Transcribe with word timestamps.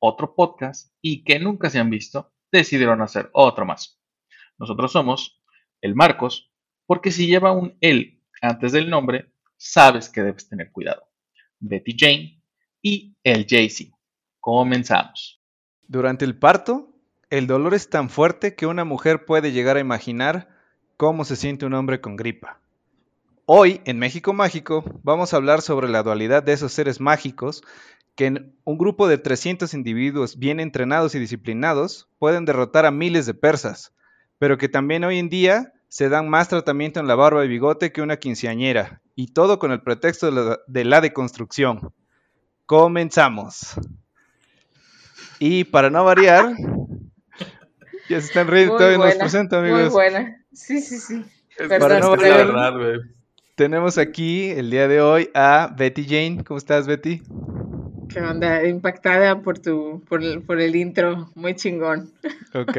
otro 0.00 0.34
podcast 0.34 0.92
y 1.00 1.22
que 1.22 1.38
nunca 1.38 1.70
se 1.70 1.78
han 1.78 1.90
visto, 1.90 2.32
decidieron 2.50 3.00
hacer 3.02 3.30
otro 3.32 3.64
más. 3.64 4.00
Nosotros 4.58 4.92
somos 4.92 5.40
el 5.80 5.94
Marcos, 5.94 6.52
porque 6.86 7.12
si 7.12 7.26
lleva 7.26 7.52
un 7.52 7.76
él 7.80 8.20
antes 8.42 8.72
del 8.72 8.90
nombre, 8.90 9.32
sabes 9.56 10.08
que 10.08 10.22
debes 10.22 10.48
tener 10.48 10.72
cuidado. 10.72 11.02
Betty 11.60 11.94
Jane 11.96 12.42
y 12.82 13.16
el 13.22 13.46
Jay-Z. 13.48 13.96
Comenzamos. 14.40 15.40
Durante 15.86 16.24
el 16.24 16.36
parto, 16.38 16.94
el 17.28 17.46
dolor 17.46 17.74
es 17.74 17.90
tan 17.90 18.10
fuerte 18.10 18.54
que 18.54 18.66
una 18.66 18.84
mujer 18.84 19.24
puede 19.24 19.52
llegar 19.52 19.76
a 19.76 19.80
imaginar 19.80 20.48
cómo 20.96 21.24
se 21.24 21.36
siente 21.36 21.66
un 21.66 21.74
hombre 21.74 22.00
con 22.00 22.16
gripa. 22.16 22.60
Hoy, 23.46 23.80
en 23.84 23.98
México 23.98 24.32
Mágico, 24.32 24.84
vamos 25.02 25.32
a 25.32 25.36
hablar 25.36 25.60
sobre 25.62 25.88
la 25.88 26.02
dualidad 26.02 26.42
de 26.42 26.52
esos 26.52 26.72
seres 26.72 27.00
mágicos 27.00 27.62
que 28.20 28.26
en 28.26 28.54
un 28.64 28.76
grupo 28.76 29.08
de 29.08 29.16
300 29.16 29.72
individuos 29.72 30.38
bien 30.38 30.60
entrenados 30.60 31.14
y 31.14 31.18
disciplinados 31.18 32.06
pueden 32.18 32.44
derrotar 32.44 32.84
a 32.84 32.90
miles 32.90 33.24
de 33.24 33.32
persas, 33.32 33.94
pero 34.38 34.58
que 34.58 34.68
también 34.68 35.04
hoy 35.04 35.18
en 35.18 35.30
día 35.30 35.72
se 35.88 36.10
dan 36.10 36.28
más 36.28 36.48
tratamiento 36.48 37.00
en 37.00 37.06
la 37.06 37.14
barba 37.14 37.46
y 37.46 37.48
bigote 37.48 37.92
que 37.92 38.02
una 38.02 38.18
quinceañera, 38.18 39.00
y 39.14 39.28
todo 39.28 39.58
con 39.58 39.72
el 39.72 39.80
pretexto 39.80 40.26
de 40.26 40.32
la, 40.32 40.58
de 40.66 40.84
la 40.84 41.00
deconstrucción. 41.00 41.94
Comenzamos. 42.66 43.80
Y 45.38 45.64
para 45.64 45.88
no 45.88 46.04
variar, 46.04 46.52
ya 48.10 48.20
se 48.20 48.26
están 48.26 48.48
riendo, 48.48 48.74
Muy 48.74 48.80
todavía 48.80 48.98
nos 48.98 49.06
buena, 49.06 49.20
presento, 49.20 49.60
Muy 49.62 49.70
amigos. 49.70 49.92
buena. 49.94 50.44
Sí, 50.52 50.82
sí, 50.82 50.98
sí. 50.98 51.24
Para 51.56 51.68
Perdón, 51.70 52.00
no 52.00 52.14
es 52.16 52.20
que 52.20 52.28
variar, 52.28 52.46
la 52.48 52.70
güey. 52.72 53.00
tenemos 53.54 53.96
aquí 53.96 54.50
el 54.50 54.70
día 54.70 54.88
de 54.88 55.00
hoy 55.00 55.30
a 55.32 55.74
Betty 55.74 56.04
Jane. 56.04 56.44
¿Cómo 56.44 56.58
estás, 56.58 56.86
Betty? 56.86 57.22
¿Qué 58.12 58.20
onda? 58.20 58.64
Impactada 58.66 59.40
por 59.42 59.58
tu, 59.58 60.02
por 60.08 60.22
el, 60.22 60.42
por 60.42 60.60
el 60.60 60.74
intro. 60.76 61.30
Muy 61.34 61.54
chingón. 61.54 62.12
Ok. 62.54 62.76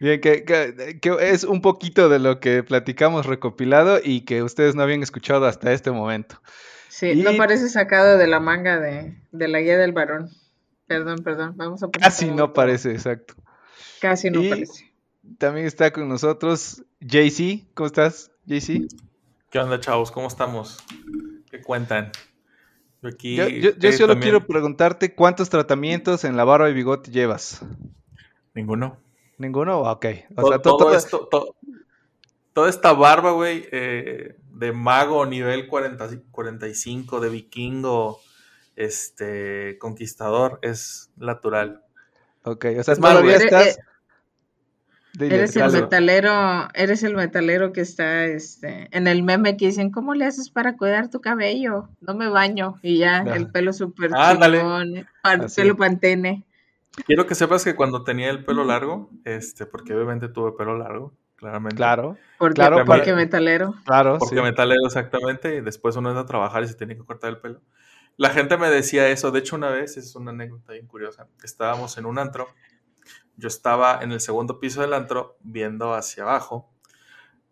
Bien, 0.00 0.20
que, 0.20 0.44
que- 0.44 0.98
que 1.00 1.16
es 1.30 1.44
un 1.44 1.62
poquito 1.62 2.08
de 2.08 2.18
lo 2.18 2.38
que 2.40 2.62
platicamos 2.62 3.26
recopilado 3.26 3.98
y 4.02 4.22
que 4.22 4.42
ustedes 4.42 4.74
no 4.74 4.82
habían 4.82 5.02
escuchado 5.02 5.46
hasta 5.46 5.72
este 5.72 5.90
momento. 5.90 6.40
Sí, 6.88 7.08
Y- 7.10 7.22
no 7.22 7.36
parece 7.36 7.68
sacado 7.68 8.18
de 8.18 8.26
la 8.26 8.40
manga 8.40 8.78
de, 8.78 9.16
de 9.32 9.48
la 9.48 9.60
guía 9.60 9.78
del 9.78 9.92
varón. 9.92 10.30
Perdón, 10.86 11.18
perdón. 11.24 11.54
Vamos 11.56 11.82
a 11.82 11.90
Casi 11.90 12.26
no 12.26 12.34
otro. 12.44 12.52
parece, 12.54 12.92
exacto. 12.92 13.34
Casi 14.00 14.30
no 14.30 14.42
Y- 14.42 14.48
parece. 14.50 14.92
También 15.38 15.66
está 15.66 15.90
con 15.92 16.08
nosotros 16.08 16.84
JC. 17.00 17.66
¿Cómo 17.74 17.86
estás, 17.88 18.30
JC? 18.46 18.86
¿Qué 19.50 19.58
onda, 19.58 19.80
chavos? 19.80 20.10
¿Cómo 20.12 20.28
estamos? 20.28 20.78
¿Qué 21.50 21.60
cuentan? 21.62 22.12
Yo 23.02 23.08
aquí. 23.08 23.36
Yo, 23.36 23.48
yo- 23.48 23.70
yo 23.76 23.88
eh, 23.88 23.92
solo 23.92 24.14
también- 24.14 24.32
quiero 24.32 24.46
preguntarte 24.46 25.14
cuántos 25.14 25.48
tratamientos 25.50 26.24
en 26.24 26.36
la 26.36 26.44
barba 26.44 26.68
y 26.70 26.74
bigote 26.74 27.10
llevas. 27.10 27.60
Ninguno. 28.54 28.98
¿Ninguno? 29.38 29.80
Ok. 29.82 30.06
O 30.36 30.40
todo, 30.42 30.48
sea, 30.48 30.56
to- 30.58 30.62
todo 30.62 30.78
toda- 30.78 30.96
esto, 30.96 31.28
to- 31.30 31.56
toda 32.54 32.70
esta 32.70 32.92
barba, 32.94 33.32
güey, 33.32 33.68
eh, 33.70 34.36
de 34.50 34.72
mago 34.72 35.26
nivel 35.26 35.66
40 35.68 36.08
45, 36.30 37.20
de 37.20 37.28
vikingo, 37.28 38.20
este, 38.76 39.76
conquistador, 39.78 40.58
es 40.62 41.10
natural. 41.16 41.82
Ok, 42.44 42.64
o 42.78 42.82
sea, 42.82 42.94
Es 42.94 43.00
todavía 43.00 43.36
estás... 43.36 43.78
Eres- 45.18 45.56
el 45.56 45.70
metalero, 45.72 46.68
eres 46.74 47.02
el 47.02 47.14
metalero 47.14 47.72
que 47.72 47.80
está 47.80 48.24
este, 48.26 48.88
en 48.96 49.06
el 49.06 49.22
meme 49.22 49.56
que 49.56 49.66
dicen, 49.66 49.90
¿cómo 49.90 50.14
le 50.14 50.26
haces 50.26 50.50
para 50.50 50.76
cuidar 50.76 51.08
tu 51.08 51.20
cabello? 51.20 51.88
No 52.00 52.14
me 52.14 52.28
baño. 52.28 52.78
Y 52.82 52.98
ya, 52.98 53.18
Ajá. 53.18 53.36
el 53.36 53.50
pelo 53.50 53.72
súper 53.72 54.10
Ándale. 54.14 54.58
chingón, 54.58 55.08
pelo 55.56 55.76
pantene. 55.76 56.44
Quiero 57.06 57.26
que 57.26 57.34
sepas 57.34 57.64
que 57.64 57.74
cuando 57.74 58.04
tenía 58.04 58.30
el 58.30 58.44
pelo 58.44 58.64
largo, 58.64 59.10
este, 59.24 59.66
porque 59.66 59.94
obviamente 59.94 60.28
tuve 60.28 60.52
pelo 60.52 60.76
largo, 60.78 61.14
claramente. 61.36 61.76
Claro, 61.76 62.16
Porque, 62.38 62.54
Claro, 62.54 62.84
porque 62.86 63.14
metalero. 63.14 63.74
claro, 63.84 64.18
Porque 64.18 64.36
sí. 64.36 64.42
metalero 64.42 64.80
exactamente, 64.86 65.56
y 65.56 65.60
después 65.60 65.96
uno 65.96 66.08
entra 66.10 66.22
a 66.22 66.26
trabajar 66.26 66.62
y 66.62 66.68
se 66.68 66.74
tiene 66.74 66.96
que 66.96 67.04
cortar 67.04 67.30
el 67.30 67.38
pelo. 67.38 67.60
La 68.18 68.30
gente 68.30 68.56
me 68.56 68.70
decía 68.70 69.08
eso, 69.08 69.30
de 69.30 69.40
hecho 69.40 69.56
una 69.56 69.68
vez, 69.68 69.98
es 69.98 70.16
una 70.16 70.30
anécdota 70.30 70.72
bien 70.72 70.86
curiosa, 70.86 71.26
estábamos 71.44 71.98
en 71.98 72.06
un 72.06 72.18
antro, 72.18 72.48
yo 73.36 73.48
estaba 73.48 74.02
en 74.02 74.12
el 74.12 74.20
segundo 74.20 74.60
piso 74.60 74.80
del 74.80 74.92
antro 74.94 75.36
viendo 75.40 75.94
hacia 75.94 76.22
abajo, 76.24 76.70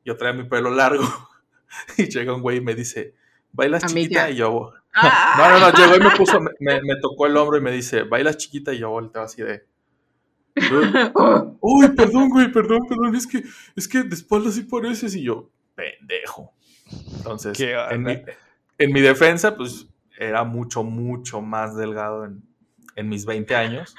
yo 0.05 0.17
traía 0.17 0.35
mi 0.35 0.45
pelo 0.49 0.71
largo 0.71 1.05
y 1.97 2.05
llega 2.05 2.35
un 2.35 2.43
güey 2.43 2.59
y 2.59 2.61
me 2.61 2.75
dice, 2.75 3.15
¿bailas 3.53 3.85
Amiga. 3.85 4.03
chiquita? 4.03 4.31
Y 4.31 4.37
yo, 4.37 4.73
¡Ah! 4.95 5.35
no, 5.39 5.59
no, 5.59 5.71
no, 5.71 5.77
llegó 5.79 5.97
y 5.97 6.01
me 6.11 6.17
puso, 6.17 6.41
me, 6.41 6.51
me- 6.61 6.81
me 6.83 6.97
tocó 7.01 7.27
el 7.27 7.37
hombro 7.37 7.59
y 7.59 7.61
me 7.61 7.71
dice, 7.73 8.03
¿bailas 8.05 8.37
chiquita? 8.37 8.73
Y 8.73 8.79
yo 8.79 8.91
volteo 8.91 9.23
así 9.23 9.43
de... 9.43 9.67
Uy, 11.61 11.89
perdón, 11.97 12.29
güey, 12.29 12.51
perdón, 12.53 12.81
perdón, 12.89 13.15
es 13.17 13.27
que, 13.27 13.43
es 13.77 13.89
que 13.89 14.03
de 14.05 14.15
espaldas 14.15 14.55
sí 14.55 14.63
pareces 14.63 15.15
y 15.17 15.23
yo, 15.25 15.51
pendejo. 15.75 16.53
Entonces, 17.17 17.57
¿Qué 17.57 17.75
en 17.91 18.03
mi, 18.03 18.23
en 18.79 18.93
mi 18.93 19.01
defensa, 19.01 19.57
pues 19.57 19.89
era 20.17 20.45
mucho, 20.45 20.85
mucho 20.85 21.41
más 21.41 21.77
delgado 21.77 22.25
en, 22.25 22.43
en 22.95 23.09
mis 23.09 23.27
20 23.27 23.55
años 23.57 23.95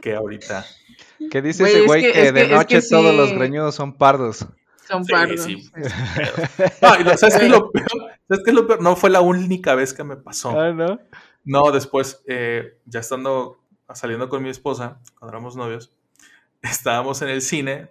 que 0.00 0.14
ahorita. 0.14 0.64
¿Qué 1.30 1.42
dice 1.42 1.62
Güey, 1.62 1.72
ese 1.72 1.80
es 1.80 1.86
güey 1.86 2.02
que- 2.02 2.12
que, 2.12 2.26
es 2.28 2.34
de 2.34 2.40
que- 2.40 2.46
es 2.46 2.50
noche 2.52 2.80
todos 2.88 3.14
los 3.14 3.32
greñudos 3.32 3.74
son 3.74 3.92
pardos? 3.96 4.46
Son 4.88 5.04
Sí, 5.04 5.12
pardos. 5.12 5.40
sí. 5.42 5.70
No, 6.82 7.00
y 7.00 7.04
lo- 7.04 7.16
¿sabes 7.16 7.36
qué 7.38 7.44
es 7.46 7.50
lo 7.50 7.70
peor? 7.72 7.86
¿Sabes 8.28 8.44
qué 8.44 8.50
es 8.50 8.54
lo 8.54 8.66
peor? 8.66 8.82
No 8.82 8.94
fue 8.96 9.10
la 9.10 9.20
única 9.20 9.74
vez 9.74 9.92
que 9.94 10.04
me 10.04 10.16
pasó. 10.16 10.58
Ah, 10.58 10.72
¿no? 10.72 10.98
No, 11.44 11.70
después, 11.72 12.22
eh, 12.26 12.78
ya 12.86 13.00
estando 13.00 13.60
saliendo 13.94 14.28
con 14.28 14.42
mi 14.42 14.48
esposa, 14.50 15.00
cuando 15.18 15.36
éramos 15.36 15.56
novios, 15.56 15.92
estábamos 16.62 17.22
en 17.22 17.28
el 17.28 17.42
cine. 17.42 17.90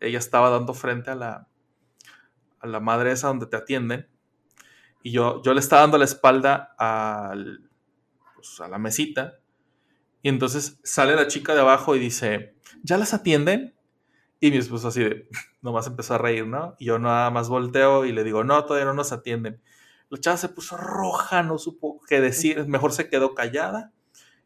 ella 0.00 0.18
estaba 0.18 0.48
dando 0.50 0.74
frente 0.74 1.10
a 1.10 1.14
la, 1.16 1.48
a 2.60 2.66
la 2.68 2.78
madre 2.80 3.10
esa 3.12 3.26
donde 3.28 3.46
te 3.46 3.56
atienden. 3.56 4.06
Y 5.02 5.10
yo, 5.12 5.42
yo 5.42 5.54
le 5.54 5.60
estaba 5.60 5.82
dando 5.82 5.98
la 5.98 6.04
espalda 6.04 6.74
al, 6.78 7.68
pues, 8.36 8.60
a 8.60 8.68
la 8.68 8.78
mesita. 8.78 9.38
Y 10.22 10.28
entonces 10.28 10.80
sale 10.82 11.14
la 11.14 11.26
chica 11.26 11.54
de 11.54 11.60
abajo 11.60 11.94
y 11.94 11.98
dice, 11.98 12.54
¿ya 12.82 12.98
las 12.98 13.14
atienden? 13.14 13.74
Y 14.40 14.50
mi 14.50 14.58
esposa 14.58 14.88
así 14.88 15.02
de, 15.02 15.28
nomás 15.62 15.86
empezó 15.86 16.14
a 16.14 16.18
reír, 16.18 16.46
¿no? 16.46 16.74
Y 16.78 16.86
yo 16.86 16.98
nada 16.98 17.30
más 17.30 17.48
volteo 17.48 18.04
y 18.04 18.12
le 18.12 18.24
digo, 18.24 18.44
no, 18.44 18.64
todavía 18.64 18.86
no 18.86 18.94
nos 18.94 19.12
atienden. 19.12 19.60
La 20.10 20.18
chava 20.18 20.36
se 20.36 20.48
puso 20.48 20.76
roja, 20.76 21.42
no 21.42 21.58
supo 21.58 22.00
qué 22.08 22.20
decir, 22.20 22.66
mejor 22.66 22.92
se 22.92 23.08
quedó 23.08 23.34
callada. 23.34 23.92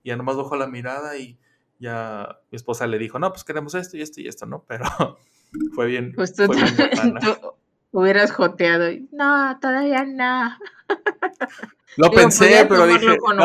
Y 0.02 0.08
ya 0.08 0.16
nomás 0.16 0.36
bajó 0.36 0.56
la 0.56 0.66
mirada 0.66 1.16
y 1.16 1.38
ya 1.78 2.40
mi 2.50 2.56
esposa 2.56 2.86
le 2.86 2.98
dijo, 2.98 3.18
no, 3.18 3.30
pues 3.30 3.44
queremos 3.44 3.74
esto 3.74 3.96
y 3.96 4.02
esto 4.02 4.20
y 4.20 4.28
esto, 4.28 4.46
¿no? 4.46 4.64
Pero 4.66 4.84
fue 5.74 5.86
bien. 5.86 6.12
Pues 6.14 6.34
tú, 6.34 6.46
fue 6.46 6.56
bien 6.56 6.76
botana. 6.76 7.20
tú 7.20 7.36
hubieras 7.92 8.32
joteado. 8.32 8.90
y, 8.90 9.08
No, 9.12 9.58
todavía 9.60 10.04
no. 10.04 10.56
Lo 11.96 12.08
Digo, 12.08 12.22
pensé, 12.22 12.66
pero 12.68 12.86
dije, 12.86 13.18
no. 13.36 13.44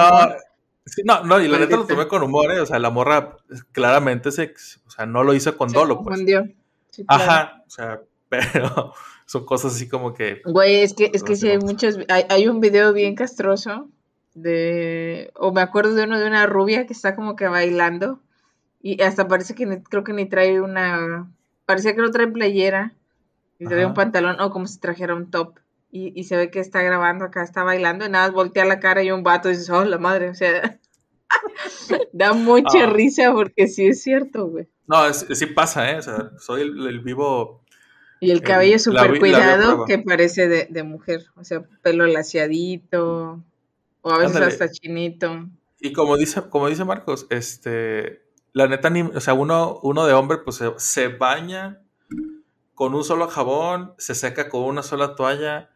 Sí, 0.88 1.02
no, 1.06 1.24
no, 1.24 1.40
y 1.40 1.48
la 1.48 1.60
neta 1.60 1.72
lo 1.72 1.78
Maldita. 1.84 1.96
tomé 1.96 2.08
con 2.08 2.24
humor, 2.24 2.52
¿eh? 2.52 2.60
O 2.62 2.66
sea, 2.66 2.80
la 2.80 2.90
morra 2.90 3.38
claramente 3.72 4.32
se, 4.32 4.54
o 4.86 4.90
sea, 4.90 5.06
no 5.06 5.24
lo 5.24 5.34
hizo 5.34 5.56
con 5.58 5.72
dolo, 5.72 6.02
pues. 6.04 6.20
Sí, 6.20 7.06
claro. 7.06 7.24
Ajá, 7.24 7.64
o 7.66 7.70
sea, 7.70 8.02
pero 8.30 8.94
son 9.26 9.46
cosas 9.46 9.74
así 9.76 9.88
como 9.88 10.14
que, 10.14 10.42
Güey, 10.46 10.82
es 10.82 10.94
que, 10.94 11.12
es 11.14 11.24
que 11.24 11.36
sí 11.36 11.48
hay 11.50 11.58
muchos, 11.60 11.98
hay, 12.10 12.24
hay 12.30 12.48
un 12.48 12.60
video 12.60 12.94
bien 12.94 13.16
castroso 13.16 13.90
de, 14.34 15.32
o 15.36 15.52
me 15.52 15.62
acuerdo 15.62 15.94
de 15.96 16.04
uno 16.04 16.20
de 16.20 16.28
una 16.28 16.46
rubia 16.46 16.86
que 16.86 16.94
está 16.94 17.16
como 17.16 17.36
que 17.36 17.48
bailando 17.48 18.20
y 18.82 19.02
hasta 19.02 19.28
parece 19.28 19.56
que 19.56 19.66
ni- 19.66 19.82
creo 19.82 20.04
que 20.04 20.14
ni 20.14 20.26
trae 20.28 20.62
una, 20.62 21.30
parecía 21.66 21.96
que 21.96 22.02
no 22.02 22.12
trae 22.12 22.28
playera 22.28 22.94
y 23.60 23.66
trae 23.66 23.80
Ajá. 23.80 23.88
un 23.88 23.94
pantalón 23.96 24.40
o 24.40 24.50
como 24.52 24.68
si 24.68 24.80
trajera 24.80 25.16
un 25.16 25.32
top 25.32 25.58
y, 25.92 26.12
y 26.20 26.24
se 26.26 26.36
ve 26.38 26.52
que 26.52 26.60
está 26.60 26.82
grabando 26.82 27.26
acá, 27.26 27.44
está 27.44 27.64
bailando 27.64 28.06
y 28.06 28.10
nada 28.10 28.30
voltea 28.32 28.66
la 28.66 28.80
cara 28.80 29.04
y 29.04 29.12
un 29.12 29.24
vato 29.24 29.50
y 29.50 29.54
dices, 29.54 29.70
oh, 29.70 29.84
la 29.86 29.98
madre, 29.98 30.30
o 30.30 30.36
sea, 30.36 30.80
da 32.14 32.34
mucha 32.34 32.84
Ah. 32.84 32.88
risa 32.88 33.32
porque 33.34 33.68
sí 33.68 33.88
es 33.88 34.02
cierto, 34.04 34.48
güey. 34.48 34.68
no, 34.88 35.06
es- 35.06 35.26
sí 35.34 35.46
pasa, 35.48 35.90
¿eh? 35.92 35.98
O 35.98 36.02
sea, 36.02 36.32
soy 36.40 36.62
el, 36.62 36.88
el 36.88 37.00
vivo, 37.02 37.64
Y 38.20 38.32
el 38.32 38.38
El- 38.38 38.44
cabello 38.44 38.80
súper 38.80 39.20
cuidado 39.20 39.86
que 39.86 40.00
parece 40.00 40.48
de, 40.48 40.68
de 40.70 40.84
mujer. 40.84 41.26
O 41.36 41.44
sea, 41.44 41.62
pelo 41.84 42.06
laciadito. 42.08 43.44
O 44.02 44.12
a 44.12 44.18
veces 44.18 44.36
Ándale. 44.38 44.54
hasta 44.54 44.70
chinito. 44.72 45.50
Y 45.80 45.94
como 45.94 46.18
dice, 46.18 46.42
como 46.50 46.68
dice 46.70 46.86
Marcos, 46.86 47.28
este, 47.30 48.24
la 48.54 48.68
neta, 48.68 48.90
ni, 48.90 49.02
o 49.02 49.20
sea, 49.20 49.34
uno, 49.36 49.80
uno 49.84 50.06
de 50.08 50.14
hombre, 50.14 50.40
pues 50.40 50.56
se, 50.56 50.72
se 50.78 51.10
baña 51.10 51.82
con 52.74 52.96
un 52.96 53.04
solo 53.04 53.28
jabón, 53.28 53.94
se 53.98 54.16
seca 54.16 54.50
con 54.50 54.64
una 54.64 54.82
sola 54.84 55.16
toalla. 55.16 55.70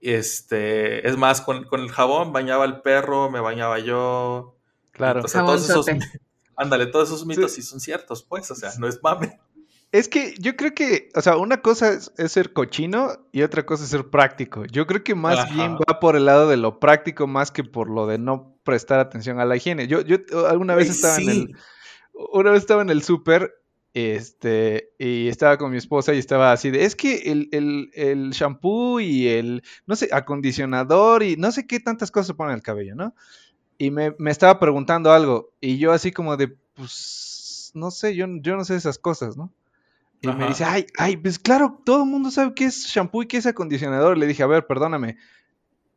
Este, 0.00 1.06
es 1.06 1.16
más, 1.16 1.40
con, 1.40 1.64
con 1.64 1.80
el 1.80 1.90
jabón 1.90 2.32
bañaba 2.32 2.64
el 2.64 2.80
perro, 2.80 3.30
me 3.30 3.40
bañaba 3.40 3.78
yo. 3.78 4.56
Claro. 4.92 5.22
O 5.24 5.28
sea, 5.28 5.44
todos 5.44 5.68
esos, 5.68 5.86
ándale, 6.56 6.86
todos 6.86 7.08
esos 7.08 7.26
mitos 7.26 7.52
sí. 7.52 7.62
son 7.62 7.80
ciertos, 7.80 8.22
pues, 8.22 8.50
o 8.50 8.54
sea, 8.54 8.70
no 8.78 8.88
es 8.88 9.02
mame. 9.02 9.38
Es 9.92 10.08
que 10.08 10.34
yo 10.38 10.54
creo 10.54 10.72
que, 10.72 11.08
o 11.16 11.20
sea, 11.20 11.36
una 11.36 11.62
cosa 11.62 11.92
es, 11.92 12.12
es 12.16 12.30
ser 12.30 12.52
cochino 12.52 13.26
y 13.32 13.42
otra 13.42 13.66
cosa 13.66 13.82
es 13.82 13.90
ser 13.90 14.08
práctico. 14.08 14.64
Yo 14.66 14.86
creo 14.86 15.02
que 15.02 15.16
más 15.16 15.40
Ajá. 15.40 15.52
bien 15.52 15.76
va 15.76 15.98
por 15.98 16.14
el 16.14 16.26
lado 16.26 16.48
de 16.48 16.56
lo 16.56 16.78
práctico 16.78 17.26
más 17.26 17.50
que 17.50 17.64
por 17.64 17.90
lo 17.90 18.06
de 18.06 18.18
no 18.18 18.56
prestar 18.62 19.00
atención 19.00 19.40
a 19.40 19.44
la 19.44 19.56
higiene. 19.56 19.88
Yo, 19.88 20.00
yo 20.02 20.18
alguna 20.46 20.76
vez 20.76 20.90
estaba 20.90 21.16
en 21.16 21.28
el, 21.28 21.56
una 22.12 22.52
vez 22.52 22.60
estaba 22.60 22.82
en 22.82 22.90
el 22.90 23.02
súper, 23.02 23.52
este, 23.92 24.92
y 24.98 25.28
estaba 25.28 25.58
con 25.58 25.72
mi 25.72 25.78
esposa 25.78 26.14
y 26.14 26.18
estaba 26.18 26.52
así 26.52 26.70
de, 26.70 26.84
es 26.84 26.94
que 26.94 27.32
el, 27.32 27.48
el, 27.52 27.90
el 27.94 28.30
shampoo 28.30 29.00
y 29.00 29.28
el, 29.28 29.62
no 29.86 29.96
sé, 29.96 30.08
acondicionador 30.12 31.22
y 31.22 31.36
no 31.36 31.50
sé 31.52 31.66
qué 31.66 31.80
tantas 31.80 32.10
cosas 32.10 32.28
se 32.28 32.34
ponen 32.34 32.52
en 32.52 32.56
el 32.56 32.62
cabello, 32.62 32.94
¿no? 32.94 33.14
Y 33.78 33.90
me, 33.90 34.14
me 34.18 34.30
estaba 34.30 34.60
preguntando 34.60 35.12
algo 35.12 35.52
y 35.60 35.78
yo 35.78 35.92
así 35.92 36.12
como 36.12 36.36
de, 36.36 36.48
pues, 36.74 37.72
no 37.74 37.90
sé, 37.90 38.14
yo, 38.14 38.26
yo 38.40 38.56
no 38.56 38.64
sé 38.64 38.76
esas 38.76 38.98
cosas, 38.98 39.36
¿no? 39.36 39.52
Y 40.22 40.28
me 40.28 40.48
dice, 40.48 40.64
ay, 40.64 40.86
ay, 40.98 41.16
pues 41.16 41.38
claro, 41.38 41.80
todo 41.84 42.04
el 42.04 42.10
mundo 42.10 42.30
sabe 42.30 42.52
qué 42.54 42.66
es 42.66 42.84
shampoo 42.86 43.22
y 43.22 43.26
qué 43.26 43.38
es 43.38 43.46
acondicionador. 43.46 44.18
Le 44.18 44.26
dije, 44.26 44.42
a 44.42 44.46
ver, 44.46 44.66
perdóname. 44.66 45.16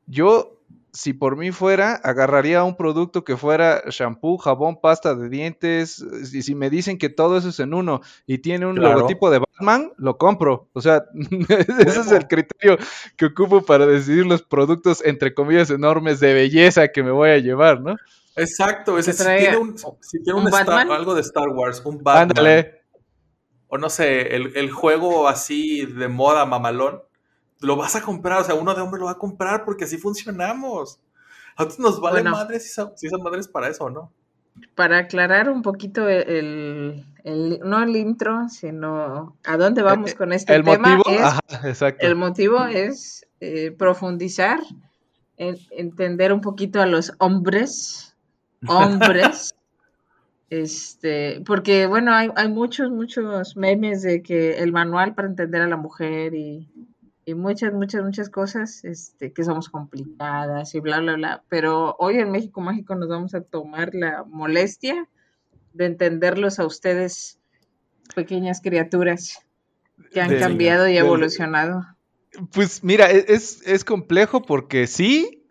Yo, 0.06 0.62
si 0.91 1.13
por 1.13 1.37
mí 1.37 1.51
fuera, 1.51 1.95
agarraría 1.95 2.63
un 2.63 2.75
producto 2.77 3.23
que 3.23 3.35
fuera 3.35 3.81
shampoo, 3.89 4.37
jabón, 4.37 4.79
pasta 4.79 5.15
de 5.15 5.27
dientes. 5.29 6.05
Y 6.33 6.43
si 6.43 6.53
me 6.53 6.69
dicen 6.69 6.97
que 6.99 7.09
todo 7.09 7.37
eso 7.37 7.49
es 7.49 7.59
en 7.59 7.73
uno 7.73 8.01
y 8.27 8.37
tiene 8.39 8.65
un 8.67 8.75
Claro. 8.75 8.95
logotipo 8.97 9.31
de 9.31 9.39
Batman, 9.39 9.91
lo 9.97 10.17
compro. 10.19 10.69
O 10.73 10.81
sea, 10.81 11.05
ese 11.87 11.99
es 12.01 12.11
el 12.11 12.27
criterio 12.27 12.77
que 13.17 13.25
ocupo 13.25 13.63
para 13.63 13.87
decidir 13.87 14.25
los 14.27 14.43
productos, 14.43 15.03
entre 15.03 15.33
comillas, 15.33 15.69
enormes 15.71 16.19
de 16.19 16.33
belleza 16.33 16.87
que 16.89 17.01
me 17.01 17.11
voy 17.11 17.31
a 17.31 17.37
llevar, 17.39 17.81
¿no? 17.81 17.95
Exacto, 18.35 18.97
ese, 18.99 19.11
Que 19.11 19.17
si 19.17 19.23
tiene, 19.23 19.57
un, 19.57 19.75
si 19.77 20.23
tiene 20.23 20.39
un 20.39 20.45
un 20.45 20.47
Star- 20.53 20.65
Batman. 20.65 20.91
algo 20.91 21.15
de 21.15 21.21
Star 21.21 21.49
Wars, 21.49 21.81
un 21.85 22.03
Batman, 22.03 22.29
Ándale. 22.37 22.81
o 23.67 23.77
no 23.77 23.89
sé, 23.89 24.35
el, 24.35 24.55
el 24.55 24.71
juego 24.71 25.27
así 25.27 25.85
de 25.85 26.07
moda 26.07 26.45
mamalón, 26.45 27.01
lo 27.63 27.75
vas 27.75 27.95
a 27.95 28.01
comprar, 28.01 28.42
o 28.42 28.44
sea, 28.44 28.56
uno 28.56 28.74
de 28.75 28.81
hombre 28.81 29.00
lo 29.00 29.06
va 29.07 29.13
a 29.13 29.18
comprar 29.18 29.65
porque 29.65 29.86
así 29.86 29.98
funcionamos. 29.98 31.00
A 31.56 31.63
nosotros 31.63 31.80
nos 31.80 32.01
vale 32.01 32.21
Bueno. 32.21 32.31
madre 32.31 32.60
si 32.60 32.69
son, 32.69 32.92
si 32.98 33.10
son 33.10 33.21
madres 33.24 33.48
para 33.48 33.68
eso, 33.69 33.89
¿no? 33.89 34.12
Para 34.75 35.00
aclarar 35.00 35.50
un 35.50 35.62
poquito 35.63 36.07
el, 36.10 37.06
el- 37.24 37.60
no 37.63 37.81
el 37.81 37.95
intro, 37.95 38.50
sino 38.50 39.38
a 39.44 39.57
dónde 39.57 39.81
vamos 39.81 40.12
Eh, 40.12 40.15
con 40.15 40.31
este 40.33 40.54
El 40.56 40.63
tema 40.63 40.98
motivo, 40.98 41.18
es 41.18 41.21
ajá, 41.21 41.39
exacto. 41.69 42.06
El 42.06 42.15
motivo 42.15 42.63
es 42.65 43.25
eh, 43.39 43.71
profundizar, 43.71 44.59
en- 45.38 45.57
entender 45.71 46.31
un 46.33 46.42
poquito 46.42 46.81
a 46.81 46.86
los 46.86 47.13
hombres, 47.19 48.16
hombres, 48.68 49.56
este, 50.50 51.42
porque 51.45 51.88
bueno, 51.88 52.13
hay, 52.13 52.30
hay 52.36 52.50
muchos, 52.50 52.92
muchos 52.92 53.56
memes 53.57 54.01
de 54.04 54.21
que 54.21 54.57
el 54.59 54.71
manual 54.71 55.16
para 55.16 55.27
entender 55.27 55.62
a 55.62 55.68
la 55.68 55.77
mujer 55.77 56.36
y, 56.36 56.69
y 57.25 57.35
muchas, 57.35 57.73
muchas, 57.73 58.03
muchas 58.03 58.29
cosas, 58.29 58.83
este, 58.83 59.31
que 59.31 59.43
somos 59.43 59.69
complicadas 59.69 60.75
y 60.75 60.79
bla, 60.79 60.99
bla, 60.99 61.15
bla, 61.15 61.43
pero 61.49 61.95
hoy 61.99 62.17
en 62.19 62.31
México 62.31 62.61
Mágico 62.61 62.95
nos 62.95 63.07
vamos 63.09 63.33
a 63.33 63.41
tomar 63.41 63.91
la 63.93 64.23
molestia 64.25 65.07
de 65.71 65.85
entenderlos 65.85 66.59
a 66.59 66.65
ustedes, 66.65 67.39
pequeñas 68.15 68.61
criaturas 68.61 69.39
que 70.11 70.21
han 70.21 70.37
cambiado 70.37 70.87
y 70.87 70.97
evolucionado. 70.97 71.85
Pues 72.51 72.83
mira, 72.83 73.11
e- 73.11 73.25
es, 73.29 73.61
es 73.65 73.85
complejo 73.85 74.41
porque 74.41 74.87
sí, 74.87 75.45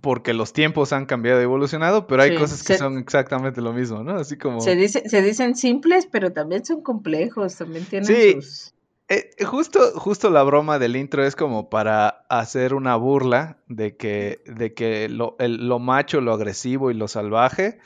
porque 0.00 0.34
los 0.34 0.52
tiempos 0.52 0.92
han 0.92 1.06
cambiado 1.06 1.40
y 1.40 1.44
evolucionado, 1.44 2.06
pero 2.06 2.22
hay 2.22 2.30
Sí, 2.30 2.36
cosas 2.36 2.62
que 2.62 2.72
se- 2.74 2.78
son 2.78 2.98
exactamente 2.98 3.60
lo 3.60 3.72
mismo, 3.72 4.02
¿no? 4.02 4.16
Así 4.16 4.36
como... 4.36 4.60
Se, 4.60 4.74
dice, 4.76 5.08
se 5.08 5.22
dicen 5.22 5.54
simples, 5.56 6.06
pero 6.10 6.32
también 6.32 6.64
son 6.64 6.82
complejos, 6.82 7.56
también 7.56 7.84
tienen 7.86 8.06
Sí. 8.06 8.32
sus... 8.34 8.74
Eh, 9.12 9.30
justo, 9.44 9.78
justo 10.00 10.30
la 10.30 10.42
broma 10.42 10.78
del 10.78 10.96
intro 10.96 11.22
es 11.24 11.36
como 11.36 11.68
para 11.68 12.08
hacer 12.30 12.72
una 12.72 12.96
burla 12.96 13.58
de 13.68 13.94
que, 13.96 14.42
de 14.46 14.72
que 14.74 15.08
lo, 15.10 15.36
el- 15.38 15.68
lo 15.68 15.78
macho, 15.78 16.20
lo 16.22 16.32
agresivo 16.32 16.90
y 16.90 16.94
lo 16.94 17.08
salvaje. 17.08 17.78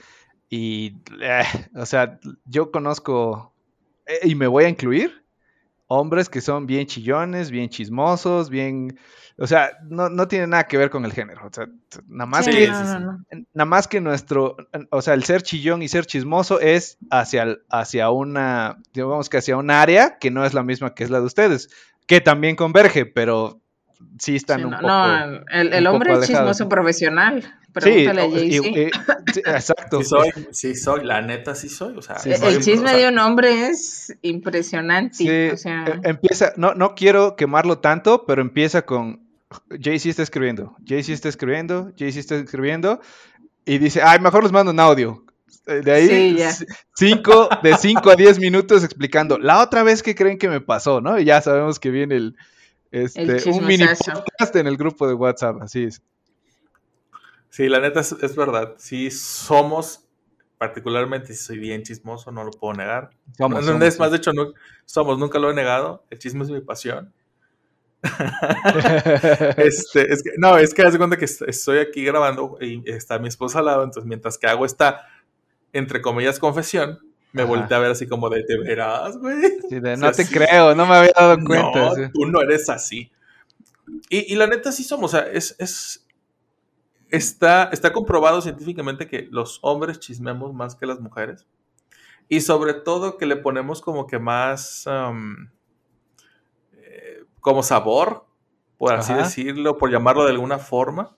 Y, 0.51 0.99
eh, 1.23 1.45
o 1.77 1.87
sea, 1.87 2.21
yo 2.47 2.73
conozco, 2.73 3.55
eh, 4.07 4.21
y 4.29 4.37
me 4.37 4.49
voy 4.49 4.65
a 4.65 4.71
incluir, 4.71 5.26
hombres 5.89 6.29
que 6.29 6.41
son 6.41 6.67
bien 6.67 6.87
chillones, 6.87 7.51
bien 7.51 7.69
chismosos, 7.69 8.51
bien... 8.51 8.99
O 9.39 9.47
sea, 9.47 9.73
no, 9.91 10.09
no 10.09 10.27
tiene 10.29 10.47
nada 10.47 10.65
que 10.65 10.79
ver 10.79 10.89
con 10.89 11.05
el 11.05 11.13
género. 11.13 11.47
O 11.47 11.53
sea, 11.53 11.67
nada 12.09 12.25
más 12.25 12.47
Sí, 12.47 12.53
que... 12.53 12.69
no. 12.69 13.23
Nada 13.53 13.67
más 13.67 13.87
que 13.87 14.01
nuestro, 14.01 14.57
o 14.91 15.03
sea, 15.03 15.13
el 15.13 15.25
ser 15.25 15.43
chillón 15.43 15.83
y 15.83 15.89
ser 15.89 16.07
chismoso 16.07 16.59
es 16.59 16.97
hacia, 17.11 17.59
hacia 17.71 18.11
una, 18.11 18.79
digamos 18.95 19.29
que 19.29 19.37
hacia 19.37 19.59
un 19.59 19.71
área 19.71 20.17
que 20.19 20.31
no 20.31 20.45
es 20.47 20.55
la 20.55 20.63
misma 20.63 20.95
que 20.95 21.05
es 21.05 21.11
la 21.11 21.21
de 21.21 21.27
ustedes, 21.27 21.69
que 22.07 22.23
también 22.23 22.57
converge, 22.57 23.05
pero 23.05 23.61
sí 24.19 24.37
están 24.37 24.61
Sí, 24.61 24.65
un 24.65 24.71
poco... 24.73 24.87
no, 24.87 25.25
el, 25.51 25.73
el 25.75 25.87
un 25.87 25.95
hombre 25.95 26.15
es 26.15 26.27
chismoso 26.27 26.69
profesional. 26.69 27.45
Sí, 27.81 27.91
Pregúntale 27.91 28.21
a 28.23 28.25
o- 28.25 28.29
y- 28.29 28.51
Jay-Z. 28.51 28.69
y- 28.69 29.33
sí, 29.35 29.41
exacto. 29.45 29.99
Sí 30.03 30.05
soy, 30.09 30.31
sí 30.53 30.75
soy, 30.75 31.05
la 31.05 31.21
neta 31.23 31.55
sí 31.55 31.69
soy, 31.69 31.97
o 31.97 32.03
sea, 32.03 32.19
Sí, 32.19 32.31
El- 32.31 32.37
soy- 32.39 32.55
el 32.55 32.61
chisme 32.63 32.87
o 32.87 32.89
sea, 32.89 32.97
de 32.99 33.09
un 33.09 33.19
hombre 33.19 33.69
es 33.69 34.17
impresionante. 34.23 35.15
Sí, 35.17 35.49
o 35.53 35.57
sea, 35.57 35.85
eh, 35.87 36.01
empieza, 36.05 36.53
no, 36.57 36.75
no 36.75 36.95
quiero 36.95 37.37
quemarlo 37.37 37.79
tanto, 37.79 38.25
pero 38.27 38.41
empieza 38.43 38.83
con 38.83 39.21
Jay-Z 39.71 40.09
está 40.11 40.23
escribiendo, 40.23 40.77
Jay-Z 40.87 41.13
está 41.13 41.29
escribiendo, 41.29 41.93
Jay-Z 41.99 42.19
está 42.21 42.37
escribiendo, 42.37 43.01
y 43.65 43.79
dice, 43.79 44.01
ay, 44.03 44.19
mejor 44.21 44.43
les 44.43 44.53
mando 44.53 44.73
un 44.73 44.81
audio. 44.81 45.23
Eh, 45.67 45.81
De 45.85 45.93
ahí, 45.93 46.39
Sí, 46.53 46.65
cinco, 46.95 47.49
de 47.63 47.77
5 47.77 48.11
a 48.11 48.15
10 48.17 48.39
minutos 48.39 48.85
explicando, 48.85 49.39
la 49.39 49.61
otra 49.61 49.83
vez 49.83 50.03
que 50.03 50.15
creen 50.15 50.39
que 50.39 50.49
me 50.49 50.61
pasó, 50.61 51.01
¿no? 51.01 51.19
Y 51.19 51.25
ya 51.25 51.41
sabemos 51.41 51.79
que 51.81 51.91
viene 51.91 52.17
el, 52.17 52.37
este, 52.93 53.23
El 53.23 53.49
un 53.53 53.67
mini 53.67 53.85
podcast 53.87 54.55
en 54.57 54.69
el 54.69 54.77
grupo 54.77 55.09
de 55.09 55.15
WhatsApp, 55.15 55.61
así 55.63 55.85
es. 55.85 56.03
Sí, 57.57 57.71
la 57.71 57.81
neta 57.81 58.01
es, 58.01 58.13
es 58.13 58.37
verdad, 58.37 58.75
sí 58.77 59.11
somos, 59.11 60.05
particularmente 60.59 61.29
si 61.29 61.43
soy 61.43 61.59
bien 61.59 61.83
chismoso, 61.85 62.31
no 62.31 62.45
lo 62.45 62.51
puedo 62.51 62.75
negar. 62.75 63.09
Somos, 63.39 63.61
No, 63.61 63.67
somos, 63.67 63.83
es 63.83 63.99
más, 63.99 64.11
de 64.11 64.19
hecho, 64.19 64.35
no, 64.35 64.53
somos, 64.85 65.19
nunca 65.19 65.39
lo 65.39 65.51
he 65.51 65.55
negado, 65.55 66.05
el 66.11 66.19
chisme 66.19 66.45
es 66.45 66.51
mi 66.51 66.61
pasión. 66.61 67.15
Este, 69.57 70.13
es 70.13 70.23
que, 70.23 70.33
no, 70.37 70.59
es 70.59 70.75
que 70.75 70.83
haz 70.83 70.93
de 70.93 70.99
cuenta 70.99 71.17
que 71.17 71.25
est- 71.25 71.49
estoy 71.49 71.79
aquí 71.79 72.05
grabando 72.05 72.59
y 72.61 72.83
está 72.91 73.19
mi 73.19 73.29
esposa 73.29 73.61
al 73.61 73.65
lado, 73.65 73.85
entonces 73.85 74.07
mientras 74.07 74.37
que 74.37 74.49
hago 74.49 74.67
esta, 74.67 75.07
entre 75.73 76.03
comillas, 76.03 76.39
confesión, 76.39 76.99
me 77.33 77.41
Ajá. 77.43 77.49
volteé 77.49 77.75
a 77.79 77.81
ver 77.81 77.93
así 77.93 78.07
como 78.07 78.29
de, 78.29 78.45
¿de 78.47 78.59
veras, 78.59 79.17
güey? 79.17 79.41
Sí, 79.71 79.81
de, 79.81 79.93
O 79.95 79.97
no 79.97 80.13
sea, 80.13 80.27
te 80.27 80.31
creo, 80.31 80.75
no 80.75 80.85
me 80.85 80.95
había 80.95 81.13
dado 81.19 81.39
cuenta. 81.43 81.81
No, 81.89 81.95
sí. 81.95 82.03
tú 82.13 82.27
no 82.27 82.43
eres 82.43 82.69
así. 82.69 83.11
Y, 84.11 84.33
y 84.33 84.37
la 84.37 84.47
neta 84.47 84.73
sí 84.73 84.85
somos, 84.85 85.15
o 85.15 85.17
sea, 85.17 85.27
es, 85.33 85.57
es- 85.59 86.06
está, 87.11 87.65
está 87.73 87.93
comprobado 87.93 88.41
científicamente 88.41 89.07
que 89.07 89.29
los 89.31 89.59
hombres 89.63 90.01
chismeamos 90.01 90.55
más 90.55 90.75
que 90.75 90.87
las 90.87 91.01
mujeres. 91.01 91.47
Y 92.29 92.41
sobre 92.41 92.75
todo 92.75 93.17
que 93.19 93.27
le 93.27 93.37
ponemos 93.37 93.81
como 93.81 94.07
que 94.07 94.19
más, 94.19 94.87
eh, 96.73 97.25
como 97.41 97.63
sabor, 97.63 98.27
por 98.79 98.95
así 98.95 99.13
Ajá. 99.13 99.23
decirlo, 99.23 99.79
por 99.79 99.91
llamarlo 99.91 100.25
de 100.25 100.33
alguna 100.33 100.59
forma. 100.59 101.17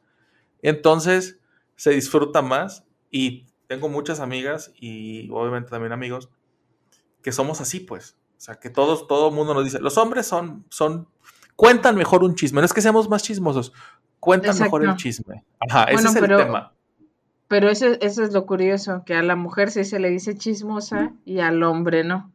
Entonces 0.62 1.40
se 1.76 1.90
disfruta 1.90 2.42
más 2.42 2.85
y 3.11 3.47
tengo 3.66 3.88
muchas 3.88 4.21
amigas 4.21 4.73
y 4.78 5.30
obviamente 5.30 5.71
también 5.71 5.92
amigos 5.92 6.28
que 7.23 7.33
somos 7.33 7.61
así, 7.61 7.80
pues. 7.80 8.16
O 8.37 8.40
sea, 8.40 8.57
que 8.57 8.71
todos, 8.71 9.07
todo 9.09 9.28
el 9.28 9.35
mundo 9.35 9.54
nos 9.54 9.64
dice, 9.64 9.80
los 9.80 9.99
hombres 9.99 10.26
son, 10.26 10.64
son, 10.71 11.09
cuentan 11.57 11.97
mejor 11.97 12.23
un 12.23 12.35
chisme. 12.35 12.61
No 12.61 12.66
es 12.66 12.73
que 12.73 12.80
seamos 12.80 13.09
más 13.09 13.23
chismosos, 13.23 13.73
cuentan 14.21 14.59
mejor 14.59 14.83
el 14.83 14.89
Exacto. 14.89 15.03
chisme. 15.03 15.45
Ajá, 15.69 15.85
ese 15.85 15.93
Bueno, 15.95 16.09
es 16.11 16.15
el 16.17 16.21
pero- 16.23 16.37
tema. 16.39 16.73
pero 17.49 17.69
eso, 17.71 17.87
eso 18.01 18.23
es 18.23 18.33
lo 18.33 18.47
curioso, 18.47 19.03
que 19.07 19.15
a 19.15 19.23
la 19.23 19.37
mujer 19.37 19.71
sí 19.71 19.85
se 19.85 19.99
le 19.99 20.11
dice 20.11 20.37
chismosa 20.37 21.13
y 21.25 21.41
al 21.41 21.63
hombre 21.63 22.05
no. 22.05 22.33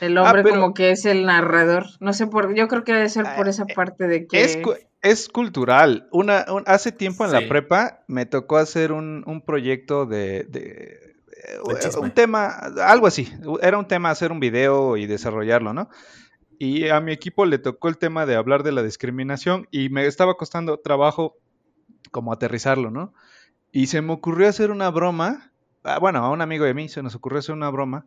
El 0.00 0.18
Ah, 0.18 0.22
hombre 0.24 0.42
pero- 0.42 0.56
como 0.56 0.74
que 0.74 0.90
es 0.90 1.04
el 1.06 1.24
narrador. 1.26 1.86
No 2.00 2.12
sé 2.12 2.26
por, 2.26 2.54
yo 2.54 2.68
creo 2.68 2.84
que 2.84 2.92
debe 2.92 3.08
ser 3.08 3.24
por 3.36 3.46
Ah, 3.46 3.50
esa 3.50 3.64
parte 3.66 4.06
de 4.06 4.26
que... 4.26 4.42
Es, 4.42 4.58
es 5.02 5.28
cultural. 5.28 6.08
Una, 6.12 6.44
un- 6.52 6.64
hace 6.66 6.92
tiempo 6.92 7.24
en 7.24 7.30
Sí. 7.30 7.40
la 7.40 7.48
prepa 7.48 8.00
me 8.06 8.26
tocó 8.26 8.58
hacer 8.58 8.92
un, 8.92 9.24
un 9.26 9.40
proyecto 9.40 10.04
de, 10.06 10.44
de- 10.44 11.14
eh, 11.48 11.98
un 11.98 12.10
tema, 12.10 12.48
algo 12.84 13.06
así. 13.06 13.32
Era 13.62 13.78
un 13.78 13.88
tema 13.88 14.10
hacer 14.10 14.30
un 14.30 14.40
video 14.40 14.98
y 14.98 15.06
desarrollarlo, 15.06 15.72
¿no? 15.72 15.88
Y 16.62 16.90
a 16.90 17.00
mi 17.00 17.12
equipo 17.12 17.46
le 17.46 17.58
tocó 17.58 17.88
el 17.88 17.96
tema 17.96 18.26
de 18.26 18.36
hablar 18.36 18.62
de 18.64 18.70
la 18.72 18.82
discriminación 18.82 19.66
y 19.70 19.88
me 19.88 20.04
estaba 20.06 20.36
costando 20.36 20.78
trabajo 20.78 21.38
como 22.12 22.32
aterrizarlo, 22.34 22.90
¿no? 22.90 23.14
Y 23.72 23.86
se 23.86 24.02
me 24.02 24.12
ocurrió 24.12 24.46
hacer 24.48 24.70
una 24.70 24.90
broma. 24.90 25.52
ah, 25.84 25.98
bueno, 25.98 26.18
a 26.20 26.30
un 26.30 26.42
amigo 26.42 26.66
de 26.66 26.74
mí 26.74 26.88
se 26.90 27.02
nos 27.02 27.14
ocurrió 27.14 27.38
hacer 27.38 27.54
una 27.54 27.70
broma. 27.70 28.06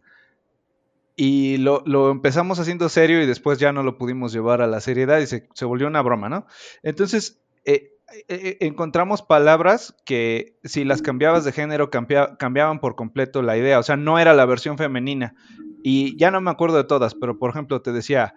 Y 1.16 1.58
lo, 1.58 1.84
lo 1.86 2.10
empezamos 2.12 2.60
haciendo 2.60 2.90
serio 2.90 3.22
y 3.22 3.26
después 3.28 3.60
ya 3.60 3.72
no 3.72 3.84
lo 3.84 3.98
pudimos 3.98 4.34
llevar 4.34 4.62
a 4.62 4.68
la 4.68 4.82
seriedad 4.82 5.20
y 5.20 5.28
se, 5.28 5.48
se 5.54 5.66
volvió 5.66 5.88
una 5.88 6.02
broma, 6.02 6.28
¿no? 6.30 6.46
Entonces, 6.84 7.40
eh, 7.66 7.92
eh, 8.28 8.58
encontramos 8.62 9.22
palabras 9.22 9.96
que 10.06 10.58
si 10.64 10.86
las 10.86 11.02
cambiabas 11.02 11.44
de 11.46 11.52
género 11.52 11.90
cambia- 11.92 12.36
cambiaban 12.38 12.80
por 12.80 12.96
completo 12.96 13.42
la 13.42 13.58
idea. 13.58 13.80
O 13.80 13.84
sea, 13.84 13.96
no 13.96 14.18
era 14.20 14.34
la 14.34 14.46
versión 14.46 14.78
femenina. 14.78 15.36
Y 15.84 16.18
ya 16.18 16.32
no 16.32 16.42
me 16.42 16.50
acuerdo 16.52 16.78
de 16.78 16.84
todas, 16.86 17.14
pero 17.14 17.38
por 17.38 17.50
ejemplo 17.52 17.82
te 17.82 17.92
decía, 17.92 18.36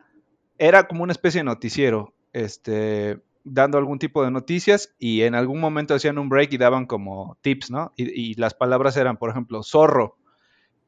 era 0.59 0.87
como 0.89 1.03
una 1.03 1.13
especie 1.13 1.41
de 1.41 1.45
noticiero, 1.45 2.15
este, 2.33 3.19
dando 3.45 3.79
algún 3.79 3.99
tipo 3.99 4.25
de 4.25 4.31
noticias 4.31 4.95
y 4.99 5.23
en 5.23 5.35
algún 5.35 5.61
momento 5.61 5.95
hacían 5.95 6.19
un 6.19 6.29
break 6.29 6.53
y 6.53 6.59
daban 6.59 6.87
como 6.87 7.39
tips, 7.43 7.71
¿no? 7.71 7.93
Y, 7.97 8.31
y 8.31 8.35
las 8.35 8.55
palabras 8.55 8.97
eran, 8.97 9.17
por 9.17 9.31
ejemplo, 9.31 9.63
zorro, 9.63 10.17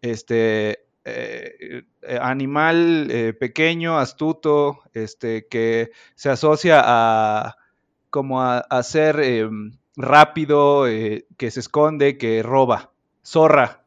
este, 0.02 0.80
eh, 1.04 1.82
eh, 2.02 2.18
animal 2.20 3.08
eh, 3.10 3.32
pequeño, 3.32 3.98
astuto, 3.98 4.80
este, 4.92 5.46
que 5.48 5.90
se 6.14 6.30
asocia 6.30 6.82
a 6.84 7.56
como 8.10 8.42
a, 8.42 8.58
a 8.58 8.82
ser 8.82 9.20
eh, 9.22 9.48
rápido, 9.96 10.84
que 10.84 11.50
se 11.50 11.60
esconde, 11.60 12.16
que 12.18 12.42
roba, 12.42 12.92
zorra. 13.24 13.84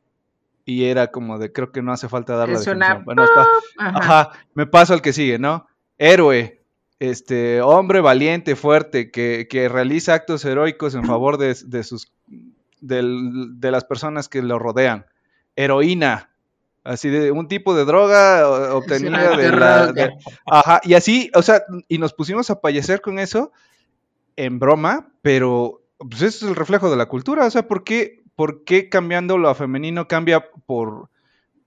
Y 0.64 0.86
era 0.86 1.08
como 1.08 1.40
de, 1.40 1.52
creo 1.52 1.72
que 1.72 1.82
no 1.82 1.92
hace 1.92 2.08
falta 2.08 2.36
dar 2.36 2.48
la 2.50 2.60
definición. 2.60 3.06
Bueno, 3.06 3.24
está- 3.24 3.48
Ajá. 3.78 3.98
Ajá, 4.00 4.32
me 4.54 4.68
paso 4.68 4.94
al 4.94 5.02
que 5.02 5.12
sigue, 5.14 5.40
¿no? 5.40 5.66
Héroe, 6.04 6.64
este, 7.00 7.62
hombre 7.62 8.02
valiente, 8.02 8.56
fuerte, 8.56 9.12
que, 9.12 9.48
que 9.48 9.70
realiza 9.70 10.16
actos 10.16 10.44
heroicos 10.46 10.96
en 10.96 11.06
favor 11.06 11.38
de, 11.38 11.56
de 11.66 11.84
sus, 11.84 12.12
del- 12.80 13.60
de 13.60 13.70
las 13.72 13.86
personas 13.86 14.28
que 14.28 14.42
lo 14.42 14.58
rodean. 14.58 15.06
Heroína, 15.56 16.32
así 16.84 17.10
de 17.10 17.30
un 17.32 17.48
tipo 17.48 17.76
de 17.76 17.86
droga 17.86 18.48
obtenida 18.76 19.10
una 19.10 19.38
de 19.38 19.52
la... 19.52 19.92
de- 19.92 20.14
ajá, 20.48 20.82
y 20.84 20.96
así, 20.96 21.30
o 21.36 21.44
sea, 21.44 21.62
y 21.88 22.00
nos 22.00 22.14
pusimos 22.14 22.50
a 22.50 22.62
payecer 22.62 23.02
con 23.02 23.20
eso 23.20 23.52
en 24.38 24.58
broma, 24.58 25.10
pero 25.22 25.84
pues 26.00 26.24
eso 26.24 26.46
es 26.46 26.50
el 26.52 26.56
reflejo 26.56 26.90
de 26.90 26.98
la 26.98 27.06
cultura, 27.06 27.46
o 27.46 27.52
sea, 27.52 27.68
¿por 27.68 27.84
qué, 27.84 28.24
por 28.36 28.64
qué 28.64 28.90
cambiando 28.90 29.38
lo 29.38 29.50
a 29.50 29.56
femenino 29.56 30.08
cambia 30.08 30.50
por, 30.66 31.10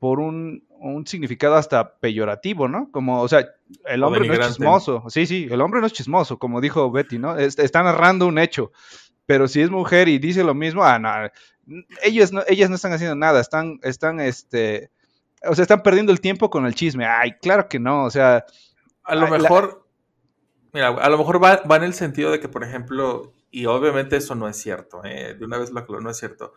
por 0.04 0.20
un, 0.20 0.62
un 0.68 1.06
significado 1.06 1.54
hasta 1.54 1.94
peyorativo, 1.96 2.68
¿no? 2.68 2.90
Como, 2.92 3.22
o 3.22 3.26
sea, 3.26 3.48
el 3.86 4.02
hombre 4.04 4.20
no 4.28 4.34
es 4.34 4.38
chismoso, 4.52 5.04
sí, 5.08 5.24
sí, 5.24 5.48
el 5.50 5.62
hombre 5.62 5.80
no 5.80 5.86
es 5.86 5.94
chismoso, 5.94 6.38
como 6.38 6.60
dijo 6.60 6.90
Betty, 6.90 7.18
¿no? 7.18 7.38
Es- 7.38 7.58
está 7.58 7.82
narrando 7.82 8.26
un 8.26 8.38
hecho, 8.38 8.70
pero 9.24 9.48
si 9.48 9.62
es 9.62 9.70
mujer 9.70 10.08
y 10.08 10.18
dice 10.18 10.44
lo 10.44 10.52
mismo, 10.52 10.84
ah, 10.84 10.98
no, 10.98 11.10
ellos 12.02 12.32
no, 12.32 12.42
ellas 12.46 12.68
no 12.68 12.76
están 12.76 12.92
haciendo 12.92 13.16
nada, 13.16 13.40
están, 13.40 13.80
están, 13.82 14.20
este, 14.20 14.90
o 15.42 15.54
sea, 15.54 15.62
están 15.62 15.82
perdiendo 15.82 16.12
el 16.12 16.20
tiempo 16.20 16.50
con 16.50 16.66
el 16.66 16.74
chisme, 16.74 17.06
ay, 17.06 17.32
claro 17.40 17.66
que 17.66 17.78
no, 17.78 18.04
o 18.04 18.10
sea, 18.10 18.44
A 19.04 19.14
lo 19.14 19.24
Ay, 19.24 19.30
la- 19.32 19.38
mejor, 19.38 19.86
mira, 20.74 20.88
a 20.88 21.08
lo 21.08 21.16
mejor 21.16 21.42
va, 21.42 21.62
va 21.62 21.76
en 21.76 21.84
el 21.84 21.94
sentido 21.94 22.30
de 22.30 22.40
que, 22.40 22.50
por 22.50 22.62
ejemplo, 22.62 23.32
y 23.50 23.64
obviamente 23.64 24.16
eso 24.18 24.34
no 24.34 24.48
es 24.48 24.58
cierto, 24.58 25.02
eh, 25.02 25.34
de 25.34 25.44
una 25.46 25.56
vez 25.56 25.70
lo 25.70 25.80
aclaro, 25.80 26.02
no 26.02 26.10
es 26.10 26.18
cierto. 26.18 26.52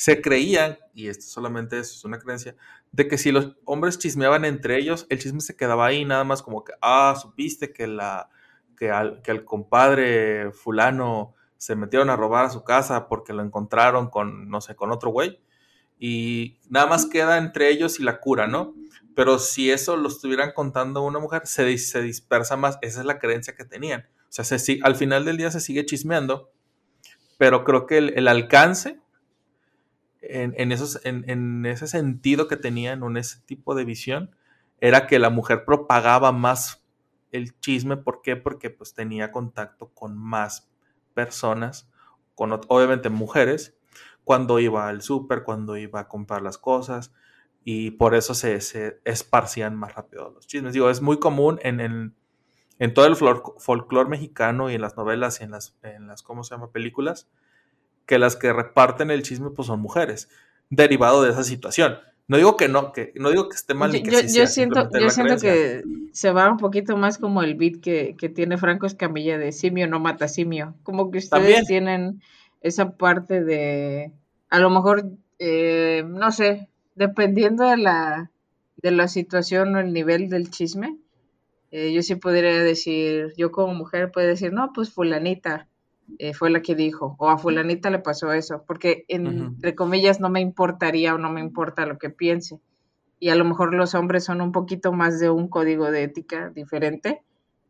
Se 0.00 0.22
creían, 0.22 0.78
y 0.94 1.08
esto 1.08 1.26
solamente 1.26 1.78
es 1.78 2.06
una 2.06 2.18
creencia, 2.18 2.56
de 2.90 3.06
que 3.06 3.18
si 3.18 3.32
los 3.32 3.58
hombres 3.66 3.98
chismeaban 3.98 4.46
entre 4.46 4.78
ellos, 4.78 5.04
el 5.10 5.18
chisme 5.18 5.42
se 5.42 5.56
quedaba 5.56 5.84
ahí, 5.84 6.06
nada 6.06 6.24
más 6.24 6.40
como 6.40 6.64
que, 6.64 6.72
ah, 6.80 7.14
supiste 7.20 7.74
que 7.74 7.86
la 7.86 8.30
que 8.78 8.90
al, 8.90 9.20
que 9.20 9.30
al 9.30 9.44
compadre 9.44 10.52
fulano 10.52 11.34
se 11.58 11.76
metieron 11.76 12.08
a 12.08 12.16
robar 12.16 12.46
a 12.46 12.48
su 12.48 12.64
casa 12.64 13.08
porque 13.08 13.34
lo 13.34 13.42
encontraron 13.42 14.08
con, 14.08 14.48
no 14.48 14.62
sé, 14.62 14.74
con 14.74 14.90
otro 14.90 15.10
güey. 15.10 15.38
Y 15.98 16.56
nada 16.70 16.86
más 16.86 17.04
queda 17.04 17.36
entre 17.36 17.68
ellos 17.68 18.00
y 18.00 18.02
la 18.02 18.20
cura, 18.20 18.46
¿no? 18.46 18.74
Pero 19.14 19.38
si 19.38 19.70
eso 19.70 19.98
lo 19.98 20.08
estuvieran 20.08 20.52
contando 20.54 21.02
una 21.02 21.18
mujer, 21.18 21.42
se, 21.44 21.76
se 21.76 22.00
dispersa 22.00 22.56
más. 22.56 22.78
Esa 22.80 23.00
es 23.00 23.06
la 23.06 23.18
creencia 23.18 23.54
que 23.54 23.66
tenían. 23.66 24.08
O 24.30 24.32
sea, 24.32 24.46
se, 24.46 24.78
al 24.82 24.96
final 24.96 25.26
del 25.26 25.36
día 25.36 25.50
se 25.50 25.60
sigue 25.60 25.84
chismeando, 25.84 26.50
pero 27.36 27.64
creo 27.64 27.84
que 27.86 27.98
el 27.98 28.28
alcance 28.28 28.98
en, 30.22 30.72
ese 30.72 31.86
sentido 31.86 32.48
que 32.48 32.56
tenían, 32.56 33.02
en 33.02 33.16
ese 33.16 33.40
tipo 33.40 33.74
de 33.74 33.84
visión, 33.84 34.34
era 34.80 35.06
que 35.06 35.18
la 35.18 35.30
mujer 35.30 35.64
propagaba 35.64 36.32
más 36.32 36.84
el 37.32 37.58
chisme. 37.60 37.96
¿Por 37.96 38.22
qué? 38.22 38.36
Porque 38.36 38.70
pues 38.70 38.94
tenía 38.94 39.32
contacto 39.32 39.88
con 39.94 40.16
más 40.16 40.70
personas, 41.14 41.90
con 42.34 42.52
obviamente 42.68 43.08
mujeres, 43.08 43.76
cuando 44.24 44.58
iba 44.58 44.88
al 44.88 45.02
súper, 45.02 45.42
cuando 45.42 45.76
iba 45.76 46.00
a 46.00 46.08
comprar 46.08 46.42
las 46.42 46.58
cosas, 46.58 47.12
y 47.64 47.92
por 47.92 48.14
eso 48.14 48.34
se, 48.34 48.56
esparcían 49.04 49.76
más 49.76 49.94
rápido 49.94 50.30
los 50.30 50.46
chismes. 50.46 50.72
Digo, 50.72 50.90
es 50.90 51.02
muy 51.02 51.18
común 51.18 51.58
en, 51.62 52.14
todo 52.94 53.06
el 53.06 53.16
folclore 53.16 54.08
mexicano 54.08 54.70
y 54.70 54.74
en 54.74 54.80
las 54.80 54.96
novelas 54.96 55.40
y 55.40 55.44
en 55.44 55.50
las, 55.50 55.76
en 55.82 56.06
las, 56.06 56.22
¿cómo 56.22 56.44
se 56.44 56.54
llama?, 56.54 56.70
películas, 56.72 57.28
que 58.10 58.18
las 58.18 58.36
que 58.36 58.52
reparten 58.52 59.10
el 59.12 59.22
chisme 59.22 59.50
pues 59.50 59.66
son 59.68 59.80
mujeres, 59.80 60.28
derivado 60.68 61.22
de 61.22 61.30
esa 61.30 61.44
situación. 61.44 61.96
No 62.28 62.36
digo 62.36 62.56
que 62.56 62.68
no, 62.68 62.92
que 62.92 63.12
no 63.16 63.30
digo 63.30 63.48
que 63.48 63.56
esté 63.56 63.74
mal 63.74 63.90
ni 63.92 64.02
Yo, 64.02 64.04
que 64.04 64.10
yo- 64.10 64.18
sí 64.20 64.26
yo 64.28 64.32
sea, 64.32 64.46
siento, 64.48 64.80
yo 65.00 65.10
siento 65.10 65.38
creencia. 65.38 65.52
que 65.52 65.82
se 66.12 66.32
va 66.32 66.50
un 66.50 66.58
poquito 66.58 66.96
más 66.96 67.18
como 67.18 67.42
el 67.42 67.54
beat 67.54 67.80
que, 67.80 68.16
que 68.18 68.28
tiene 68.28 68.58
Franco 68.58 68.86
Escamilla 68.86 69.38
de 69.38 69.52
simio 69.52 69.86
no 69.88 70.00
mata 70.00 70.28
simio. 70.28 70.74
Como 70.82 71.10
que 71.10 71.18
ustedes 71.18 71.30
También. 71.30 71.64
tienen 71.66 72.22
esa 72.62 72.90
parte 72.96 73.42
de, 73.44 74.12
a 74.50 74.58
lo 74.58 74.70
mejor, 74.70 75.04
eh, 75.38 76.04
no 76.06 76.30
sé, 76.32 76.68
dependiendo 76.96 77.64
de 77.68 77.76
la, 77.78 78.30
de 78.82 78.90
la 78.92 79.08
situación 79.08 79.74
o 79.76 79.80
el 79.80 79.92
nivel 79.92 80.28
del 80.28 80.50
chisme, 80.50 80.98
eh, 81.72 81.92
yo 81.92 82.02
sí 82.02 82.16
podría 82.16 82.62
decir, 82.62 83.32
yo 83.36 83.50
como 83.52 83.74
mujer 83.74 84.10
puedo 84.12 84.26
decir, 84.28 84.52
no, 84.52 84.72
pues 84.74 84.90
fulanita 84.90 85.68
eh, 86.18 86.34
fue 86.34 86.50
la 86.50 86.60
que 86.62 86.74
dijo, 86.74 87.16
o 87.18 87.28
a 87.30 87.38
fulanita 87.38 87.90
le 87.90 87.98
pasó 87.98 88.32
eso, 88.32 88.64
porque 88.66 89.04
en- 89.08 89.26
entre 89.54 89.74
comillas 89.74 90.20
no 90.20 90.28
me 90.30 90.40
importaría 90.40 91.14
o 91.14 91.18
no 91.18 91.30
me 91.30 91.40
importa 91.40 91.86
lo 91.86 91.98
que 91.98 92.10
piense. 92.10 92.60
Y 93.18 93.28
a 93.28 93.34
lo 93.34 93.44
mejor 93.44 93.74
los 93.74 93.94
hombres 93.94 94.24
son 94.24 94.40
un 94.40 94.52
poquito 94.52 94.92
más 94.92 95.20
de 95.20 95.28
un 95.30 95.48
código 95.48 95.90
de 95.90 96.04
ética 96.04 96.50
diferente, 96.50 97.22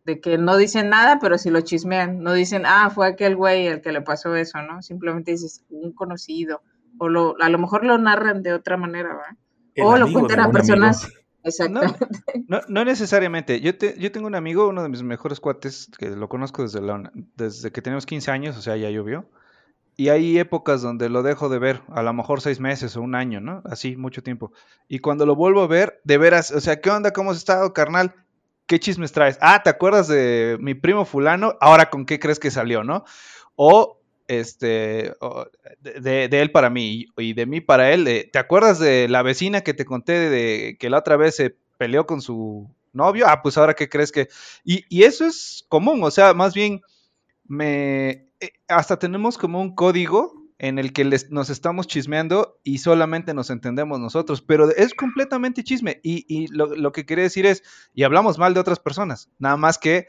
de 0.05 0.21
que 0.21 0.39
no 0.39 0.57
dicen 0.57 0.89
nada, 0.91 1.19
pero 1.21 1.39
si 1.39 1.51
lo 1.51 1.61
chismean, 1.61 2.23
no 2.23 2.33
dicen, 2.33 2.63
ah, 2.67 2.91
fue 2.91 3.07
aquel 3.09 3.37
güey 3.37 3.69
al 3.69 3.81
que 3.81 3.93
le 3.93 4.01
pasó 4.01 4.35
eso, 4.35 4.63
¿no? 4.63 4.81
Simplemente 4.83 5.33
dices 5.33 5.65
un 5.69 5.93
conocido, 5.93 6.63
o 6.99 7.09
lo, 7.09 7.37
a 7.41 7.49
lo 7.51 7.59
mejor 7.59 7.85
lo 7.85 7.99
narran 7.99 8.43
de 8.43 8.53
otra 8.53 8.77
manera, 8.77 9.15
¿va? 9.15 9.37
El 9.75 9.85
o 9.85 9.97
lo 9.97 10.07
cuentan 10.13 10.41
a 10.41 10.45
personas. 10.53 11.05
amigo. 11.05 11.20
Exactamente. 11.43 11.99
No, 12.47 12.61
no 12.69 12.85
necesariamente. 12.85 13.61
Yo, 13.61 13.77
te- 13.79 13.99
yo 13.99 14.13
tengo 14.13 14.27
un 14.27 14.35
amigo, 14.35 14.69
uno 14.69 14.83
de 14.83 14.89
mis 14.89 15.03
mejores 15.03 15.41
cuates, 15.41 15.89
que 15.99 16.11
lo 16.11 16.29
conozco 16.29 16.63
desde, 16.63 16.81
la, 16.81 17.11
desde 17.37 17.71
que 17.73 17.81
teníamos 17.83 18.07
15 18.07 18.31
años, 18.31 18.57
o 18.57 18.63
sea, 18.63 18.77
ya 18.77 18.91
llovió. 18.91 19.27
Y 19.97 20.11
hay 20.11 20.39
épocas 20.39 20.83
donde 20.83 21.11
lo 21.11 21.23
dejo 21.23 21.49
de 21.51 21.59
ver, 21.61 21.83
a 21.89 22.03
lo 22.03 22.13
mejor 22.15 22.41
seis 22.41 22.61
meses 22.61 22.97
o 22.97 23.03
un 23.03 23.15
año, 23.15 23.41
¿no? 23.41 23.63
Así, 23.67 23.97
mucho 23.97 24.23
tiempo. 24.23 24.53
Y 24.89 25.01
cuando 25.01 25.27
lo 25.27 25.37
vuelvo 25.37 25.63
a 25.63 25.69
ver, 25.69 26.01
de 26.05 26.19
veras, 26.19 26.53
o 26.53 26.61
sea, 26.61 26.81
¿qué 26.81 26.91
onda? 26.91 27.13
¿Cómo 27.13 27.33
has 27.33 27.39
estado, 27.39 27.75
carnal? 27.75 28.15
¿Qué 28.67 28.81
chismes 28.81 29.13
traes? 29.13 29.39
Ah, 29.43 29.63
¿te 29.63 29.71
acuerdas 29.71 30.09
de 30.09 30.59
mi 30.61 30.75
primo 30.75 31.05
fulano? 31.05 31.57
Ahora, 31.61 31.91
¿con 31.91 32.07
qué 32.07 32.19
crees 32.21 32.41
que 32.41 32.51
salió, 32.51 32.85
no? 32.85 33.05
O, 33.57 34.00
este, 34.39 35.13
de, 35.81 36.29
de- 36.29 36.41
él 36.41 36.53
para 36.53 36.71
mí 36.71 37.07
y, 37.17 37.33
de 37.35 37.47
mí 37.47 37.61
para 37.61 37.93
él. 37.93 38.29
¿Te 38.33 38.39
acuerdas 38.39 38.79
de 38.79 39.09
la 39.09 39.23
vecina 39.23 39.63
que 39.63 39.75
te 39.75 39.85
conté 39.85 40.13
de, 40.31 40.77
que 40.79 40.91
la 40.91 40.99
otra 40.99 41.17
vez 41.17 41.37
se 41.37 41.57
peleó 41.79 42.07
con 42.07 42.23
su 42.23 42.71
novio? 42.93 43.27
Ah, 43.29 43.43
pues 43.43 43.59
ahora, 43.59 43.75
¿qué 43.75 43.89
crees 43.89 44.13
que...? 44.13 44.29
Y, 44.65 44.85
y 44.89 45.03
eso 45.05 45.27
es 45.27 45.65
común, 45.69 46.03
o 46.05 46.11
sea, 46.11 46.33
más 46.35 46.55
bien, 46.55 46.81
me... 47.47 48.29
eh, 48.41 48.53
Hasta 48.69 48.99
tenemos 48.99 49.39
como 49.39 49.61
un 49.61 49.75
código 49.75 50.35
en 50.59 50.79
el 50.79 50.93
que 50.93 51.05
nos 51.31 51.51
estamos 51.51 51.87
chismeando 51.87 52.59
y 52.65 52.79
solamente 52.79 53.35
nos 53.35 53.51
entendemos 53.51 53.99
nosotros, 53.99 54.43
pero 54.43 54.71
es 54.71 54.95
completamente 54.95 55.65
chisme. 55.65 56.01
Y, 56.03 56.27
y 56.29 56.49
lo, 56.49 56.67
lo 56.77 56.93
que 56.93 57.07
quería 57.07 57.25
decir 57.25 57.47
es, 57.47 57.63
y 57.95 58.03
hablamos 58.05 58.39
mal 58.39 58.55
de 58.55 58.61
otras 58.61 58.79
personas, 58.79 59.31
nada 59.39 59.57
más 59.57 59.79
que 59.79 60.07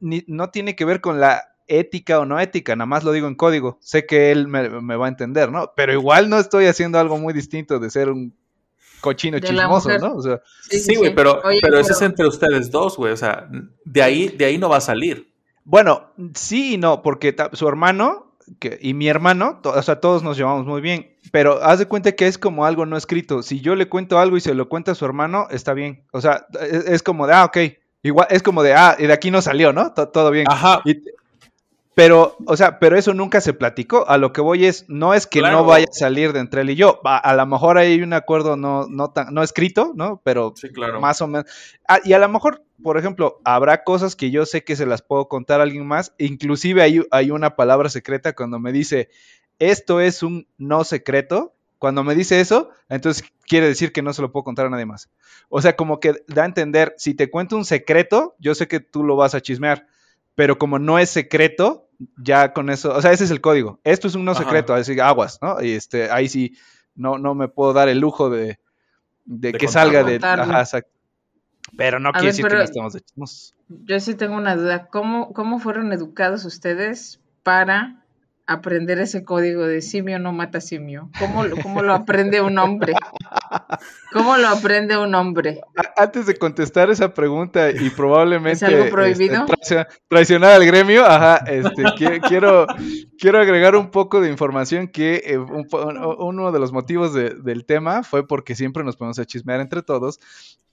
no 0.00 0.50
tiene 0.50 0.76
que 0.76 0.84
ver 0.84 1.00
con 1.00 1.20
la 1.20 1.53
ética 1.66 2.20
o 2.20 2.24
no 2.26 2.38
ética, 2.40 2.76
nada 2.76 2.86
más 2.86 3.04
lo 3.04 3.12
digo 3.12 3.26
en 3.28 3.34
código. 3.34 3.78
Sé 3.80 4.06
que 4.06 4.30
él 4.32 4.48
me, 4.48 4.68
me 4.68 4.96
va 4.96 5.06
a 5.06 5.08
entender, 5.08 5.50
¿no? 5.50 5.72
Pero 5.76 5.92
igual 5.92 6.28
no 6.28 6.38
estoy 6.38 6.66
haciendo 6.66 6.98
algo 6.98 7.18
muy 7.18 7.32
distinto 7.32 7.78
de 7.78 7.90
ser 7.90 8.10
un 8.10 8.34
cochino 9.00 9.38
De 9.38 9.46
chismoso. 9.46 9.98
¿no? 9.98 10.14
O 10.14 10.22
sea, 10.22 10.40
Sí, 10.70 10.96
güey, 10.96 11.14
pero, 11.14 11.40
Oye, 11.44 11.58
pero 11.62 11.78
eso 11.78 11.92
es 11.92 12.02
entre 12.02 12.26
ustedes 12.26 12.70
dos, 12.70 12.96
güey. 12.96 13.12
O 13.12 13.16
sea, 13.16 13.48
de 13.84 14.02
ahí, 14.02 14.28
de 14.28 14.44
ahí 14.46 14.58
no 14.58 14.68
va 14.68 14.78
a 14.78 14.80
salir. 14.82 15.32
Bueno, 15.64 16.10
sí 16.34 16.74
y 16.74 16.78
no, 16.78 17.02
porque 17.02 17.34
su 17.52 17.68
hermano 17.68 18.36
que- 18.60 18.78
y 18.82 18.92
mi 18.92 19.08
hermano, 19.08 19.60
o 19.64 19.82
sea, 19.82 20.00
todos 20.00 20.22
nos 20.22 20.36
llevamos 20.36 20.66
muy 20.66 20.82
bien, 20.82 21.16
pero 21.32 21.62
haz 21.62 21.78
de 21.78 21.86
cuenta 21.86 22.12
que 22.12 22.26
es 22.26 22.36
como 22.36 22.66
algo 22.66 22.84
no 22.84 22.98
escrito. 22.98 23.42
Si 23.42 23.60
yo 23.62 23.74
le 23.74 23.88
cuento 23.88 24.18
algo 24.18 24.36
y 24.36 24.40
se 24.42 24.52
lo 24.52 24.68
cuenta 24.68 24.92
a 24.92 24.94
su 24.94 25.06
hermano, 25.06 25.46
está 25.50 25.72
bien. 25.72 26.04
O 26.12 26.20
sea, 26.20 26.46
es, 26.60 26.84
es 26.86 27.02
como 27.02 27.26
de, 27.26 27.32
ah, 27.32 27.44
ok, 27.46 27.56
igual, 28.02 28.26
es 28.30 28.42
como 28.42 28.62
de, 28.62 28.74
ah, 28.74 28.96
y 28.98 29.06
de 29.06 29.12
aquí 29.14 29.30
no 29.30 29.40
salió, 29.40 29.72
¿no? 29.72 29.94
To- 29.94 30.08
todo 30.10 30.30
bien. 30.30 30.46
Ajá. 30.50 30.82
Y- 30.84 31.02
Pero, 31.94 32.36
o 32.46 32.56
sea, 32.56 32.80
pero 32.80 32.96
eso 32.96 33.14
nunca 33.14 33.40
se 33.40 33.52
platicó. 33.52 34.08
A 34.08 34.18
lo 34.18 34.32
que 34.32 34.40
voy 34.40 34.66
es, 34.66 34.84
no 34.88 35.14
es 35.14 35.26
que 35.28 35.38
Claro. 35.38 35.58
no 35.58 35.64
vaya 35.64 35.86
a 35.88 35.92
salir 35.94 36.32
de 36.32 36.40
entre 36.40 36.62
él 36.62 36.70
y 36.70 36.74
yo. 36.74 37.00
A, 37.04 37.18
a 37.18 37.34
lo 37.36 37.46
mejor 37.46 37.78
hay 37.78 38.02
un 38.02 38.12
acuerdo 38.12 38.56
no, 38.56 38.86
no, 38.88 39.10
tan, 39.12 39.32
no 39.32 39.42
escrito, 39.44 39.92
¿no? 39.94 40.20
Pero 40.24 40.54
Sí, 40.56 40.70
claro. 40.70 41.00
más 41.00 41.22
o 41.22 41.28
menos. 41.28 41.46
Ah, 41.86 42.00
y 42.04 42.12
a 42.12 42.18
lo 42.18 42.28
mejor, 42.28 42.64
por 42.82 42.98
ejemplo, 42.98 43.40
habrá 43.44 43.84
cosas 43.84 44.16
que 44.16 44.32
yo 44.32 44.44
sé 44.44 44.64
que 44.64 44.74
se 44.74 44.86
las 44.86 45.02
puedo 45.02 45.28
contar 45.28 45.60
a 45.60 45.62
alguien 45.62 45.86
más. 45.86 46.12
Inclusive 46.18 46.82
hay, 46.82 47.02
hay 47.12 47.30
una 47.30 47.54
palabra 47.54 47.88
secreta 47.88 48.34
cuando 48.34 48.58
me 48.58 48.72
dice, 48.72 49.08
esto 49.60 50.00
es 50.00 50.22
un 50.24 50.48
no 50.58 50.82
secreto. 50.82 51.52
Cuando 51.78 52.02
me 52.02 52.14
dice 52.14 52.40
eso, 52.40 52.70
entonces 52.88 53.24
quiere 53.46 53.68
decir 53.68 53.92
que 53.92 54.00
no 54.02 54.12
se 54.14 54.22
lo 54.22 54.32
puedo 54.32 54.42
contar 54.44 54.66
a 54.66 54.70
nadie 54.70 54.86
más. 54.86 55.10
O 55.50 55.60
sea, 55.60 55.76
como 55.76 56.00
que 56.00 56.24
da 56.28 56.42
a 56.42 56.46
entender, 56.46 56.94
si 56.96 57.14
te 57.14 57.30
cuento 57.30 57.56
un 57.56 57.64
secreto, 57.66 58.34
yo 58.38 58.54
sé 58.54 58.66
que 58.68 58.80
tú 58.80 59.04
lo 59.04 59.16
vas 59.16 59.34
a 59.34 59.42
chismear, 59.42 59.86
pero 60.34 60.58
como 60.58 60.78
no 60.78 60.98
es 60.98 61.10
secreto, 61.10 61.88
ya 62.16 62.52
con 62.52 62.70
eso, 62.70 62.94
o 62.94 63.00
sea, 63.00 63.12
ese 63.12 63.24
es 63.24 63.30
el 63.30 63.40
código. 63.40 63.80
Esto 63.84 64.08
es 64.08 64.14
un 64.14 64.24
no 64.24 64.34
secreto, 64.34 64.74
así 64.74 64.98
aguas, 64.98 65.38
¿no? 65.40 65.62
Y 65.62 65.72
este, 65.72 66.10
ahí 66.10 66.28
sí, 66.28 66.56
no, 66.94 67.18
no 67.18 67.34
me 67.34 67.48
puedo 67.48 67.72
dar 67.72 67.88
el 67.88 67.98
lujo 67.98 68.30
de, 68.30 68.58
de, 69.24 69.52
De 69.52 69.58
que 69.58 69.68
salga 69.68 70.02
de... 70.04 70.18
Ajá, 70.22 70.60
exacto. 70.60 70.90
Pero 71.76 71.98
no 71.98 72.10
A 72.10 72.12
quiere 72.12 72.26
ver, 72.26 72.32
decir 72.34 72.46
que 72.46 72.54
no 72.54 72.62
estemos 72.62 72.92
de 72.92 73.00
chismosos. 73.00 73.54
Yo 73.68 73.98
sí 73.98 74.14
tengo 74.14 74.36
una 74.36 74.54
duda. 74.54 74.88
¿Cómo, 74.88 75.32
¿Cómo 75.32 75.58
fueron 75.58 75.92
educados 75.92 76.44
ustedes 76.44 77.20
para 77.42 78.04
aprender 78.46 79.00
ese 79.00 79.24
código 79.24 79.66
de 79.66 79.80
simio 79.80 80.18
no 80.18 80.32
mata 80.32 80.60
simio? 80.60 81.10
¿Cómo, 81.18 81.44
cómo 81.62 81.82
lo 81.82 81.94
aprende 81.94 82.40
un 82.42 82.58
hombre? 82.58 82.92
¿Cómo 84.12 84.36
lo 84.36 84.48
aprende 84.48 84.96
un 84.96 85.14
hombre? 85.14 85.60
Antes 85.96 86.26
de 86.26 86.36
contestar 86.36 86.90
esa 86.90 87.12
pregunta 87.12 87.70
y 87.70 87.90
probablemente 87.90 88.52
¿Es 88.56 88.62
algo 88.64 88.78
este, 88.84 88.90
prohibido? 88.90 89.44
traicio- 89.46 89.86
traicionar 90.08 90.52
al 90.52 90.64
gremio, 90.66 91.04
ajá, 91.04 91.38
este, 91.46 91.82
qui- 91.82 92.20
quiero, 92.28 92.66
quiero 93.18 93.40
agregar 93.40 93.74
un 93.76 93.90
poco 93.90 94.20
de 94.20 94.30
información 94.30 94.88
que 94.88 95.22
eh, 95.24 95.38
un- 95.38 95.66
uno 96.18 96.52
de 96.52 96.58
los 96.58 96.72
motivos 96.72 97.12
de- 97.12 97.34
del 97.34 97.64
tema 97.64 98.02
fue 98.02 98.26
porque 98.26 98.54
siempre 98.54 98.84
nos 98.84 98.96
ponemos 98.96 99.18
a 99.18 99.24
chismear 99.24 99.60
entre 99.60 99.82
todos 99.82 100.20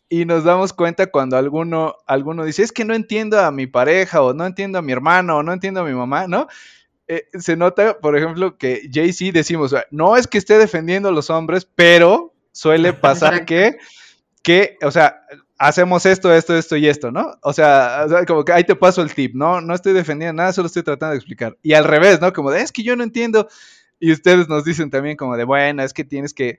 y 0.10 0.26
nos 0.26 0.44
damos 0.44 0.74
cuenta 0.74 1.08
cuando 1.08 1.38
alguno, 1.38 1.96
alguno 2.06 2.44
dice, 2.44 2.64
es 2.64 2.72
que 2.72 2.86
no 2.86 2.94
entiendo 2.94 3.40
a 3.40 3.50
mi 3.52 3.66
pareja 3.66 4.22
o 4.22 4.34
no 4.34 4.46
entiendo 4.46 4.78
a 4.78 4.82
mi 4.82 4.92
hermano 4.92 5.38
o 5.38 5.44
no 5.44 5.54
entiendo 5.54 5.80
a 5.82 5.86
mi 5.86 5.94
mamá, 5.94 6.28
¿no? 6.28 6.48
Eh, 7.08 7.28
se 7.40 7.58
nota, 7.58 7.98
por 8.00 8.18
ejemplo, 8.18 8.58
que 8.58 8.90
Jay-Z 8.92 9.32
decimos, 9.34 9.76
no 9.90 10.16
es 10.16 10.28
que 10.28 10.38
esté 10.38 10.58
defendiendo 10.58 11.10
a 11.10 11.12
los 11.12 11.30
hombres, 11.30 11.68
pero 11.76 12.31
suele 12.52 12.94
pasar 12.94 13.46
que, 13.46 13.78
que, 14.44 14.78
o 14.84 14.92
sea, 14.92 15.22
hacemos 15.58 16.06
esto, 16.06 16.34
esto, 16.34 16.56
esto 16.58 16.76
y 16.78 16.88
esto, 16.88 17.12
¿no? 17.12 17.34
O 17.44 17.54
sea, 17.54 18.04
o 18.06 18.10
sea, 18.10 18.26
como 18.26 18.44
que 18.44 18.52
ahí 18.54 18.64
te 18.64 18.76
paso 18.76 19.02
el 19.02 19.14
tip, 19.14 19.36
¿no? 19.36 19.62
No 19.62 19.76
estoy 19.76 19.94
defendiendo 19.94 20.34
nada, 20.42 20.54
solo 20.54 20.68
estoy 20.68 20.84
tratando 20.84 21.12
de 21.12 21.18
explicar. 21.18 21.58
Y 21.62 21.74
al 21.74 21.84
revés, 21.86 22.20
¿no? 22.22 22.34
Como 22.34 22.52
de, 22.52 22.62
es 22.62 22.72
que 22.72 22.84
yo 22.84 22.96
no 22.96 23.04
entiendo. 23.04 23.48
Y 24.00 24.12
ustedes 24.12 24.50
nos 24.50 24.64
dicen 24.64 24.90
también 24.90 25.16
como 25.18 25.38
de, 25.38 25.44
bueno, 25.44 25.84
es 25.84 25.94
que 25.94 26.04
tienes 26.04 26.34
que, 26.34 26.58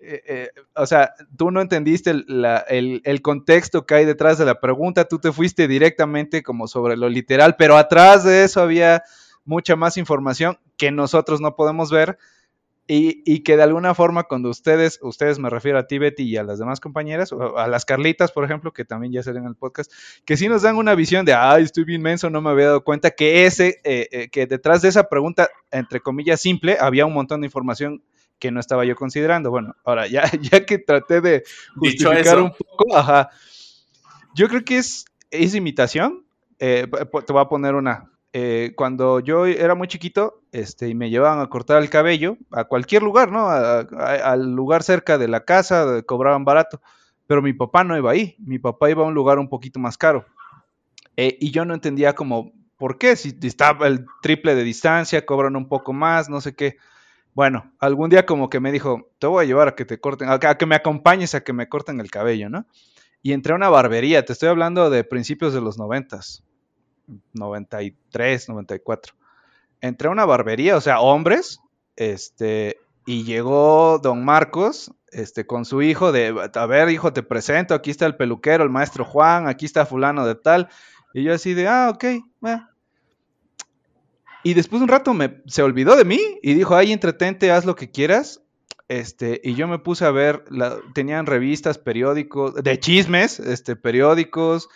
eh, 0.00 0.22
eh, 0.28 0.48
o 0.74 0.84
sea, 0.84 1.14
tú 1.38 1.50
no 1.50 1.62
entendiste 1.62 2.10
el, 2.10 2.24
la- 2.28 2.58
el- 2.68 3.00
el 3.04 3.22
contexto 3.22 3.86
que 3.86 3.94
hay 3.94 4.04
detrás 4.04 4.36
de 4.36 4.44
la 4.44 4.60
pregunta, 4.60 5.06
tú 5.06 5.18
te 5.18 5.32
fuiste 5.32 5.66
directamente 5.68 6.42
como 6.42 6.66
sobre 6.68 6.96
lo 6.98 7.08
literal, 7.08 7.56
pero 7.56 7.78
atrás 7.78 8.24
de 8.24 8.44
eso 8.44 8.60
había 8.60 9.02
mucha 9.46 9.74
más 9.76 9.96
información 9.96 10.58
que 10.76 10.90
nosotros 10.90 11.40
no 11.40 11.56
podemos 11.56 11.90
ver 11.90 12.18
y, 12.94 13.22
y 13.24 13.42
que 13.42 13.56
de 13.56 13.62
alguna 13.62 13.94
forma 13.94 14.24
cuando 14.24 14.50
ustedes, 14.50 14.98
ustedes 15.00 15.38
me 15.38 15.48
refiero 15.48 15.78
a 15.78 15.86
ti, 15.86 15.96
Betty, 15.96 16.24
y 16.24 16.36
a 16.36 16.42
las 16.42 16.58
demás 16.58 16.78
compañeras, 16.78 17.32
o 17.32 17.56
a 17.56 17.66
las 17.66 17.86
Carlitas, 17.86 18.32
por 18.32 18.44
ejemplo, 18.44 18.74
que 18.74 18.84
también 18.84 19.14
ya 19.14 19.22
salen 19.22 19.44
en 19.44 19.48
el 19.48 19.56
podcast, 19.56 19.90
que 20.26 20.36
sí 20.36 20.46
nos 20.46 20.60
dan 20.60 20.76
una 20.76 20.94
visión 20.94 21.24
de, 21.24 21.32
ay, 21.32 21.62
estoy 21.62 21.84
bien 21.84 22.02
menso, 22.02 22.28
no 22.28 22.42
me 22.42 22.50
había 22.50 22.66
dado 22.66 22.84
cuenta 22.84 23.10
que 23.12 23.46
ese, 23.46 23.80
eh, 23.84 24.08
eh, 24.12 24.28
que 24.28 24.46
detrás 24.46 24.82
de 24.82 24.90
esa 24.90 25.08
pregunta, 25.08 25.48
entre 25.70 26.00
comillas, 26.00 26.42
simple, 26.42 26.76
había 26.78 27.06
un 27.06 27.14
montón 27.14 27.40
de 27.40 27.46
información 27.46 28.02
que 28.38 28.50
no 28.50 28.60
estaba 28.60 28.84
yo 28.84 28.94
considerando. 28.94 29.50
Bueno, 29.50 29.74
ahora 29.84 30.06
ya, 30.06 30.24
ya 30.42 30.66
que 30.66 30.76
traté 30.76 31.22
de 31.22 31.44
justificar 31.74 32.40
un 32.40 32.50
poco, 32.50 32.94
ajá, 32.94 33.30
yo 34.34 34.48
creo 34.48 34.66
que 34.66 34.76
es, 34.76 35.06
es 35.30 35.54
imitación. 35.54 36.26
Eh, 36.58 36.86
te 37.26 37.32
voy 37.32 37.42
a 37.42 37.48
poner 37.48 37.74
una. 37.74 38.11
Eh, 38.34 38.72
cuando 38.76 39.20
yo 39.20 39.44
era 39.46 39.74
muy 39.74 39.88
chiquito 39.88 40.42
este, 40.52 40.88
y 40.88 40.94
me 40.94 41.10
llevaban 41.10 41.40
a 41.40 41.48
cortar 41.50 41.82
el 41.82 41.90
cabello 41.90 42.38
a 42.50 42.64
cualquier 42.64 43.02
lugar, 43.02 43.30
¿no? 43.30 43.48
A- 43.48 43.80
al 43.80 44.52
lugar 44.54 44.82
cerca 44.82 45.18
de 45.18 45.28
la 45.28 45.44
casa, 45.44 46.02
cobraban 46.06 46.44
barato. 46.44 46.80
Pero 47.26 47.42
mi 47.42 47.52
papá 47.52 47.84
no 47.84 47.96
iba 47.96 48.10
ahí. 48.10 48.36
Mi 48.38 48.58
papá 48.58 48.90
iba 48.90 49.02
a 49.04 49.06
un 49.06 49.14
lugar 49.14 49.38
un 49.38 49.48
poquito 49.48 49.78
más 49.80 49.98
caro. 49.98 50.24
Eh, 51.16 51.36
y 51.40 51.50
yo 51.50 51.64
no 51.64 51.74
entendía 51.74 52.14
como, 52.14 52.52
¿por 52.78 52.98
qué? 52.98 53.16
Si 53.16 53.36
estaba 53.42 53.86
el 53.88 54.06
triple 54.22 54.54
de 54.54 54.64
distancia, 54.64 55.26
cobran 55.26 55.56
un 55.56 55.68
poco 55.68 55.92
más, 55.92 56.28
no 56.28 56.40
sé 56.40 56.54
qué. 56.54 56.76
Bueno, 57.34 57.72
algún 57.80 58.10
día 58.10 58.26
como 58.26 58.50
que 58.50 58.60
me 58.60 58.72
dijo, 58.72 59.10
te 59.18 59.26
voy 59.28 59.44
a 59.44 59.48
llevar 59.48 59.68
a 59.68 59.74
que 59.76 59.84
te 59.86 60.00
corten, 60.00 60.28
a 60.30 60.34
a 60.34 60.58
que 60.58 60.66
me 60.66 60.76
acompañes 60.76 61.34
a 61.34 61.42
que 61.44 61.52
me 61.52 61.68
corten 61.68 62.00
el 62.00 62.10
cabello, 62.10 62.50
¿no? 62.50 62.66
Y 63.22 63.32
entré 63.32 63.52
a 63.52 63.56
una 63.56 63.68
barbería, 63.70 64.24
te 64.24 64.32
estoy 64.32 64.48
hablando 64.48 64.90
de 64.90 65.04
principios 65.04 65.54
de 65.54 65.60
los 65.60 65.78
noventas, 65.78 66.44
93, 67.34 68.48
94. 68.48 69.14
Entré 69.80 70.08
a 70.08 70.12
una 70.12 70.24
barbería, 70.24 70.76
o 70.76 70.80
sea, 70.80 71.00
hombres, 71.00 71.60
este, 71.96 72.78
y 73.06 73.24
llegó 73.24 73.98
don 74.02 74.24
Marcos, 74.24 74.92
este, 75.10 75.46
con 75.46 75.64
su 75.64 75.82
hijo 75.82 76.12
de, 76.12 76.34
a 76.54 76.66
ver, 76.66 76.88
hijo, 76.90 77.12
te 77.12 77.22
presento, 77.22 77.74
aquí 77.74 77.90
está 77.90 78.06
el 78.06 78.16
peluquero, 78.16 78.64
el 78.64 78.70
maestro 78.70 79.04
Juan, 79.04 79.48
aquí 79.48 79.66
está 79.66 79.84
fulano 79.86 80.26
de 80.26 80.34
tal. 80.36 80.68
Y 81.12 81.24
yo 81.24 81.34
así 81.34 81.52
de, 81.54 81.68
ah, 81.68 81.90
ok, 81.92 82.04
eh". 82.04 82.22
Y 84.44 84.54
después 84.54 84.80
de 84.80 84.84
un 84.84 84.88
rato 84.88 85.14
me, 85.14 85.40
se 85.46 85.62
olvidó 85.62 85.94
de 85.96 86.04
mí 86.04 86.18
y 86.42 86.54
dijo, 86.54 86.74
ay, 86.74 86.92
entretente, 86.92 87.52
haz 87.52 87.64
lo 87.64 87.76
que 87.76 87.90
quieras. 87.90 88.40
Este, 88.88 89.40
y 89.44 89.54
yo 89.54 89.68
me 89.68 89.78
puse 89.78 90.04
a 90.04 90.10
ver, 90.10 90.44
la- 90.50 90.78
tenían 90.94 91.26
revistas, 91.26 91.78
periódicos, 91.78 92.54
de 92.54 92.78
chismes, 92.78 93.38
este, 93.40 93.76
periódicos, 93.76 94.68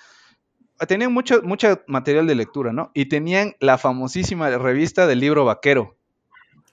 tenían 0.86 1.12
mucho, 1.12 1.42
mucho 1.42 1.82
material 1.86 2.26
de 2.26 2.34
lectura, 2.34 2.72
¿no? 2.72 2.90
Y 2.94 3.06
tenían 3.06 3.54
la 3.60 3.78
famosísima 3.78 4.50
revista 4.50 5.06
del 5.06 5.20
libro 5.20 5.44
vaquero. 5.44 5.96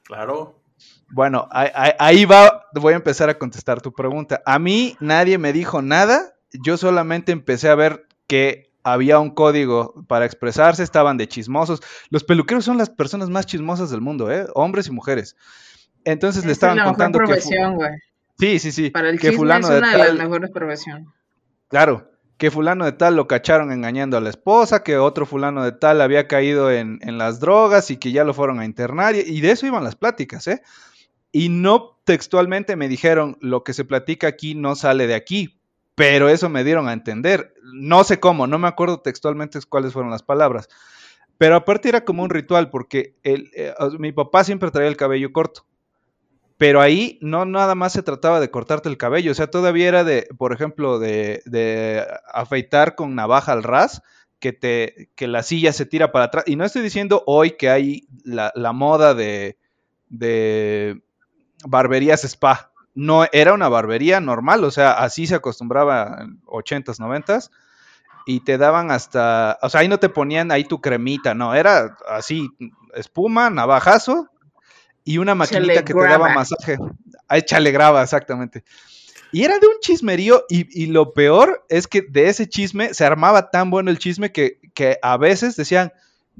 Claro. 0.03 0.59
Bueno, 1.09 1.47
ahí, 1.51 2.25
va, 2.25 2.65
voy 2.73 2.93
a 2.93 2.97
empezar 2.97 3.29
a 3.29 3.37
contestar 3.37 3.81
tu 3.81 3.93
pregunta. 3.93 4.41
A 4.45 4.57
mí 4.59 4.97
nadie 4.99 5.37
me 5.37 5.53
dijo 5.53 5.81
nada, 5.81 6.33
yo 6.51 6.75
solamente 6.75 7.31
empecé 7.31 7.69
a 7.69 7.75
ver 7.75 8.07
que 8.27 8.71
había 8.83 9.19
un 9.19 9.29
código 9.29 9.93
para 10.07 10.25
expresarse, 10.25 10.83
estaban 10.83 11.17
de 11.17 11.27
chismosos. 11.27 11.81
Los 12.09 12.23
peluqueros 12.23 12.65
son 12.65 12.77
las 12.77 12.89
personas 12.89 13.29
más 13.29 13.45
chismosas 13.45 13.91
del 13.91 14.01
mundo, 14.01 14.31
¿eh? 14.31 14.47
Hombres 14.55 14.87
y 14.87 14.91
mujeres. 14.91 15.37
Entonces 16.03 16.45
le 16.45 16.51
estaban 16.51 16.77
es 16.77 16.85
la 16.85 16.91
mejor 16.91 16.97
contando 16.97 17.19
que... 17.19 17.25
fu- 17.25 17.31
profesión, 17.31 17.75
güey. 17.75 17.91
Sí, 18.39 18.59
sí, 18.59 18.71
sí. 18.71 18.89
Para 18.89 19.09
el 19.09 19.19
que 19.19 19.29
chisme 19.29 19.37
fulano 19.37 19.67
es 19.67 19.73
de 19.73 19.77
una 19.77 19.91
de 19.91 19.97
las 19.99 20.07
tal- 20.07 20.17
mejores 20.17 20.49
profesiones. 20.51 21.07
Claro, 21.69 22.11
que 22.43 22.51
fulano 22.51 22.83
de 22.83 22.91
tal 22.91 23.15
lo 23.15 23.25
cacharon 23.25 23.71
engañando 23.71 24.17
a 24.17 24.19
la 24.19 24.29
esposa, 24.29 24.83
que 24.83 24.97
otro 24.97 25.25
fulano 25.25 25.63
de 25.63 25.71
tal 25.71 26.01
había 26.01 26.27
caído 26.27 26.69
en, 26.71 26.99
las 27.17 27.39
drogas 27.39 27.89
y 27.89 27.95
que 27.95 28.11
ya 28.11 28.25
lo 28.25 28.33
fueron 28.33 28.59
a 28.59 28.65
internar, 28.65 29.15
y, 29.15 29.19
y 29.19 29.39
de 29.39 29.51
eso 29.51 29.65
iban 29.65 29.85
las 29.85 29.95
pláticas, 29.95 30.45
¿eh? 30.47 30.61
Y 31.31 31.47
no 31.47 32.01
textualmente 32.03 32.75
me 32.75 32.89
dijeron, 32.89 33.37
lo 33.39 33.63
que 33.63 33.71
se 33.71 33.85
platica 33.85 34.27
aquí 34.27 34.55
no 34.55 34.75
sale 34.75 35.07
de 35.07 35.15
aquí, 35.15 35.57
pero 35.95 36.27
eso 36.27 36.49
me 36.49 36.65
dieron 36.65 36.89
a 36.89 36.91
entender. 36.91 37.53
No 37.63 38.03
sé 38.03 38.19
cómo, 38.19 38.45
no 38.45 38.59
me 38.59 38.67
acuerdo 38.67 38.99
textualmente 38.99 39.57
cuáles 39.69 39.93
fueron 39.93 40.11
las 40.11 40.23
palabras. 40.23 40.67
Pero 41.37 41.55
aparte 41.55 41.87
era 41.87 42.03
como 42.03 42.23
un 42.23 42.29
ritual, 42.29 42.69
porque 42.69 43.15
el, 43.23 43.51
eh, 43.55 43.73
mi 43.99 44.11
papá 44.11 44.43
siempre 44.43 44.69
traía 44.69 44.89
el 44.89 44.97
cabello 44.97 45.31
corto. 45.31 45.65
Pero 46.63 46.79
ahí 46.79 47.19
no 47.19 47.43
nada 47.43 47.75
más 47.75 47.91
se 47.91 48.03
trataba 48.03 48.39
de 48.39 48.49
cortarte 48.49 48.87
el 48.87 48.97
cabello, 48.97 49.33
o 49.33 49.35
sea, 49.35 49.47
todavía 49.47 49.85
era 49.85 50.05
de, 50.05 50.29
por 50.37 50.53
ejemplo, 50.53 50.97
de, 50.97 52.07
afeitar 52.33 52.95
con 52.95 53.15
navaja 53.15 53.51
al 53.51 53.63
ras, 53.63 54.01
que, 54.39 54.53
te, 54.53 55.09
que 55.15 55.27
la 55.27 55.43
silla 55.43 55.73
se 55.73 55.85
tira 55.85 56.13
para 56.13 56.23
atrás. 56.23 56.45
Y 56.47 56.55
no 56.55 56.63
estoy 56.63 56.81
diciendo 56.81 57.21
hoy 57.25 57.57
que 57.57 57.69
hay 57.69 58.07
la, 58.23 58.53
la 58.55 58.71
moda 58.71 59.13
de, 59.13 59.57
de 60.07 61.01
barberías 61.65 62.23
spa. 62.23 62.71
No, 62.95 63.25
era 63.33 63.53
una 63.53 63.67
barbería 63.67 64.21
normal, 64.21 64.63
o 64.63 64.71
sea, 64.71 64.93
así 64.93 65.27
se 65.27 65.35
acostumbraba 65.35 66.19
en 66.21 66.41
80s, 66.45 66.97
90s. 66.97 67.51
Y 68.25 68.39
te 68.39 68.57
daban 68.57 68.89
hasta, 68.89 69.59
o 69.61 69.67
sea, 69.67 69.81
ahí 69.81 69.89
no 69.89 69.97
te 69.97 70.07
ponían 70.07 70.49
ahí 70.49 70.63
tu 70.63 70.79
cremita, 70.79 71.33
no, 71.33 71.55
era 71.55 71.97
así, 72.07 72.47
espuma, 72.93 73.49
navajazo 73.49 74.29
y 75.03 75.17
una 75.17 75.35
maquinita 75.35 75.73
Chale 75.73 75.85
que 75.85 75.93
te 75.93 75.99
daba 75.99 76.33
masaje. 76.33 76.77
Ahí 77.27 77.41
chale 77.41 77.71
graba, 77.71 78.03
exactamente. 78.03 78.63
Y 79.31 79.43
era 79.43 79.57
de 79.57 79.67
un 79.67 79.75
chismerío, 79.81 80.45
y, 80.49 80.83
y 80.83 80.87
lo 80.87 81.13
peor 81.13 81.65
es 81.69 81.87
que 81.87 82.03
de 82.03 82.29
ese 82.29 82.47
chisme 82.47 82.93
se 82.93 83.03
armaba 83.03 83.49
tan 83.49 83.71
bueno 83.71 83.89
el 83.89 83.97
chisme 83.97 84.31
que, 84.31 84.59
que 84.73 84.99
a 85.01 85.17
veces 85.17 85.55
decían, 85.55 85.91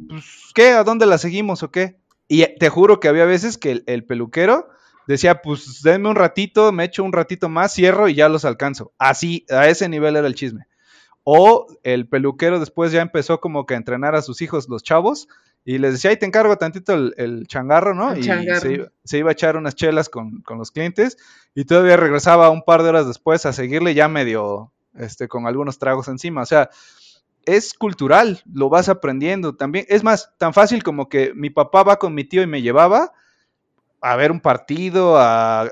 pues, 0.07 0.25
¿qué? 0.53 0.69
¿A 0.69 0.83
dónde 0.83 1.05
la 1.05 1.17
seguimos 1.17 1.63
o 1.63 1.71
qué? 1.71 1.97
Y 2.27 2.45
te 2.57 2.69
juro 2.69 2.99
que 2.99 3.07
había 3.07 3.25
veces 3.25 3.57
que 3.57 3.71
el, 3.71 3.83
el 3.87 4.05
peluquero 4.05 4.69
decía, 5.07 5.41
pues 5.41 5.81
denme 5.81 6.09
un 6.09 6.15
ratito, 6.15 6.71
me 6.71 6.85
echo 6.85 7.03
un 7.03 7.13
ratito 7.13 7.49
más, 7.49 7.73
cierro 7.73 8.07
y 8.07 8.15
ya 8.15 8.29
los 8.29 8.45
alcanzo. 8.45 8.93
Así, 8.97 9.45
a 9.49 9.67
ese 9.67 9.89
nivel 9.89 10.15
era 10.15 10.27
el 10.27 10.35
chisme. 10.35 10.67
O 11.23 11.67
el 11.83 12.07
peluquero 12.07 12.59
después 12.59 12.91
ya 12.91 13.01
empezó 13.01 13.39
como 13.39 13.65
que 13.65 13.73
a 13.73 13.77
entrenar 13.77 14.15
a 14.15 14.21
sus 14.21 14.41
hijos, 14.41 14.67
los 14.69 14.83
chavos, 14.83 15.27
Y 15.65 15.77
les 15.77 15.93
decía, 15.93 16.11
ahí 16.11 16.17
te 16.17 16.25
encargo 16.25 16.57
tantito 16.57 16.93
el, 16.93 17.13
el 17.17 17.47
changarro, 17.47 17.93
¿no? 17.93 18.11
El 18.11 18.19
y 18.19 18.23
changarro. 18.23 18.59
Se, 18.59 18.73
iba- 18.73 18.87
se 19.03 19.17
iba 19.19 19.29
a 19.29 19.33
echar 19.33 19.55
unas 19.57 19.75
chelas 19.75 20.09
con, 20.09 20.41
con 20.41 20.57
los 20.57 20.71
clientes 20.71 21.17
y 21.55 21.65
todavía 21.65 21.95
regresaba 21.97 22.49
un 22.49 22.63
par 22.63 22.83
de 22.83 22.89
horas 22.89 23.07
después 23.07 23.45
a 23.45 23.53
seguirle 23.53 23.93
ya 23.93 24.07
medio, 24.09 24.71
este, 24.95 25.27
con 25.27 25.47
algunos 25.47 25.79
tragos 25.79 26.07
encima. 26.09 26.41
O 26.41 26.45
sea, 26.45 26.69
es 27.45 27.73
cultural, 27.73 28.41
lo 28.51 28.69
vas 28.69 28.89
aprendiendo 28.89 29.55
también. 29.55 29.85
Es 29.89 30.03
más, 30.03 30.31
tan 30.37 30.53
fácil 30.53 30.83
como 30.83 31.07
que 31.09 31.33
mi 31.33 31.49
papá 31.49 31.83
va 31.83 31.97
con 31.97 32.13
mi 32.13 32.23
tío 32.25 32.41
y 32.41 32.47
me 32.47 32.61
llevaba 32.61 33.13
a 34.01 34.15
ver 34.17 34.31
un 34.31 34.41
partido, 34.41 35.17
a... 35.17 35.71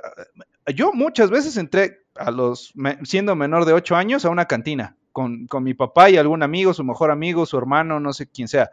Yo 0.73 0.93
muchas 0.93 1.29
veces 1.31 1.57
entré 1.57 2.05
a 2.15 2.31
los, 2.31 2.73
siendo 3.03 3.35
menor 3.35 3.65
de 3.65 3.73
8 3.73 3.95
años, 3.95 4.23
a 4.25 4.29
una 4.29 4.45
cantina 4.45 4.95
con, 5.11 5.47
con 5.47 5.63
mi 5.63 5.73
papá 5.73 6.09
y 6.09 6.17
algún 6.17 6.43
amigo, 6.43 6.73
su 6.73 6.83
mejor 6.85 7.11
amigo, 7.11 7.45
su 7.45 7.57
hermano, 7.57 7.99
no 7.99 8.13
sé 8.13 8.27
quién 8.29 8.47
sea. 8.47 8.71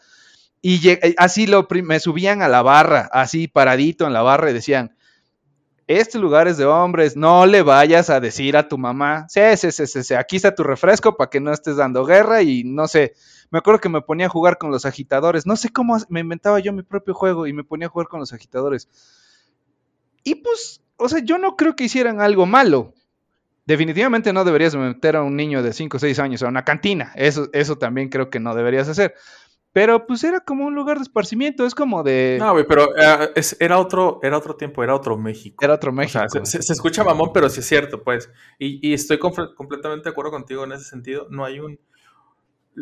Y 0.61 0.89
eh, 0.89 1.15
así 1.19 1.47
me 1.85 2.01
subían 2.01 2.43
a 2.43 2.49
la 2.49 2.63
barra, 2.63 3.09
así 3.13 3.49
paradito 3.49 4.07
en 4.07 4.13
la 4.13 4.23
barra 4.23 4.51
y 4.51 4.55
decían, 4.55 4.97
este 5.87 6.19
lugar 6.19 6.49
es 6.49 6.59
de 6.59 6.67
hombres, 6.67 7.17
no 7.17 7.47
le 7.47 7.63
vayas 7.63 8.11
a 8.11 8.21
decir 8.21 8.57
a 8.57 8.69
tu 8.69 8.77
mamá, 8.77 9.27
sí, 9.29 9.41
sí, 9.57 9.71
sí, 9.73 9.87
sí, 9.87 10.15
aquí 10.15 10.37
está 10.37 10.55
tu 10.55 10.63
refresco 10.63 11.17
para 11.17 11.31
que 11.31 11.41
no 11.41 11.51
estés 11.51 11.77
dando 11.77 12.05
guerra 12.05 12.43
y 12.43 12.63
no 12.63 12.87
sé, 12.89 13.15
me 13.51 13.59
acuerdo 13.59 13.81
que 13.81 13.89
me 13.89 14.03
ponía 14.03 14.27
a 14.27 14.29
jugar 14.29 14.59
con 14.59 14.71
los 14.71 14.85
agitadores, 14.85 15.47
no 15.47 15.57
sé 15.57 15.71
cómo 15.71 15.97
me 16.11 16.21
inventaba 16.21 16.59
yo 16.61 16.75
mi 16.75 16.83
propio 16.83 17.15
juego 17.15 17.47
y 17.47 17.55
me 17.55 17.65
ponía 17.65 17.87
a 17.87 17.91
jugar 17.91 18.09
con 18.09 18.21
los 18.21 18.35
agitadores. 18.35 18.89
Y 20.25 20.35
pues, 20.35 20.83
o 20.99 21.09
sea, 21.09 21.21
yo 21.21 21.39
no 21.39 21.57
creo 21.57 21.75
que 21.75 21.85
hicieran 21.85 22.21
algo 22.21 22.45
malo. 22.45 22.93
Definitivamente 23.65 24.33
no 24.35 24.45
deberías 24.45 24.75
meter 24.75 25.17
a 25.17 25.23
un 25.23 25.37
niño 25.37 25.63
de 25.63 25.73
5 25.73 25.97
o 25.97 26.01
6 26.01 26.19
años 26.19 26.43
a 26.43 26.49
una 26.49 26.65
cantina, 26.65 27.13
eso, 27.15 27.49
eso 27.55 27.77
también 27.77 28.11
creo 28.11 28.29
que 28.29 28.41
no 28.41 28.55
deberías 28.55 28.89
hacer. 28.89 29.15
Pero 29.73 30.07
pues 30.07 30.25
era 30.25 30.41
como 30.41 30.65
un 30.67 30.75
lugar 30.75 30.97
de 30.97 31.03
esparcimiento, 31.03 31.67
es 31.67 31.75
como 31.75 32.03
de... 32.03 32.37
No, 32.41 32.53
güey, 32.53 32.67
pero 32.67 32.89
es- 33.35 33.57
era, 33.61 33.79
otro, 33.79 34.19
era 34.23 34.39
otro 34.39 34.57
tiempo, 34.57 34.83
era 34.83 34.95
otro 34.95 35.17
México. 35.19 35.63
Era 35.63 35.75
otro 35.75 35.91
O 35.91 35.95
México. 35.95 36.25
sea, 36.29 36.45
se, 36.63 36.73
escucha 36.73 37.05
mamón, 37.05 37.31
pero 37.35 37.49
sí 37.51 37.61
es 37.61 37.67
cierto, 37.67 38.03
pues. 38.03 38.31
Y, 38.59 38.87
y 38.89 38.95
estoy 38.95 39.19
completamente 39.19 40.05
de 40.05 40.11
acuerdo 40.11 40.31
contigo 40.31 40.65
en 40.65 40.73
ese 40.73 40.85
sentido. 40.85 41.27
No 41.31 41.45
hay 41.45 41.61
un. 41.61 41.79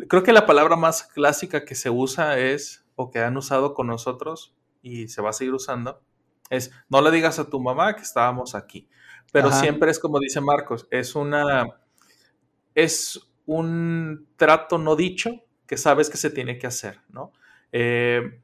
Creo 0.07 0.23
que 0.23 0.31
la 0.31 0.45
palabra 0.45 0.75
más 0.75 1.03
clásica 1.03 1.65
que 1.65 1.75
se 1.75 1.89
usa 1.89 2.37
es, 2.39 2.85
o 2.95 3.11
que 3.11 3.19
han 3.19 3.35
usado 3.35 3.73
con 3.73 3.87
nosotros, 3.87 4.55
y 4.81 5.07
se 5.09 5.21
va 5.21 5.31
a 5.31 5.33
seguir 5.33 5.53
usando, 5.53 6.01
es 6.49 6.71
no 6.89 7.01
le 7.01 7.11
digas 7.11 7.37
a 7.39 7.49
tu 7.49 7.59
mamá 7.59 7.95
que 7.95 8.03
estábamos 8.03 8.55
aquí. 8.55 8.87
Pero 9.33 9.49
Ajá. 9.49 9.59
siempre 9.59 9.91
es 9.91 9.99
como 9.99 10.19
dice 10.19 10.39
Marcos, 10.39 10.87
es 10.89 11.15
una. 11.15 11.67
Es 12.75 13.19
un 13.45 14.27
trato 14.35 14.77
no 14.77 14.95
dicho 14.95 15.31
que 15.67 15.77
sabes 15.77 16.09
que 16.09 16.17
se 16.17 16.29
tiene 16.31 16.57
que 16.57 16.67
hacer, 16.67 17.01
¿no? 17.09 17.31
Eh, 17.71 18.41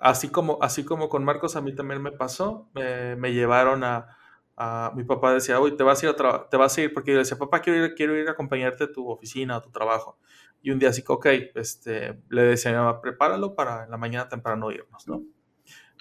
así 0.00 0.28
como, 0.28 0.58
así 0.62 0.84
como 0.84 1.08
con 1.08 1.24
Marcos 1.24 1.56
a 1.56 1.60
mí 1.60 1.74
también 1.74 2.02
me 2.02 2.12
pasó, 2.12 2.68
me, 2.74 3.16
me 3.16 3.32
llevaron 3.32 3.84
a, 3.84 4.16
a- 4.56 4.92
mi 4.94 5.04
papá 5.04 5.32
decía, 5.34 5.60
uy, 5.60 5.76
te 5.76 5.82
vas 5.82 6.02
a 6.02 6.06
ir 6.06 6.14
a 6.24 6.48
te 6.48 6.56
vas 6.56 6.76
a 6.78 6.80
ir, 6.82 6.92
porque 6.94 7.10
yo 7.12 7.16
le 7.16 7.20
decía, 7.24 7.38
papá, 7.38 7.60
quiero 7.60 7.84
ir, 7.86 7.94
quiero 7.94 8.16
ir 8.16 8.28
a 8.28 8.32
acompañarte 8.32 8.84
a 8.84 8.92
tu 8.92 9.08
oficina, 9.10 9.56
a 9.56 9.62
tu 9.62 9.70
trabajo. 9.70 10.18
Y 10.62 10.70
un 10.70 10.78
día 10.78 10.88
así, 10.90 11.02
ok, 11.06 11.26
este, 11.54 12.20
le 12.28 12.42
decía 12.42 13.00
prepáralo 13.02 13.54
para 13.54 13.84
en 13.84 13.90
la 13.90 13.96
mañana 13.98 14.28
temprano 14.28 14.70
irnos, 14.72 15.06
¿no? 15.08 15.24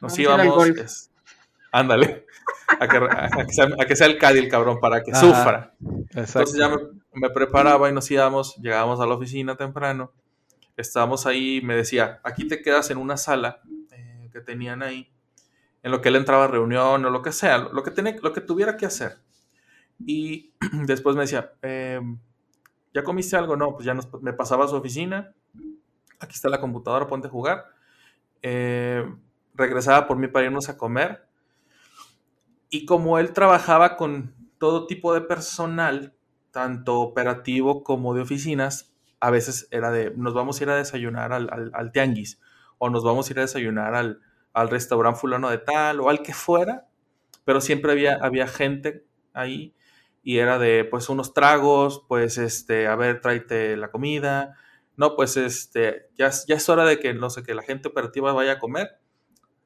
Nos 0.02 0.18
Vamos 0.18 0.20
íbamos, 0.20 0.72
ándale, 1.80 2.26
a 2.80 2.88
que, 2.88 2.98
a 2.98 3.46
que 3.46 3.54
sea, 3.54 3.68
a 3.80 3.86
que 3.86 3.96
sea 3.96 4.08
el 4.08 4.18
Cádiz 4.18 4.44
el 4.44 4.50
cabrón, 4.50 4.80
para 4.80 5.04
que 5.04 5.12
Ajá. 5.12 5.20
sufra. 5.20 5.74
Exacto. 6.16 6.40
Entonces 6.40 6.58
ya 6.60 6.70
me, 6.70 6.78
me 7.14 7.30
preparaba 7.30 7.90
y 7.90 7.94
nos 7.94 8.10
íbamos, 8.12 8.56
llegábamos 8.58 9.00
a 9.00 9.06
la 9.06 9.16
oficina 9.16 9.56
temprano, 9.56 10.12
estábamos 10.78 11.26
ahí, 11.26 11.62
me 11.64 11.76
decía, 11.76 12.20
aquí 12.24 12.48
te 12.48 12.62
quedas 12.62 12.90
en 12.92 12.98
una 12.98 13.18
sala 13.18 13.62
eh, 13.92 14.30
que 14.32 14.42
tenían 14.42 14.84
ahí, 14.84 15.12
en 15.84 15.92
lo 15.92 16.02
que 16.02 16.10
él 16.10 16.16
entraba 16.16 16.46
a 16.46 16.48
reunión 16.48 17.06
o 17.06 17.10
lo 17.10 17.22
que 17.22 17.32
sea, 17.32 17.58
lo 17.58 17.84
que, 17.84 17.92
tenía, 17.92 18.16
lo 18.22 18.34
que 18.34 18.42
tuviera 18.42 18.76
que 18.78 18.86
hacer. 18.86 19.18
Y 20.06 20.54
después 20.86 21.16
me 21.16 21.22
decía, 21.24 21.54
eh, 21.62 22.02
¿ya 22.94 23.04
comiste 23.04 23.36
algo? 23.38 23.56
No, 23.56 23.74
pues 23.74 23.86
ya 23.86 23.94
nos- 23.94 24.12
me 24.22 24.34
pasaba 24.34 24.66
a 24.66 24.68
su 24.68 24.76
oficina, 24.76 25.34
aquí 26.20 26.34
está 26.34 26.50
la 26.50 26.60
computadora, 26.60 27.08
ponte 27.08 27.28
a 27.28 27.32
jugar. 27.32 27.66
Eh, 28.42 29.06
regresaba 29.54 30.08
por 30.08 30.18
mí 30.18 30.28
para 30.28 30.46
irnos 30.46 30.70
a 30.70 30.78
comer. 30.78 31.26
Y 32.76 32.86
como 32.86 33.20
él 33.20 33.34
trabajaba 33.34 33.96
con 33.98 34.36
todo 34.58 34.88
tipo 34.88 35.14
de 35.14 35.22
personal, 35.22 36.14
tanto 36.52 37.00
operativo 37.00 37.84
como 37.84 38.14
de 38.14 38.22
oficinas, 38.22 38.94
a 39.20 39.30
veces 39.32 39.68
era 39.72 39.92
de, 39.92 40.12
nos 40.16 40.34
vamos 40.34 40.60
a 40.60 40.64
ir 40.64 40.70
a 40.70 40.76
desayunar 40.76 41.32
al, 41.34 41.50
al- 41.74 41.92
tianguis, 41.92 42.40
o 42.78 42.90
nos 42.90 43.04
vamos 43.04 43.30
a 43.30 43.34
ir 43.34 43.40
a 43.40 43.42
desayunar 43.44 43.96
al, 43.96 44.20
al 44.54 44.70
restaurante 44.70 45.20
fulano 45.20 45.50
de 45.50 45.58
tal, 45.60 46.00
o 46.02 46.10
al 46.10 46.22
que 46.22 46.34
fuera, 46.34 46.88
pero 47.46 47.62
siempre 47.62 47.92
había, 47.92 48.16
había 48.22 48.48
gente 48.48 49.06
ahí, 49.34 49.74
y 50.24 50.40
era 50.40 50.58
de, 50.60 50.86
pues, 50.86 51.10
unos 51.10 51.34
tragos, 51.34 52.04
pues, 52.08 52.38
este, 52.38 52.88
a 52.88 52.96
ver, 52.96 53.22
tráete 53.22 53.78
la 53.78 53.92
comida, 53.92 54.56
no, 54.98 55.16
pues, 55.16 55.38
este, 55.38 56.10
ya, 56.18 56.32
ya 56.48 56.56
es 56.56 56.70
hora 56.70 56.86
de 56.86 57.00
que, 57.00 57.14
no 57.14 57.30
sé, 57.30 57.44
que 57.44 57.54
la 57.56 57.64
gente 57.64 57.90
operativa 57.90 58.34
vaya 58.34 58.54
a 58.54 58.60
comer, 58.60 59.00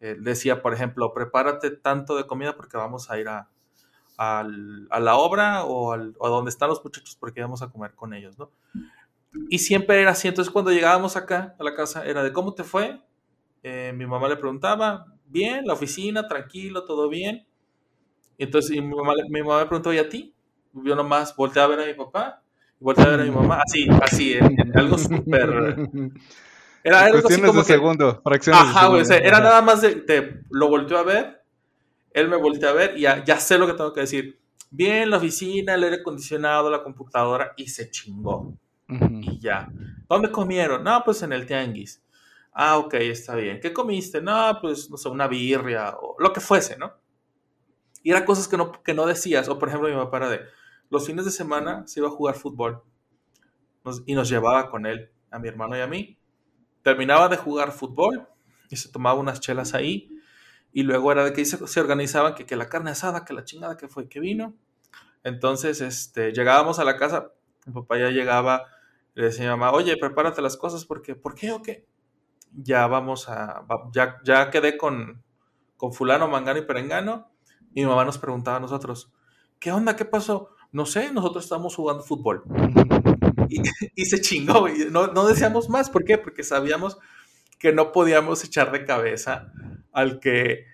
eh, 0.01 0.15
decía, 0.19 0.61
por 0.61 0.73
ejemplo, 0.73 1.13
prepárate 1.13 1.71
tanto 1.71 2.15
de 2.17 2.27
comida 2.27 2.55
porque 2.55 2.77
vamos 2.77 3.09
a 3.11 3.19
ir 3.19 3.27
a, 3.29 3.49
la 4.99 5.15
obra 5.17 5.63
o, 5.65 5.93
al- 5.93 6.15
o 6.19 6.27
a 6.27 6.29
donde 6.29 6.49
están 6.49 6.69
los 6.69 6.83
muchachos 6.83 7.15
porque 7.19 7.41
vamos 7.41 7.61
a 7.61 7.69
comer 7.69 7.93
con 7.95 8.13
ellos, 8.13 8.37
¿no? 8.37 8.51
Y 9.49 9.59
siempre 9.59 10.01
era 10.01 10.11
así. 10.11 10.27
Entonces, 10.27 10.51
cuando 10.51 10.71
llegábamos 10.71 11.15
acá 11.15 11.55
a 11.59 11.63
la 11.63 11.75
casa, 11.75 12.05
era 12.05 12.23
de 12.23 12.33
cómo 12.33 12.53
te 12.53 12.63
fue. 12.63 13.01
Eh, 13.63 13.93
mi 13.95 14.05
mamá 14.07 14.29
le 14.29 14.37
preguntaba, 14.37 15.05
bien, 15.25 15.65
la 15.65 15.73
oficina, 15.73 16.27
tranquilo, 16.27 16.85
todo 16.85 17.09
bien. 17.09 17.47
Y 18.37 18.45
entonces 18.45 18.71
mi, 18.71 18.81
mamá, 18.95 19.13
mi 19.29 19.41
mamá 19.41 19.59
me 19.61 19.67
preguntó, 19.67 19.93
¿y 19.93 19.99
a 19.99 20.09
ti? 20.09 20.35
Yo 20.73 20.95
nomás 20.95 21.35
volteé 21.35 21.63
a 21.63 21.67
ver 21.67 21.81
a 21.81 21.85
mi 21.87 21.93
papá, 21.95 22.43
volteé 22.79 23.05
a 23.05 23.09
ver 23.09 23.21
a 23.21 23.25
mi 23.25 23.31
mamá, 23.31 23.59
así, 23.65 23.87
así, 24.01 24.33
en 24.33 24.77
algo 24.77 24.97
súper. 24.97 25.81
Era 26.89 27.05
algo 27.05 27.27
así 27.27 27.41
como 27.41 27.53
de 27.61 27.67
que. 27.67 27.73
segundo, 27.73 28.21
fracciones 28.23 28.61
de 28.63 28.69
Ajá, 28.69 28.87
güey. 28.87 29.01
o 29.01 29.05
sea, 29.05 29.17
era 29.17 29.39
nada 29.39 29.61
más 29.61 29.81
de, 29.81 29.95
de- 29.95 30.41
Lo 30.49 30.67
volteó 30.67 30.97
a 30.97 31.03
ver. 31.03 31.43
Él 32.11 32.27
me 32.27 32.35
volteó 32.37 32.69
a 32.69 32.73
ver 32.73 32.97
y 32.97 33.01
ya, 33.01 33.23
ya 33.23 33.39
sé 33.39 33.57
lo 33.57 33.67
que 33.67 33.73
tengo 33.73 33.93
que 33.93 34.01
decir. 34.01 34.39
Bien, 34.71 35.09
la 35.09 35.17
oficina, 35.17 35.73
el 35.75 35.83
aire 35.83 35.97
acondicionado, 35.97 36.69
la 36.69 36.83
computadora 36.83 37.53
y 37.57 37.67
se 37.67 37.89
chingó. 37.89 38.53
Ujú. 38.89 39.07
Y 39.21 39.39
ya. 39.39 39.69
¿Dónde 40.07 40.31
comieron? 40.31 40.83
No, 40.83 41.01
pues 41.03 41.21
en 41.23 41.33
el 41.33 41.45
tianguis. 41.45 42.03
Ah, 42.51 42.77
ok, 42.77 42.95
está 42.95 43.35
bien. 43.35 43.59
¿Qué 43.61 43.71
comiste? 43.73 44.21
No, 44.21 44.57
pues, 44.61 44.89
no 44.89 44.97
sé, 44.97 45.07
una 45.09 45.27
birria 45.27 45.95
o 46.01 46.15
lo 46.19 46.33
que 46.33 46.39
fuese, 46.41 46.77
¿no? 46.77 46.93
Y 48.03 48.11
eran 48.11 48.25
cosas 48.25 48.47
que 48.47 48.57
no, 48.57 48.71
que 48.83 48.93
no 48.93 49.05
decías. 49.05 49.47
O, 49.49 49.57
por 49.59 49.69
ejemplo, 49.69 49.87
mi 49.89 49.95
papá 49.95 50.17
era 50.17 50.29
de, 50.29 50.41
los 50.89 51.05
fines 51.05 51.25
de 51.25 51.31
semana 51.31 51.85
se 51.87 51.99
iba 51.99 52.09
a 52.09 52.11
jugar 52.11 52.35
fútbol. 52.35 52.81
Nos- 53.83 54.03
y 54.05 54.13
nos 54.13 54.29
llevaba 54.29 54.69
con 54.69 54.85
él, 54.85 55.11
a 55.31 55.39
mi 55.39 55.47
hermano 55.47 55.77
y 55.77 55.81
a 55.81 55.87
mí. 55.87 56.17
Terminaba 56.83 57.27
de 57.29 57.37
jugar 57.37 57.71
fútbol 57.71 58.27
y 58.69 58.75
se 58.75 58.89
tomaba 58.89 59.19
unas 59.19 59.39
chelas 59.39 59.73
ahí. 59.73 60.09
Y 60.71 60.83
luego 60.83 61.11
era 61.11 61.23
de 61.25 61.33
que 61.33 61.43
se, 61.45 61.65
se 61.67 61.79
organizaban 61.79 62.35
que, 62.35 62.45
que 62.45 62.55
la 62.55 62.69
carne 62.69 62.91
asada, 62.91 63.25
que 63.25 63.33
la 63.33 63.43
chingada 63.43 63.77
que 63.77 63.87
fue, 63.87 64.07
que 64.07 64.19
vino. 64.19 64.53
Entonces, 65.23 65.81
este, 65.81 66.31
llegábamos 66.31 66.79
a 66.79 66.83
la 66.83 66.97
casa, 66.97 67.31
mi 67.65 67.73
papá 67.73 67.97
ya 67.97 68.09
llegaba, 68.09 68.65
le 69.15 69.25
decía 69.25 69.51
a 69.51 69.55
mi 69.55 69.59
mamá, 69.59 69.75
oye, 69.75 69.97
prepárate 69.97 70.41
las 70.41 70.57
cosas 70.57 70.85
porque, 70.85 71.15
¿por 71.15 71.35
qué 71.35 71.51
o 71.51 71.61
qué? 71.61 71.85
Ya 72.53 72.87
vamos 72.87 73.29
a, 73.29 73.65
ya, 73.91 74.17
ya 74.23 74.49
quedé 74.49 74.77
con, 74.77 75.23
con 75.77 75.93
fulano, 75.93 76.27
mangano 76.27 76.59
y 76.59 76.63
perengano. 76.63 77.29
Y 77.73 77.81
mi 77.81 77.87
mamá 77.87 78.05
nos 78.05 78.17
preguntaba 78.17 78.57
a 78.57 78.61
nosotros, 78.61 79.11
¿qué 79.59 79.71
onda? 79.71 79.95
¿Qué 79.95 80.05
pasó? 80.05 80.49
No 80.71 80.85
sé, 80.85 81.11
nosotros 81.11 81.43
estamos 81.43 81.75
jugando 81.75 82.03
fútbol. 82.03 82.43
Y, 83.49 83.61
y 83.95 84.05
se 84.05 84.21
chingó, 84.21 84.61
güey. 84.61 84.89
No, 84.91 85.07
no 85.07 85.27
decíamos 85.27 85.69
más. 85.69 85.89
¿Por 85.89 86.05
qué? 86.05 86.17
Porque 86.17 86.43
sabíamos 86.43 86.97
que 87.59 87.73
no 87.73 87.91
podíamos 87.91 88.43
echar 88.45 88.71
de 88.71 88.85
cabeza 88.85 89.51
al 89.93 90.19
que, 90.19 90.65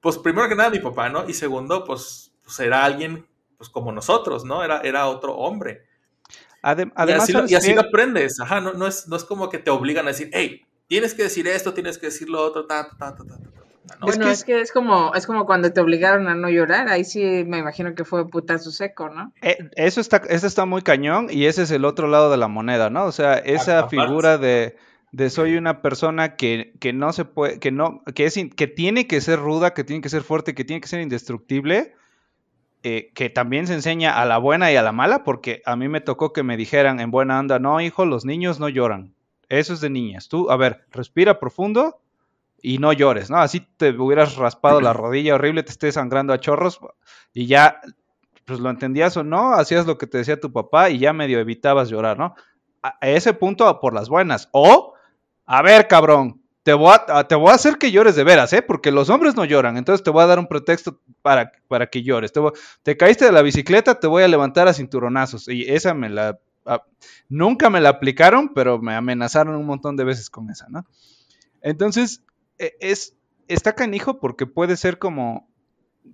pues 0.00 0.18
primero 0.18 0.48
que 0.48 0.56
nada 0.56 0.70
mi 0.70 0.80
papá, 0.80 1.08
¿no? 1.10 1.28
Y 1.28 1.34
segundo, 1.34 1.84
pues, 1.84 2.32
pues 2.44 2.60
era 2.60 2.84
alguien, 2.84 3.26
pues 3.58 3.70
como 3.70 3.92
nosotros, 3.92 4.44
¿no? 4.44 4.64
Era, 4.64 4.80
era 4.80 5.06
otro 5.08 5.34
hombre. 5.36 5.86
Adem- 6.62 6.92
Y 7.02 7.02
además, 7.02 7.24
así, 7.24 7.32
lo, 7.34 7.38
¿sabes 7.40 7.52
y 7.52 7.54
así 7.56 7.74
lo 7.74 7.82
aprendes. 7.82 8.40
Ajá, 8.40 8.60
no, 8.60 8.74
no, 8.74 8.86
es, 8.86 9.08
no 9.08 9.16
es 9.16 9.24
como 9.24 9.50
que 9.50 9.58
te 9.58 9.70
obligan 9.70 10.06
a 10.06 10.10
decir, 10.10 10.30
hey, 10.34 10.62
tienes 10.88 11.14
que 11.14 11.24
decir 11.24 11.48
esto, 11.48 11.74
tienes 11.74 11.98
que 11.98 12.06
decir 12.08 12.28
lo 12.30 12.42
otro, 12.42 12.66
ta, 12.66 12.88
ta, 12.98 13.14
ta, 13.16 13.24
ta, 13.26 13.38
ta". 13.38 13.53
No, 14.00 14.06
Bueno, 14.06 14.24
que 14.24 14.30
es 14.32 14.44
que 14.44 14.60
es 14.60 14.72
como, 14.72 15.14
es 15.14 15.26
como 15.26 15.44
cuando 15.44 15.72
te 15.72 15.80
obligaron 15.80 16.26
a 16.26 16.34
no 16.34 16.48
llorar, 16.48 16.88
ahí 16.88 17.04
sí 17.04 17.44
me 17.46 17.58
imagino 17.58 17.94
que 17.94 18.04
fue 18.04 18.28
putazo 18.28 18.70
seco, 18.70 19.10
¿no? 19.10 19.32
Eh, 19.42 19.58
eso 19.76 20.00
está, 20.00 20.22
eso 20.28 20.46
está 20.46 20.64
muy 20.64 20.82
cañón 20.82 21.28
y 21.30 21.44
ese 21.46 21.62
es 21.62 21.70
el 21.70 21.84
otro 21.84 22.08
lado 22.08 22.30
de 22.30 22.38
la 22.38 22.48
moneda, 22.48 22.88
¿no? 22.88 23.04
O 23.04 23.12
sea, 23.12 23.34
esa 23.34 23.88
figura 23.88 24.38
de, 24.38 24.76
de 25.12 25.28
soy 25.30 25.56
una 25.56 25.82
persona 25.82 26.36
que, 26.36 26.72
que 26.80 26.92
no 26.94 27.12
se 27.12 27.26
puede, 27.26 27.58
que 27.58 27.70
no, 27.72 28.02
que 28.14 28.24
es, 28.24 28.36
in- 28.38 28.50
que 28.50 28.66
tiene 28.68 29.06
que 29.06 29.20
ser 29.20 29.38
ruda, 29.38 29.74
que 29.74 29.84
tiene 29.84 30.00
que 30.00 30.08
ser 30.08 30.22
fuerte, 30.22 30.54
que 30.54 30.64
tiene 30.64 30.80
que 30.80 30.88
ser 30.88 31.00
indestructible, 31.02 31.92
eh, 32.82 33.10
que 33.14 33.30
también 33.30 33.66
se 33.66 33.74
enseña 33.74 34.20
a 34.20 34.24
la 34.24 34.38
buena 34.38 34.70
y 34.72 34.76
a 34.76 34.82
la 34.82 34.92
mala, 34.92 35.24
porque 35.24 35.62
a 35.66 35.76
mí 35.76 35.88
me 35.88 36.00
tocó 36.00 36.32
que 36.32 36.42
me 36.42 36.56
dijeran 36.56 37.00
en 37.00 37.10
buena 37.10 37.38
onda, 37.38 37.58
no, 37.58 37.80
hijo, 37.80 38.04
los 38.06 38.24
niños 38.24 38.60
no 38.60 38.68
lloran. 38.68 39.14
Eso 39.48 39.74
es 39.74 39.80
de 39.80 39.90
niñas. 39.90 40.28
Tú, 40.28 40.50
a 40.50 40.56
ver, 40.56 40.84
respira 40.90 41.38
profundo 41.38 42.00
y 42.66 42.78
no 42.78 42.94
llores, 42.94 43.28
¿no? 43.28 43.36
Así 43.36 43.60
te 43.76 43.90
hubieras 43.90 44.36
raspado 44.36 44.80
la 44.80 44.94
rodilla 44.94 45.34
horrible, 45.34 45.62
te 45.62 45.70
estés 45.70 45.94
sangrando 45.96 46.32
a 46.32 46.40
chorros 46.40 46.80
y 47.34 47.46
ya, 47.46 47.80
pues 48.46 48.58
lo 48.58 48.70
entendías 48.70 49.16
o 49.18 49.22
no, 49.22 49.52
hacías 49.52 49.86
lo 49.86 49.98
que 49.98 50.06
te 50.06 50.16
decía 50.18 50.40
tu 50.40 50.50
papá 50.50 50.88
y 50.88 50.98
ya 50.98 51.12
medio 51.12 51.38
evitabas 51.40 51.90
llorar, 51.90 52.18
¿no? 52.18 52.34
A 52.82 52.96
ese 53.02 53.34
punto 53.34 53.80
por 53.80 53.92
las 53.92 54.08
buenas. 54.08 54.48
O, 54.52 54.94
a 55.44 55.60
ver, 55.60 55.88
cabrón, 55.88 56.40
te 56.62 56.72
voy 56.72 56.94
a, 57.06 57.28
te 57.28 57.34
voy 57.34 57.50
a 57.50 57.54
hacer 57.54 57.76
que 57.76 57.90
llores 57.92 58.16
de 58.16 58.24
veras, 58.24 58.50
¿eh? 58.54 58.62
Porque 58.62 58.90
los 58.90 59.10
hombres 59.10 59.36
no 59.36 59.44
lloran, 59.44 59.76
entonces 59.76 60.02
te 60.02 60.10
voy 60.10 60.22
a 60.22 60.26
dar 60.26 60.38
un 60.38 60.46
pretexto 60.46 60.98
para, 61.20 61.52
para 61.68 61.88
que 61.88 62.02
llores. 62.02 62.32
Te, 62.32 62.40
voy- 62.40 62.52
te 62.82 62.96
caíste 62.96 63.26
de 63.26 63.32
la 63.32 63.42
bicicleta, 63.42 64.00
te 64.00 64.06
voy 64.06 64.22
a 64.22 64.28
levantar 64.28 64.68
a 64.68 64.72
cinturonazos. 64.72 65.48
Y 65.48 65.70
esa 65.70 65.92
me 65.92 66.08
la... 66.08 66.38
nunca 67.28 67.68
me 67.68 67.82
la 67.82 67.90
aplicaron, 67.90 68.54
pero 68.54 68.78
me 68.78 68.94
amenazaron 68.94 69.54
un 69.54 69.66
montón 69.66 69.96
de 69.96 70.04
veces 70.04 70.30
con 70.30 70.48
esa, 70.50 70.66
¿no? 70.70 70.86
Entonces, 71.60 72.22
es, 72.58 73.16
está 73.48 73.74
canijo 73.74 74.20
porque 74.20 74.46
puede 74.46 74.76
ser 74.76 74.98
como 74.98 75.48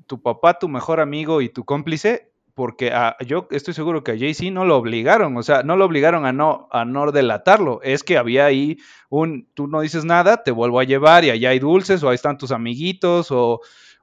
tu 0.06 0.20
papá, 0.22 0.58
tu 0.58 0.68
mejor 0.68 1.00
amigo 1.00 1.40
y 1.40 1.48
tu 1.48 1.64
cómplice, 1.64 2.30
porque 2.54 2.92
a- 2.92 3.16
yo 3.26 3.48
estoy 3.50 3.74
seguro 3.74 4.04
que 4.04 4.12
a 4.12 4.18
Jay-Z 4.18 4.50
no 4.50 4.64
lo 4.64 4.76
obligaron, 4.76 5.36
o 5.36 5.42
sea, 5.42 5.62
no 5.62 5.76
lo 5.76 5.84
obligaron 5.84 6.26
a 6.26 6.32
no, 6.32 6.68
a 6.70 6.84
no 6.84 7.10
delatarlo, 7.12 7.80
es 7.82 8.02
que 8.04 8.18
había 8.18 8.46
ahí 8.46 8.78
un, 9.08 9.48
tú 9.54 9.66
no 9.66 9.80
dices 9.80 10.04
nada, 10.04 10.42
te 10.42 10.50
vuelvo 10.50 10.80
a 10.80 10.84
llevar 10.84 11.24
y 11.24 11.30
allá 11.30 11.50
hay 11.50 11.58
dulces, 11.58 12.02
o 12.02 12.08
ahí 12.08 12.14
están 12.16 12.38
tus 12.38 12.50
amiguitos, 12.52 13.30
o, 13.30 13.60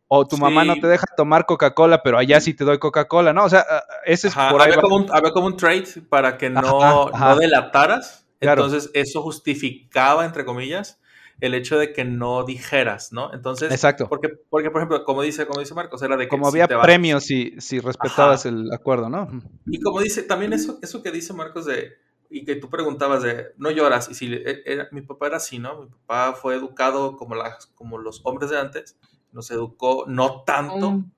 o 0.08 0.26
tu 0.28 0.38
mamá 0.38 0.64
no 0.64 0.76
te 0.76 0.88
deja 0.88 1.06
tomar 1.16 1.46
Coca-Cola, 1.46 2.02
pero 2.02 2.18
allá 2.18 2.40
sí 2.40 2.54
te 2.54 2.64
doy 2.64 2.80
Coca-Cola, 2.80 3.34
¿no? 3.34 3.44
O 3.44 3.50
sea, 3.50 3.66
ese 4.06 4.30
es 4.30 4.38
Ajá, 4.38 4.52
por 4.52 4.62
ahí 4.62 4.72
había, 4.72 4.82
como 4.82 4.96
un, 4.96 5.06
había 5.12 5.32
como 5.32 5.48
un 5.48 5.58
trade 5.58 5.86
para 6.10 6.38
que 6.38 6.50
no, 6.50 6.82
Ajá, 6.82 7.10
ajá. 7.14 7.30
no 7.34 7.40
delataras. 7.40 8.26
Claro. 8.40 8.64
Entonces, 8.66 8.92
eso 8.94 9.22
justificaba, 9.22 10.24
entre 10.26 10.46
comillas, 10.46 11.00
el 11.40 11.54
hecho 11.54 11.78
de 11.78 11.94
que 11.94 12.04
no 12.04 12.44
dijeras, 12.44 13.14
¿no? 13.14 13.34
Entonces, 13.34 13.72
Exacto. 13.72 14.08
porque, 14.10 14.30
porque 14.50 14.72
por 14.72 14.82
ejemplo, 14.82 15.04
como 15.04 15.22
dice, 15.22 15.46
como 15.46 15.60
dice 15.60 15.74
Marcos, 15.74 16.02
era 16.02 16.18
de 16.18 16.26
que 16.26 16.30
Como 16.30 16.46
si 16.46 16.56
había 16.58 16.68
te 16.68 16.76
vas- 16.76 16.86
premios 16.86 17.24
si, 17.24 17.56
si 17.60 17.80
respetabas 17.80 18.46
el 18.46 18.72
acuerdo, 18.74 19.10
¿no? 19.10 19.30
Y 19.66 19.80
como 19.82 20.02
dice, 20.02 20.24
también 20.24 20.54
eso, 20.54 20.80
eso 20.82 21.04
que 21.04 21.12
dice 21.12 21.34
Marcos 21.34 21.66
de, 21.66 21.94
y 22.30 22.44
que 22.44 22.56
tú 22.56 22.70
preguntabas 22.70 23.22
de, 23.24 23.48
no 23.58 23.70
lloras, 23.72 24.10
y 24.10 24.16
si 24.16 24.34
e- 24.34 24.64
era- 24.66 24.88
mi 24.92 25.02
papá 25.02 25.28
era 25.28 25.38
así, 25.38 25.60
¿no? 25.60 25.82
Mi 25.84 25.88
papá 25.90 26.34
fue 26.34 26.56
educado 26.56 27.18
como, 27.18 27.36
las, 27.36 27.68
como 27.76 27.98
los 27.98 28.22
hombres 28.24 28.50
de 28.50 28.60
antes, 28.60 28.98
nos 29.32 29.52
educó 29.52 30.06
no 30.08 30.44
tanto. 30.44 30.90
Un, 30.90 31.12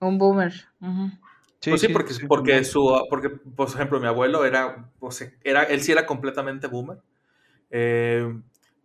un 0.00 0.18
boomer. 0.18 0.52
ujú. 0.80 1.10
pues 1.68 1.80
sí, 1.80 1.88
porque, 1.88 2.14
porque 2.28 2.62
su, 2.64 3.06
porque, 3.08 3.30
por 3.30 3.68
ejemplo, 3.68 3.98
mi 4.00 4.06
abuelo 4.06 4.44
era, 4.44 4.90
pues, 5.00 5.32
era, 5.42 5.62
él 5.64 5.80
sí 5.82 5.92
era 5.92 6.06
completamente 6.06 6.66
boomer. 6.66 6.98
Eh, 7.70 8.32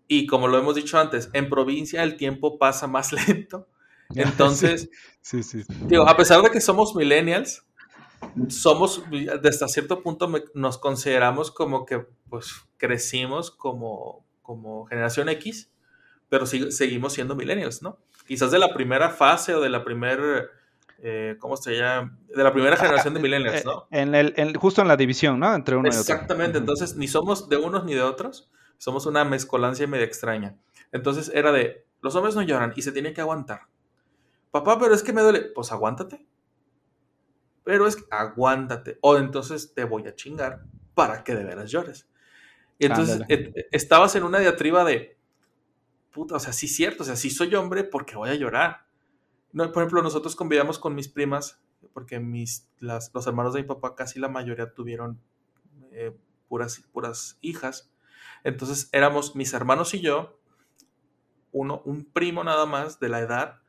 y 0.09 0.25
como 0.25 0.49
lo 0.49 0.57
hemos 0.57 0.75
dicho 0.75 0.99
antes, 0.99 1.29
en 1.31 1.47
provincia 1.49 2.03
el 2.03 2.17
tiempo 2.17 2.57
pasa 2.59 2.87
más 2.87 3.11
lento. 3.27 3.69
Entonces, 4.15 4.89
Sí, 5.21 5.43
sí. 5.43 5.63
sí. 5.63 5.73
Digo, 5.87 6.09
a 6.09 6.17
pesar 6.17 6.41
de 6.41 6.49
que 6.49 6.59
somos 6.59 6.93
millennials, 6.95 7.63
somos, 8.49 9.03
hasta 9.45 9.67
cierto 9.67 10.01
punto 10.01 10.27
me- 10.27 10.43
nos 10.53 10.77
consideramos 10.77 11.51
como 11.51 11.85
que 11.85 12.05
pues 12.29 12.51
crecimos 12.77 13.51
como, 13.51 14.25
como 14.41 14.85
generación 14.87 15.29
X, 15.29 15.71
pero 16.29 16.45
sig- 16.45 16.71
seguimos 16.71 17.13
siendo 17.13 17.35
millennials, 17.35 17.81
¿no? 17.81 17.97
Quizás 18.27 18.51
de 18.51 18.59
la 18.59 18.73
primera 18.73 19.09
fase 19.09 19.53
o 19.55 19.61
de 19.61 19.69
la 19.69 19.83
primera, 19.83 20.45
eh, 21.01 21.35
¿cómo 21.39 21.57
se 21.57 21.77
llama? 21.77 22.17
De 22.35 22.43
la 22.43 22.51
primera 22.53 22.77
generación 22.77 23.13
de 23.13 23.19
millennials, 23.21 23.65
¿no? 23.65 23.87
Eh, 23.91 24.01
En 24.01 24.15
el, 24.15 24.33
en- 24.37 24.53
justo 24.55 24.81
en 24.81 24.87
la 24.87 24.97
división, 24.97 25.39
¿no? 25.39 25.53
Entre 25.55 25.75
uno 25.75 25.87
y 25.87 25.91
otro. 25.91 26.01
Exactamente, 26.01 26.57
entonces 26.57 26.95
ni 26.95 27.07
somos 27.07 27.47
de 27.49 27.57
unos 27.57 27.85
ni 27.85 27.93
de 27.93 28.01
otros, 28.01 28.49
somos 28.79 29.05
una 29.05 29.23
mezcolancia 29.23 29.85
media 29.85 30.05
extraña. 30.05 30.57
Entonces 30.91 31.31
era 31.35 31.51
de, 31.51 31.85
los 32.01 32.15
hombres 32.15 32.35
no 32.35 32.41
lloran 32.41 32.73
y 32.75 32.81
se 32.81 32.91
tienen 32.91 33.13
que 33.13 33.21
aguantar. 33.21 33.67
Papá, 34.49 34.79
pero 34.79 34.95
es 34.95 35.03
que 35.03 35.13
me 35.13 35.21
duele, 35.21 35.41
pues 35.41 35.71
aguántate. 35.71 36.25
Pero 37.63 37.85
es 37.85 37.97
que 37.97 38.05
aguántate. 38.09 38.97
O 39.01 39.17
entonces 39.17 39.75
te 39.75 39.83
voy 39.83 40.07
a 40.07 40.15
chingar 40.15 40.63
para 40.95 41.23
que 41.23 41.35
de 41.35 41.43
veras 41.43 41.69
llores. 41.69 42.09
Y 42.79 42.87
entonces 42.87 43.21
Ándale. 43.21 43.67
estabas 43.71 44.15
en 44.15 44.23
una 44.23 44.39
diatriba 44.39 44.83
de, 44.85 45.19
puta, 46.11 46.35
o 46.35 46.39
sea, 46.39 46.53
sí 46.53 46.65
es 46.65 46.75
cierto, 46.75 47.03
o 47.03 47.05
sea, 47.05 47.15
sí 47.15 47.29
soy 47.29 47.53
hombre 47.55 47.83
porque 47.83 48.15
voy 48.15 48.29
a 48.29 48.35
llorar. 48.35 48.85
No, 49.51 49.71
por 49.71 49.83
ejemplo, 49.83 50.01
nosotros 50.01 50.35
convivíamos 50.35 50.79
con 50.79 50.95
mis 50.95 51.09
primas, 51.09 51.61
porque 51.93 52.19
mis, 52.19 52.67
las, 52.79 53.11
los 53.13 53.27
hermanos 53.27 53.53
de 53.53 53.61
mi 53.61 53.67
papá 53.67 53.95
casi 53.95 54.19
la 54.19 54.29
mayoría 54.29 54.73
tuvieron 54.73 55.19
eh, 55.91 56.15
puras, 56.47 56.81
puras 56.91 57.37
hijas. 57.41 57.91
Entonces 58.43 58.89
éramos 58.91 59.35
mis 59.35 59.53
hermanos 59.53 59.93
y 59.93 60.01
yo, 60.01 60.39
uno, 61.51 61.81
un 61.85 62.05
primo 62.05 62.43
nada 62.43 62.65
más 62.65 62.99
de 62.99 63.09
la 63.09 63.19
edad. 63.19 63.61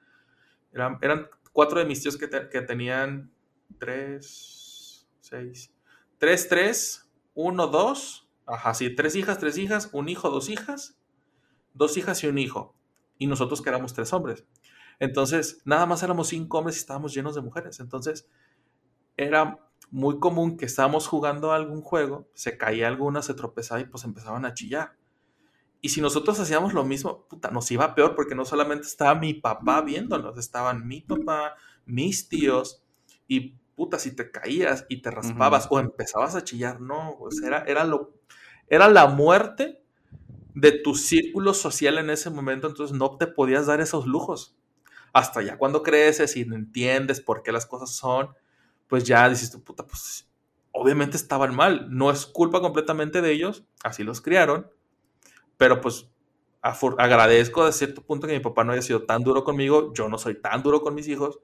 Eran, 0.73 1.29
cuatro 1.53 1.79
de 1.79 1.87
mis 1.87 2.03
tíos 2.03 2.17
que, 2.17 2.29
que 2.29 2.63
tenían 2.63 3.33
tres, 3.79 5.09
seis, 5.21 5.75
tres, 6.19 6.49
tres, 6.49 7.11
uno, 7.35 7.67
dos, 7.67 8.29
ajá, 8.47 8.75
sí, 8.75 8.95
tres 8.95 9.17
hijas, 9.17 9.39
tres 9.39 9.59
hijas, 9.59 9.91
un 9.93 10.09
hijo, 10.09 10.31
dos 10.31 10.49
hijas, 10.49 10.99
dos 11.75 11.97
hijas 11.97 12.23
y 12.23 12.27
un 12.29 12.39
hijo. 12.39 12.75
Y 13.19 13.27
nosotros 13.27 13.63
que 13.63 13.69
éramos 13.69 13.95
tres 13.95 14.13
hombres. 14.13 14.45
Entonces, 14.99 15.63
nada 15.65 15.87
más 15.87 16.03
éramos 16.03 16.29
cinco 16.29 16.59
hombres 16.59 16.77
y 16.77 16.81
estábamos 16.81 17.15
llenos 17.15 17.35
de 17.35 17.41
mujeres. 17.41 17.81
Entonces, 17.81 18.29
era 19.17 19.59
muy 19.90 20.18
común 20.18 20.57
que 20.57 20.66
estábamos 20.66 21.07
jugando 21.09 21.53
algún 21.53 21.83
juego, 21.83 22.29
se 22.35 22.57
caía 22.57 22.88
alguna, 22.88 23.22
se 23.22 23.35
tropezaba 23.35 23.81
y 23.81 23.87
pues 23.87 24.05
empezaban 24.05 24.44
a 24.44 24.55
chillar. 24.55 24.96
Y 25.83 25.88
si 25.88 26.00
nosotros 26.00 26.38
hacíamos 26.38 26.74
lo 26.74 26.85
mismo, 26.85 27.26
puta, 27.26 27.50
nos 27.50 27.70
iba 27.70 27.94
peor 27.94 28.14
porque 28.14 28.35
no 28.35 28.44
solamente 28.44 28.87
estaba 28.87 29.14
mi 29.14 29.35
papá 29.35 29.81
viéndonos, 29.81 30.38
estaban 30.38 30.87
mi 30.87 31.00
papá, 31.00 31.55
mis 31.87 32.29
tíos 32.29 32.85
y 33.26 33.57
puta, 33.74 33.98
si 33.98 34.14
te 34.14 34.31
caías 34.31 34.85
y 34.90 35.00
te 35.00 35.11
raspabas 35.11 35.66
o 35.70 35.81
empezabas 35.81 36.35
a 36.35 36.44
chillar, 36.44 36.81
no, 36.81 37.16
pues 37.18 37.40
era, 37.42 37.64
era, 37.64 37.85
lo, 37.85 38.12
era 38.68 38.88
la 38.88 39.07
muerte 39.07 39.83
de 40.55 40.72
tu 40.72 40.94
círculo 40.94 41.55
social 41.55 41.96
en 41.96 42.11
ese 42.11 42.29
momento, 42.29 42.68
entonces 42.68 42.94
no 42.94 43.16
te 43.16 43.26
podías 43.26 43.66
dar 43.66 43.81
esos 43.81 44.07
lujos. 44.07 44.55
Hasta 45.14 45.40
ya 45.42 45.57
cuando 45.57 45.83
creces 45.83 46.37
y 46.37 46.42
entiendes 46.42 47.20
por 47.20 47.42
qué 47.42 47.53
las 47.53 47.64
cosas 47.64 47.90
son, 47.90 48.29
pues 48.90 49.05
ya 49.05 49.26
dices 49.31 49.50
tu 49.50 49.62
puta, 49.64 49.87
pues 49.87 50.29
obviamente 50.72 51.16
estaban 51.16 51.55
mal. 51.55 51.87
No 51.90 52.11
es 52.11 52.26
culpa 52.26 52.61
completamente 52.61 53.22
de 53.22 53.33
ellos, 53.33 53.64
así 53.83 54.05
los 54.05 54.20
criaron, 54.20 54.70
pero 55.57 55.81
pues 55.81 56.07
agradezco 56.62 57.64
de 57.64 57.72
cierto 57.72 58.03
punto 58.03 58.26
que 58.26 58.35
mi 58.35 58.40
papá 58.40 58.64
no 58.64 58.72
haya 58.72 58.83
sido 58.83 59.05
tan 59.05 59.22
duro 59.22 59.44
conmigo, 59.44 59.94
yo 59.94 60.09
no 60.11 60.18
soy 60.18 60.35
tan 60.35 60.62
duro 60.62 60.83
con 60.83 60.94
mis 60.94 61.09
hijos, 61.09 61.40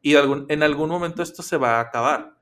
y 0.00 0.14
algún- 0.14 0.46
en 0.48 0.62
algún 0.62 0.88
momento 0.88 1.22
esto 1.22 1.42
se 1.42 1.56
va 1.58 1.76
a 1.76 1.80
acabar. 1.80 2.36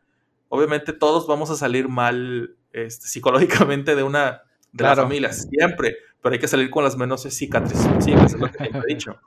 Obviamente 0.49 0.93
todos 0.93 1.27
vamos 1.27 1.51
a 1.51 1.57
salir 1.57 1.89
mal 1.89 2.57
este, 2.73 3.09
psicológicamente 3.09 3.97
de 3.97 4.03
una 4.03 4.43
de 4.71 4.79
Claro. 4.79 4.97
la 4.97 5.03
familia, 5.09 5.33
siempre, 5.33 5.97
pero 6.23 6.35
hay 6.35 6.39
que 6.39 6.47
salir 6.49 6.69
con 6.71 6.85
las 6.85 6.97
menos 6.99 7.23
cicatrices 7.23 7.89
posibles, 7.89 8.35
es 8.35 8.39
lo 8.41 8.51
que 8.53 8.59
siempre 8.59 8.83
he 8.87 8.95
dicho. 8.95 9.19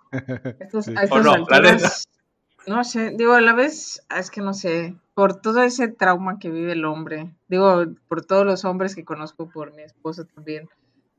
Estos- 0.60 0.86
Sí. 0.86 0.94
a 0.96 1.04
estas 1.04 1.12
¿O 1.20 1.24
no? 1.24 1.32
La 1.50 1.60
neta. 1.60 1.74
alturas, 1.74 2.08
no 2.68 2.84
sé, 2.84 3.12
digo, 3.16 3.34
a 3.34 3.42
la 3.42 3.54
vez, 3.54 4.06
ah, 4.10 4.20
es 4.20 4.30
que 4.32 4.42
no 4.42 4.54
sé, 4.54 4.96
por 5.14 5.42
todo 5.42 5.64
ese 5.64 5.88
trauma 5.88 6.40
que 6.40 6.50
vive 6.50 6.74
el 6.74 6.86
hombre, 6.86 7.34
digo, 7.48 7.86
por 8.08 8.26
todos 8.26 8.46
los 8.46 8.66
hombres 8.66 8.96
que 8.96 9.06
conozco, 9.06 9.50
por 9.50 9.74
mi 9.74 9.84
esposo 9.84 10.26
también, 10.26 10.70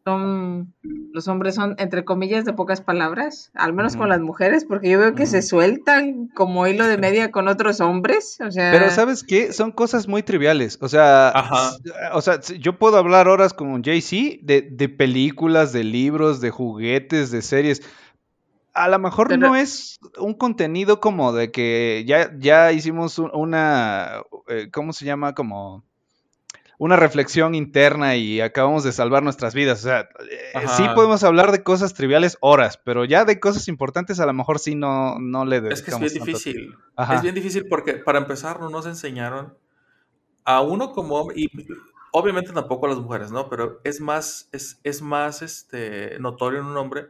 son, 0.04 0.72
los 1.12 1.28
hombres 1.28 1.54
son, 1.54 1.74
entre 1.78 2.04
comillas, 2.04 2.44
de 2.44 2.52
pocas 2.52 2.80
palabras, 2.80 3.50
al 3.54 3.72
menos 3.72 3.96
con 3.96 4.08
las 4.08 4.20
mujeres, 4.20 4.64
porque 4.64 4.90
yo 4.90 4.98
veo 4.98 5.14
que 5.14 5.26
se 5.26 5.42
sueltan 5.42 6.28
como 6.28 6.66
hilo 6.66 6.86
de 6.86 6.96
media 6.96 7.30
con 7.30 7.48
otros 7.48 7.80
hombres, 7.80 8.38
o 8.40 8.50
sea, 8.50 8.72
Pero 8.72 8.90
¿sabes 8.90 9.22
qué? 9.22 9.52
Son 9.52 9.72
cosas 9.72 10.08
muy 10.08 10.22
triviales. 10.22 10.78
O 10.80 10.88
sea, 10.88 11.28
Ajá. 11.28 11.72
o 12.14 12.20
sea, 12.22 12.40
yo 12.40 12.78
puedo 12.78 12.96
hablar 12.96 13.28
horas 13.28 13.52
con 13.52 13.82
Jay-Z 13.82 14.38
de, 14.42 14.62
de 14.62 14.88
películas, 14.88 15.72
de 15.72 15.84
libros, 15.84 16.40
de 16.40 16.50
juguetes, 16.50 17.30
de 17.30 17.42
series. 17.42 17.82
A 18.72 18.88
lo 18.88 18.98
mejor 18.98 19.28
Pero- 19.28 19.48
no 19.48 19.56
es 19.56 19.98
un 20.18 20.34
contenido 20.34 21.00
como 21.00 21.32
de 21.32 21.50
que 21.50 22.04
ya, 22.06 22.30
ya 22.38 22.72
hicimos 22.72 23.18
un- 23.18 23.30
una, 23.34 24.22
eh, 24.48 24.68
¿cómo 24.72 24.92
se 24.92 25.04
llama? 25.04 25.34
Como 25.34 25.84
una 26.78 26.96
reflexión 26.96 27.54
interna 27.54 28.16
y 28.16 28.40
acabamos 28.40 28.84
de 28.84 28.92
salvar 28.92 29.22
nuestras 29.22 29.54
vidas. 29.54 29.80
O 29.80 29.82
sea, 29.82 30.00
eh, 30.30 30.52
Ajá. 30.54 30.68
sí 30.76 30.84
podemos 30.94 31.22
hablar 31.24 31.52
de 31.52 31.62
cosas 31.62 31.92
triviales 31.94 32.38
horas, 32.40 32.78
pero 32.82 33.04
ya 33.04 33.24
de 33.26 33.38
cosas 33.38 33.68
importantes 33.68 34.18
a 34.18 34.24
lo 34.26 34.32
mejor 34.32 34.58
sí 34.58 34.74
no, 34.76 35.18
no 35.18 35.44
le 35.44 35.56
Es 35.56 35.62
que 35.62 35.68
es 35.68 35.80
dedicamos 35.80 36.00
bien 36.12 36.24
tanto 36.24 36.38
difícil. 36.38 36.74
Es 37.12 37.22
bien 37.22 37.34
difícil 37.34 37.66
porque 37.68 37.94
para 37.94 38.18
empezar 38.18 38.60
no 38.60 38.70
nos 38.70 38.86
enseñaron 38.86 39.58
a 40.44 40.62
uno 40.62 40.92
como 40.92 41.16
hombre, 41.16 41.34
y 41.38 41.50
obviamente 42.12 42.52
tampoco 42.52 42.86
a 42.86 42.88
las 42.90 42.98
mujeres, 42.98 43.30
¿no? 43.30 43.50
Pero 43.50 43.80
es 43.84 44.00
más, 44.00 44.48
es, 44.52 44.80
es 44.82 45.02
más 45.02 45.42
este, 45.42 46.18
notorio 46.18 46.60
en 46.60 46.66
un 46.66 46.76
hombre 46.78 47.08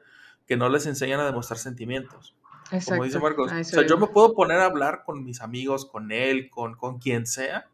que 0.50 0.56
no 0.56 0.68
les 0.68 0.84
enseñan 0.86 1.20
a 1.20 1.26
demostrar 1.26 1.60
sentimientos. 1.60 2.34
Como 2.70 3.04
dice 3.04 3.18
exacto, 3.18 3.20
Marcos. 3.20 3.52
O 3.52 3.62
sea, 3.62 3.86
yo 3.86 3.96
me 3.98 4.08
puedo 4.08 4.34
poner 4.34 4.58
a 4.58 4.64
hablar 4.64 5.04
con 5.06 5.22
mis 5.22 5.42
amigos, 5.42 5.86
con 5.86 6.10
él, 6.10 6.50
con, 6.50 6.74
con 6.74 6.98
quien 6.98 7.24
sea, 7.24 7.68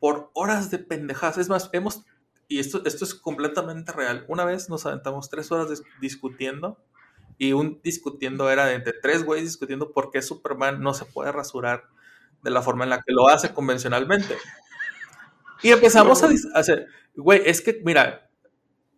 por 0.00 0.32
horas 0.34 0.72
de 0.72 0.80
pendejadas. 0.80 1.38
Es 1.38 1.48
más, 1.48 1.70
hemos, 1.72 2.04
y 2.48 2.58
esto, 2.58 2.82
esto 2.86 3.04
es 3.04 3.14
completamente 3.14 3.92
real. 3.92 4.24
Una 4.26 4.44
vez 4.44 4.68
nos 4.68 4.84
aventamos 4.84 5.30
tres 5.30 5.52
horas 5.52 5.68
dis- 5.68 5.84
discutiendo 6.00 6.76
y 7.38 7.52
un 7.52 7.80
discutiendo 7.84 8.50
era 8.50 8.66
de 8.66 8.74
entre 8.74 8.92
tres 8.94 9.22
güeyes 9.22 9.46
discutiendo 9.46 9.92
por 9.92 10.10
qué 10.10 10.22
Superman 10.22 10.80
no 10.80 10.92
se 10.92 11.04
puede 11.04 11.30
rasurar 11.30 11.84
de 12.42 12.50
la 12.50 12.62
forma 12.62 12.82
en 12.82 12.90
la 12.90 12.96
que 12.96 13.12
lo 13.12 13.28
hace 13.28 13.54
convencionalmente. 13.54 14.36
Y 15.62 15.70
empezamos 15.70 16.20
a 16.24 16.30
hacer, 16.54 16.88
güey, 17.14 17.42
es 17.44 17.60
que, 17.60 17.80
mira, 17.84 18.25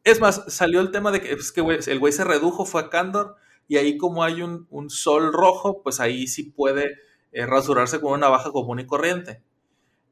es 0.04 0.20
más, 0.20 0.44
salió 0.48 0.80
el 0.80 0.90
tema 0.90 1.10
de 1.10 1.20
que, 1.20 1.32
es 1.32 1.52
que 1.52 1.60
güey, 1.60 1.78
el 1.86 1.98
güey 1.98 2.12
se 2.12 2.24
redujo, 2.24 2.64
fue 2.64 2.82
a 2.82 2.90
Candor, 2.90 3.36
y 3.66 3.76
ahí 3.76 3.96
como 3.96 4.24
hay 4.24 4.42
un, 4.42 4.66
un 4.70 4.90
sol 4.90 5.32
rojo, 5.32 5.82
pues 5.82 6.00
ahí 6.00 6.26
sí 6.26 6.44
puede 6.44 6.96
eh, 7.32 7.46
rasurarse 7.46 8.00
con 8.00 8.12
una 8.12 8.26
navaja 8.26 8.50
común 8.50 8.80
y 8.80 8.86
corriente. 8.86 9.42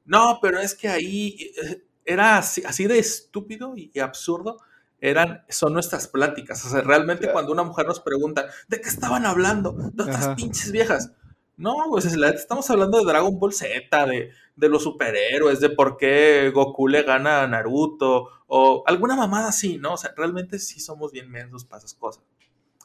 No, 0.05 0.39
pero 0.41 0.61
es 0.61 0.75
que 0.75 0.89
ahí 0.89 1.53
eh, 1.63 1.83
era 2.05 2.39
así, 2.39 2.63
así 2.65 2.87
de 2.87 2.99
estúpido 2.99 3.77
y, 3.77 3.91
y 3.95 4.01
absurdo. 4.01 4.59
Eran, 5.01 5.45
son 5.49 5.75
nuestras 5.75 6.09
pláticas. 6.09 6.65
O 6.65 6.69
sea, 6.71 6.81
realmente 6.81 7.31
cuando 7.31 7.53
una 7.53 7.63
mujer 7.63 7.87
nos 7.87 8.01
pregunta, 8.01 8.47
¿de 8.69 8.81
qué 8.81 8.89
estaban 8.89 9.27
hablando? 9.27 9.73
De 9.73 10.03
otras 10.03 10.25
Ajá. 10.25 10.37
pinches 10.37 10.73
viejas. 10.73 11.13
No, 11.57 11.77
pues 11.89 12.05
estamos 12.05 12.69
hablando 12.69 12.99
de 12.99 13.05
Dragon 13.05 13.39
Ball 13.39 13.53
Z, 13.53 14.07
de, 14.07 14.31
de 14.57 14.69
los 14.69 14.83
superhéroes, 14.83 15.61
de 15.61 15.71
por 15.71 15.97
qué 15.97 16.51
Goku 16.53 16.87
le 16.87 17.03
gana 17.03 17.43
a 17.43 17.47
Naruto, 17.47 18.29
o 18.47 18.83
alguna 18.87 19.17
mamada 19.17 19.49
así, 19.49 19.79
¿no? 19.79 19.95
O 19.95 19.97
sea, 19.97 20.13
realmente 20.17 20.59
sí 20.59 20.81
somos 20.81 21.13
bien 21.13 21.31
mensos 21.31 21.65
para 21.65 21.79
esas 21.79 21.95
cosas. 21.95 22.25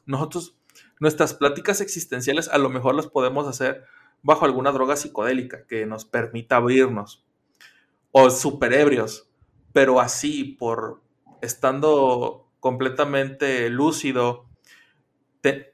Nosotros, 0.05 0.57
nuestras 0.99 1.33
pláticas 1.33 1.81
existenciales 1.81 2.47
a 2.47 2.57
lo 2.57 2.69
mejor 2.69 2.95
las 2.95 3.07
podemos 3.07 3.45
hacer 3.47 3.83
bajo 4.23 4.45
alguna 4.45 4.71
droga 4.71 4.95
psicodélica 4.95 5.65
que 5.67 5.85
nos 5.85 6.05
permita 6.05 6.57
abrirnos, 6.57 7.25
o 8.11 8.29
superebrios, 8.29 9.29
pero 9.73 9.99
así, 9.99 10.43
por 10.43 11.01
estando 11.41 12.51
completamente 12.59 13.69
lúcido, 13.69 14.45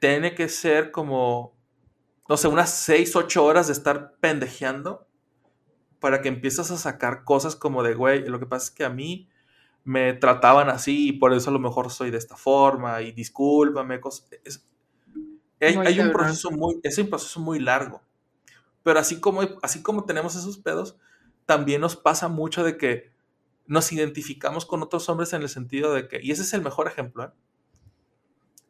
tiene 0.00 0.34
que 0.34 0.48
ser 0.48 0.90
como, 0.90 1.57
no 2.28 2.36
sé, 2.36 2.48
unas 2.48 2.70
6, 2.70 3.16
8 3.16 3.44
horas 3.44 3.66
de 3.68 3.72
estar 3.72 4.14
pendejeando 4.20 5.06
para 6.00 6.22
que 6.22 6.28
empieces 6.28 6.70
a 6.70 6.76
sacar 6.78 7.24
cosas 7.24 7.56
como 7.56 7.82
de, 7.82 7.94
güey, 7.94 8.26
lo 8.28 8.38
que 8.40 8.46
pasa 8.46 8.66
es 8.66 8.70
que 8.72 8.84
a 8.84 8.90
mí 8.90 9.28
me 9.84 10.14
trataban 10.14 10.70
así 10.70 11.08
y 11.10 11.12
por 11.14 11.32
eso 11.34 11.50
a 11.50 11.52
lo 11.54 11.60
mejor 11.60 11.90
soy 11.90 12.10
de 12.10 12.18
esta 12.18 12.36
forma 12.36 13.02
y 13.02 13.12
discúlpame, 13.12 14.00
cosas. 14.00 14.28
es- 14.44 14.66
hay, 15.60 15.82
hay 15.86 16.00
un 16.00 16.12
proceso 16.12 16.50
muy, 16.50 16.80
es 16.82 16.98
un 16.98 17.08
proceso 17.10 17.40
muy 17.40 17.58
largo. 17.60 18.02
Pero 18.84 19.00
así 19.00 19.20
como, 19.20 19.42
así 19.62 19.82
como 19.82 20.04
tenemos 20.06 20.36
esos 20.36 20.58
pedos, 20.58 20.98
también 21.46 21.80
nos 21.82 21.96
pasa 21.96 22.28
mucho 22.28 22.64
de 22.64 22.78
que 22.78 23.12
nos 23.66 23.92
identificamos 23.92 24.66
con 24.66 24.82
otros 24.82 25.08
hombres 25.10 25.32
en 25.34 25.42
el 25.42 25.48
sentido 25.50 25.94
de 25.94 26.08
que, 26.08 26.20
y 26.22 26.32
ese 26.32 26.42
es 26.42 26.54
el 26.54 26.62
mejor 26.62 26.88
ejemplo, 26.88 27.24
¿eh? 27.26 27.30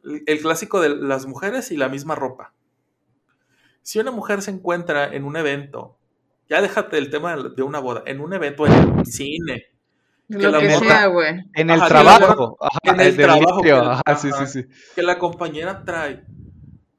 el, 0.03 0.23
el 0.27 0.41
clásico 0.41 0.81
de 0.81 0.89
las 0.89 1.25
mujeres 1.25 1.71
y 1.71 1.77
la 1.77 1.89
misma 1.89 2.15
ropa. 2.15 2.53
Si 3.89 3.97
una 3.97 4.11
mujer 4.11 4.43
se 4.43 4.51
encuentra 4.51 5.15
en 5.15 5.23
un 5.23 5.35
evento, 5.35 5.97
ya 6.47 6.61
déjate 6.61 6.97
del 6.97 7.09
tema 7.09 7.35
de 7.35 7.63
una 7.63 7.79
boda, 7.79 8.03
en 8.05 8.21
un 8.21 8.31
evento 8.35 8.67
en 8.67 8.99
el 8.99 9.03
cine, 9.07 9.65
Lo 10.27 10.51
la 10.51 10.59
que 10.59 10.69
sea, 10.69 11.07
güey. 11.07 11.43
En 11.55 11.71
el 11.71 11.79
Ajá, 11.79 11.87
trabajo. 11.87 12.55
ajá, 12.61 12.77
en 12.83 12.99
el 12.99 13.17
trabajo, 13.17 13.61
que- 13.63 13.71
ajá, 13.71 14.15
sí, 14.15 14.29
sí, 14.31 14.45
sí. 14.45 14.65
que 14.93 15.01
la 15.01 15.17
compañera 15.17 15.83
trae 15.83 16.23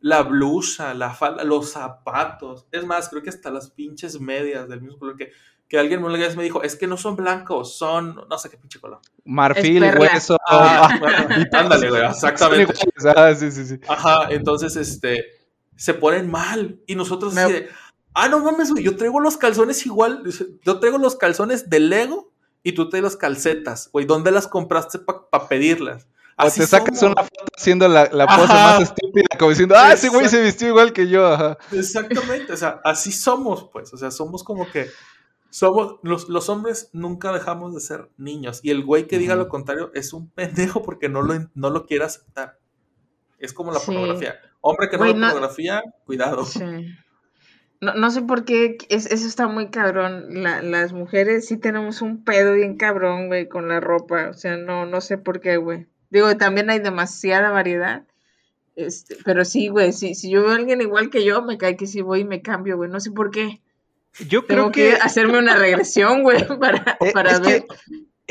la 0.00 0.22
blusa, 0.22 0.92
la 0.94 1.11
falda, 1.11 1.44
los 1.44 1.70
zapatos. 1.70 2.66
Es 2.72 2.85
más, 2.85 3.09
creo 3.09 3.22
que 3.22 3.31
hasta 3.31 3.53
las 3.53 3.70
pinches 3.70 4.20
medias 4.20 4.68
del 4.68 4.81
mismo 4.83 4.98
color 4.98 5.16
que, 5.16 5.31
que 5.68 5.79
alguien 5.79 6.03
una 6.03 6.18
vez 6.18 6.37
me 6.37 6.42
dijo, 6.42 6.64
es 6.64 6.74
que 6.74 6.88
no 6.88 6.96
son 6.96 7.14
blancos, 7.14 7.79
son 7.79 8.16
no 8.29 8.37
sé 8.37 8.50
qué 8.50 8.57
pinche 8.57 8.81
color. 8.81 8.98
Marfil, 9.24 9.85
hueso. 9.96 10.37
Ah, 10.44 10.88
ah, 10.90 10.98
bueno, 10.98 11.46
ándale, 11.53 11.88
güey, 11.88 12.05
exactamente. 12.11 12.74
ah, 13.14 13.33
sí, 13.33 13.53
sí, 13.53 13.64
sí. 13.64 13.79
Ajá, 13.87 14.26
entonces, 14.31 14.74
este, 14.74 15.39
se 15.80 15.94
ponen 15.94 16.30
mal. 16.30 16.80
Y 16.86 16.94
nosotros 16.94 17.32
Me- 17.34 17.40
así 17.42 17.52
de, 17.54 17.68
ah, 18.14 18.28
no 18.28 18.40
mames, 18.40 18.70
güey, 18.70 18.84
yo 18.84 18.96
traigo 18.96 19.18
los 19.20 19.36
calzones 19.36 19.84
igual, 19.86 20.22
yo 20.62 20.78
traigo 20.78 20.98
los 20.98 21.16
calzones 21.16 21.70
de 21.70 21.80
Lego 21.80 22.32
y 22.62 22.72
tú 22.72 22.88
traes 22.90 23.02
las 23.02 23.16
calcetas, 23.16 23.88
güey, 23.92 24.04
¿dónde 24.04 24.30
las 24.30 24.46
compraste 24.46 24.98
para 24.98 25.48
pedirlas? 25.48 26.06
O 26.36 26.42
Así 26.44 26.60
te 26.60 26.66
sacas 26.66 26.98
somos. 26.98 27.14
una 27.16 27.22
foto 27.24 27.52
haciendo 27.56 27.88
la, 27.88 28.08
la 28.12 28.26
pose 28.26 28.42
Ajá. 28.52 28.78
más 28.78 28.82
estúpida, 28.82 29.26
como 29.38 29.50
diciendo, 29.50 29.74
ah, 29.76 29.92
ese 29.92 30.08
güey 30.08 30.28
se 30.28 30.42
vistió 30.42 30.68
igual 30.68 30.92
que 30.92 31.08
yo. 31.08 31.26
Ajá. 31.26 31.56
Exactamente, 31.72 32.52
o 32.52 32.56
sea, 32.56 32.80
así 32.84 33.12
somos, 33.12 33.68
pues, 33.72 33.92
o 33.94 33.96
sea, 33.96 34.10
somos 34.10 34.42
como 34.44 34.70
que 34.70 34.88
somos, 35.50 35.96
los, 36.02 36.28
los 36.28 36.48
hombres 36.48 36.90
nunca 36.92 37.32
dejamos 37.32 37.74
de 37.74 37.80
ser 37.80 38.08
niños 38.16 38.60
y 38.62 38.70
el 38.70 38.84
güey 38.84 39.06
que 39.06 39.18
diga 39.18 39.34
lo 39.34 39.48
contrario 39.48 39.90
es 39.94 40.12
un 40.12 40.28
pendejo 40.30 40.82
porque 40.82 41.08
no 41.08 41.22
lo, 41.22 41.34
no 41.54 41.70
lo 41.70 41.86
quiere 41.86 42.04
aceptar. 42.04 42.58
Es 43.38 43.52
como 43.54 43.72
la 43.72 43.80
Sí. 43.80 43.86
pornografía. 43.86 44.36
Hombre 44.61 44.88
que 44.88 44.96
no 44.96 45.05
Güey, 45.05 45.12
ve 45.14 45.18
no- 45.20 45.27
pornografía, 45.29 45.83
cuidado. 46.05 46.44
Sí. 46.44 46.61
No, 47.81 47.94
no 47.94 48.11
sé 48.11 48.20
por 48.23 48.44
qué, 48.44 48.77
es- 48.90 49.07
eso 49.07 49.27
está 49.27 49.46
muy 49.46 49.70
cabrón. 49.70 50.42
La- 50.42 50.61
las 50.62 50.92
mujeres 50.92 51.46
sí 51.46 51.57
tenemos 51.57 52.03
un 52.03 52.25
pedo 52.25 52.53
bien 52.55 52.77
cabrón, 52.77 53.29
güey, 53.29 53.49
con 53.49 53.68
la 53.68 53.81
ropa. 53.81 54.29
O 54.29 54.35
sea, 54.35 54.57
no, 54.59 54.85
no 54.85 55.01
sé 55.01 55.16
por 55.16 55.40
qué, 55.40 55.57
güey. 55.57 55.87
Digo, 56.11 56.37
también 56.37 56.68
hay 56.70 56.79
demasiada 56.81 57.51
variedad. 57.51 58.03
Este, 58.77 59.16
pero 59.25 59.44
sí, 59.44 59.68
güey, 59.68 59.92
si, 59.92 60.14
si 60.14 60.31
yo 60.31 60.42
veo 60.42 60.53
a 60.53 60.57
alguien 60.57 60.81
igual 60.81 61.11
que 61.11 61.25
yo, 61.25 61.42
me 61.42 61.57
cae 61.59 61.77
que 61.77 61.87
sí 61.87 62.03
voy 62.03 62.20
y 62.20 62.25
me 62.25 62.42
cambio, 62.42 62.77
güey. 62.77 62.90
No 62.90 63.01
sé 63.01 63.11
por 63.12 63.31
qué. 63.31 63.61
Yo 64.29 64.44
Tengo 64.44 64.70
creo 64.70 64.73
que 64.73 64.90
que 64.90 65.03
hacerme 65.03 65.38
una 65.38 65.55
regresión, 65.57 66.23
güey, 66.23 66.44
para, 66.61 66.99
Eh, 67.01 67.12
para 67.12 67.31
es 67.33 67.40
ver. 67.40 67.64
que, 67.64 67.75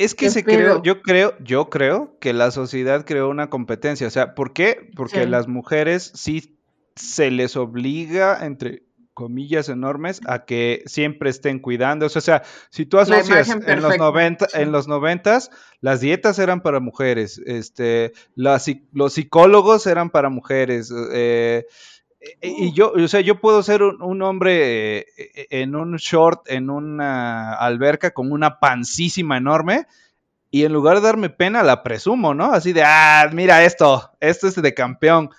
es 0.03 0.15
que 0.15 0.29
se 0.29 0.43
creó, 0.43 0.81
yo 0.83 1.01
creo, 1.01 1.33
yo 1.43 1.69
creo 1.69 2.17
que 2.19 2.33
la 2.33 2.51
sociedad 2.51 3.05
creó 3.05 3.29
una 3.29 3.49
competencia. 3.49 4.07
O 4.07 4.11
sea, 4.11 4.33
¿por 4.35 4.53
qué? 4.53 4.89
Porque 4.95 5.23
Sí. 5.23 5.29
las 5.29 5.47
mujeres 5.47 6.11
sí 6.15 6.57
se 6.95 7.31
les 7.31 7.55
obliga, 7.55 8.45
entre 8.45 8.83
comillas 9.13 9.67
enormes, 9.67 10.21
a 10.27 10.45
que 10.45 10.81
siempre 10.85 11.29
estén 11.29 11.59
cuidando. 11.59 12.05
O 12.05 12.09
sea, 12.09 12.43
si 12.69 12.85
tú 12.85 12.99
asocias 12.99 13.49
en 13.49 13.57
los 13.59 13.65
perfecta, 13.65 13.97
90, 13.97 14.45
sí. 14.47 14.61
en 14.61 14.71
los 14.71 14.87
noventas, 14.87 15.51
las 15.81 15.99
dietas 15.99 16.39
eran 16.39 16.61
para 16.61 16.79
mujeres, 16.79 17.41
este, 17.45 18.13
las 18.35 18.65
los 18.93 19.13
psicólogos 19.13 19.87
eran 19.87 20.09
para 20.09 20.29
mujeres, 20.29 20.93
eh, 21.11 21.65
y 22.41 22.65
y 22.67 22.73
yo, 22.73 22.91
o 22.91 23.07
sea, 23.07 23.21
yo 23.21 23.39
puedo 23.39 23.63
ser 23.63 23.81
un, 23.81 24.01
un 24.01 24.21
hombre 24.21 24.99
eh, 25.17 25.47
en 25.51 25.75
un 25.75 25.95
short, 25.95 26.41
en 26.49 26.69
una 26.69 27.53
alberca 27.53 28.11
con 28.11 28.31
una 28.31 28.59
pancísima 28.59 29.37
enorme, 29.37 29.87
y 30.51 30.65
en 30.65 30.73
lugar 30.73 30.95
de 30.97 31.01
darme 31.03 31.29
pena, 31.29 31.61
la 31.63 31.83
presumo, 31.83 32.33
¿no? 32.33 32.51
Así 32.51 32.73
de, 32.73 32.83
ah, 32.83 33.29
mira 33.33 33.63
esto, 33.63 34.11
esto 34.19 34.47
es 34.47 34.55
de 34.61 34.73
campeón. 34.73 35.29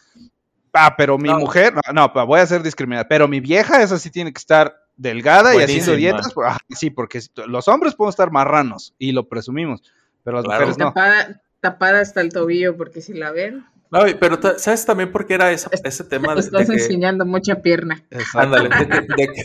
Ah, 0.73 0.95
pero 0.97 1.19
mi 1.19 1.29
No. 1.29 1.39
mujer, 1.41 1.75
no, 1.75 1.93
no, 2.15 2.27
voy 2.27 2.39
a 2.39 2.47
ser 2.47 2.63
discriminada, 2.63 3.09
pero 3.09 3.27
mi 3.27 3.41
vieja, 3.41 3.83
esa 3.83 3.99
sí 3.99 4.09
tiene 4.11 4.33
que 4.33 4.39
estar 4.39 4.77
delgada 4.97 5.55
y 5.57 5.63
haciendo 5.63 5.97
dietas. 5.97 6.33
pues, 6.33 6.47
ah, 6.49 6.59
sí, 6.71 6.91
porque 6.91 7.21
los 7.47 7.67
hombres 7.69 7.95
podemos 7.97 8.13
estar 8.13 8.31
marranos 8.31 8.95
y 8.99 9.11
lo 9.13 9.29
presumimos, 9.29 9.83
pero 10.23 10.37
las 10.37 10.45
Claro. 10.45 10.61
mujeres 10.61 10.79
no. 10.79 10.87
Tapada, 10.87 11.43
tapada 11.61 12.01
hasta 12.01 12.21
el 12.21 12.33
tobillo, 12.33 12.77
porque 12.77 13.01
si 13.01 13.13
la 13.13 13.33
ven, 13.33 13.65
No, 13.91 14.01
pero 14.21 14.39
¿sabes 14.59 14.87
también 14.87 15.11
por 15.11 15.27
qué 15.27 15.35
era 15.35 15.51
esa- 15.51 15.71
ese 15.85 16.05
tema 16.05 16.35
de, 16.35 16.43
de 16.43 16.47
estás 16.47 16.67
que... 16.69 16.75
enseñando 16.75 17.27
mucha 17.27 17.61
pierna. 17.63 18.05
Ándale, 18.35 18.69
de 18.69 18.89
que- 18.89 19.01
de 19.17 19.27
que- 19.33 19.45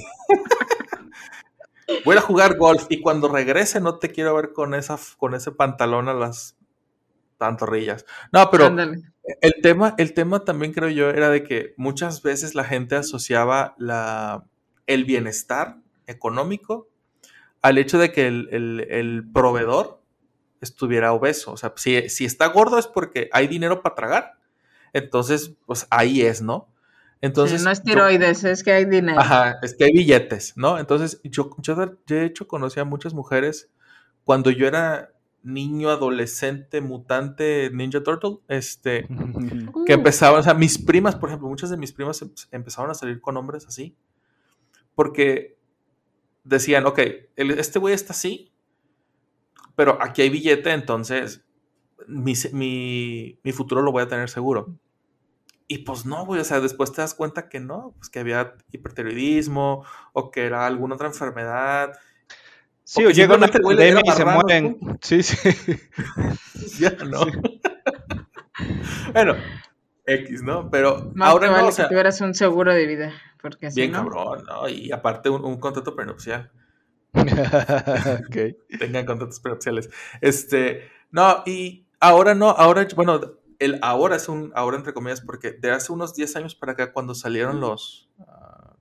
Voy 2.04 2.18
a 2.18 2.22
jugar 2.22 2.58
golf 2.58 2.86
y 2.90 3.02
cuando 3.02 3.28
regrese 3.28 3.80
no 3.80 4.00
te 4.00 4.10
quiero 4.10 4.36
ver 4.36 4.54
con, 4.54 4.74
esa, 4.74 4.98
con 5.18 5.36
ese 5.36 5.52
pantalón 5.52 6.10
a 6.10 6.14
las 6.14 6.56
pantorrillas. 7.38 8.06
No, 8.32 8.50
pero 8.50 8.66
Ándale. 8.68 9.02
el 9.42 9.54
tema, 9.62 9.94
el 9.98 10.14
tema 10.14 10.44
también 10.46 10.74
creo 10.74 10.90
yo 10.90 11.10
era 11.12 11.30
de 11.30 11.44
que 11.44 11.74
muchas 11.78 12.24
veces 12.24 12.56
la 12.56 12.64
gente 12.64 12.96
asociaba 12.96 13.76
la, 13.78 14.46
el 14.88 15.06
bienestar 15.06 15.78
económico 16.08 16.88
al 17.62 17.78
hecho 17.78 17.98
de 18.00 18.12
que 18.12 18.28
el, 18.28 18.50
el- 18.52 18.88
el 18.90 19.24
proveedor 19.32 20.02
estuviera 20.62 21.13
obeso. 21.13 21.52
O 21.52 21.58
sea, 21.58 21.74
si, 21.76 22.10
si 22.10 22.26
está 22.26 22.48
gordo 22.48 22.78
es 22.78 22.88
porque 22.88 23.30
hay 23.32 23.47
dinero 23.47 23.82
para 23.82 23.95
tragar. 23.95 24.34
Entonces, 24.93 25.53
pues 25.66 25.88
ahí 25.89 26.22
es, 26.22 26.41
¿no? 26.41 26.70
Entonces, 27.22 27.60
Sí, 27.62 27.66
no 27.66 27.72
es 27.72 27.80
yo- 27.80 27.86
tiroides, 27.86 28.43
es 28.43 28.64
que 28.64 28.72
hay 28.72 28.86
dinero. 28.86 29.20
Ajá, 29.20 29.58
es 29.62 29.74
que 29.76 29.86
hay 29.86 29.91
billetes, 29.91 30.53
¿no? 30.58 30.78
Entonces, 30.80 31.20
yo, 31.24 31.49
yo, 31.60 31.76
de- 31.76 31.95
yo 32.06 32.16
de 32.18 32.26
hecho 32.26 32.47
conocí 32.47 32.80
a 32.80 32.86
muchas 32.86 33.14
mujeres 33.14 33.70
cuando 34.24 34.51
yo 34.51 34.68
era 34.68 35.12
niño, 35.43 35.89
adolescente, 35.89 36.82
mutante, 36.82 37.70
Ninja 37.72 38.01
Turtle, 38.03 38.38
este, 38.47 39.06
que 39.86 39.93
Uh, 39.93 39.97
empezaban, 39.97 40.39
o 40.39 40.43
sea, 40.43 40.56
mis 40.56 40.78
primas, 40.80 41.16
por 41.16 41.30
ejemplo, 41.30 41.47
muchas 41.47 41.70
de 41.70 41.78
mis 41.78 41.91
primas 41.91 42.22
em- 42.24 42.32
empezaron 42.51 42.89
a 42.89 42.95
salir 42.95 43.22
con 43.22 43.38
hombres 43.38 43.68
así, 43.68 43.95
porque 44.95 45.58
decían, 46.43 46.86
ok, 46.86 46.99
el- 47.36 47.51
este 47.60 47.80
güey 47.80 47.93
está 47.93 48.14
así, 48.14 48.51
pero 49.76 49.97
aquí 50.01 50.21
hay 50.21 50.30
billete, 50.30 50.71
entonces 50.71 51.45
mi, 52.07 52.34
mi, 52.51 53.39
mi 53.43 53.51
futuro 53.51 53.82
lo 53.82 53.91
voy 53.91 54.03
a 54.03 54.07
tener 54.07 54.30
seguro. 54.30 54.76
Y 55.67 55.80
pues 55.80 56.05
no, 56.05 56.26
güey, 56.26 56.41
o 56.41 56.43
sea, 56.43 56.59
después 56.59 56.91
te 56.91 57.01
das 57.01 57.15
cuenta 57.15 57.49
que 57.49 57.59
no, 57.59 57.93
pues 57.97 58.09
que 58.09 58.19
había 58.19 58.53
hipertiroidismo 58.71 59.84
o 60.13 60.32
que 60.32 60.45
era 60.45 60.67
alguna 60.67 60.95
otra 60.95 61.07
enfermedad. 61.07 61.93
Sí, 62.84 63.03
o 63.03 63.09
llega 63.09 63.36
una 63.36 63.47
epidemia 63.47 64.01
y 64.03 64.11
se 64.11 64.26
mueren. 64.26 64.78
Sí, 65.01 65.23
sí. 65.23 65.36
ya 66.80 66.91
no. 66.91 67.21
bueno, 69.13 69.36
X, 70.05 70.43
¿no? 70.43 70.69
Pero 70.69 71.11
Más 71.15 71.30
ahora 71.30 71.47
te 71.47 71.51
no, 71.51 71.53
vale 71.53 71.67
o 71.69 71.71
sea, 71.71 71.86
que 71.86 71.89
tuvieras 71.89 72.21
un 72.21 72.36
seguro 72.36 72.71
de 72.71 72.86
vida. 72.86 73.13
Porque 73.41 73.71
si 73.71 73.82
bien 73.82 73.91
no, 73.91 74.03
cabrón, 74.03 74.45
¿no? 74.45 74.69
Y 74.69 74.91
aparte 74.91 75.30
un, 75.30 75.43
un 75.43 75.59
contrato 75.59 75.95
prenupcial. 75.95 76.51
Tengan 78.80 79.05
contratos 79.05 79.39
prenupciales. 79.39 79.89
Este, 80.22 80.89
no, 81.11 81.43
y 81.45 81.86
ahora 81.99 82.36
no, 82.36 82.49
ahora, 82.49 82.88
bueno, 82.95 83.22
el 83.59 83.80
ahora 83.82 84.16
es 84.16 84.30
un 84.30 84.51
ahora 84.55 84.78
entre 84.78 84.93
comillas, 84.93 85.22
porque 85.22 85.51
de 85.51 85.72
hace 85.72 85.91
unos 85.91 86.13
10 86.13 86.36
años 86.36 86.55
para 86.55 86.74
acá, 86.74 86.91
cuando 86.91 87.16
salieron 87.16 87.59
los. 87.59 88.09
ah, 88.28 88.76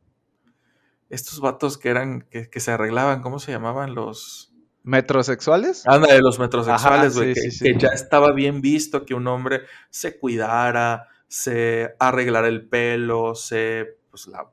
estos 1.11 1.41
vatos 1.41 1.79
que 1.79 1.91
eran, 1.91 2.23
que, 2.23 2.51
que 2.51 2.61
se 2.61 2.73
arreglaban, 2.73 3.23
¿cómo 3.23 3.39
se 3.39 3.53
llamaban? 3.53 3.95
Los. 3.95 4.53
¿Metrosexuales? 4.83 5.87
Anda, 5.87 6.13
de 6.13 6.21
los 6.21 6.39
metrosexuales, 6.39 7.17
güey, 7.17 7.35
sí, 7.35 7.41
que, 7.41 7.51
sí, 7.51 7.59
sí. 7.59 7.65
que 7.65 7.79
ya 7.79 7.89
estaba 7.89 8.33
bien 8.33 8.61
visto 8.61 9.07
que 9.07 9.15
un 9.15 9.27
hombre 9.29 9.63
se 9.89 10.19
cuidara, 10.19 11.09
se 11.29 11.95
arreglara 11.99 12.49
el 12.49 12.69
pelo, 12.69 13.35
se. 13.35 13.97
Pues 14.11 14.27
la. 14.27 14.51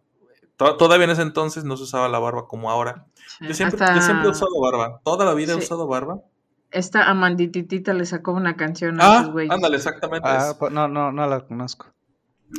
To- 0.65 0.77
Todavía 0.77 1.05
en 1.05 1.11
ese 1.11 1.21
entonces 1.21 1.63
no 1.63 1.77
se 1.77 1.83
usaba 1.83 2.07
la 2.09 2.19
barba 2.19 2.47
como 2.47 2.69
ahora. 2.71 3.05
sí, 3.39 3.47
Yo 3.47 3.53
siempre, 3.53 3.83
hasta 3.83 3.95
yo 3.95 4.01
siempre 4.01 4.27
he 4.27 4.31
usado 4.31 4.51
barba. 4.61 5.01
Toda 5.03 5.25
la 5.25 5.33
vida 5.33 5.53
he 5.53 5.55
usado 5.55 5.87
barba. 5.87 6.19
esta 6.71 7.09
Amandititita 7.09 7.93
le 7.93 8.05
sacó 8.05 8.31
una 8.31 8.55
canción 8.55 9.01
a 9.01 9.03
esos 9.03 9.27
Ah, 9.27 9.31
güeyes. 9.31 9.51
ándale, 9.51 9.75
exactamente. 9.77 10.27
Ah, 10.29 10.49
es- 10.51 10.53
pues 10.55 10.71
no, 10.71 10.87
no, 10.87 11.11
no 11.11 11.27
la 11.27 11.41
conozco. 11.41 11.87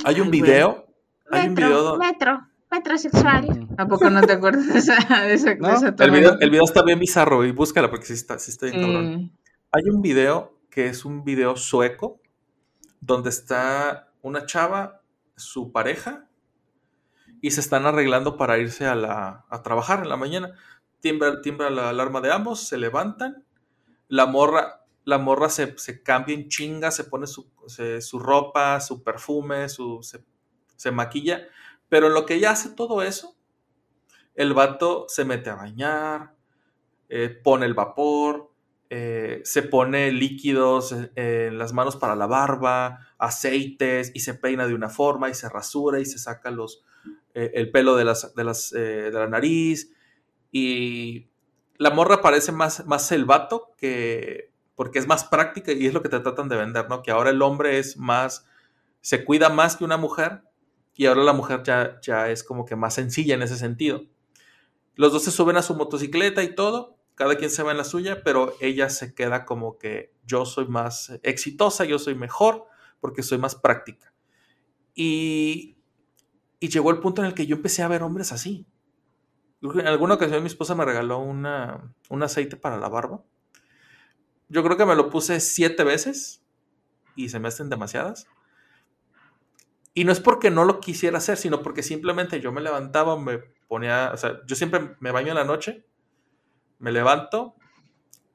hay 0.04 0.20
un 0.20 0.30
video. 0.30 0.86
Hay 1.30 1.48
un 1.48 1.54
video. 1.54 1.82
do- 1.82 1.98
metro, 1.98 2.40
metrosexual. 2.70 3.68
¿A 3.78 3.86
poco 3.86 4.10
no 4.10 4.20
te 4.22 4.32
acuerdas 4.34 4.66
de 4.66 4.78
esa, 4.78 4.94
de 5.22 5.34
esa, 5.34 5.50
de 5.50 5.56
No, 5.56 5.70
esa 5.70 5.94
El 5.98 6.10
video, 6.10 6.36
el 6.40 6.50
video 6.50 6.64
está 6.64 6.82
bien 6.82 6.98
bizarro 6.98 7.44
y 7.44 7.52
búscala 7.52 7.88
porque 7.90 8.06
sí 8.06 8.12
está, 8.14 8.38
sí 8.38 8.50
está 8.50 8.66
bien 8.66 8.80
cabrón. 8.82 9.32
Hay 9.72 9.82
un 9.90 10.02
video 10.02 10.58
que 10.70 10.86
es 10.88 11.04
un 11.06 11.24
video 11.24 11.56
sueco 11.56 12.20
donde 13.00 13.30
está 13.30 14.08
una 14.22 14.44
chava, 14.46 15.00
su 15.36 15.72
pareja, 15.72 16.26
y 17.42 17.50
se 17.50 17.60
están 17.60 17.84
arreglando 17.84 18.38
para 18.38 18.56
irse 18.56 18.86
a, 18.86 18.94
la, 18.94 19.44
a 19.50 19.62
trabajar 19.62 19.98
en 20.02 20.08
la 20.08 20.16
mañana. 20.16 20.54
Timbra, 21.00 21.42
timbra 21.42 21.68
la 21.68 21.90
alarma 21.90 22.20
de 22.20 22.32
ambos, 22.32 22.60
se 22.60 22.78
levantan, 22.78 23.44
la 24.08 24.26
morra, 24.26 24.86
la 25.04 25.18
morra 25.18 25.50
se, 25.50 25.76
se 25.76 26.02
cambia 26.04 26.36
en 26.36 26.48
chinga, 26.48 26.92
se 26.92 27.02
pone 27.02 27.26
su, 27.26 27.50
su 28.00 28.18
ropa, 28.20 28.80
su 28.80 29.02
perfume, 29.02 29.68
su, 29.68 29.98
se, 30.02 30.24
se 30.76 30.92
maquilla, 30.92 31.48
pero 31.88 32.06
en 32.06 32.14
lo 32.14 32.24
que 32.24 32.34
ella 32.34 32.52
hace 32.52 32.70
todo 32.70 33.02
eso, 33.02 33.36
el 34.36 34.54
vato 34.54 35.06
se 35.08 35.24
mete 35.24 35.50
a 35.50 35.56
bañar, 35.56 36.36
eh, 37.08 37.28
pone 37.28 37.66
el 37.66 37.74
vapor, 37.74 38.51
eh, 38.94 39.40
se 39.44 39.62
pone 39.62 40.12
líquidos 40.12 40.92
eh, 40.92 41.46
en 41.48 41.56
las 41.56 41.72
manos 41.72 41.96
para 41.96 42.14
la 42.14 42.26
barba, 42.26 42.98
aceites, 43.16 44.12
y 44.14 44.20
se 44.20 44.34
peina 44.34 44.66
de 44.66 44.74
una 44.74 44.90
forma, 44.90 45.30
y 45.30 45.34
se 45.34 45.48
rasura, 45.48 45.98
y 45.98 46.04
se 46.04 46.18
saca 46.18 46.50
los, 46.50 46.84
eh, 47.32 47.52
el 47.54 47.70
pelo 47.70 47.96
de, 47.96 48.04
las, 48.04 48.34
de, 48.34 48.44
las, 48.44 48.70
de 48.70 49.10
la 49.10 49.28
nariz, 49.28 49.90
y 50.50 51.30
la 51.78 51.88
morra 51.88 52.20
parece 52.20 52.52
más, 52.52 52.84
más 52.84 53.10
el 53.12 53.26
que... 53.78 54.52
porque 54.74 54.98
es 54.98 55.06
más 55.06 55.24
práctica 55.24 55.72
y 55.72 55.86
es 55.86 55.94
lo 55.94 56.02
que 56.02 56.10
te 56.10 56.20
tratan 56.20 56.50
de 56.50 56.56
vender, 56.56 56.86
¿no? 56.90 57.02
Que 57.02 57.12
ahora 57.12 57.30
el 57.30 57.40
hombre 57.40 57.78
es 57.78 57.96
más... 57.96 58.46
se 59.00 59.24
cuida 59.24 59.48
más 59.48 59.76
que 59.76 59.84
una 59.84 59.96
mujer 59.96 60.42
y 60.94 61.06
ahora 61.06 61.22
la 61.22 61.32
mujer 61.32 61.62
ya, 61.64 61.98
ya 62.02 62.28
es 62.28 62.44
como 62.44 62.66
que 62.66 62.76
más 62.76 62.92
sencilla 62.92 63.36
en 63.36 63.42
ese 63.42 63.56
sentido. 63.56 64.02
Los 64.96 65.14
dos 65.14 65.24
se 65.24 65.30
suben 65.30 65.56
a 65.56 65.62
su 65.62 65.74
motocicleta 65.74 66.42
y 66.42 66.54
todo, 66.54 66.91
cada 67.14 67.36
quien 67.36 67.50
se 67.50 67.62
va 67.62 67.72
en 67.72 67.78
la 67.78 67.84
suya, 67.84 68.22
pero 68.24 68.54
ella 68.60 68.88
se 68.88 69.14
queda 69.14 69.44
como 69.44 69.78
que 69.78 70.12
yo 70.24 70.44
soy 70.44 70.66
más 70.66 71.18
exitosa, 71.22 71.84
yo 71.84 71.98
soy 71.98 72.14
mejor, 72.14 72.66
porque 73.00 73.22
soy 73.22 73.38
más 73.38 73.54
práctica. 73.54 74.12
Y, 74.94 75.76
y 76.60 76.68
llegó 76.68 76.90
el 76.90 77.00
punto 77.00 77.22
en 77.22 77.28
el 77.28 77.34
que 77.34 77.46
yo 77.46 77.56
empecé 77.56 77.82
a 77.82 77.88
ver 77.88 78.02
hombres 78.02 78.32
así. 78.32 78.66
En 79.62 79.86
alguna 79.86 80.14
ocasión 80.14 80.42
mi 80.42 80.48
esposa 80.48 80.74
me 80.74 80.84
regaló 80.84 81.18
una, 81.18 81.94
un 82.08 82.22
aceite 82.22 82.56
para 82.56 82.78
la 82.78 82.88
barba. 82.88 83.22
Yo 84.48 84.62
creo 84.62 84.76
que 84.76 84.86
me 84.86 84.96
lo 84.96 85.08
puse 85.08 85.40
siete 85.40 85.84
veces 85.84 86.44
y 87.14 87.28
se 87.28 87.38
me 87.38 87.48
hacen 87.48 87.68
demasiadas. 87.68 88.26
Y 89.94 90.04
no 90.04 90.12
es 90.12 90.20
porque 90.20 90.50
no 90.50 90.64
lo 90.64 90.80
quisiera 90.80 91.18
hacer, 91.18 91.36
sino 91.36 91.62
porque 91.62 91.82
simplemente 91.82 92.40
yo 92.40 92.50
me 92.50 92.60
levantaba, 92.60 93.18
me 93.18 93.38
ponía, 93.68 94.10
o 94.12 94.16
sea, 94.16 94.40
yo 94.46 94.56
siempre 94.56 94.96
me 95.00 95.10
baño 95.10 95.28
en 95.28 95.36
la 95.36 95.44
noche, 95.44 95.86
me 96.82 96.90
levanto, 96.90 97.54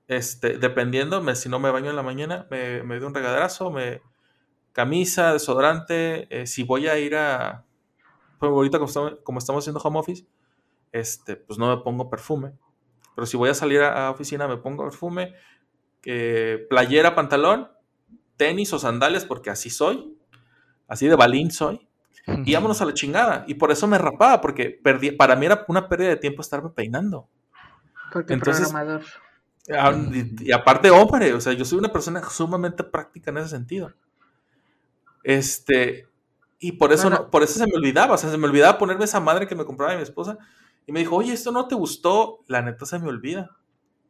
este, 0.07 0.57
dependiendo, 0.57 1.21
me, 1.21 1.35
si 1.35 1.49
no 1.49 1.59
me 1.59 1.69
baño 1.69 1.89
en 1.89 1.97
la 1.97 2.01
mañana, 2.01 2.47
me, 2.49 2.81
me 2.81 2.95
doy 2.95 3.07
un 3.07 3.13
regaderazo, 3.13 3.69
me, 3.69 4.01
camisa, 4.71 5.33
desodorante, 5.33 6.27
eh, 6.29 6.47
si 6.47 6.63
voy 6.63 6.87
a 6.87 6.97
ir 6.97 7.15
a, 7.15 7.65
pues 8.39 8.49
ahorita 8.49 8.79
como 8.79 8.87
estamos, 8.87 9.13
como 9.23 9.39
estamos 9.39 9.63
haciendo 9.63 9.81
home 9.81 9.99
office, 9.99 10.25
este, 10.93 11.35
pues 11.35 11.59
no 11.59 11.75
me 11.75 11.83
pongo 11.83 12.09
perfume, 12.09 12.53
pero 13.15 13.25
si 13.25 13.35
voy 13.35 13.49
a 13.49 13.53
salir 13.53 13.81
a, 13.81 14.07
a 14.07 14.11
oficina 14.11 14.47
me 14.47 14.57
pongo 14.57 14.85
perfume, 14.85 15.33
que 16.01 16.65
playera, 16.69 17.15
pantalón, 17.15 17.69
tenis 18.37 18.71
o 18.71 18.79
sandalias, 18.79 19.25
porque 19.25 19.49
así 19.49 19.69
soy, 19.69 20.17
así 20.87 21.07
de 21.07 21.15
balín 21.15 21.51
soy, 21.51 21.85
y 22.45 22.53
vámonos 22.53 22.81
a 22.81 22.85
la 22.85 22.93
chingada. 22.93 23.45
Y 23.47 23.55
por 23.55 23.71
eso 23.71 23.87
me 23.87 23.97
rapaba, 23.97 24.41
porque 24.41 24.69
perdí, 24.69 25.11
para 25.11 25.35
mí 25.35 25.45
era 25.45 25.65
una 25.67 25.87
pérdida 25.87 26.09
de 26.09 26.17
tiempo 26.17 26.41
estarme 26.41 26.69
peinando. 26.69 27.29
Porque 28.11 28.33
Entonces- 28.33 28.69
programador. 28.69 29.03
Ah, 29.69 29.91
Y, 30.13 30.47
y 30.47 30.51
aparte, 30.53 30.89
hombre, 30.89 31.33
o 31.33 31.41
sea, 31.41 31.51
yo 31.53 31.65
soy 31.65 31.79
una 31.79 31.91
persona 31.91 32.23
sumamente 32.29 32.83
práctica 32.85 33.31
en 33.31 33.39
ese 33.39 33.49
sentido. 33.49 33.93
Este, 35.23 36.07
y 36.59 36.73
por 36.73 36.93
eso, 36.93 37.09
no, 37.09 37.29
por 37.29 37.43
eso 37.43 37.59
se 37.59 37.67
me 37.67 37.75
olvidaba, 37.75 38.13
o 38.15 38.17
sea, 38.17 38.29
se 38.31 38.37
me 38.37 38.47
olvidaba 38.47 38.77
ponerme 38.77 39.05
esa 39.05 39.19
madre 39.19 39.47
que 39.47 39.55
me 39.55 39.65
compraba 39.65 39.95
mi 39.95 40.01
esposa. 40.03 40.37
Y 40.85 40.91
me 40.93 40.99
dijo, 41.01 41.17
oye, 41.17 41.33
esto 41.33 41.51
no 41.51 41.67
te 41.67 41.75
gustó, 41.75 42.39
la 42.47 42.61
neta 42.61 42.85
se 42.85 42.97
me 42.99 43.09
olvida. 43.09 43.51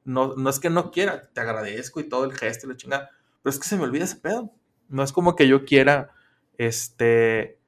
No, 0.06 0.36
no 0.36 0.50
es 0.50 0.60
que 0.60 0.70
no 0.70 0.92
quiera, 0.92 1.24
te 1.34 1.42
agradezco 1.42 2.00
y 2.00 2.08
todo 2.08 2.24
el 2.24 2.34
gesto 2.34 2.66
y 2.66 2.70
la 2.70 2.78
chingada, 2.78 3.10
pero 3.42 3.52
es 3.52 3.60
que 3.60 3.68
se 3.68 3.78
me 3.78 3.84
olvida 3.84 4.04
ese 4.06 4.18
pedo. 4.18 4.52
No 4.90 5.04
es 5.04 5.12
como 5.12 5.36
que 5.36 5.48
yo 5.48 5.66
quiera, 5.66 6.12
este, 6.58 7.60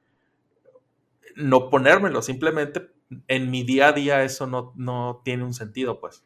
no 1.34 1.68
ponérmelo, 1.70 2.22
simplemente 2.22 2.90
en 3.28 3.50
mi 3.50 3.64
día 3.64 3.88
a 3.88 3.92
día 3.92 4.22
eso 4.22 4.46
no, 4.46 4.72
no 4.76 5.22
tiene 5.24 5.44
un 5.44 5.54
sentido, 5.54 6.00
pues. 6.00 6.24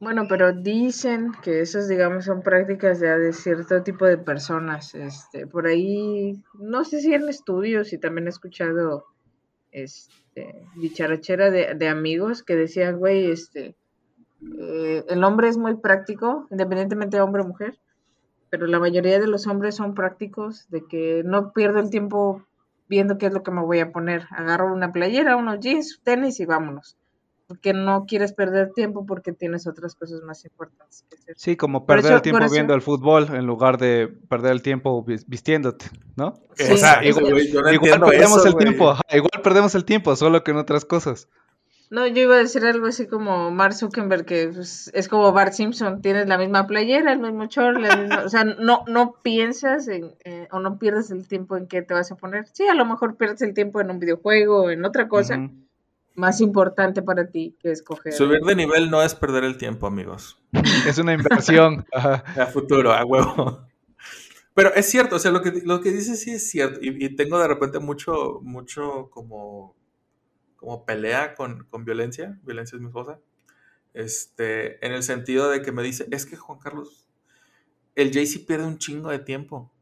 Bueno, 0.00 0.26
pero 0.28 0.52
dicen 0.52 1.32
que 1.42 1.60
esas, 1.60 1.88
digamos, 1.88 2.24
son 2.24 2.42
prácticas 2.42 3.00
ya 3.00 3.18
de 3.18 3.32
cierto 3.32 3.82
tipo 3.82 4.06
de 4.06 4.16
personas. 4.16 4.94
Este, 4.94 5.46
por 5.46 5.66
ahí, 5.66 6.40
no 6.54 6.84
sé 6.84 7.00
si 7.00 7.12
en 7.14 7.28
estudios 7.28 7.92
y 7.92 7.98
también 7.98 8.28
he 8.28 8.30
escuchado, 8.30 9.06
este, 9.72 10.66
dicharachera 10.76 11.50
de, 11.50 11.74
de 11.74 11.88
amigos 11.88 12.44
que 12.44 12.54
decían, 12.54 12.98
güey, 12.98 13.30
este, 13.30 13.74
eh, 14.60 15.04
el 15.08 15.24
hombre 15.24 15.48
es 15.48 15.56
muy 15.56 15.76
práctico, 15.76 16.46
independientemente 16.50 17.16
de 17.16 17.22
hombre 17.22 17.42
o 17.42 17.46
mujer, 17.46 17.78
pero 18.50 18.66
la 18.66 18.78
mayoría 18.78 19.18
de 19.18 19.26
los 19.26 19.46
hombres 19.46 19.74
son 19.74 19.94
prácticos, 19.94 20.68
de 20.70 20.86
que 20.86 21.22
no 21.24 21.52
pierdo 21.52 21.80
el 21.80 21.90
tiempo 21.90 22.46
viendo 22.88 23.18
qué 23.18 23.26
es 23.26 23.32
lo 23.32 23.42
que 23.42 23.50
me 23.50 23.62
voy 23.62 23.80
a 23.80 23.92
poner. 23.92 24.26
Agarro 24.30 24.72
una 24.72 24.92
playera, 24.92 25.36
unos 25.36 25.60
jeans, 25.60 26.00
tenis 26.02 26.40
y 26.40 26.46
vámonos. 26.46 26.96
Porque 27.46 27.72
no 27.72 28.04
quieres 28.06 28.34
perder 28.34 28.72
tiempo 28.74 29.06
porque 29.06 29.32
tienes 29.32 29.66
otras 29.66 29.94
cosas 29.94 30.20
más 30.20 30.44
importantes 30.44 31.06
que 31.08 31.16
hacer. 31.16 31.34
Sí, 31.38 31.56
como 31.56 31.86
perder 31.86 32.04
eso- 32.06 32.14
el 32.16 32.22
tiempo 32.22 32.44
eso- 32.44 32.52
viendo 32.52 32.74
el 32.74 32.82
fútbol 32.82 33.28
en 33.34 33.46
lugar 33.46 33.78
de 33.78 34.08
perder 34.28 34.52
el 34.52 34.60
tiempo 34.60 35.02
vis- 35.02 35.26
vistiéndote, 35.26 35.86
¿no? 36.14 36.34
Sí, 36.54 36.72
o 36.72 36.76
sea, 36.76 37.02
igual, 37.02 37.24
yo 37.50 37.62
no 37.62 37.72
igual 37.72 38.00
perdemos 38.00 38.38
eso, 38.40 38.48
el 38.48 38.56
tiempo, 38.56 38.94
igual 39.10 39.42
perdemos 39.42 39.74
el 39.74 39.84
tiempo, 39.86 40.14
solo 40.14 40.44
que 40.44 40.50
en 40.50 40.58
otras 40.58 40.84
cosas. 40.84 41.28
No, 41.90 42.06
yo 42.06 42.22
iba 42.22 42.34
a 42.34 42.38
decir 42.38 42.64
algo 42.66 42.86
así 42.86 43.06
como 43.06 43.50
Mark 43.50 43.72
Zuckerberg, 43.74 44.26
que 44.26 44.48
pues, 44.54 44.90
es 44.92 45.08
como 45.08 45.32
Bart 45.32 45.54
Simpson, 45.54 46.02
tienes 46.02 46.28
la 46.28 46.36
misma 46.36 46.66
playera, 46.66 47.12
el 47.12 47.18
mismo 47.20 47.46
short, 47.46 47.78
la 47.78 47.96
misma- 47.96 48.24
o 48.24 48.28
sea, 48.28 48.44
no, 48.44 48.84
no 48.86 49.14
piensas 49.22 49.88
en, 49.88 50.14
eh, 50.24 50.48
o 50.50 50.60
no 50.60 50.78
pierdes 50.78 51.10
el 51.10 51.26
tiempo 51.26 51.56
en 51.56 51.66
qué 51.66 51.80
te 51.80 51.94
vas 51.94 52.12
a 52.12 52.16
poner. 52.16 52.46
Sí, 52.52 52.66
a 52.66 52.74
lo 52.74 52.84
mejor 52.84 53.16
pierdes 53.16 53.40
el 53.40 53.54
tiempo 53.54 53.80
en 53.80 53.90
un 53.90 53.98
videojuego 54.00 54.64
o 54.64 54.70
en 54.70 54.84
otra 54.84 55.08
cosa 55.08 55.48
más 56.14 56.40
importante 56.42 57.00
para 57.00 57.28
ti 57.28 57.56
que 57.60 57.70
escoger. 57.70 58.12
Subir 58.12 58.40
de 58.40 58.54
nivel 58.56 58.90
no 58.90 59.02
es 59.02 59.14
perder 59.14 59.44
el 59.44 59.56
tiempo, 59.56 59.86
amigos. 59.86 60.36
Es 60.86 60.98
una 60.98 61.14
inversión. 61.14 61.86
A 61.94 62.46
futuro, 62.46 62.92
a 62.92 63.04
huevo. 63.04 63.60
Pero 64.52 64.74
es 64.74 64.86
cierto, 64.90 65.16
o 65.16 65.18
sea, 65.20 65.30
lo 65.30 65.40
que, 65.40 65.62
lo 65.64 65.80
que 65.80 65.92
dices 65.92 66.20
sí 66.20 66.32
es 66.32 66.50
cierto. 66.50 66.80
Y, 66.82 67.04
y 67.04 67.14
tengo 67.14 67.38
de 67.38 67.46
repente 67.46 67.78
mucho, 67.78 68.40
mucho 68.42 69.08
como, 69.10 69.76
como 70.58 70.86
pelea 70.86 71.36
con, 71.36 71.66
con 71.66 71.86
violencia. 71.86 72.40
Violencia 72.44 72.76
es 72.76 72.82
mi 72.82 72.88
esposa. 72.88 73.20
Este, 73.94 74.84
en 74.86 74.92
el 74.92 75.02
sentido 75.04 75.50
de 75.50 75.62
que 75.62 75.72
me 75.72 75.82
dice, 75.82 76.06
es 76.12 76.26
que 76.26 76.36
Juan 76.36 76.58
Carlos, 76.60 77.08
el 77.94 78.12
Jay-Z 78.12 78.46
pierde 78.46 78.66
un 78.66 78.78
chingo 78.78 79.10
de 79.10 79.18
tiempo. 79.18 79.72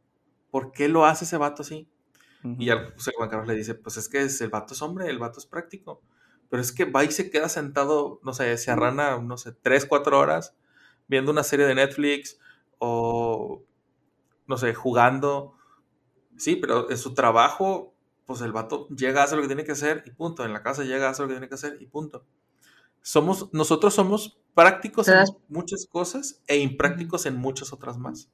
¿Por 0.50 0.72
qué 0.72 0.88
lo 0.88 1.06
hace 1.06 1.24
ese 1.24 1.36
vato 1.38 1.62
así? 1.62 1.88
Y 2.58 2.70
al 2.70 2.94
Juan 3.16 3.30
Carlos 3.30 3.48
le 3.48 3.54
dice, 3.56 3.74
pues 3.74 3.96
es 3.98 4.08
que 4.08 4.22
es- 4.22 4.40
el 4.40 4.50
vato 4.50 4.74
es 4.74 4.82
hombre, 4.82 5.08
el 5.10 5.18
vato 5.18 5.40
es 5.40 5.46
práctico. 5.46 6.02
pero 6.50 6.62
es 6.62 6.72
que 6.72 6.84
va 6.86 7.04
y 7.04 7.10
se 7.12 7.30
queda 7.30 7.48
sentado, 7.48 8.20
no 8.24 8.34
sé, 8.34 8.56
se 8.58 8.70
arrana, 8.70 9.18
no 9.20 9.38
sé, 9.38 9.52
tres, 9.52 9.86
cuatro 9.86 10.18
horas 10.20 10.54
viendo 11.08 11.32
una 11.32 11.42
serie 11.44 11.66
de 11.66 11.74
Netflix 11.74 12.38
o, 12.78 13.64
no 14.46 14.56
sé, 14.58 14.74
jugando. 14.74 15.54
Sí, 16.38 16.56
pero 16.56 16.90
en 16.90 16.98
su 16.98 17.14
trabajo, 17.14 17.95
pues 18.26 18.40
el 18.42 18.52
vato 18.52 18.88
llega 18.88 19.20
a 19.20 19.24
hacer 19.24 19.36
lo 19.36 19.42
que 19.42 19.48
tiene 19.48 19.64
que 19.64 19.72
hacer 19.72 20.02
y 20.06 20.10
punto. 20.10 20.44
En 20.44 20.52
la 20.52 20.62
casa 20.62 20.82
llega 20.84 21.06
a 21.06 21.10
hacer 21.10 21.24
lo 21.24 21.28
que 21.28 21.34
tiene 21.34 21.48
que 21.48 21.54
hacer 21.54 21.76
y 21.80 21.86
punto. 21.86 22.24
Somos, 23.02 23.48
nosotros 23.52 23.94
somos 23.94 24.38
prácticos 24.54 25.06
en 25.08 25.24
muchas 25.48 25.86
cosas 25.86 26.40
e 26.48 26.58
imprácticos 26.58 27.24
en 27.26 27.36
muchas 27.36 27.72
otras 27.72 27.98
más. 27.98 28.28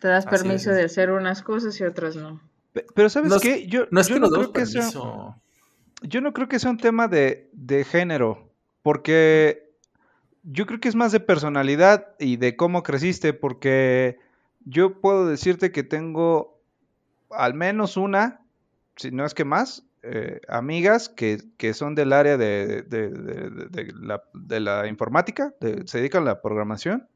Te 0.00 0.08
das 0.08 0.26
Así 0.26 0.36
permiso 0.44 0.70
es. 0.70 0.76
de 0.76 0.84
hacer 0.84 1.10
unas 1.10 1.42
cosas 1.42 1.78
y 1.80 1.84
otras 1.84 2.14
no. 2.16 2.40
Pe- 2.72 2.86
Pero 2.94 3.08
¿sabes 3.08 3.30
No 3.30 3.36
es- 3.36 3.42
qué? 3.42 3.66
Yo 3.66 3.86
No 3.90 4.00
es 4.00 4.06
yo 4.08 4.14
que 4.14 4.20
demos 4.20 4.32
creo 4.38 4.52
que 4.52 4.66
sea, 4.66 4.88
yo 6.02 6.20
no 6.20 6.32
creo 6.32 6.48
que 6.48 6.58
sea 6.58 6.70
un 6.70 6.78
tema 6.78 7.08
de, 7.08 7.50
de 7.52 7.84
género, 7.84 8.50
porque 8.82 9.72
yo 10.42 10.66
creo 10.66 10.78
que 10.78 10.88
es 10.88 10.94
más 10.94 11.10
de 11.10 11.20
personalidad 11.20 12.14
y 12.20 12.36
de 12.36 12.54
cómo 12.56 12.82
creciste, 12.82 13.32
porque 13.32 14.18
yo 14.64 15.00
puedo 15.00 15.26
decirte 15.26 15.72
que 15.72 15.82
tengo 15.82 16.60
al 17.30 17.54
menos 17.54 17.96
una, 17.96 18.43
si 18.96 19.10
no 19.10 19.24
es 19.24 19.34
que 19.34 19.44
más, 19.44 19.84
eh, 20.02 20.40
amigas 20.48 21.08
que, 21.08 21.38
que 21.56 21.72
son 21.74 21.94
del 21.94 22.12
área 22.12 22.36
de, 22.36 22.82
de- 22.82 23.92
la, 24.00 24.22
de 24.34 24.60
la 24.60 24.86
informática, 24.86 25.54
se 25.86 25.98
dedican 25.98 26.22
a 26.22 26.26
la 26.26 26.42
programación. 26.42 27.08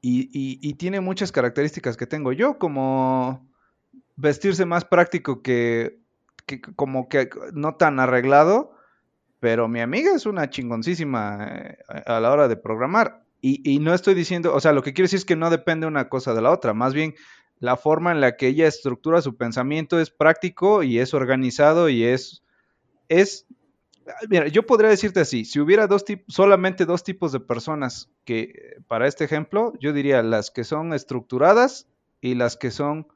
Y, 0.00 0.28
y, 0.32 0.74
tiene 0.74 1.00
muchas 1.00 1.32
características 1.32 1.96
que 1.96 2.06
tengo 2.06 2.32
yo, 2.32 2.58
como 2.58 3.48
vestirse 4.16 4.66
más 4.66 4.84
práctico 4.84 5.40
que, 5.40 5.98
que 6.44 6.60
como 6.60 7.08
que 7.08 7.30
no 7.54 7.76
tan 7.76 7.98
arreglado, 7.98 8.72
pero 9.40 9.66
mi 9.66 9.80
amiga 9.80 10.14
es 10.14 10.26
una 10.26 10.50
chingoncísima 10.50 11.48
eh, 11.48 11.78
a 12.06 12.20
la 12.20 12.30
hora 12.30 12.48
de 12.48 12.56
programar. 12.58 13.24
Y, 13.40 13.62
y 13.64 13.78
no 13.78 13.94
estoy 13.94 14.12
diciendo, 14.12 14.54
o 14.54 14.60
sea, 14.60 14.72
lo 14.74 14.82
que 14.82 14.92
quiero 14.92 15.06
decir 15.06 15.18
es 15.18 15.24
que 15.24 15.36
no 15.36 15.48
depende 15.48 15.86
una 15.86 16.10
cosa 16.10 16.34
de 16.34 16.42
la 16.42 16.50
otra, 16.50 16.74
más 16.74 16.92
bien 16.92 17.14
la 17.64 17.78
forma 17.78 18.12
en 18.12 18.20
la 18.20 18.36
que 18.36 18.48
ella 18.48 18.66
estructura 18.66 19.22
su 19.22 19.36
pensamiento 19.36 19.98
es 19.98 20.10
práctico 20.10 20.82
y 20.82 20.98
es 20.98 21.14
organizado 21.14 21.88
y 21.88 22.04
es, 22.04 22.42
es, 23.08 23.46
mira, 24.28 24.48
yo 24.48 24.66
podría 24.66 24.90
decirte 24.90 25.20
así, 25.20 25.46
si 25.46 25.60
hubiera 25.60 25.86
dos 25.86 26.04
solamente 26.28 26.84
dos 26.84 27.04
tipos 27.04 27.32
de 27.32 27.40
personas 27.40 28.10
que, 28.26 28.76
para 28.86 29.08
este 29.08 29.24
ejemplo, 29.24 29.72
yo 29.80 29.94
diría 29.94 30.22
las 30.22 30.50
que 30.50 30.62
son 30.62 30.92
estructuradas 30.92 31.88
y 32.20 32.34
las 32.34 32.58
que 32.58 32.70
son 32.70 33.08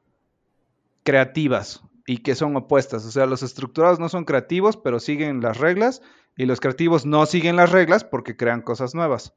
creativas 1.03 1.83
y 2.07 2.17
que 2.17 2.33
son 2.33 2.55
opuestas. 2.55 3.05
O 3.05 3.11
sea, 3.11 3.27
los 3.27 3.43
estructurados 3.43 3.99
no 3.99 4.09
son 4.09 4.25
creativos, 4.25 4.77
pero 4.77 4.99
siguen 4.99 5.41
las 5.41 5.59
reglas 5.59 6.01
y 6.35 6.47
los 6.47 6.59
creativos 6.59 7.05
no 7.05 7.27
siguen 7.27 7.55
las 7.55 7.71
reglas 7.71 8.03
porque 8.03 8.35
crean 8.35 8.63
cosas 8.63 8.95
nuevas. 8.95 9.35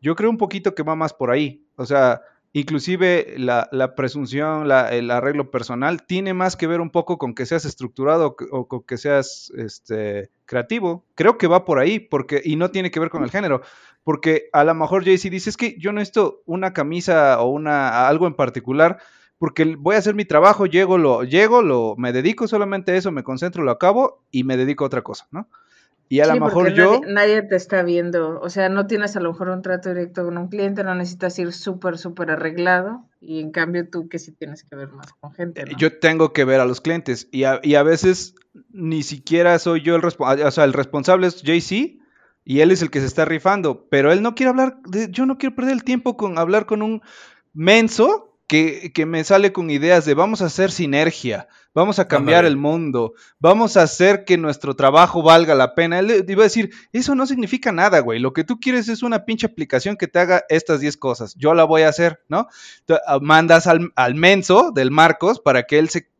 Yo 0.00 0.14
creo 0.14 0.30
un 0.30 0.38
poquito 0.38 0.76
que 0.76 0.84
va 0.84 0.94
más 0.94 1.12
por 1.12 1.32
ahí. 1.32 1.66
O 1.74 1.86
sea, 1.86 2.22
inclusive 2.54 3.34
la, 3.36 3.68
la 3.72 3.94
presunción, 3.94 4.68
la- 4.68 4.90
el 4.94 5.10
arreglo 5.10 5.50
personal, 5.50 6.04
tiene 6.06 6.32
más 6.34 6.56
que 6.56 6.66
ver 6.66 6.80
un 6.80 6.90
poco 6.90 7.18
con 7.18 7.34
que 7.34 7.44
seas 7.46 7.66
estructurado 7.66 8.36
o, 8.50 8.68
con 8.68 8.82
que 8.84 8.96
seas 8.96 9.52
este, 9.56 10.30
creativo. 10.46 11.04
Creo 11.16 11.36
que 11.36 11.48
va 11.48 11.66
por 11.66 11.78
ahí, 11.78 11.98
porque, 11.98 12.40
y 12.42 12.56
no 12.56 12.70
tiene 12.70 12.90
que 12.90 13.00
ver 13.00 13.10
con 13.10 13.24
el 13.24 13.30
género. 13.30 13.60
Porque 14.04 14.48
a 14.52 14.64
lo 14.64 14.74
mejor 14.74 15.04
JC 15.04 15.30
dice, 15.30 15.50
es 15.50 15.56
que 15.56 15.76
yo 15.78 15.92
no 15.92 15.98
necesito 15.98 16.42
una 16.46 16.72
camisa 16.72 17.40
o 17.42 17.50
una, 17.50 18.08
algo 18.08 18.26
en 18.26 18.34
particular, 18.34 18.98
porque 19.38 19.74
voy 19.76 19.96
a 19.96 19.98
hacer 19.98 20.14
mi 20.14 20.24
trabajo, 20.24 20.66
llego, 20.66 20.96
lo, 20.96 21.24
llego, 21.24 21.60
lo, 21.62 21.94
me 21.98 22.12
dedico 22.12 22.46
solamente 22.48 22.92
a 22.92 22.96
eso, 22.96 23.10
me 23.12 23.24
concentro, 23.24 23.62
lo 23.64 23.72
acabo 23.72 24.22
y 24.30 24.44
me 24.44 24.56
dedico 24.56 24.84
a 24.84 24.86
otra 24.86 25.02
cosa, 25.02 25.26
¿no? 25.32 25.48
Y 26.08 26.20
a 26.20 26.26
Sí, 26.26 26.34
lo 26.34 26.44
mejor 26.44 26.72
yo... 26.74 27.00
nadie, 27.00 27.12
nadie 27.12 27.42
te 27.42 27.56
está 27.56 27.82
viendo. 27.82 28.40
O 28.40 28.50
sea, 28.50 28.68
no 28.68 28.86
tienes 28.86 29.16
a 29.16 29.20
lo 29.20 29.32
mejor 29.32 29.48
un 29.48 29.62
trato 29.62 29.88
directo 29.88 30.24
con 30.24 30.38
un 30.38 30.48
cliente, 30.48 30.84
no 30.84 30.94
necesitas 30.94 31.38
ir 31.38 31.52
súper, 31.52 31.98
súper 31.98 32.30
arreglado. 32.30 33.04
Y 33.20 33.40
en 33.40 33.50
cambio 33.52 33.88
tú 33.88 34.08
que 34.08 34.18
sí 34.18 34.32
tienes 34.32 34.64
que 34.64 34.76
ver 34.76 34.88
más 34.90 35.12
con 35.14 35.32
gente, 35.32 35.64
¿no? 35.64 35.76
Yo 35.78 35.98
tengo 35.98 36.32
que 36.32 36.44
ver 36.44 36.60
a 36.60 36.66
los 36.66 36.80
clientes 36.80 37.28
y 37.32 37.44
a, 37.44 37.58
y 37.62 37.74
a 37.76 37.82
veces 37.82 38.34
ni 38.70 39.02
siquiera 39.02 39.58
soy 39.58 39.80
yo 39.82 39.96
el 39.96 40.02
responsable, 40.02 40.44
o 40.44 40.50
sea, 40.50 40.64
el 40.64 40.72
responsable 40.74 41.26
es 41.26 41.42
JC 41.42 41.98
y 42.44 42.60
él 42.60 42.70
es 42.70 42.82
el 42.82 42.90
que 42.90 43.00
se 43.00 43.06
está 43.06 43.24
rifando, 43.24 43.86
pero 43.88 44.12
él 44.12 44.20
no 44.22 44.34
quiere 44.34 44.50
hablar, 44.50 44.76
de- 44.86 45.08
yo 45.10 45.24
no 45.24 45.38
quiero 45.38 45.56
perder 45.56 45.72
el 45.72 45.84
tiempo 45.84 46.16
con 46.18 46.38
hablar 46.38 46.66
con 46.66 46.82
un 46.82 47.00
menso 47.54 48.33
que, 48.46 48.92
que 48.92 49.06
me 49.06 49.24
sale 49.24 49.52
con 49.52 49.70
ideas 49.70 50.04
de 50.04 50.14
vamos 50.14 50.42
a 50.42 50.46
hacer 50.46 50.70
sinergia, 50.70 51.48
vamos 51.74 51.98
a 51.98 52.06
cambiar 52.08 52.44
el 52.44 52.56
mundo, 52.56 53.14
vamos 53.38 53.76
a 53.76 53.82
hacer 53.82 54.24
que 54.24 54.36
nuestro 54.36 54.74
trabajo 54.76 55.22
valga 55.22 55.54
la 55.54 55.74
pena. 55.74 55.98
Él 55.98 56.24
iba 56.28 56.42
a 56.42 56.44
decir, 56.44 56.70
eso 56.92 57.14
no 57.14 57.26
significa 57.26 57.72
nada, 57.72 58.00
güey, 58.00 58.18
lo 58.20 58.32
que 58.32 58.44
tú 58.44 58.60
quieres 58.60 58.88
es 58.88 59.02
una 59.02 59.24
pinche 59.24 59.46
aplicación 59.46 59.96
que 59.96 60.08
te 60.08 60.18
haga 60.18 60.44
estas 60.50 60.80
10 60.80 60.96
cosas, 60.98 61.34
yo 61.36 61.54
la 61.54 61.64
voy 61.64 61.82
a 61.82 61.88
hacer, 61.88 62.20
¿no? 62.28 62.48
Te- 62.84 62.98
ah, 63.06 63.18
mandas 63.20 63.66
al, 63.66 63.92
al 63.96 64.14
menso 64.14 64.70
del 64.74 64.90
Marcos 64.90 65.40
para 65.40 65.62
que 65.64 65.78
él 65.78 65.88
se 65.88 66.10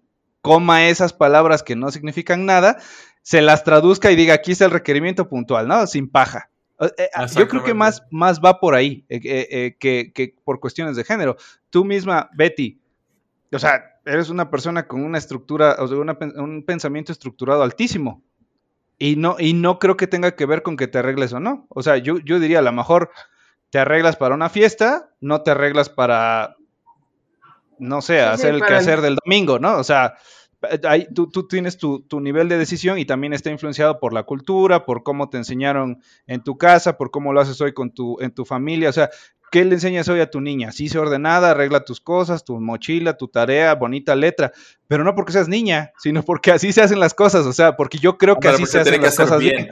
coma 0.41 0.89
esas 0.89 1.13
palabras 1.13 1.63
que 1.63 1.77
no 1.77 1.91
significan 1.91 2.47
nada, 2.47 2.79
se 3.23 3.41
las 3.43 3.65
traduzca 3.65 4.11
y 4.11 4.17
diga, 4.17 4.35
aquí 4.35 4.53
está 4.53 4.65
el 4.67 4.71
requerimiento 4.71 5.29
puntual, 5.29 5.69
¿no? 5.69 5.87
Sin 5.87 6.11
paja. 6.11 6.51
Eh, 6.81 6.91
eh, 6.99 7.09
Yo 7.37 7.49
creo 7.49 7.63
que 7.65 7.75
más, 7.75 8.03
más 8.11 8.41
va 8.41 8.59
por 8.61 8.75
ahí 8.75 9.05
eh, 9.09 9.21
eh, 9.25 9.49
eh, 9.51 9.77
que, 9.79 10.13
que 10.13 10.35
por 10.45 10.61
cuestiones 10.61 10.97
de 10.97 11.05
género. 11.05 11.37
Tú 11.71 11.85
misma, 11.85 12.29
Betty, 12.35 12.81
o 13.53 13.59
sea, 13.59 13.99
eres 14.05 14.29
una 14.29 14.51
persona 14.51 14.87
con 14.87 15.05
una 15.05 15.19
estructura, 15.19 15.77
o 15.79 15.87
sea, 15.87 15.97
una 15.99 16.19
un 16.37 16.65
pensamiento 16.65 17.13
estructurado 17.13 17.63
altísimo. 17.63 18.23
Y 18.99 19.17
no, 19.17 19.37
y 19.39 19.55
no 19.55 19.79
creo 19.79 19.97
que 19.97 20.07
tenga 20.07 20.37
que 20.37 20.47
ver 20.47 20.63
con 20.63 20.77
que 20.77 20.87
te 20.87 20.99
arregles 20.99 21.33
o 21.33 21.41
no. 21.41 21.67
O 21.69 21.83
sea, 21.83 21.97
yo, 21.97 22.19
yo 22.19 22.39
diría, 22.39 22.61
a 22.61 22.63
lo 22.63 22.73
mejor 22.73 23.11
te 23.71 23.79
arreglas 23.79 24.17
para 24.17 24.35
una 24.35 24.49
fiesta, 24.49 25.11
no 25.21 25.43
te 25.43 25.51
arreglas 25.51 25.89
para, 25.89 26.57
no 27.79 28.01
sé, 28.03 28.19
Sí, 28.19 28.23
sí, 28.25 28.29
hacer 28.29 28.55
el 28.55 28.61
para 28.61 28.79
el- 28.79 28.85
quehacer 28.85 29.01
del 29.01 29.17
domingo, 29.25 29.59
¿no? 29.59 29.77
O 29.79 29.85
sea, 29.85 30.15
tú, 31.15 31.29
tú 31.29 31.49
tienes 31.49 31.79
tu, 31.79 32.01
tu 32.01 32.21
nivel 32.21 32.49
de 32.49 32.59
decisión 32.59 32.99
y 32.99 33.05
también 33.05 33.33
está 33.33 33.51
influenciado 33.51 33.99
por 33.99 34.13
la 34.13 34.25
cultura, 34.25 34.85
por 34.85 35.03
cómo 35.03 35.29
te 35.29 35.37
enseñaron 35.37 36.01
en 36.27 36.43
tu 36.43 36.59
casa, 36.59 36.97
por 36.97 37.11
cómo 37.11 37.33
lo 37.33 37.41
haces 37.41 37.61
hoy 37.61 37.73
con 37.73 37.93
tu, 37.93 38.21
en 38.21 38.33
tu 38.33 38.45
familia. 38.45 38.89
O 38.89 38.93
sea, 38.93 39.11
¿qué 39.55 39.65
le 39.65 39.75
enseñas 39.77 40.09
hoy 40.09 40.19
a 40.19 40.29
tu 40.29 40.41
niña? 40.41 40.73
Sí, 40.73 40.89
se 40.89 40.99
ordenada, 40.99 41.53
arregla 41.53 41.85
tus 41.85 42.01
cosas, 42.01 42.45
tu 42.45 42.61
mochila, 42.61 43.17
tu 43.17 43.29
tarea, 43.29 43.73
bonita 43.77 44.17
letra, 44.17 44.51
pero 44.89 45.05
no 45.05 45.15
porque 45.15 45.31
seas 45.31 45.47
niña, 45.47 45.93
sino 45.97 46.25
porque 46.25 46.51
así 46.51 46.73
se 46.73 46.83
hacen 46.83 46.99
las 46.99 47.15
cosas. 47.15 47.47
O 47.47 47.53
sea, 47.53 47.77
porque 47.77 47.99
yo 47.99 48.19
creo 48.19 48.41
que 48.41 48.49
así 48.49 48.67
se 48.67 48.81
hacen 48.81 49.01
las 49.01 49.17
cosas 49.17 49.39
bien, 49.39 49.55
bien. 49.67 49.71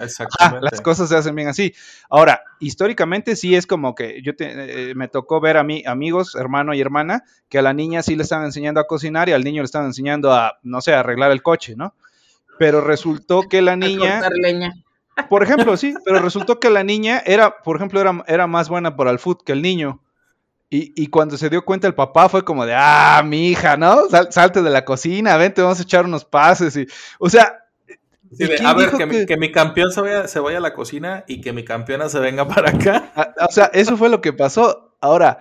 Las 0.60 0.80
cosas 0.82 1.08
se 1.08 1.16
hacen 1.16 1.34
bien 1.34 1.48
así. 1.48 1.74
Ahora, 2.08 2.42
históricamente 2.60 3.34
sí 3.34 3.56
es 3.56 3.66
como 3.66 3.96
que 3.96 4.22
yo 4.22 4.36
te- 4.36 4.90
eh, 4.90 4.94
me 4.94 5.08
tocó 5.08 5.40
ver 5.40 5.56
a 5.56 5.64
mí 5.64 5.82
amigos, 5.84 6.36
hermano 6.36 6.74
y 6.74 6.80
hermana, 6.80 7.24
que 7.48 7.58
a 7.58 7.62
la 7.62 7.72
niña 7.72 8.04
sí 8.04 8.14
le 8.14 8.22
estaban 8.22 8.44
enseñando 8.44 8.78
a 8.78 8.86
cocinar 8.86 9.28
y 9.30 9.32
al 9.32 9.42
niño 9.42 9.62
le 9.62 9.66
estaban 9.66 9.88
enseñando 9.88 10.32
a, 10.32 10.60
no 10.62 10.80
sé, 10.80 10.94
a 10.94 11.00
arreglar 11.00 11.32
el 11.32 11.42
coche, 11.42 11.74
¿no? 11.74 11.96
Pero 12.56 12.80
resultó 12.82 13.48
que 13.48 13.62
la 13.62 13.72
A 13.72 13.76
niña, 13.76 14.20
cortar 14.20 14.32
leña. 14.40 14.72
Por 15.28 15.42
ejemplo, 15.42 15.76
sí, 15.76 15.94
pero 16.04 16.20
resultó 16.20 16.58
que 16.60 16.70
la 16.70 16.84
niña 16.84 17.22
era, 17.26 17.58
por 17.62 17.76
ejemplo, 17.76 18.00
era, 18.00 18.24
era 18.26 18.46
más 18.46 18.68
buena 18.68 18.96
para 18.96 19.10
el 19.10 19.18
foot 19.18 19.42
que 19.44 19.52
el 19.52 19.62
niño. 19.62 20.00
Y, 20.70 20.92
y 20.96 21.08
cuando 21.08 21.36
se 21.36 21.50
dio 21.50 21.64
cuenta 21.66 21.86
el 21.86 21.94
papá 21.94 22.28
fue 22.30 22.44
como 22.44 22.64
de, 22.64 22.74
ah, 22.74 23.22
mi 23.24 23.48
hija, 23.48 23.76
¿no? 23.76 24.08
Sal- 24.08 24.32
salte 24.32 24.62
de 24.62 24.70
la 24.70 24.84
cocina, 24.86 25.36
vente, 25.36 25.60
vamos 25.60 25.78
a 25.80 25.82
echar 25.82 26.06
unos 26.06 26.24
pases. 26.24 26.76
Y, 26.76 26.86
o 27.18 27.28
sea, 27.28 27.58
Sí, 28.34 28.44
¿y 28.44 28.46
de, 28.46 28.54
quién 28.54 28.66
a 28.66 28.72
ver, 28.72 28.90
que, 28.92 29.04
mi, 29.04 29.12
que- 29.18 29.26
que 29.26 29.36
mi 29.36 29.52
campeón 29.52 29.92
se 29.92 30.00
vaya, 30.00 30.26
se 30.26 30.40
vaya 30.40 30.56
a 30.56 30.60
la 30.62 30.72
cocina 30.72 31.24
y 31.28 31.42
que 31.42 31.52
mi 31.52 31.62
campeona 31.64 32.08
se 32.08 32.18
venga 32.20 32.48
para 32.48 32.70
acá. 32.70 33.12
Ah, 33.14 33.34
O 33.46 33.52
sea, 33.52 33.66
eso 33.74 33.98
fue 33.98 34.08
lo 34.08 34.22
que 34.22 34.32
pasó. 34.32 34.96
Ahora, 35.02 35.40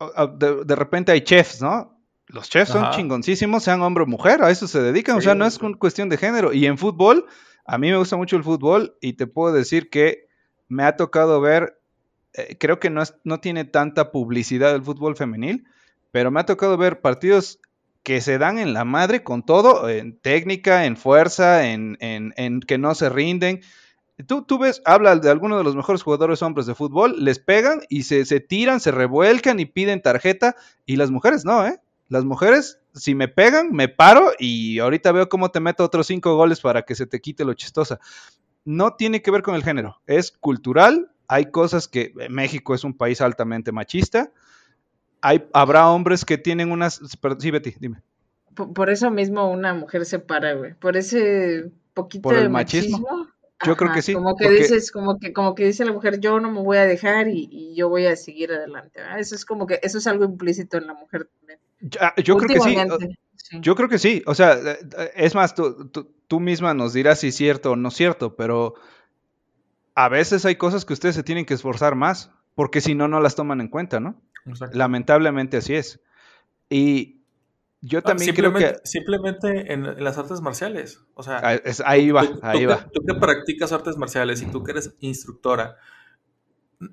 ah, 0.00 0.26
de, 0.32 0.64
de 0.64 0.76
repente 0.76 1.12
hay 1.12 1.22
chefs, 1.22 1.60
¿no? 1.62 1.98
Los 2.28 2.48
chefs 2.50 2.70
son 2.72 2.90
chingoncísimos, 2.90 3.62
sean 3.62 3.82
hombre 3.82 4.02
o 4.04 4.06
mujer, 4.06 4.42
a 4.42 4.50
eso 4.50 4.66
se 4.68 4.80
dedican. 4.80 5.16
o 5.16 5.20
sea, 5.20 5.34
no 5.34 5.46
es 5.46 5.58
con 5.58 5.74
cuestión 5.74 6.08
de 6.08 6.16
género. 6.16 6.52
Y 6.52 6.66
en 6.66 6.76
fútbol, 6.76 7.26
a 7.66 7.78
mí 7.78 7.90
me 7.90 7.96
gusta 7.98 8.16
mucho 8.16 8.36
el 8.36 8.44
fútbol 8.44 8.96
y 9.00 9.14
te 9.14 9.26
puedo 9.26 9.54
decir 9.54 9.90
que 9.90 10.26
me 10.68 10.84
ha 10.84 10.96
tocado 10.96 11.40
ver, 11.40 11.78
eh, 12.34 12.56
creo 12.58 12.80
que 12.80 12.90
no, 12.90 13.02
es- 13.02 13.14
no 13.24 13.40
tiene 13.40 13.64
tanta 13.64 14.12
publicidad 14.12 14.74
el 14.74 14.82
fútbol 14.84 15.16
femenil, 15.16 15.64
pero 16.12 16.30
me 16.30 16.40
ha 16.40 16.46
tocado 16.46 16.76
ver 16.76 17.00
partidos 17.00 17.60
que 18.02 18.20
se 18.20 18.38
dan 18.38 18.58
en 18.58 18.72
la 18.72 18.84
madre 18.84 19.24
con 19.24 19.44
todo, 19.44 19.88
en 19.88 20.18
técnica, 20.18 20.84
en 20.86 20.96
fuerza, 20.96 21.68
en, 21.68 21.96
en- 22.00 22.32
en 22.36 22.60
que 22.60 22.78
no 22.78 22.94
se 22.94 23.08
rinden. 23.08 23.60
Tú, 24.26 24.42
tú 24.42 24.58
ves, 24.58 24.80
habla 24.86 25.14
de 25.16 25.30
algunos 25.30 25.58
de 25.58 25.64
los 25.64 25.76
mejores 25.76 26.02
jugadores 26.02 26.40
hombres 26.42 26.66
de 26.66 26.74
fútbol, 26.74 27.22
les 27.22 27.38
pegan 27.38 27.82
y 27.90 28.04
se, 28.04 28.24
se 28.24 28.40
tiran, 28.40 28.80
se 28.80 28.90
revuelcan 28.90 29.60
y 29.60 29.66
piden 29.66 30.00
tarjeta, 30.00 30.56
y 30.86 30.96
las 30.96 31.10
mujeres 31.10 31.44
no, 31.44 31.66
¿eh? 31.66 31.80
Las 32.08 32.24
mujeres, 32.24 32.80
si 32.96 33.14
me 33.14 33.28
pegan, 33.28 33.70
me 33.72 33.88
paro 33.88 34.32
y 34.38 34.78
ahorita 34.78 35.12
veo 35.12 35.28
cómo 35.28 35.50
te 35.50 35.60
meto 35.60 35.84
otros 35.84 36.06
cinco 36.06 36.34
goles 36.36 36.60
para 36.60 36.82
que 36.82 36.94
se 36.94 37.06
te 37.06 37.20
quite 37.20 37.44
lo 37.44 37.54
chistosa. 37.54 38.00
No 38.64 38.94
tiene 38.94 39.22
que 39.22 39.30
ver 39.30 39.42
con 39.42 39.54
el 39.54 39.62
género, 39.62 40.00
es 40.06 40.32
cultural, 40.32 41.10
hay 41.28 41.50
cosas 41.50 41.86
que 41.88 42.12
eh, 42.18 42.28
México 42.28 42.74
es 42.74 42.82
un 42.84 42.94
país 42.96 43.20
altamente 43.20 43.70
machista, 43.70 44.32
hay, 45.20 45.46
habrá 45.52 45.88
hombres 45.90 46.24
que 46.24 46.38
tienen 46.38 46.72
unas... 46.72 47.00
Sí, 47.38 47.50
Betty, 47.50 47.74
dime. 47.80 48.02
Por, 48.54 48.72
por 48.72 48.90
eso 48.90 49.10
mismo 49.10 49.50
una 49.50 49.74
mujer 49.74 50.04
se 50.06 50.18
para, 50.18 50.54
güey. 50.54 50.74
Por 50.74 50.96
ese 50.96 51.70
poquito 51.94 52.22
¿Por 52.22 52.36
el 52.36 52.44
de 52.44 52.48
machismo? 52.48 52.98
machismo. 52.98 53.28
Yo 53.64 53.74
creo 53.76 53.92
que 53.92 54.02
sí, 54.02 54.12
Como 54.12 54.36
que 54.36 54.44
porque- 54.44 54.58
dices, 54.58 54.90
como 54.92 55.18
que, 55.18 55.32
como 55.32 55.54
que 55.54 55.64
dice 55.64 55.84
la 55.84 55.92
mujer, 55.92 56.20
yo 56.20 56.38
no 56.40 56.50
me 56.50 56.60
voy 56.60 56.76
a 56.76 56.84
dejar 56.84 57.28
y, 57.28 57.48
y 57.50 57.74
yo 57.74 57.88
voy 57.88 58.06
a 58.06 58.14
seguir 58.14 58.52
adelante. 58.52 59.00
¿verdad? 59.00 59.18
Eso 59.18 59.34
es 59.34 59.44
como 59.46 59.66
que, 59.66 59.80
eso 59.82 59.96
es 59.98 60.06
algo 60.06 60.24
implícito 60.24 60.76
en 60.76 60.86
la 60.86 60.94
mujer 60.94 61.26
también. 61.38 61.58
Yo, 61.80 62.00
ah, 62.02 62.14
yo 62.22 62.36
creo 62.36 62.48
que 62.48 62.60
sí. 62.60 62.76
Yo 63.60 63.74
creo 63.76 63.88
que 63.88 63.98
sí. 63.98 64.22
O 64.26 64.34
sea, 64.34 64.54
eh, 64.54 64.78
eh, 64.98 65.10
es 65.16 65.34
más, 65.34 65.54
tú, 65.54 65.88
tú- 65.88 66.10
tú 66.26 66.40
misma 66.40 66.74
nos 66.74 66.92
dirás 66.92 67.20
si 67.20 67.28
es 67.28 67.36
cierto 67.36 67.72
o 67.72 67.76
no 67.76 67.88
es 67.88 67.94
cierto, 67.94 68.34
pero 68.34 68.74
a 69.94 70.08
veces 70.08 70.44
hay 70.44 70.56
cosas 70.56 70.84
que 70.84 70.92
ustedes 70.92 71.14
se 71.14 71.22
tienen 71.22 71.44
que 71.46 71.54
esforzar 71.54 71.94
más, 71.94 72.30
porque 72.54 72.80
si 72.80 72.94
no, 72.94 73.08
no 73.08 73.20
las 73.20 73.34
toman 73.36 73.60
en 73.60 73.68
cuenta, 73.68 74.00
¿no? 74.00 74.20
Exacto. 74.46 74.76
Lamentablemente 74.76 75.56
así 75.58 75.74
es. 75.74 76.00
Y 76.68 77.20
yo 77.80 78.00
Ah, 78.00 78.02
también 78.02 78.34
creo 78.34 78.52
que... 78.52 78.76
simplemente 78.84 79.72
en, 79.72 79.86
en 79.86 80.02
las 80.04 80.18
artes 80.18 80.40
marciales. 80.40 81.00
O 81.14 81.22
sea, 81.22 81.40
ah, 81.42 81.54
es- 81.54 81.82
ahí 81.86 82.10
va, 82.10 82.22
tú, 82.22 82.34
tú 82.34 82.40
ahí 82.42 82.58
que, 82.60 82.66
va. 82.66 82.88
tú 82.92 83.04
que 83.06 83.14
practicas 83.14 83.72
artes 83.72 83.96
marciales 83.96 84.42
y 84.42 84.46
tú 84.46 84.62
que 84.64 84.72
eres 84.72 84.92
instructora, 85.00 85.76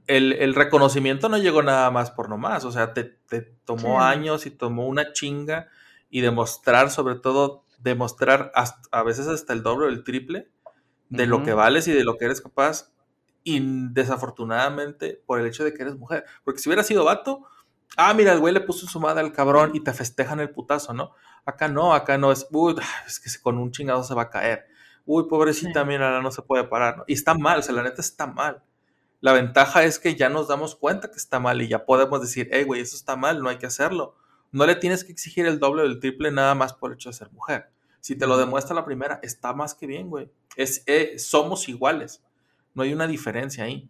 el, 0.08 0.34
el 0.34 0.56
reconocimiento 0.56 1.30
no 1.30 1.38
llegó 1.38 1.62
nada 1.64 1.92
más 1.92 2.12
por 2.12 2.30
nomás. 2.30 2.66
O 2.66 2.72
sea, 2.72 2.94
te, 2.94 3.04
te 3.04 3.42
tomó 3.42 4.00
Sí. 4.00 4.06
años 4.06 4.46
y 4.46 4.52
tomó 4.52 4.88
una 4.88 5.12
chinga 5.14 5.68
y 6.10 6.22
demostrar, 6.22 6.90
sobre 6.92 7.16
todo, 7.16 7.66
demostrar 7.80 8.52
hasta- 8.56 8.88
a 8.92 9.04
veces 9.04 9.28
hasta 9.28 9.54
el 9.54 9.64
doble 9.64 9.88
o 9.88 9.90
el 9.90 10.04
triple 10.04 10.50
de 11.10 11.28
lo 11.28 11.44
que 11.44 11.54
vales 11.54 11.88
y 11.88 11.92
de 11.92 12.04
lo 12.04 12.18
que 12.18 12.26
eres 12.26 12.42
capaz. 12.42 12.92
Y 13.44 13.60
desafortunadamente, 13.92 15.22
por 15.26 15.40
el 15.40 15.48
hecho 15.48 15.64
de 15.64 15.74
que 15.74 15.84
eres 15.84 15.96
mujer. 15.98 16.24
Porque 16.44 16.60
si 16.60 16.70
hubiera 16.70 16.84
sido 16.84 17.04
vato, 17.06 17.46
ah, 17.98 18.14
mira, 18.14 18.32
el 18.34 18.40
güey 18.40 18.54
le 18.54 18.62
puso 18.62 18.88
su 18.88 19.00
madre 19.00 19.20
al 19.22 19.34
cabrón 19.34 19.72
y 19.74 19.82
te 19.82 19.94
festejan 19.94 20.40
el 20.40 20.50
putazo, 20.52 20.94
¿no? 20.94 21.12
Acá 21.46 21.68
no, 21.68 21.94
acá 21.94 22.18
no 22.18 22.32
es, 22.32 22.48
uy, 22.52 22.76
es 23.08 23.20
que 23.20 23.30
con 23.42 23.58
un 23.58 23.72
chingado 23.72 24.04
se 24.04 24.16
va 24.16 24.24
a 24.24 24.30
caer. 24.30 24.66
Uy, 25.06 25.26
pobrecita, 25.28 25.82
Sí. 25.82 25.88
mira, 25.88 26.22
no 26.22 26.32
se 26.32 26.42
puede 26.42 26.64
parar. 26.64 26.98
¿no? 27.00 27.04
Y 27.08 27.14
está 27.14 27.34
mal, 27.34 27.60
o 27.60 27.62
sea, 27.62 27.76
la 27.76 27.84
neta 27.84 28.02
está 28.02 28.26
mal. 28.28 28.64
La 29.24 29.32
ventaja 29.32 29.86
es 29.86 30.00
que 30.00 30.16
ya 30.16 30.28
nos 30.28 30.50
damos 30.50 30.76
cuenta 30.76 31.10
que 31.10 31.16
está 31.16 31.40
mal 31.40 31.62
y 31.62 31.70
ya 31.70 31.86
podemos 31.86 32.20
decir, 32.20 32.50
hey, 32.52 32.66
güey, 32.66 32.82
eso 32.82 32.98
está 32.98 33.16
mal, 33.16 33.42
no 33.42 33.48
hay 33.48 33.58
que 33.58 33.66
hacerlo. 33.66 34.18
No 34.52 34.66
le 34.66 34.76
tienes 34.76 35.06
que 35.06 35.14
exigir 35.14 35.46
el 35.46 35.60
doble 35.60 35.84
o 35.84 35.86
el 35.86 36.02
triple 36.02 36.30
nada 36.30 36.56
más 36.56 36.74
por 36.74 36.92
el 36.92 36.96
hecho 36.96 37.08
de 37.08 37.14
ser 37.14 37.32
mujer. 37.32 37.70
Si 38.02 38.18
te 38.18 38.28
lo 38.28 38.36
demuestra 38.38 38.76
la 38.76 38.84
primera, 38.84 39.22
está 39.24 39.54
más 39.54 39.76
que 39.76 39.88
bien, 39.88 40.10
güey. 40.10 40.30
Es, 40.58 40.84
eh, 40.88 41.14
somos 41.20 41.70
iguales. 41.70 42.22
No 42.74 42.84
hay 42.84 42.92
una 42.92 43.08
diferencia 43.08 43.64
ahí. 43.64 43.90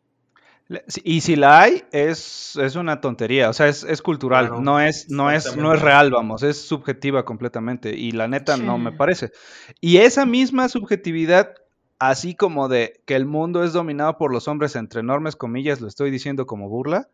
Y 1.03 1.21
si 1.21 1.35
la 1.35 1.61
hay, 1.61 1.83
es, 1.91 2.55
es 2.57 2.75
una 2.75 3.01
tontería, 3.01 3.49
o 3.49 3.53
sea, 3.53 3.67
es, 3.67 3.83
es 3.83 4.03
cultural, 4.03 4.49
Claro, 4.49 4.61
no, 4.61 4.79
es, 4.79 5.09
no, 5.09 5.31
es, 5.31 5.57
no 5.57 5.73
es 5.73 5.81
real, 5.81 6.11
vamos, 6.11 6.43
es 6.43 6.61
subjetiva 6.61 7.25
completamente, 7.25 7.95
y 7.95 8.11
la 8.11 8.27
neta 8.27 8.55
no 8.55 8.77
me 8.77 8.91
parece. 8.91 9.31
Y 9.81 9.97
esa 9.97 10.27
misma 10.27 10.69
subjetividad, 10.69 11.55
así 12.09 12.35
como 12.35 12.67
de 12.67 13.01
que 13.05 13.15
el 13.15 13.25
mundo 13.25 13.63
es 13.63 13.73
dominado 13.73 14.17
por 14.17 14.31
los 14.31 14.47
hombres, 14.47 14.75
entre 14.75 15.01
enormes 15.01 15.35
comillas, 15.35 15.81
lo 15.81 15.87
estoy 15.87 16.11
diciendo 16.11 16.45
como 16.45 16.69
burla, 16.69 17.09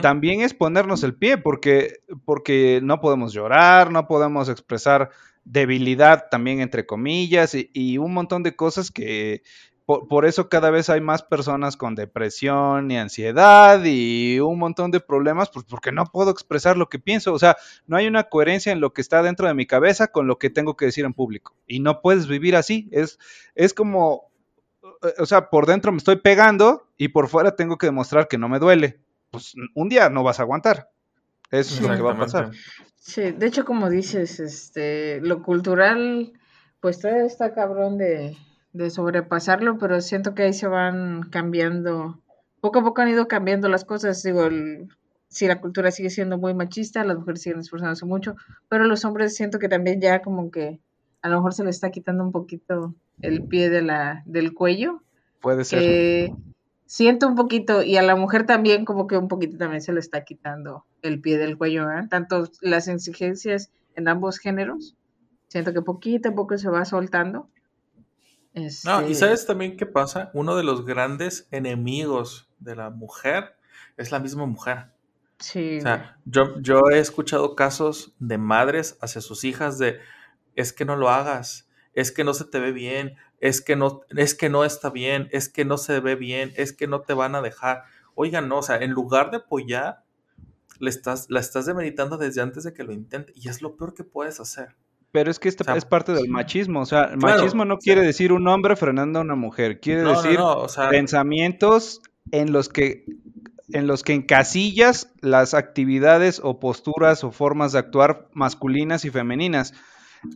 también 0.00 0.40
es 0.40 0.54
ponernos 0.54 1.02
el 1.02 1.14
pie, 1.14 1.36
porque, 1.36 1.98
porque 2.24 2.80
no 2.82 3.02
podemos 3.02 3.34
llorar, 3.34 3.92
no 3.92 4.06
podemos 4.06 4.48
expresar 4.48 5.10
debilidad 5.44 6.24
también 6.30 6.60
entre 6.60 6.86
comillas, 6.86 7.54
y, 7.54 7.70
y 7.74 7.98
un 7.98 8.14
montón 8.14 8.42
de 8.42 8.56
cosas 8.56 8.90
que 8.90 9.42
por, 9.88 10.06
por 10.06 10.26
eso 10.26 10.50
cada 10.50 10.68
vez 10.68 10.90
hay 10.90 11.00
más 11.00 11.22
personas 11.22 11.78
con 11.78 11.94
depresión 11.94 12.90
y 12.90 12.98
ansiedad 12.98 13.80
y 13.86 14.38
un 14.38 14.58
montón 14.58 14.90
de 14.90 15.00
problemas, 15.00 15.48
pues 15.48 15.64
porque 15.64 15.92
no 15.92 16.04
puedo 16.04 16.30
expresar 16.30 16.76
lo 16.76 16.90
que 16.90 16.98
pienso, 16.98 17.32
o 17.32 17.38
sea, 17.38 17.56
no 17.86 17.96
hay 17.96 18.06
una 18.06 18.24
coherencia 18.24 18.70
en 18.70 18.82
lo 18.82 18.92
que 18.92 19.00
está 19.00 19.22
dentro 19.22 19.48
de 19.48 19.54
mi 19.54 19.64
cabeza 19.64 20.08
con 20.08 20.26
lo 20.26 20.38
que 20.38 20.50
tengo 20.50 20.76
que 20.76 20.84
decir 20.84 21.06
en 21.06 21.14
público, 21.14 21.56
y 21.66 21.80
no 21.80 22.02
puedes 22.02 22.26
vivir 22.26 22.54
así, 22.54 22.90
es, 22.92 23.18
es 23.54 23.72
como, 23.72 24.30
o 25.18 25.24
sea, 25.24 25.48
por 25.48 25.64
dentro 25.64 25.90
me 25.90 25.96
estoy 25.96 26.16
pegando 26.16 26.86
y 26.98 27.08
por 27.08 27.28
fuera 27.28 27.56
tengo 27.56 27.78
que 27.78 27.86
demostrar 27.86 28.28
que 28.28 28.36
no 28.36 28.50
me 28.50 28.58
duele. 28.58 29.00
Pues 29.30 29.54
un 29.74 29.88
día 29.88 30.10
no 30.10 30.22
vas 30.22 30.38
a 30.38 30.42
aguantar. 30.42 30.90
Eso 31.50 31.76
es 31.76 31.80
lo 31.80 31.94
que 31.94 32.02
va 32.02 32.12
a 32.12 32.18
pasar. 32.18 32.50
Sí, 32.96 33.30
de 33.30 33.46
hecho, 33.46 33.64
como 33.64 33.88
dices, 33.88 34.38
este, 34.38 35.20
lo 35.22 35.42
cultural, 35.42 36.32
pues 36.80 37.00
todavía 37.00 37.24
está 37.24 37.54
cabrón 37.54 37.96
de, 37.96 38.36
de 38.72 38.90
sobrepasarlo, 38.90 39.78
pero 39.78 40.00
siento 40.00 40.34
que 40.34 40.42
ahí 40.44 40.52
se 40.52 40.66
van 40.68 41.22
cambiando, 41.30 42.22
poco 42.60 42.80
a 42.80 42.82
poco 42.82 43.00
han 43.02 43.08
ido 43.08 43.28
cambiando 43.28 43.68
las 43.68 43.84
cosas, 43.84 44.22
digo, 44.22 44.44
el- 44.46 44.88
si 45.28 45.46
la 45.46 45.60
cultura 45.60 45.90
sigue 45.90 46.10
siendo 46.10 46.38
muy 46.38 46.54
machista, 46.54 47.04
las 47.04 47.18
mujeres 47.18 47.42
siguen 47.42 47.60
esforzándose 47.60 48.06
mucho, 48.06 48.34
pero 48.68 48.84
los 48.84 49.04
hombres 49.04 49.34
siento 49.36 49.58
que 49.58 49.68
también 49.68 50.00
ya 50.00 50.22
como 50.22 50.50
que 50.50 50.80
a 51.22 51.28
lo 51.28 51.36
mejor 51.36 51.52
se 51.54 51.64
le 51.64 51.70
está 51.70 51.90
quitando 51.90 52.24
un 52.24 52.32
poquito 52.32 52.94
el 53.20 53.42
pie 53.42 53.68
de 53.70 53.82
la, 53.82 54.22
del 54.26 54.54
cuello, 54.54 55.02
Puede 55.40 55.64
ser. 55.64 55.80
que 55.80 56.32
siento 56.86 57.26
un 57.28 57.34
poquito, 57.34 57.82
y 57.82 57.96
a 57.96 58.02
la 58.02 58.16
mujer 58.16 58.46
también 58.46 58.84
como 58.84 59.06
que 59.06 59.16
un 59.18 59.28
poquito 59.28 59.58
también 59.58 59.82
se 59.82 59.92
le 59.92 60.00
está 60.00 60.24
quitando 60.24 60.84
el 61.02 61.20
pie 61.20 61.36
del 61.38 61.58
cuello. 61.58 61.86
Tanto 62.08 62.48
las 62.62 62.88
exigencias 62.88 63.70
en 63.94 64.08
ambos 64.08 64.38
géneros, 64.38 64.96
siento 65.48 65.72
que 65.74 65.82
poquito 65.82 66.30
a 66.30 66.34
poco 66.34 66.56
se 66.56 66.70
va 66.70 66.84
soltando. 66.84 67.50
No, 68.84 69.00
Este, 69.00 69.12
y 69.12 69.14
¿sabes 69.14 69.46
también 69.46 69.76
qué 69.76 69.86
pasa? 69.86 70.30
Uno 70.34 70.56
de 70.56 70.64
los 70.64 70.84
grandes 70.84 71.48
enemigos 71.50 72.50
de 72.58 72.76
la 72.76 72.90
mujer 72.90 73.56
es 73.96 74.12
la 74.12 74.18
misma 74.18 74.46
mujer. 74.46 74.92
Sí, 75.38 75.78
O 75.78 75.82
sea, 75.82 76.18
yo, 76.24 76.60
yo 76.60 76.80
he 76.90 76.98
escuchado 76.98 77.54
casos 77.54 78.14
de 78.18 78.38
madres 78.38 78.98
hacia 79.00 79.20
sus 79.20 79.44
hijas 79.44 79.78
de 79.78 80.00
es 80.56 80.72
que 80.72 80.84
no 80.84 80.96
lo 80.96 81.08
hagas, 81.08 81.68
es 81.94 82.10
que 82.10 82.24
no 82.24 82.34
se 82.34 82.44
te 82.44 82.58
ve 82.58 82.72
bien, 82.72 83.16
es 83.40 83.60
que 83.60 83.76
no, 83.76 84.00
es 84.10 84.34
que 84.34 84.48
no 84.48 84.64
está 84.64 84.90
bien, 84.90 85.28
es 85.30 85.48
que 85.48 85.64
no 85.64 85.78
se 85.78 86.00
ve 86.00 86.16
bien, 86.16 86.52
es 86.56 86.72
que 86.72 86.88
no 86.88 87.02
te 87.02 87.14
van 87.14 87.36
a 87.36 87.42
dejar. 87.42 87.84
Oigan, 88.14 88.48
no, 88.48 88.58
o 88.58 88.62
sea, 88.62 88.76
en 88.78 88.90
lugar 88.90 89.30
de 89.30 89.38
apoyar, 89.38 90.02
le 90.80 90.90
estás, 90.90 91.26
la 91.28 91.40
estás 91.40 91.66
demeritando 91.66 92.16
desde 92.16 92.40
antes 92.40 92.64
de 92.64 92.72
que 92.72 92.82
lo 92.82 92.92
intente. 92.92 93.32
Y 93.36 93.48
es 93.48 93.62
lo 93.62 93.76
peor 93.76 93.94
que 93.94 94.04
puedes 94.04 94.40
hacer. 94.40 94.76
Pero 95.12 95.30
es 95.30 95.38
que 95.38 95.48
esta 95.48 95.62
o 95.62 95.66
sea, 95.66 95.76
es 95.76 95.84
parte 95.84 96.12
del 96.12 96.28
machismo. 96.28 96.80
O 96.80 96.86
sea, 96.86 97.04
el 97.04 97.18
Claro, 97.18 97.38
machismo 97.38 97.64
no 97.64 97.74
o 97.74 97.76
sea- 97.80 97.84
quiere 97.94 98.06
decir 98.06 98.32
un 98.32 98.46
hombre 98.48 98.76
frenando 98.76 99.18
a 99.18 99.22
una 99.22 99.36
mujer. 99.36 99.80
Quiere 99.80 100.02
No, 100.02 100.10
decir 100.20 100.38
no, 100.38 100.52
o 100.58 100.68
sea, 100.68 100.88
pensamientos 100.90 102.00
en 102.30 102.52
los 102.52 102.68
que 102.68 103.04
en 103.70 103.86
los 103.86 104.02
que 104.02 104.14
encasillas 104.14 105.12
las 105.20 105.52
actividades 105.52 106.40
o 106.42 106.58
posturas 106.58 107.22
o 107.22 107.30
formas 107.32 107.72
de 107.72 107.78
actuar 107.80 108.26
masculinas 108.32 109.04
y 109.04 109.10
femeninas. 109.10 109.74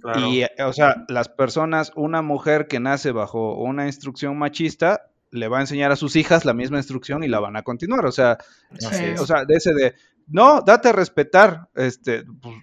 claro. 0.02 0.28
Y, 0.28 0.44
o 0.62 0.72
sea, 0.74 1.04
las 1.08 1.28
personas, 1.30 1.92
una 1.96 2.20
mujer 2.20 2.66
que 2.68 2.78
nace 2.78 3.10
bajo 3.10 3.54
una 3.56 3.86
instrucción 3.86 4.38
machista, 4.38 5.06
le 5.30 5.48
va 5.48 5.58
a 5.58 5.60
enseñar 5.62 5.90
a 5.92 5.96
sus 5.96 6.14
hijas 6.14 6.44
la 6.44 6.52
misma 6.52 6.76
instrucción 6.76 7.24
y 7.24 7.28
la 7.28 7.40
van 7.40 7.56
a 7.56 7.62
continuar. 7.62 8.04
O 8.04 8.12
sea, 8.12 8.36
Sí. 8.78 9.14
o 9.18 9.24
sea, 9.26 9.46
de 9.46 9.54
ese 9.54 9.72
de, 9.72 9.94
no, 10.28 10.60
date 10.60 10.90
a 10.90 10.92
respetar, 10.92 11.68
este, 11.74 12.24
pues, 12.42 12.54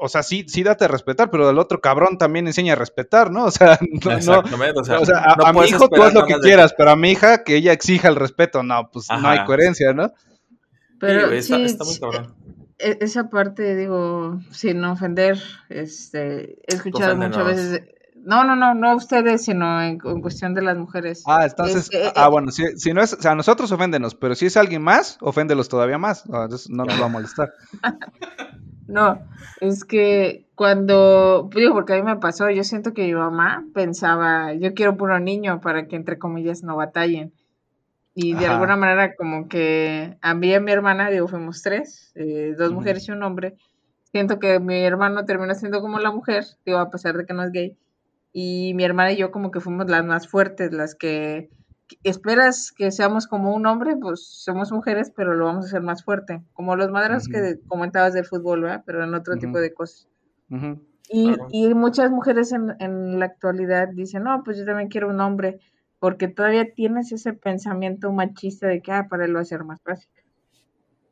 o 0.00 0.08
sea, 0.08 0.22
sí, 0.22 0.44
sí 0.48 0.62
date 0.62 0.84
a 0.84 0.88
respetar, 0.88 1.30
pero 1.30 1.48
el 1.50 1.58
otro 1.58 1.80
cabrón 1.80 2.18
también 2.18 2.46
enseña 2.46 2.72
a 2.74 2.76
respetar, 2.76 3.30
¿no? 3.30 3.44
O 3.46 3.50
sea, 3.50 3.78
no, 3.80 4.10
no, 4.10 4.16
Exactamente, 4.16 4.80
o 4.80 4.84
sea, 4.84 4.98
o 5.00 5.04
sea, 5.06 5.18
a, 5.18 5.36
no 5.36 5.46
a 5.46 5.52
mi 5.52 5.66
hijo 5.66 5.88
tú 5.88 6.02
haz 6.02 6.14
lo 6.14 6.24
que 6.26 6.34
de- 6.34 6.40
quieras, 6.40 6.74
pero 6.76 6.90
a 6.90 6.96
mi 6.96 7.10
hija 7.10 7.44
que 7.44 7.56
ella 7.56 7.72
exija 7.72 8.08
el 8.08 8.16
respeto, 8.16 8.62
no, 8.62 8.90
pues 8.92 9.08
no 9.10 9.28
hay 9.28 9.44
coherencia, 9.44 9.92
¿no? 9.92 10.12
pero 10.98 11.32
está, 11.32 11.56
sí, 11.56 11.64
está 11.64 11.84
muy 11.84 11.94
sí, 11.94 12.00
cabrón. 12.00 12.34
e- 12.78 12.98
esa 13.00 13.28
parte, 13.28 13.74
digo, 13.76 14.40
sin 14.52 14.84
ofender, 14.84 15.38
este, 15.68 16.58
he 16.66 16.74
escuchado 16.74 17.16
muchas 17.16 17.44
veces, 17.44 17.82
no, 18.24 18.44
no, 18.44 18.54
no, 18.54 18.72
no 18.74 18.90
a 18.90 18.94
ustedes, 18.94 19.44
sino 19.44 19.82
en, 19.82 19.98
en 20.04 20.20
cuestión 20.20 20.54
de 20.54 20.62
las 20.62 20.76
mujeres. 20.78 21.24
Ah, 21.26 21.44
entonces, 21.44 21.88
Es- 21.90 22.00
eh, 22.00 22.12
ah, 22.14 22.26
eh, 22.26 22.30
bueno, 22.30 22.52
si, 22.52 22.64
si 22.78 22.92
no 22.92 23.02
es, 23.02 23.14
o 23.14 23.20
sea, 23.20 23.32
a 23.32 23.34
nosotros 23.34 23.72
oféndenos, 23.72 24.14
pero 24.14 24.36
si 24.36 24.46
es 24.46 24.56
alguien 24.56 24.82
más, 24.82 25.18
oféndelos 25.20 25.68
todavía 25.68 25.98
más, 25.98 26.24
no, 26.28 26.44
entonces 26.44 26.70
no 26.70 26.84
nos 26.84 27.00
va 27.00 27.06
a 27.06 27.08
molestar. 27.08 27.52
No, 28.92 29.26
es 29.62 29.84
que 29.86 30.44
cuando, 30.54 31.48
digo, 31.54 31.72
porque 31.72 31.94
a 31.94 31.96
mí 31.96 32.02
me 32.02 32.16
pasó, 32.16 32.50
yo 32.50 32.62
siento 32.62 32.92
que 32.92 33.06
mi 33.06 33.14
mamá 33.14 33.64
pensaba, 33.72 34.52
yo 34.52 34.74
quiero 34.74 34.98
puro 34.98 35.18
niño 35.18 35.62
para 35.62 35.88
que 35.88 35.96
entre 35.96 36.18
comillas 36.18 36.62
no 36.62 36.76
batallen. 36.76 37.32
Y 38.14 38.34
de 38.34 38.44
Ajá. 38.44 38.54
alguna 38.54 38.76
manera 38.76 39.14
como 39.16 39.48
que 39.48 40.18
a 40.20 40.34
mí 40.34 40.48
y 40.48 40.54
a 40.54 40.60
mi 40.60 40.72
hermana, 40.72 41.08
digo, 41.08 41.26
fuimos 41.26 41.62
tres, 41.62 42.12
eh, 42.16 42.54
dos 42.58 42.70
mujeres 42.70 43.08
y 43.08 43.12
un 43.12 43.22
hombre. 43.22 43.56
Siento 44.10 44.38
que 44.38 44.60
mi 44.60 44.84
hermano 44.84 45.24
terminó 45.24 45.54
siendo 45.54 45.80
como 45.80 45.98
la 45.98 46.10
mujer, 46.10 46.44
digo, 46.66 46.78
a 46.78 46.90
pesar 46.90 47.16
de 47.16 47.24
que 47.24 47.32
no 47.32 47.44
es 47.44 47.50
gay. 47.50 47.78
Y 48.30 48.74
mi 48.74 48.84
hermana 48.84 49.12
y 49.12 49.16
yo 49.16 49.30
como 49.30 49.50
que 49.50 49.60
fuimos 49.60 49.88
las 49.88 50.04
más 50.04 50.28
fuertes, 50.28 50.70
las 50.70 50.94
que 50.94 51.48
esperas 52.02 52.72
que 52.72 52.90
seamos 52.90 53.26
como 53.26 53.54
un 53.54 53.66
hombre, 53.66 53.96
pues 53.96 54.26
somos 54.26 54.72
mujeres, 54.72 55.12
pero 55.14 55.34
lo 55.34 55.46
vamos 55.46 55.64
a 55.64 55.68
hacer 55.68 55.82
más 55.82 56.04
fuerte. 56.04 56.42
Como 56.52 56.76
los 56.76 56.90
madres 56.90 57.24
Ujú. 57.24 57.32
que 57.32 57.60
comentabas 57.66 58.12
del 58.14 58.24
fútbol, 58.24 58.62
¿verdad? 58.62 58.82
Pero 58.86 59.04
en 59.04 59.14
otro 59.14 59.36
tipo 59.36 59.58
de 59.58 59.72
cosas. 59.74 60.08
Y, 61.08 61.34
Claro. 61.34 61.48
y 61.50 61.74
muchas 61.74 62.10
mujeres 62.10 62.52
en, 62.52 62.74
en 62.78 63.18
la 63.18 63.26
actualidad 63.26 63.88
dicen, 63.88 64.22
no, 64.24 64.42
pues 64.44 64.56
yo 64.58 64.64
también 64.64 64.88
quiero 64.88 65.08
un 65.08 65.20
hombre, 65.20 65.58
porque 65.98 66.28
todavía 66.28 66.72
tienes 66.74 67.12
ese 67.12 67.32
pensamiento 67.32 68.12
machista 68.12 68.66
de 68.66 68.80
que, 68.82 68.92
ah, 68.92 69.08
para 69.08 69.24
él 69.24 69.36
va 69.36 69.40
a 69.40 69.44
ser 69.44 69.64
más 69.64 69.80
fácil. 69.82 70.08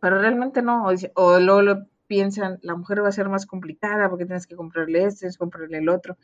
Pero 0.01 0.21
realmente 0.21 0.63
no, 0.63 0.87
o, 0.87 0.93
o 1.15 1.41
luego 1.41 1.63
lo 1.63 1.87
piensan, 2.07 2.59
la 2.63 2.75
mujer 2.75 3.03
va 3.05 3.09
a 3.09 3.13
ser 3.13 3.29
más 3.29 3.47
complicada 3.47 4.09
porque 4.09 4.25
tienes 4.27 4.47
que 4.47 4.57
comprarle 4.57 5.05
este, 5.05 5.21
tienes 5.21 5.37
que 5.37 5.41
comprarle 5.45 5.79
el 5.79 5.89
otro. 5.89 6.17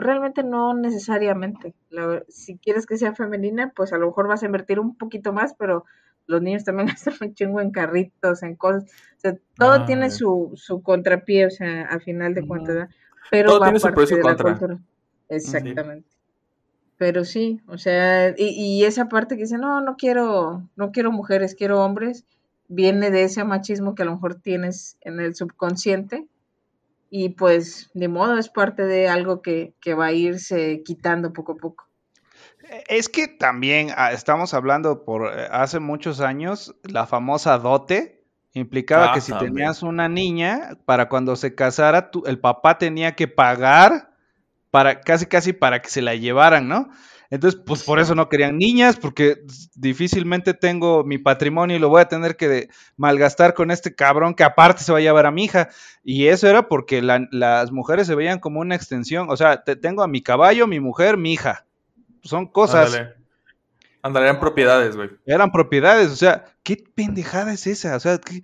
Realmente 0.00 0.42
no 0.42 0.74
necesariamente. 0.74 1.74
La- 1.90 2.22
si 2.28 2.56
quieres 2.58 2.86
que 2.86 2.96
sea 2.98 3.14
femenina, 3.14 3.72
pues 3.74 3.92
a 3.92 3.98
lo 3.98 4.06
mejor 4.08 4.28
vas 4.28 4.42
a 4.42 4.46
invertir 4.46 4.80
un 4.80 4.96
poquito 4.96 5.32
más, 5.32 5.54
pero 5.54 5.84
los 6.26 6.42
niños 6.42 6.64
también 6.64 6.86
gastan 6.96 7.14
un 7.20 7.34
chingo 7.34 7.60
en 7.60 7.70
carritos, 7.70 8.42
en 8.42 8.56
cosas. 8.56 8.84
O 8.84 9.20
sea, 9.20 9.34
todo 9.56 9.72
Ah, 9.72 9.84
tiene 9.86 10.10
su, 10.10 10.52
su 10.56 10.82
contrapié, 10.82 11.46
o 11.46 11.50
sea, 11.50 11.82
a 11.86 12.00
final 12.00 12.34
de 12.34 12.46
cuentas, 12.46 12.74
¿verdad? 12.74 12.90
Pero 13.30 13.48
Todo 13.50 13.60
va 13.60 13.66
tiene 13.66 13.78
su 13.80 13.86
parte 13.88 14.06
de 14.06 14.16
la 14.16 14.22
contra. 14.22 14.50
cultura. 14.52 14.78
Exactamente. 15.28 16.08
Pero 16.96 17.24
sí, 17.24 17.60
o 17.66 17.78
sea, 17.78 18.30
y, 18.36 18.48
y 18.80 18.84
esa 18.84 19.08
parte 19.08 19.36
que 19.36 19.42
dice, 19.44 19.56
no, 19.56 19.80
no 19.80 19.96
quiero, 19.96 20.68
no 20.76 20.92
quiero 20.92 21.10
mujeres, 21.12 21.54
quiero 21.54 21.82
hombres, 21.82 22.26
viene 22.68 23.10
de 23.10 23.24
ese 23.24 23.42
machismo 23.44 23.94
que 23.94 24.02
a 24.02 24.04
lo 24.06 24.12
mejor 24.12 24.34
tienes 24.34 24.98
en 25.00 25.18
el 25.18 25.34
subconsciente 25.34 26.26
y 27.10 27.30
pues 27.30 27.90
de 27.94 28.08
modo 28.08 28.38
es 28.38 28.48
parte 28.48 28.84
de 28.84 29.08
algo 29.08 29.42
que, 29.42 29.74
que 29.80 29.94
va 29.94 30.06
a 30.06 30.12
irse 30.12 30.82
quitando 30.84 31.32
poco 31.32 31.52
a 31.52 31.56
poco. 31.56 31.84
Es 32.88 33.08
que 33.08 33.26
también 33.26 33.88
ah, 33.96 34.12
estamos 34.12 34.54
hablando 34.54 35.04
por 35.04 35.26
eh, 35.32 35.48
hace 35.50 35.80
muchos 35.80 36.20
años, 36.20 36.74
la 36.82 37.06
famosa 37.06 37.58
dote 37.58 38.22
implicaba 38.52 39.10
Ah, 39.10 39.12
que 39.12 39.20
si 39.20 39.32
también. 39.32 39.54
tenías 39.54 39.82
una 39.82 40.08
niña, 40.08 40.78
para 40.84 41.08
cuando 41.08 41.36
se 41.36 41.54
casara, 41.54 42.10
tú- 42.10 42.24
el 42.26 42.38
papá 42.38 42.78
tenía 42.78 43.14
que 43.16 43.28
pagar 43.28 44.10
para 44.70 45.00
casi 45.02 45.26
casi 45.26 45.52
para 45.52 45.82
que 45.82 45.90
se 45.90 46.02
la 46.02 46.14
llevaran, 46.16 46.68
¿no? 46.68 46.90
Entonces, 47.30 47.60
pues 47.64 47.84
por 47.84 48.00
eso 48.00 48.16
no 48.16 48.28
querían 48.28 48.58
niñas, 48.58 48.96
porque 48.96 49.42
difícilmente 49.76 50.52
tengo 50.52 51.04
mi 51.04 51.16
patrimonio 51.16 51.76
y 51.76 51.78
lo 51.78 51.88
voy 51.88 52.00
a 52.02 52.08
tener 52.08 52.36
que 52.36 52.68
malgastar 52.96 53.54
con 53.54 53.70
este 53.70 53.94
cabrón 53.94 54.34
que 54.34 54.42
aparte 54.42 54.82
se 54.82 54.90
va 54.92 54.98
a 54.98 55.00
llevar 55.02 55.26
a 55.26 55.30
mi 55.30 55.44
hija. 55.44 55.68
Y 56.02 56.26
eso 56.26 56.48
era 56.48 56.66
porque 56.68 57.02
la- 57.02 57.28
las 57.30 57.70
mujeres 57.70 58.08
se 58.08 58.16
veían 58.16 58.40
como 58.40 58.58
una 58.60 58.74
extensión. 58.74 59.30
O 59.30 59.36
sea, 59.36 59.62
te- 59.62 59.76
tengo 59.76 60.02
a 60.02 60.08
mi 60.08 60.22
caballo, 60.22 60.66
mi 60.66 60.80
mujer, 60.80 61.16
mi 61.16 61.32
hija. 61.32 61.66
Son 62.22 62.46
cosas, 62.46 62.94
Ándale. 62.94 63.14
Ándale, 64.02 64.26
eran 64.26 64.40
propiedades, 64.40 64.96
güey. 64.96 65.10
eran 65.24 65.52
propiedades. 65.52 66.10
O 66.10 66.16
sea, 66.16 66.46
¿qué 66.64 66.82
pendejada 66.94 67.52
es 67.52 67.66
esa? 67.66 67.94
O 67.96 68.00
sea, 68.00 68.18
¿qué- 68.18 68.42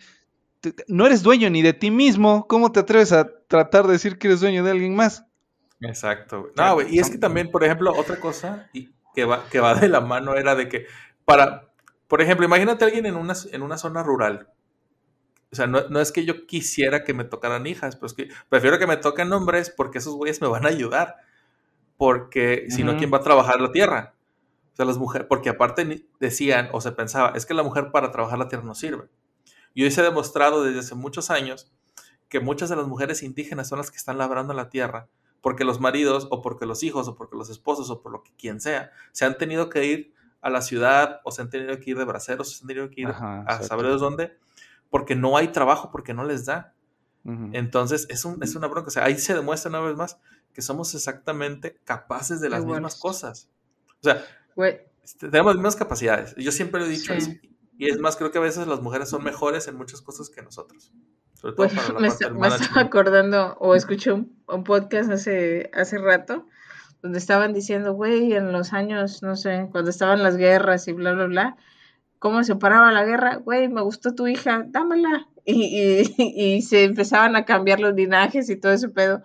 te- 0.61 0.73
te- 0.73 0.85
no 0.89 1.07
eres 1.07 1.23
dueño 1.23 1.51
ni 1.51 1.61
de 1.61 1.73
ti 1.73 1.91
mismo. 1.91 2.47
¿Cómo 2.47 2.71
te 2.73 2.81
atreves 2.81 3.13
a 3.13 3.29
tratar 3.49 3.87
de 3.87 3.95
decir 3.95 4.17
que 4.17 4.29
eres 4.29 4.41
dueño 4.41 4.63
de 4.63 4.71
alguien 4.71 4.95
más? 4.95 5.26
Exacto, 5.81 6.43
güey. 6.43 6.53
No, 6.57 6.75
güey. 6.75 6.95
Y 6.95 6.99
es 6.99 7.11
que 7.11 7.19
también, 7.19 7.51
por 7.51 7.65
ejemplo, 7.65 7.93
otra 7.97 8.19
cosa 8.19 8.69
y 8.73 8.91
que 9.15 9.25
va, 9.25 9.49
que 9.49 9.61
va 9.61 9.75
de 9.75 9.89
la 9.89 10.01
mano 10.01 10.35
era 10.35 10.55
de 10.55 10.69
que 10.69 10.87
para, 11.25 11.71
por 12.09 12.23
ejemplo, 12.23 12.47
imagínate 12.47 12.85
a 12.85 12.89
alguien 12.89 13.07
en 13.07 13.17
una, 13.17 13.35
en 13.53 13.63
una 13.63 13.79
zona 13.79 14.03
rural. 14.03 14.49
O 15.53 15.57
sea, 15.57 15.67
no, 15.67 15.89
no 15.89 16.01
es 16.01 16.13
que 16.13 16.25
yo 16.25 16.47
quisiera 16.47 17.05
que 17.05 17.15
me 17.15 17.25
tocaran 17.25 17.67
hijas, 17.67 17.97
pues 17.97 18.15
que 18.15 18.29
prefiero 18.49 18.79
que 18.79 18.87
me 18.87 18.97
toquen 18.97 19.33
hombres 19.33 19.71
porque 19.71 19.99
esos 19.99 20.15
güeyes 20.15 20.41
me 20.41 20.49
van 20.49 20.67
a 20.67 20.71
ayudar. 20.71 21.17
Porque 21.97 22.67
si 22.69 22.85
no. 22.85 22.97
¿quién 22.99 23.13
va 23.13 23.19
a 23.19 23.23
trabajar 23.23 23.61
la 23.61 23.73
tierra? 23.73 24.15
O 24.73 24.77
sea, 24.77 24.85
las 24.85 24.99
mujeres, 24.99 25.27
porque 25.29 25.49
aparte 25.49 26.07
decían 26.21 26.69
o 26.73 26.83
se 26.83 26.93
pensaba, 26.93 27.33
es 27.35 27.47
que 27.47 27.55
la 27.55 27.63
mujer 27.63 27.91
para 27.91 28.11
trabajar 28.11 28.39
la 28.39 28.49
tierra 28.49 28.65
no 28.65 28.75
sirve. 28.75 29.09
Y 29.73 29.85
hoy 29.85 29.91
se 29.91 30.03
ha 30.03 30.05
demostrado 30.05 30.63
desde 30.63 30.81
hace 30.81 30.95
muchos 30.95 31.31
años 31.31 31.73
que 32.29 32.41
muchas 32.41 32.69
de 32.69 32.77
las 32.77 32.87
mujeres 32.87 33.23
indígenas 33.23 33.69
son 33.69 33.79
las 33.79 33.91
que 33.91 33.97
están 33.97 34.19
labrando 34.19 34.53
la 34.53 34.69
tierra 34.69 35.09
porque 35.47 35.63
los 35.63 35.79
maridos 35.79 36.27
o 36.33 36.43
porque 36.43 36.67
los 36.67 36.83
hijos 36.83 37.07
o 37.07 37.15
porque 37.15 37.37
los 37.37 37.51
esposos 37.51 37.89
o 37.91 38.03
por 38.03 38.11
lo 38.11 38.25
que 38.25 38.33
quien 38.37 38.61
sea 38.61 38.91
se 39.13 39.25
han 39.27 39.39
tenido 39.39 39.71
que 39.71 39.85
ir 39.85 40.13
a 40.41 40.51
la 40.51 40.61
ciudad 40.61 41.21
o 41.23 41.31
se 41.31 41.41
han 41.41 41.51
tenido 41.51 41.79
que 41.79 41.91
ir 41.93 41.97
de 41.97 42.05
braceros 42.05 42.49
o 42.49 42.51
se 42.51 42.65
han 42.65 42.67
tenido 42.67 42.91
que 42.91 43.03
ir 43.03 43.07
Ajá, 43.07 43.43
a 43.43 43.63
saber 43.63 43.87
de 43.87 43.97
dónde 43.97 44.37
porque 44.91 45.15
no 45.15 45.37
hay 45.37 45.47
trabajo 45.53 45.93
porque 45.93 46.15
no 46.15 46.25
les 46.25 46.47
da. 46.47 46.75
Entonces 47.53 48.09
es, 48.11 48.25
un, 48.25 48.43
es 48.43 48.57
una 48.57 48.67
bronca. 48.67 48.89
O 48.89 48.91
sea 48.91 49.05
ahí 49.05 49.17
se 49.19 49.35
demuestra 49.35 49.69
una 49.69 49.79
vez 49.83 49.95
más 49.97 50.19
que 50.53 50.63
somos 50.63 50.93
exactamente 50.97 51.79
capaces 51.85 52.41
de 52.41 52.51
las 52.51 52.65
mismas 52.65 52.97
cosas. 52.97 53.49
O 54.01 54.03
sea 54.03 54.25
este, 55.05 55.29
tenemos 55.29 55.53
las 55.53 55.59
mismas 55.59 55.77
capacidades. 55.77 56.35
Yo 56.37 56.51
siempre 56.51 56.81
lo 56.81 56.87
he 56.87 56.91
dicho 56.91 57.13
Sí. 57.13 57.19
eso. 57.19 57.31
y 57.79 57.89
es 57.89 58.01
más 58.01 58.17
creo 58.17 58.33
que 58.33 58.39
a 58.39 58.41
veces 58.41 58.67
las 58.67 58.83
mujeres 58.83 59.09
son 59.09 59.23
mejores 59.23 59.69
en 59.69 59.77
muchas 59.77 60.03
cosas 60.03 60.29
que 60.29 60.43
nosotros 60.43 60.91
sobre 61.37 61.55
todo 61.55 61.69
Pues 61.69 61.75
para 61.75 62.01
la 62.01 62.01
me, 62.01 62.41
parte 62.49 62.65
estaba 62.65 62.81
acordando 62.83 63.57
o 63.61 63.75
escuché 63.75 64.13
un, 64.13 64.37
un 64.49 64.65
podcast 64.65 65.11
hace, 65.11 65.71
hace 65.75 65.99
rato 65.99 66.47
donde 67.03 67.19
estaban 67.19 67.53
diciendo, 67.53 67.95
güey, 67.95 68.33
en 68.33 68.53
los 68.53 68.73
años, 68.73 69.23
no 69.23 69.37
sé, 69.37 69.69
cuando 69.71 69.91
estaban 69.91 70.23
las 70.23 70.37
guerras 70.37 70.89
y 70.89 70.93
bla, 70.93 71.13
bla, 71.13 71.27
bla, 71.27 71.57
cómo 72.19 72.43
se 72.43 72.57
paraba 72.57 72.91
la 72.93 73.05
guerra, 73.05 73.37
güey, 73.37 73.69
me 73.69 73.83
gustó 73.83 74.15
tu 74.15 74.27
hija, 74.27 74.65
dámela. 74.69 75.29
Y, 75.45 76.03
y, 76.17 76.57
y 76.57 76.63
se 76.63 76.85
empezaban 76.85 77.37
a 77.37 77.45
cambiar 77.45 77.81
los 77.81 77.95
linajes 77.95 78.51
y 78.51 78.57
todo 78.57 78.73
ese 78.73 78.89
pedo, 78.89 79.23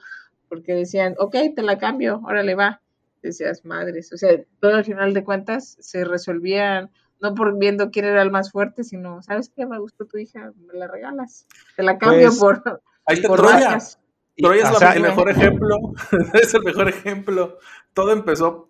porque 0.50 0.74
decían, 0.74 1.16
ok, 1.18 1.36
te 1.56 1.64
la 1.64 1.78
cambio, 1.78 2.22
órale, 2.24 2.56
va. 2.56 2.82
Decías, 3.24 3.66
madres, 3.66 4.12
o 4.14 4.18
sea, 4.18 4.32
todo 4.60 4.76
al 4.76 4.86
final 4.86 5.14
de 5.14 5.24
cuentas 5.24 5.78
se 5.80 6.06
resolvían, 6.06 6.92
no 7.22 7.36
por 7.36 7.58
viendo 7.58 7.92
quién 7.92 8.06
era 8.06 8.22
el 8.22 8.32
más 8.32 8.52
fuerte, 8.52 8.84
sino, 8.84 9.22
¿sabes 9.22 9.52
qué? 9.56 9.66
Me 9.66 9.80
gustó 9.80 10.06
tu 10.06 10.18
hija, 10.18 10.52
me 10.56 10.74
la 10.78 10.88
regalas. 10.88 11.46
Te 11.76 11.84
la 11.84 11.98
cambio 11.98 12.28
Pues, 12.28 12.40
por, 12.40 12.82
ahí 13.06 13.16
está 13.18 13.28
por 13.28 13.40
Troya 13.40 13.56
vacas. 13.68 14.00
Troya 14.38 14.64
es 14.64 14.70
o 14.70 14.74
la- 14.74 14.80
sea, 14.80 14.94
el 14.94 15.02
mejor 15.04 15.30
ejemplo. 15.30 15.76
es 16.34 16.54
el 16.54 16.64
mejor 16.64 16.90
ejemplo. 16.90 17.58
Todo 17.94 18.12
empezó 18.12 18.70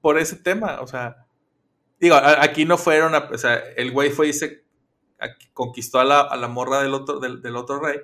por 0.00 0.18
ese 0.18 0.36
tema. 0.36 0.80
O 0.80 0.86
sea, 0.86 1.26
digo, 2.00 2.16
aquí 2.16 2.64
no 2.64 2.76
fueron. 2.78 3.14
a- 3.14 3.28
o 3.32 3.38
sea, 3.38 3.56
el 3.76 3.92
güey 3.92 4.10
fue 4.10 4.28
y 4.28 4.32
se 4.32 4.64
conquistó 5.52 6.00
a 6.00 6.04
la, 6.04 6.20
a 6.20 6.36
la 6.36 6.48
morra 6.48 6.82
del 6.82 6.94
otro, 6.94 7.20
del, 7.20 7.40
del 7.42 7.56
otro 7.56 7.78
rey. 7.80 8.00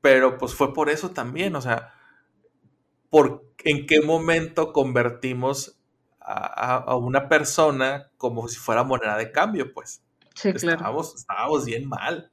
Pero 0.00 0.38
pues 0.38 0.54
fue 0.54 0.72
por 0.72 0.88
eso 0.90 1.10
también. 1.10 1.56
O 1.56 1.60
sea, 1.60 1.92
por 3.10 3.44
en 3.64 3.86
qué 3.86 4.00
momento 4.00 4.72
convertimos 4.72 5.78
a, 6.24 6.76
a- 6.76 6.96
una 6.96 7.28
persona 7.28 8.10
como 8.16 8.48
si 8.48 8.56
fuera 8.56 8.84
moneda 8.84 9.16
de 9.16 9.32
cambio, 9.32 9.72
pues. 9.72 10.02
Sí, 10.34 10.52
claro. 10.54 10.76
Estábamos, 10.76 11.14
estábamos 11.14 11.64
bien 11.64 11.88
mal. 11.88 12.30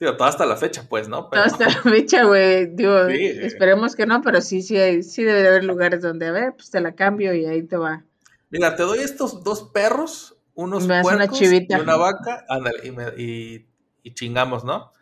Digo, 0.00 0.16
todo 0.16 0.28
hasta 0.28 0.46
la 0.46 0.56
fecha, 0.56 0.86
pues, 0.88 1.08
¿no? 1.08 1.28
Pero- 1.28 1.42
Hasta 1.42 1.66
la 1.68 1.82
fecha, 1.82 2.24
güey, 2.24 2.66
digo, 2.74 3.08
Sí. 3.08 3.26
esperemos 3.42 3.96
que 3.96 4.06
no, 4.06 4.22
pero 4.22 4.40
sí, 4.40 4.62
sí, 4.62 4.76
hay- 4.78 5.02
sí 5.02 5.24
debe 5.24 5.42
de 5.42 5.48
haber 5.48 5.64
lugares 5.64 6.00
donde, 6.02 6.26
a 6.26 6.32
ver, 6.32 6.54
pues 6.54 6.70
te 6.70 6.80
la 6.80 6.94
cambio 6.94 7.34
y 7.34 7.44
ahí 7.46 7.62
te 7.64 7.76
va. 7.76 8.04
Mira, 8.50 8.76
te 8.76 8.82
doy 8.84 9.00
estos 9.00 9.42
dos 9.44 9.64
perros, 9.74 10.36
unos 10.54 10.86
Me 10.86 10.94
una 10.94 11.02
puercos 11.02 11.38
chivita. 11.38 11.78
y 11.78 11.80
una 11.80 11.96
vaca, 11.96 12.44
ándale, 12.48 12.86
y, 12.86 12.90
me- 12.92 13.12
y- 13.18 13.66
y 14.02 14.14
chingamos, 14.14 14.64
¿no? 14.64 14.92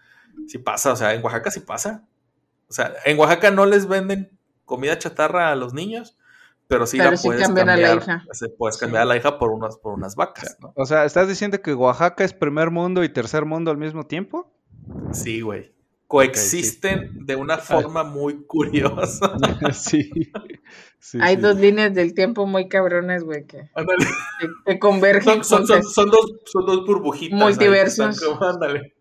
Si 0.48 0.58
pasa, 0.58 0.92
o 0.92 0.96
sea, 0.96 1.14
en 1.14 1.22
Oaxaca 1.22 1.50
sí 1.50 1.60
pasa. 1.60 2.04
O 2.68 2.72
sea, 2.72 2.92
en 3.04 3.18
Oaxaca 3.18 3.50
no 3.50 3.66
les 3.66 3.86
venden 3.86 4.36
comida 4.64 4.98
chatarra 4.98 5.52
a 5.52 5.56
los 5.56 5.72
niños, 5.74 6.16
pero 6.68 6.86
sí 6.86 6.98
Pero 6.98 7.10
la 7.12 7.16
sí 7.16 7.28
puedes 7.28 7.42
cambian 7.42 7.68
a 7.68 7.72
cambiar. 7.72 7.96
la 7.96 8.02
hija. 8.02 8.24
puedes 8.58 8.76
Sí. 8.76 8.80
cambiar 8.80 9.02
a 9.02 9.06
la 9.06 9.16
hija 9.16 9.38
por 9.38 9.50
unas, 9.50 9.76
por 9.78 9.92
unas 9.94 10.16
vacas, 10.16 10.56
¿no? 10.60 10.72
O 10.76 10.84
sea, 10.86 11.04
¿estás 11.04 11.28
diciendo 11.28 11.60
que 11.62 11.74
Oaxaca 11.74 12.24
es 12.24 12.32
primer 12.32 12.70
mundo 12.70 13.04
y 13.04 13.08
tercer 13.08 13.44
mundo 13.44 13.70
al 13.70 13.76
mismo 13.78 14.04
tiempo? 14.06 14.52
Sí, 15.12 15.40
güey. 15.40 15.72
Coexisten 16.08 17.26
de 17.26 17.34
una 17.36 17.58
forma 17.58 18.04
muy 18.04 18.44
curiosa. 18.46 19.32
sí. 19.72 20.08
Sí, 21.00 21.18
Hay 21.20 21.36
sí. 21.36 21.42
dos 21.42 21.56
líneas 21.56 21.94
del 21.94 22.14
tiempo 22.14 22.46
muy 22.46 22.68
cabronas, 22.68 23.24
güey, 23.24 23.44
que, 23.46 23.70
Ándale. 23.74 24.06
que, 24.40 24.48
que 24.72 24.78
convergen 24.78 25.44
Son, 25.44 25.66
son- 25.66 25.66
son- 25.66 25.76
juntas. 25.78 25.94
son 25.94 26.10
dos, 26.10 26.32
son 26.46 26.66
dos 26.66 26.86
burbujitas. 26.86 27.38
Multiversos. 27.38 28.20
como- 28.20 28.44
ándale. 28.44 28.94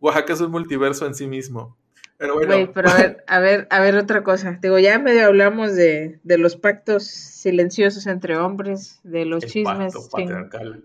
Oaxaca 0.00 0.32
es 0.32 0.40
un 0.40 0.50
multiverso 0.50 1.06
en 1.06 1.14
sí 1.14 1.26
mismo. 1.26 1.76
Pero 2.20 2.34
bueno. 2.34 2.52
Güey, 2.54 2.72
pero 2.72 2.90
a 2.90 2.94
ver, 2.96 3.24
a 3.26 3.40
ver, 3.40 3.66
a 3.70 3.80
ver 3.80 3.96
otra 3.96 4.22
cosa. 4.22 4.58
Digo, 4.60 4.78
ya 4.78 4.98
medio 4.98 5.24
hablamos 5.26 5.74
de, 5.74 6.20
de 6.22 6.36
los 6.38 6.54
pactos 6.56 7.04
silenciosos 7.06 8.06
entre 8.06 8.36
hombres, 8.36 9.00
de 9.04 9.24
los 9.24 9.42
el 9.44 9.50
chismes, 9.50 9.94
pacto 9.94 10.00
ching- 10.00 10.10
patriarcal. 10.10 10.84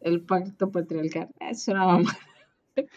el 0.00 0.20
pacto 0.22 0.70
patriarcal. 0.70 1.28
Ah, 1.40 1.50
Es 1.50 1.66
una 1.68 1.84
mamá. 1.86 2.16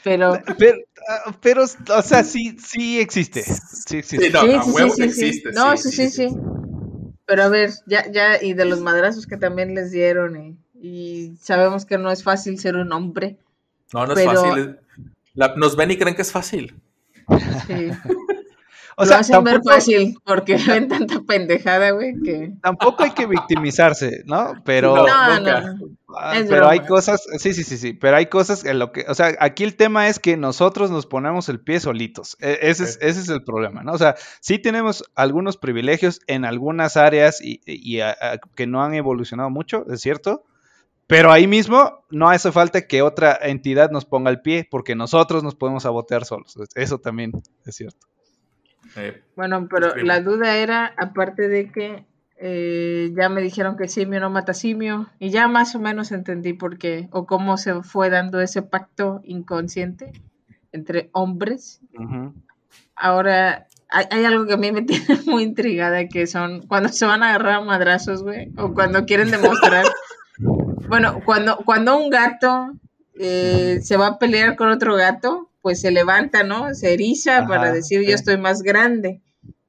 Pero, 0.04 0.34
Pero, 0.58 0.78
ah, 1.08 1.36
pero, 1.42 1.64
o 1.64 2.02
sea, 2.02 2.24
sí, 2.26 2.58
sí 2.60 3.00
existe. 3.00 3.44
Sí 3.44 3.98
existe. 4.00 4.28
Sí, 4.28 4.34
no, 4.34 4.42
sí, 4.42 4.60
sí, 4.66 4.72
huevo 4.72 4.90
sí, 4.94 5.02
que 5.04 5.10
sí, 5.10 5.14
sí. 5.20 5.26
existe. 5.28 5.52
No, 5.54 5.78
sí, 5.78 5.90
sí, 5.92 6.10
sí. 6.10 6.28
Pero 7.26 7.44
a 7.44 7.48
ver, 7.50 7.72
ya, 7.88 8.12
ya, 8.12 8.44
y 8.44 8.54
de 8.54 8.66
los 8.66 8.82
madrazos 8.82 9.26
que 9.26 9.38
también 9.38 9.74
les 9.76 9.92
dieron, 9.92 10.36
y, 10.36 10.58
y 10.80 11.38
sabemos 11.38 11.86
que 11.86 11.98
no 11.98 12.12
es 12.12 12.24
fácil 12.24 12.60
ser 12.60 12.76
un 12.76 12.92
hombre. 12.92 13.38
No, 13.94 14.06
no 14.06 14.14
Pero- 14.16 14.32
es 14.34 14.40
fácil. 14.42 14.78
La- 15.34 15.56
nos 15.56 15.78
ven 15.78 15.92
y 15.92 15.98
creen 15.98 16.16
que 16.16 16.24
es 16.24 16.32
fácil. 16.34 16.76
Sí. 17.68 17.90
O 19.02 19.04
Lo 19.04 19.08
sea, 19.08 19.20
hacen 19.20 19.42
ver 19.46 19.54
tampoco, 19.54 19.76
fácil, 19.76 20.18
porque 20.26 20.58
ven 20.68 20.90
tanta 20.90 21.22
pendejada, 21.22 21.92
güey, 21.92 22.16
que... 22.22 22.52
tampoco 22.62 23.04
hay 23.04 23.12
que 23.12 23.28
victimizarse, 23.28 24.24
¿no? 24.26 24.56
Pero, 24.66 24.94
No, 24.94 25.06
No, 25.08 25.38
nunca. 25.38 25.62
no, 25.62 25.74
no. 25.78 25.88
ah, 26.18 26.38
es 26.38 26.50
pero 26.50 26.68
hay 26.68 26.82
cosas, 26.82 27.22
sí, 27.38 27.54
sí, 27.54 27.64
sí, 27.64 27.78
sí, 27.78 27.94
pero 27.94 28.18
hay 28.18 28.26
cosas 28.26 28.66
en 28.66 28.78
lo 28.78 28.92
que, 28.92 29.06
o 29.08 29.16
sea, 29.16 29.38
aquí 29.40 29.64
el 29.64 29.78
tema 29.78 30.10
es 30.10 30.20
que 30.20 30.36
nosotros 30.36 30.92
nos 30.92 31.06
ponemos 31.06 31.48
el 31.48 31.62
pie 31.62 31.80
solitos. 31.80 32.36
E- 32.42 32.60
ese, 32.64 32.84
es, 32.84 32.98
ese 33.02 33.22
es 33.22 33.30
el 33.30 33.42
problema, 33.46 33.84
¿no? 33.84 33.94
O 33.94 33.98
sea, 33.98 34.16
sí 34.42 34.60
tenemos 34.60 35.06
algunos 35.16 35.56
privilegios 35.56 36.20
en 36.28 36.44
algunas 36.44 36.98
áreas 36.98 37.40
y, 37.42 37.62
y, 37.66 38.02
a- 38.02 38.10
a- 38.22 38.38
que 38.54 38.68
no 38.68 38.84
han 38.84 38.96
evolucionado 38.96 39.50
mucho, 39.50 39.86
es 39.90 40.02
cierto. 40.02 40.44
Pero 41.10 41.32
ahí 41.32 41.48
mismo 41.48 42.06
no 42.12 42.30
hace 42.30 42.52
falta 42.52 42.86
que 42.86 43.02
otra 43.02 43.36
entidad 43.42 43.90
nos 43.90 44.06
ponga 44.06 44.30
el 44.30 44.42
pie, 44.42 44.68
porque 44.70 44.94
nosotros 44.94 45.44
nos 45.44 45.56
podemos 45.56 45.82
sabotear 45.82 46.24
solos. 46.24 46.56
Eso 46.76 47.00
también 47.00 47.32
es 47.66 47.76
cierto. 47.76 48.06
Eh, 48.96 49.20
Bueno, 49.36 49.68
pero 49.68 49.88
Escribe. 49.88 50.08
la 50.08 50.22
duda 50.22 50.58
era, 50.58 50.94
aparte 50.98 51.48
de 51.48 51.72
que 51.72 52.06
eh, 52.38 53.12
ya 53.18 53.28
me 53.28 53.42
dijeron 53.42 53.76
que 53.76 53.88
simio 53.88 54.20
no 54.20 54.30
mata 54.30 54.54
simio, 54.54 55.10
y 55.18 55.32
ya 55.32 55.48
más 55.48 55.74
o 55.74 55.80
menos 55.80 56.12
entendí 56.12 56.54
por 56.54 56.78
qué, 56.78 57.10
o 57.12 57.26
cómo 57.26 57.58
se 57.58 57.82
fue 57.82 58.12
dando 58.12 58.40
ese 58.40 58.62
pacto 58.62 59.22
inconsciente 59.24 60.12
entre 60.72 61.10
hombres. 61.14 61.82
Ahora, 62.96 63.66
hay, 63.90 64.06
hay 64.12 64.26
algo 64.26 64.46
que 64.46 64.54
a 64.54 64.58
mí 64.58 64.72
me 64.72 64.82
tiene 64.84 65.20
muy 65.26 65.42
intrigada, 65.42 66.08
que 66.08 66.28
son 66.28 66.68
cuando 66.68 66.90
se 66.90 67.08
van 67.08 67.24
a 67.24 67.30
agarrar 67.30 67.56
a 67.56 67.62
madrazos, 67.62 68.22
güey, 68.22 68.52
o 68.58 68.76
cuando 68.76 69.06
quieren 69.06 69.32
demostrar. 69.32 69.88
bueno, 70.90 71.22
cuando, 71.26 71.58
cuando 71.58 71.98
un 71.98 72.10
gato 72.10 72.72
eh, 73.20 73.80
se 73.82 73.98
va 73.98 74.08
a 74.08 74.20
pelear 74.20 74.56
con 74.56 74.70
otro 74.70 74.96
gato, 74.96 75.50
pues 75.62 75.82
se 75.82 75.92
levanta, 75.92 76.44
¿no? 76.44 76.74
Se 76.74 76.94
eriza 76.94 77.46
para 77.48 77.72
decir 77.72 78.02
yo 78.08 78.16
estoy 78.16 78.38
más 78.38 78.62
grande. 78.64 79.22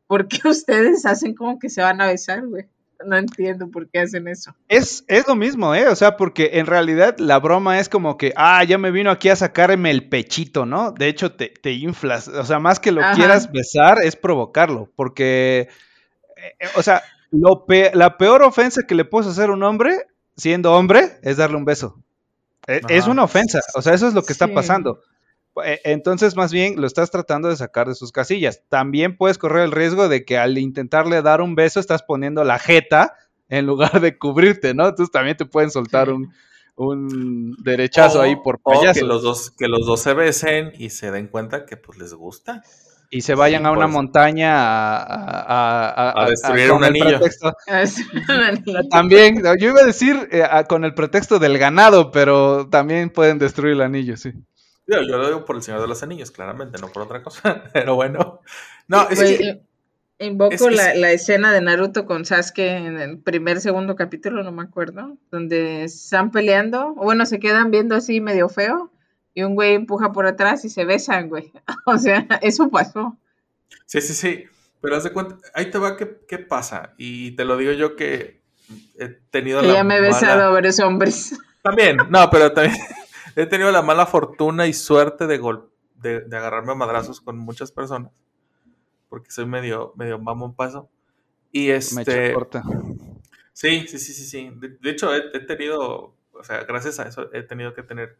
¿Por 0.07 0.29
qué 0.29 0.41
ustedes 0.49 1.07
hacen 1.07 1.35
como 1.35 1.59
que 1.59 1.69
se 1.69 1.83
van 1.83 2.01
a 2.01 2.07
besar, 2.07 2.47
güey? 2.47 2.67
No 3.07 3.17
entiendo 3.17 3.71
por 3.71 3.89
qué 3.89 4.01
hacen 4.01 4.29
eso. 4.29 4.55
Es, 4.69 5.05
es 5.09 5.27
lo 5.27 5.35
mismo, 5.35 5.75
¿eh? 5.75 5.89
O 5.89 5.97
sea, 5.97 6.19
porque 6.19 6.51
en 6.55 6.67
realidad 6.67 7.17
la 7.19 7.39
broma 7.39 7.79
es 7.81 7.89
como 7.89 8.19
que, 8.19 8.35
ah, 8.37 8.63
ya 8.63 8.77
me 8.77 8.91
vino 8.91 9.11
aquí 9.11 9.31
a 9.31 9.37
sacarme 9.37 9.91
el 9.91 10.09
pechito, 10.11 10.67
¿no? 10.67 10.93
De 10.93 11.09
hecho, 11.09 11.33
te, 11.33 11.49
te 11.49 11.73
inflas. 11.73 12.29
O 12.29 12.45
sea, 12.45 12.59
más 12.59 12.79
que 12.79 12.93
lo 12.93 13.01
Ajá. 13.01 13.15
quieras 13.15 13.51
besar, 13.51 14.03
es 14.05 14.17
provocarlo. 14.17 14.91
Porque, 14.97 15.69
eh, 16.37 16.57
eh, 16.61 16.67
o 16.77 16.83
sea, 16.83 17.03
lo 17.31 17.65
pe- 17.65 17.91
la 17.95 18.19
peor 18.19 18.43
ofensa 18.43 18.83
que 18.87 18.95
le 18.95 19.07
puedes 19.07 19.31
hacer 19.31 19.49
a 19.49 19.55
un 19.55 19.63
hombre, 19.63 20.07
siendo 20.41 20.73
hombre, 20.73 21.19
es 21.23 21.37
darle 21.37 21.57
un 21.57 21.65
beso. 21.65 22.03
E- 22.67 22.81
Es, 22.89 23.07
una 23.07 23.25
ofensa. 23.25 23.61
O 23.75 23.83
sea, 23.83 23.95
eso 23.95 24.09
es 24.09 24.15
lo 24.15 24.23
que 24.23 24.33
está 24.33 24.49
pasando. 24.49 25.01
Eh, 25.65 25.81
Entonces, 25.85 26.37
más 26.37 26.53
bien, 26.53 26.81
lo 26.81 26.87
estás 26.87 27.11
tratando 27.11 27.49
de 27.49 27.57
sacar 27.57 27.89
de 27.89 27.95
sus 27.95 28.13
casillas. 28.13 28.63
También 28.69 29.17
puedes 29.17 29.39
correr 29.39 29.65
el 29.65 29.73
riesgo 29.73 30.09
de 30.09 30.25
que 30.25 30.39
al 30.39 30.59
intentarle 30.59 31.23
dar 31.23 31.41
un 31.41 31.55
beso, 31.55 31.81
estás 31.81 32.03
poniendo 32.03 32.45
la 32.45 32.59
jeta 32.59 33.15
en 33.49 33.67
lugar 33.67 34.01
de 34.01 34.17
cubrirte, 34.19 34.75
¿no? 34.75 34.89
Entonces 34.89 35.11
también 35.13 35.37
te 35.37 35.45
pueden 35.47 35.71
soltar 35.71 36.07
Sí. 36.09 36.13
un, 36.15 36.33
un 36.77 37.57
derechazo 37.63 38.21
o- 38.21 38.23
ahí 38.23 38.37
por 38.37 38.61
o 38.63 38.73
payaso. 38.73 39.01
que 39.01 39.07
los 39.07 39.23
dos 39.23 39.51
que 39.51 39.67
los 39.69 39.85
dos 39.87 40.01
se 40.01 40.15
besen 40.15 40.73
y 40.79 40.91
se 40.91 41.11
den 41.11 41.27
cuenta 41.29 41.67
que 41.67 41.77
pues 41.77 41.99
les 41.99 42.15
gusta. 42.15 42.63
Y 43.13 43.23
se 43.23 43.35
vayan 43.35 43.63
Sí, 43.63 43.67
a 43.67 43.71
una 43.73 43.81
pues. 43.87 43.93
montaña 43.93 44.53
a, 44.55 45.03
a- 45.03 46.11
a- 46.13 46.23
A 46.25 46.31
destruir 46.31 46.71
un 46.71 46.85
anillo. 46.85 47.19
pretexto-. 47.19 47.57
También, 48.91 49.43
yo 49.59 49.69
iba 49.71 49.81
a 49.81 49.85
decir 49.85 50.29
eh, 50.31 50.43
a- 50.49 50.65
con 50.65 50.85
el 50.85 50.95
pretexto 50.95 51.39
del 51.39 51.59
ganado, 51.59 52.11
pero 52.13 52.69
también 52.69 53.11
pueden 53.11 53.39
destruir 53.39 53.73
el 53.75 53.81
anillo, 53.83 54.17
sí. 54.17 54.33
Yo, 54.87 55.03
yo 55.03 55.19
lo 55.19 55.27
digo 55.27 55.45
por 55.45 55.57
el 55.57 55.63
Señor 55.63 55.81
de 55.81 55.89
los 55.89 56.03
Anillos, 56.03 56.31
claramente, 56.31 56.79
no 56.81 56.89
por 56.89 57.03
otra 57.03 57.23
cosa. 57.23 57.63
Pero 57.73 57.95
bueno. 57.95 58.41
No, 58.89 59.09
es 59.09 59.21
Güey, 59.21 59.39
que 59.39 59.63
Invoco 60.19 60.53
es- 60.55 60.61
es- 60.63 60.77
La, 60.77 60.95
la 60.95 61.13
escena 61.13 61.53
de 61.53 61.61
Naruto 61.61 62.07
con 62.07 62.25
Sasuke 62.25 62.59
en 62.77 62.99
el 63.01 63.19
primer, 63.19 63.61
segundo 63.61 63.95
capítulo, 63.97 64.43
no 64.43 64.51
me 64.53 64.63
acuerdo, 64.63 65.17
donde 65.31 65.85
están 65.85 66.31
peleando, 66.31 66.89
o 66.97 67.05
bueno, 67.05 67.25
se 67.27 67.39
quedan 67.39 67.71
viendo 67.71 67.95
así 67.95 68.21
medio 68.21 68.49
feo, 68.49 68.91
y 69.35 69.43
un 69.43 69.55
güey 69.55 69.75
empuja 69.75 70.13
por 70.13 70.27
atrás 70.27 70.65
y 70.65 70.69
se 70.71 70.85
besan, 70.85 71.29
güey. 71.29 71.53
O 71.87 71.99
sea, 71.99 72.27
eso 72.43 72.69
pasó. 72.71 73.17
Sí, 73.87 74.01
sí, 74.01 74.15
sí. 74.15 74.45
Pero 74.81 74.97
haz 74.97 75.05
de 75.05 75.13
cuenta, 75.13 75.37
ahí 75.55 75.71
te 75.71 75.79
va 75.79 75.97
qué, 75.97 76.21
qué 76.27 76.39
pasa. 76.39 76.95
Y 76.97 77.33
te 77.33 77.45
lo 77.45 77.57
digo 77.57 77.73
yo 77.73 77.97
que 77.97 78.41
he 78.99 79.09
tenido 79.31 79.61
Que 79.61 79.69
la 79.69 79.75
ya 79.75 79.85
me 79.85 79.97
he 79.97 80.01
mala- 80.01 80.15
besado 80.15 80.43
a 80.45 80.51
varios 80.51 80.79
hombres. 80.81 81.39
También, 81.63 81.99
no, 82.09 82.31
pero 82.31 82.53
también 82.55 82.75
he 83.37 83.45
tenido 83.45 83.71
la 83.71 83.83
mala 83.83 84.07
fortuna 84.07 84.67
y 84.67 84.73
suerte 84.73 85.27
de, 85.27 85.37
gol 85.37 85.71
de, 85.97 86.21
de 86.23 86.37
agarrarme 86.39 86.73
a 86.73 86.75
madrazos 86.75 87.21
con 87.21 87.37
muchas 87.37 87.71
personas. 87.71 88.13
Porque 89.11 89.31
soy 89.31 89.45
medio, 89.45 89.93
medio 89.97 90.19
mamón 90.19 90.55
paso. 90.55 90.89
Y 91.53 91.69
este. 91.71 92.33
corta. 92.33 92.63
Sí, 93.53 93.87
sí, 93.89 93.99
sí, 93.99 94.15
sí, 94.15 94.25
sí. 94.25 94.51
De, 94.57 94.69
de 94.71 94.91
hecho, 94.91 95.15
he, 95.15 95.19
he 95.35 95.41
tenido, 95.41 96.15
o 96.33 96.45
sea, 96.45 96.65
gracias 96.65 96.99
a 97.01 97.09
eso 97.09 97.29
he 97.35 97.43
tenido 97.43 97.75
que 97.75 97.83
tener 97.83 98.17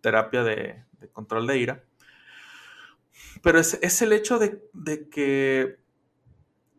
terapia 0.00 0.44
de, 0.44 0.84
control 1.12 1.46
de 1.46 1.58
ira. 1.58 1.84
Pero 3.42 3.58
es, 3.58 3.78
es 3.82 4.02
el 4.02 4.12
hecho 4.12 4.38
de, 4.38 4.62
de 4.72 5.08
que 5.08 5.78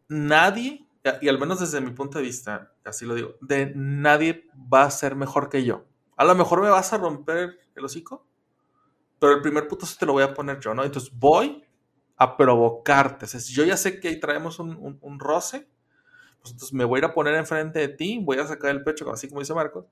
nadie, 0.08 0.86
y 1.22 1.28
al 1.30 1.40
menos 1.40 1.60
desde 1.60 1.82
mi 1.82 1.92
punto 1.92 2.18
de 2.20 2.26
vista, 2.26 2.74
así 2.86 3.06
lo 3.06 3.16
digo, 3.16 3.36
de 3.42 3.72
nadie 3.76 4.48
va 4.72 4.84
a 4.84 4.92
ser 4.92 5.16
mejor 5.16 5.50
que 5.50 5.64
yo. 5.64 5.86
A 6.18 6.26
lo 6.26 6.36
mejor 6.36 6.62
me 6.62 6.70
vas 6.70 6.94
a 6.94 6.98
romper 6.98 7.58
el 7.76 7.86
hocico, 7.86 8.26
pero 9.20 9.34
el 9.36 9.42
primer 9.42 9.68
putazo 9.68 9.98
te 10.00 10.06
lo 10.06 10.14
voy 10.14 10.24
a 10.24 10.34
poner 10.34 10.60
yo, 10.60 10.74
¿no? 10.74 10.84
Entonces 10.84 11.12
voy 11.18 11.64
a 12.18 12.38
provocarte. 12.38 13.26
O 13.26 13.28
sea, 13.28 13.40
si 13.40 13.54
yo 13.54 13.64
ya 13.66 13.78
sé 13.78 14.00
que 14.00 14.10
ahí 14.10 14.20
traemos 14.20 14.60
un, 14.60 14.72
un- 14.78 15.00
un 15.02 15.20
roce, 15.20 15.70
pues 16.42 16.54
entonces 16.54 16.74
me 16.74 16.86
voy 16.86 16.98
a 16.98 17.02
ir 17.02 17.06
a 17.06 17.14
poner 17.14 17.36
enfrente 17.36 17.80
de 17.80 17.90
ti, 17.90 18.20
voy 18.24 18.40
a 18.40 18.48
sacar 18.48 18.72
el 18.72 18.84
pecho, 18.84 19.12
así 19.12 19.28
como 19.30 19.42
dice 19.42 19.54
Marcos. 19.54 19.86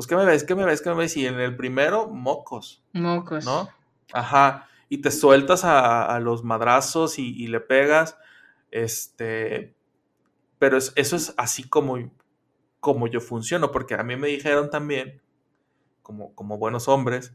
Pues, 0.00 0.06
¿qué 0.06 0.16
me 0.16 0.24
ves? 0.24 0.44
¿Qué 0.44 0.54
me 0.54 0.64
ves? 0.64 0.80
¿Qué 0.80 0.88
me 0.88 0.96
ves? 0.96 1.14
Y 1.18 1.26
en 1.26 1.38
el 1.38 1.54
primero, 1.58 2.08
mocos, 2.08 2.82
Mocos. 2.94 3.44
¿no? 3.44 3.68
Ajá. 4.14 4.66
Y 4.88 5.02
te 5.02 5.10
sueltas 5.10 5.62
a, 5.64 6.06
a 6.06 6.20
los 6.20 6.42
madrazos 6.42 7.18
y, 7.18 7.34
y 7.36 7.48
le 7.48 7.60
pegas. 7.60 8.16
Este. 8.70 9.74
Pero 10.58 10.78
es- 10.78 10.92
eso 10.96 11.16
es 11.16 11.34
así 11.36 11.68
como, 11.68 11.98
como 12.80 13.08
yo 13.08 13.20
funciono, 13.20 13.72
porque 13.72 13.94
a 13.94 14.02
mí 14.02 14.16
me 14.16 14.28
dijeron 14.28 14.70
también, 14.70 15.22
como, 16.02 16.34
como 16.34 16.58
buenos 16.58 16.88
hombres, 16.88 17.34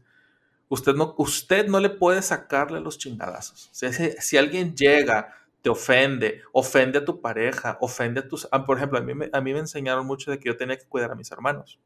usted 0.68 0.94
no, 0.94 1.14
usted 1.18 1.68
no 1.68 1.80
le 1.80 1.90
puede 1.90 2.22
sacarle 2.22 2.80
los 2.80 2.98
chingadazos. 2.98 3.68
O 3.72 3.74
sea, 3.74 3.92
si, 3.92 4.12
si 4.20 4.36
alguien 4.36 4.74
llega, 4.76 5.34
te 5.62 5.70
ofende, 5.70 6.42
ofende 6.52 6.98
a 6.98 7.04
tu 7.04 7.20
pareja, 7.20 7.78
ofende 7.80 8.20
a 8.20 8.28
tus... 8.28 8.48
ah, 8.52 8.66
por 8.66 8.76
ejemplo, 8.78 8.98
a 8.98 9.02
mí, 9.02 9.14
me, 9.14 9.30
a 9.32 9.40
mí 9.40 9.52
me 9.52 9.60
enseñaron 9.60 10.06
mucho 10.06 10.30
de 10.30 10.38
que 10.38 10.48
yo 10.48 10.56
tenía 10.56 10.78
que 10.78 10.86
cuidar 10.86 11.12
a 11.12 11.16
mis 11.16 11.30
hermanos. 11.32 11.80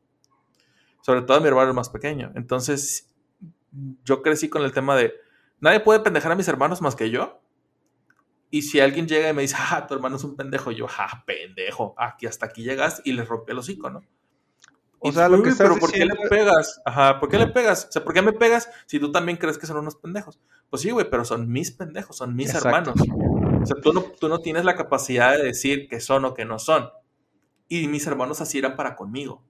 Sobre 1.03 1.23
todo 1.23 1.37
a 1.37 1.41
mi 1.41 1.49
hermano 1.49 1.69
el 1.69 1.75
más 1.75 1.89
pequeño. 1.91 2.33
Entonces, 2.35 3.09
yo 4.05 4.23
crecí 4.23 4.49
con 4.49 4.63
el 4.63 4.73
tema 4.73 4.97
de, 4.97 5.15
nadie 5.61 5.81
puede 5.81 6.01
pendejar 6.01 6.33
a 6.33 6.37
mis 6.37 6.49
hermanos 6.49 6.83
más 6.83 6.97
que 6.97 7.11
yo. 7.11 7.41
Y 8.51 8.63
si 8.63 8.81
alguien 8.81 9.07
llega 9.07 9.29
y 9.31 9.33
me 9.33 9.43
dice, 9.43 9.57
ah, 9.59 9.87
tu 9.87 9.95
hermano 9.95 10.17
es 10.17 10.25
un 10.25 10.35
pendejo, 10.37 10.73
yo, 10.73 10.87
ah, 10.99 11.23
pendejo, 11.25 11.95
aquí 11.97 12.27
hasta 12.27 12.47
aquí 12.47 12.63
llegas 12.65 13.01
y 13.05 13.13
le 13.13 13.25
rompí 13.25 13.53
el 13.53 13.59
hocico, 13.59 13.91
¿no? 13.91 14.01
O 14.99 15.09
Y 15.09 15.13
sea, 15.13 15.29
lo 15.29 15.39
"Uy, 15.39 15.45
que 15.45 15.53
pero 15.57 15.77
¿por 15.79 15.91
qué 15.93 16.05
le 16.05 16.15
pegas? 16.29 16.83
Ajá, 16.85 17.21
¿por 17.21 17.29
qué 17.31 17.39
le 17.39 17.47
pegas? 17.47 17.87
O 17.89 17.93
sea, 17.93 18.05
¿por 18.05 18.13
qué 18.13 18.21
me 18.23 18.33
pegas 18.35 18.69
si 18.87 18.99
tú 18.99 19.11
también 19.13 19.39
crees 19.39 19.57
que 19.57 19.67
son 19.67 19.79
unos 19.79 19.97
pendejos? 19.97 20.41
Pues 20.69 20.83
sí, 20.83 20.91
güey, 20.91 21.09
pero 21.09 21.25
son 21.25 21.49
mis 21.51 21.71
pendejos, 21.71 22.17
son 22.17 22.35
mis 22.35 22.49
Exacto. 22.55 22.93
hermanos. 22.93 22.95
O 23.63 23.67
sea, 23.67 23.77
tú 23.81 23.93
no, 23.95 24.03
tú 24.03 24.29
no 24.29 24.41
tienes 24.41 24.65
la 24.65 24.75
capacidad 24.75 25.33
de 25.37 25.43
decir 25.45 25.89
que 25.89 26.01
son 26.01 26.25
o 26.27 26.35
que 26.35 26.45
no 26.45 26.59
son. 26.59 26.91
Y 27.69 27.89
mis 27.89 28.07
hermanos 28.07 28.41
así 28.43 28.59
eran 28.59 28.77
para 28.77 28.95
conmigo. 28.97 29.43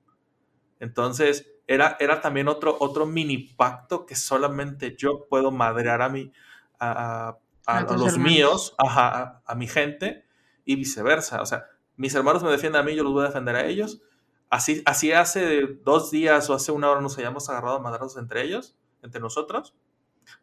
Entonces, 0.81 1.47
era, 1.67 1.97
era 2.01 2.21
también 2.21 2.49
otro, 2.49 2.77
otro 2.81 3.07
mini 3.07 3.39
pacto 3.39 4.05
que 4.07 4.17
solamente 4.17 4.97
yo 4.99 5.27
puedo 5.29 5.51
madrear 5.53 6.03
a 6.03 6.09
mi, 6.09 6.33
a, 6.79 6.91
a- 6.91 7.29
a- 7.29 7.39
A 7.67 7.79
a 7.79 7.87
tus 7.87 7.97
los 7.99 8.09
hermanos. 8.09 8.33
míos, 8.33 8.75
ajá, 8.79 9.19
a, 9.23 9.43
a 9.47 9.55
mi 9.55 9.69
gente 9.69 10.25
y 10.65 10.75
viceversa. 10.77 11.41
O 11.43 11.47
sea, 11.47 11.67
mis 11.97 12.15
hermanos 12.15 12.43
me 12.43 12.51
defienden 12.51 12.81
a 12.81 12.85
mí, 12.85 12.97
yo 12.97 13.05
los 13.05 13.13
voy 13.13 13.23
a 13.25 13.29
defender 13.29 13.55
a 13.55 13.65
ellos. 13.67 14.01
Así, 14.49 14.83
así 14.87 15.13
hace 15.13 15.67
dos 15.85 16.11
días 16.11 16.51
o 16.51 16.55
hace 16.55 16.73
una 16.73 16.91
hora 16.91 17.01
nos 17.01 17.17
hayamos 17.19 17.49
agarrado 17.49 17.77
a 17.77 17.81
madrazos 17.81 18.17
entre 18.17 18.43
ellos, 18.43 18.77
entre 19.03 19.21
nosotros, 19.21 19.75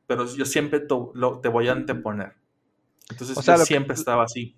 pero 0.05 0.25
yo 0.25 0.45
siempre 0.45 0.79
to- 0.79 1.11
lo- 1.13 1.39
te 1.41 1.49
voy 1.49 1.67
a 1.67 1.73
anteponer. 1.73 2.35
Entonces, 3.09 3.37
O 3.37 3.41
sea, 3.41 3.55
yo 3.55 3.59
lo 3.59 3.63
que- 3.65 3.67
siempre 3.67 3.95
estaba 3.95 4.23
así. 4.23 4.55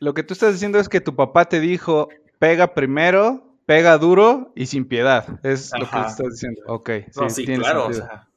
Lo 0.00 0.14
que 0.14 0.22
tú 0.24 0.32
estás 0.32 0.52
diciendo 0.52 0.78
es 0.80 0.88
que 0.88 1.00
tu 1.00 1.14
papá 1.14 1.44
te 1.44 1.60
dijo, 1.60 2.08
pega 2.40 2.74
primero, 2.74 3.47
pega 3.68 3.98
duro 3.98 4.50
y 4.56 4.64
sin 4.64 4.88
piedad. 4.88 5.38
Es 5.42 5.72
lo 5.78 5.80
que 5.90 6.00
estás 6.00 6.30
diciendo. 6.30 6.62
Ok, 6.68 6.88
No, 7.14 7.28
sí, 7.28 7.44
tiene 7.44 7.62
claro. 7.62 7.82
o 7.88 7.92
sentido. 7.92 8.06
sea. 8.06 8.28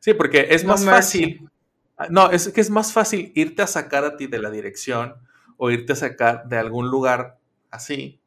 sí, 0.00 0.12
porque 0.14 0.48
es 0.50 0.62
No 0.64 0.72
más 0.72 0.84
mercy. 0.84 1.22
fácil. 1.22 1.50
ah, 1.96 2.06
No, 2.10 2.30
es 2.30 2.50
que 2.50 2.60
es 2.60 2.68
más 2.68 2.92
fácil 2.92 3.32
irte 3.34 3.62
a 3.62 3.66
sacar 3.66 4.04
a 4.04 4.16
ti 4.18 4.26
de 4.26 4.38
la 4.38 4.50
dirección 4.50 5.14
o 5.56 5.70
irte 5.70 5.94
a 5.94 5.96
sacar 5.96 6.48
de 6.48 6.58
algún 6.58 6.90
lugar 6.90 7.38
así 7.70 8.20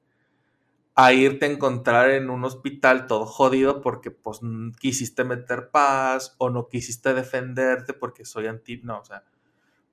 a 0.96 1.12
irte 1.14 1.46
a 1.46 1.50
encontrar 1.50 2.10
en 2.12 2.30
un 2.30 2.44
hospital 2.46 3.06
todo 3.06 3.26
jodido 3.26 3.82
porque 3.82 4.12
pues 4.12 4.40
quisiste 4.80 5.26
meter 5.26 5.70
paz 5.70 6.36
o 6.40 6.50
no 6.50 6.70
quisiste 6.70 7.14
defenderte 7.14 7.94
porque 7.94 8.24
soy 8.26 8.48
anti... 8.48 8.78
No, 8.82 9.00
o 9.02 9.06
sea, 9.06 9.24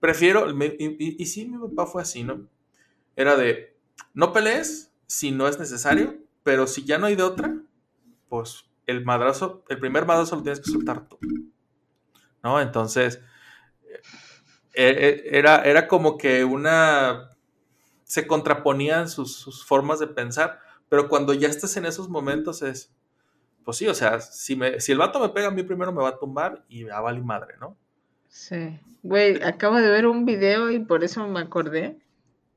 prefiero... 0.01 0.55
me- 0.55 0.77
y, 0.79 0.87
y- 0.99 1.17
y 1.19 1.27
sí, 1.27 1.47
mi 1.47 1.59
papá 1.59 1.87
fue 1.91 2.03
así, 2.03 2.23
¿no? 2.23 2.49
Era 3.17 3.37
de, 3.37 3.77
no 4.15 4.33
pelees 4.33 4.93
si 5.09 5.33
no 5.33 5.49
es 5.49 5.59
necesario, 5.59 6.22
pero 6.43 6.67
si 6.67 6.85
ya 6.85 6.99
no 6.99 7.07
hay 7.07 7.17
de 7.17 7.23
otra, 7.23 7.55
pues 8.29 8.65
el 8.87 9.05
madrazo, 9.05 9.65
el 9.69 9.79
primer 9.79 10.07
madrazo 10.07 10.37
lo 10.37 10.43
tienes 10.43 10.61
que 10.61 10.71
soltar 10.71 11.09
tú. 11.09 11.19
¿No? 12.43 12.61
Entonces, 12.61 13.21
eh, 14.75 14.97
eh, 14.99 15.23
era, 15.33 15.63
era 15.63 15.87
como 15.89 16.17
que 16.17 16.45
una... 16.45 17.31
Se 18.05 18.27
contraponían 18.27 19.09
sus, 19.09 19.65
formas 19.65 19.99
de 19.99 20.07
pensar, 20.07 20.59
pero 20.89 21.09
cuando 21.09 21.33
ya 21.33 21.49
estás 21.49 21.77
en 21.79 21.87
esos 21.87 22.11
momentos 22.11 22.61
es, 22.61 22.95
pues 23.65 23.79
sí, 23.79 23.89
o 23.89 23.95
sea, 23.95 24.21
si, 24.21 24.55
me, 24.55 24.81
si 24.81 24.93
el 24.93 24.99
vato 24.99 25.19
me 25.19 25.31
pega 25.31 25.49
a 25.49 25.51
mí 25.51 25.63
primero 25.63 25.93
me 25.93 26.03
va 26.03 26.11
a 26.11 26.19
tumbar 26.19 26.63
y 26.69 26.91
a 26.91 27.01
vale 27.01 27.23
madre, 27.23 27.55
¿no? 27.59 27.77
Sí. 28.29 28.79
Güey, 29.03 29.43
acabo 29.43 29.77
de 29.77 29.91
ver 29.91 30.07
un 30.07 30.27
video 30.27 30.71
y 30.71 30.79
por 30.81 31.05
eso 31.05 31.27
me 31.27 31.41
acordé. 31.41 31.99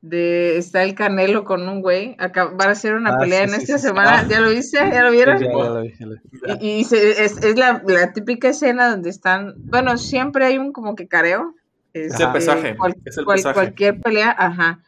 De 0.08 0.58
está 0.58 0.84
el 0.84 0.94
Canelo 0.94 1.44
con 1.46 1.68
un 1.68 1.82
güey. 1.82 2.16
Acá, 2.20 2.46
van 2.46 2.70
a 2.70 2.72
hacer 2.74 2.94
una 2.94 3.16
Ah, 3.16 3.18
pelea 3.18 3.40
sí, 3.40 3.44
en 3.46 3.50
sí, 3.60 3.64
esta 3.64 3.78
sí, 3.80 3.88
semana. 3.88 4.20
Ah. 4.20 4.28
¿Ya 4.30 4.40
lo 4.40 4.52
viste? 4.52 4.78
¿Ya 4.78 5.02
lo 5.04 5.10
vieron? 5.10 5.40
Ya, 5.40 5.48
ya 5.48 5.52
lo 5.54 5.82
vi, 5.82 5.94
ya 6.00 6.06
lo 6.06 6.14
vi. 6.60 6.68
Y, 6.68 6.80
y 6.82 6.84
se- 6.84 7.24
es, 7.26 7.38
es 7.44 7.58
la, 7.58 7.82
la 7.88 8.14
típica 8.14 8.50
escena 8.50 8.88
donde 8.90 9.10
están, 9.10 9.56
bueno, 9.58 9.98
siempre 9.98 10.46
hay 10.46 10.60
un 10.60 10.74
como 10.74 10.96
que 10.96 11.08
careo. 11.08 11.56
Es 11.94 12.14
el 12.14 12.22
este, 12.22 12.28
pesaje, 12.28 12.78
es 13.06 13.18
el 13.18 13.26
pesaje. 13.26 13.54
Cualquier 13.56 14.00
pelea, 14.00 14.36
ajá. 14.38 14.84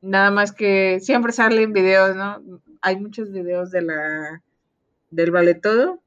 Nada 0.00 0.30
más 0.30 0.52
que 0.52 1.00
siempre 1.00 1.32
salen 1.32 1.74
videos, 1.74 2.16
¿no? 2.16 2.40
Hay 2.80 2.98
muchos 2.98 3.30
videos 3.30 3.70
de 3.72 3.82
la 3.82 4.42
del 5.10 5.30
vale 5.32 5.54
todo. 5.54 6.00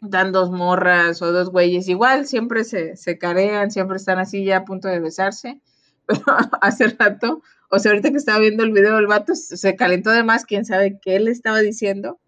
Dan 0.00 0.32
dos 0.32 0.50
morras 0.50 1.20
o 1.20 1.30
dos 1.30 1.50
güeyes 1.50 1.88
igual, 1.88 2.26
siempre 2.26 2.64
se, 2.64 2.96
se 2.96 3.18
carean, 3.18 3.70
siempre 3.70 3.98
están 3.98 4.18
así 4.18 4.44
ya 4.44 4.56
a 4.58 4.64
punto 4.64 4.88
de 4.88 4.98
besarse. 4.98 5.60
Pero 6.06 6.22
hace 6.62 6.88
rato, 6.98 7.42
o 7.74 7.78
sea, 7.78 7.90
ahorita 7.92 8.10
que 8.10 8.18
estaba 8.18 8.38
viendo 8.38 8.62
el 8.64 8.70
video, 8.72 8.98
el 8.98 9.06
vato 9.06 9.34
se 9.34 9.74
calentó 9.76 10.10
de 10.10 10.22
más, 10.22 10.44
quién 10.44 10.64
sabe 10.66 10.98
qué 11.02 11.18
le 11.18 11.30
estaba 11.30 11.60
diciendo. 11.60 12.18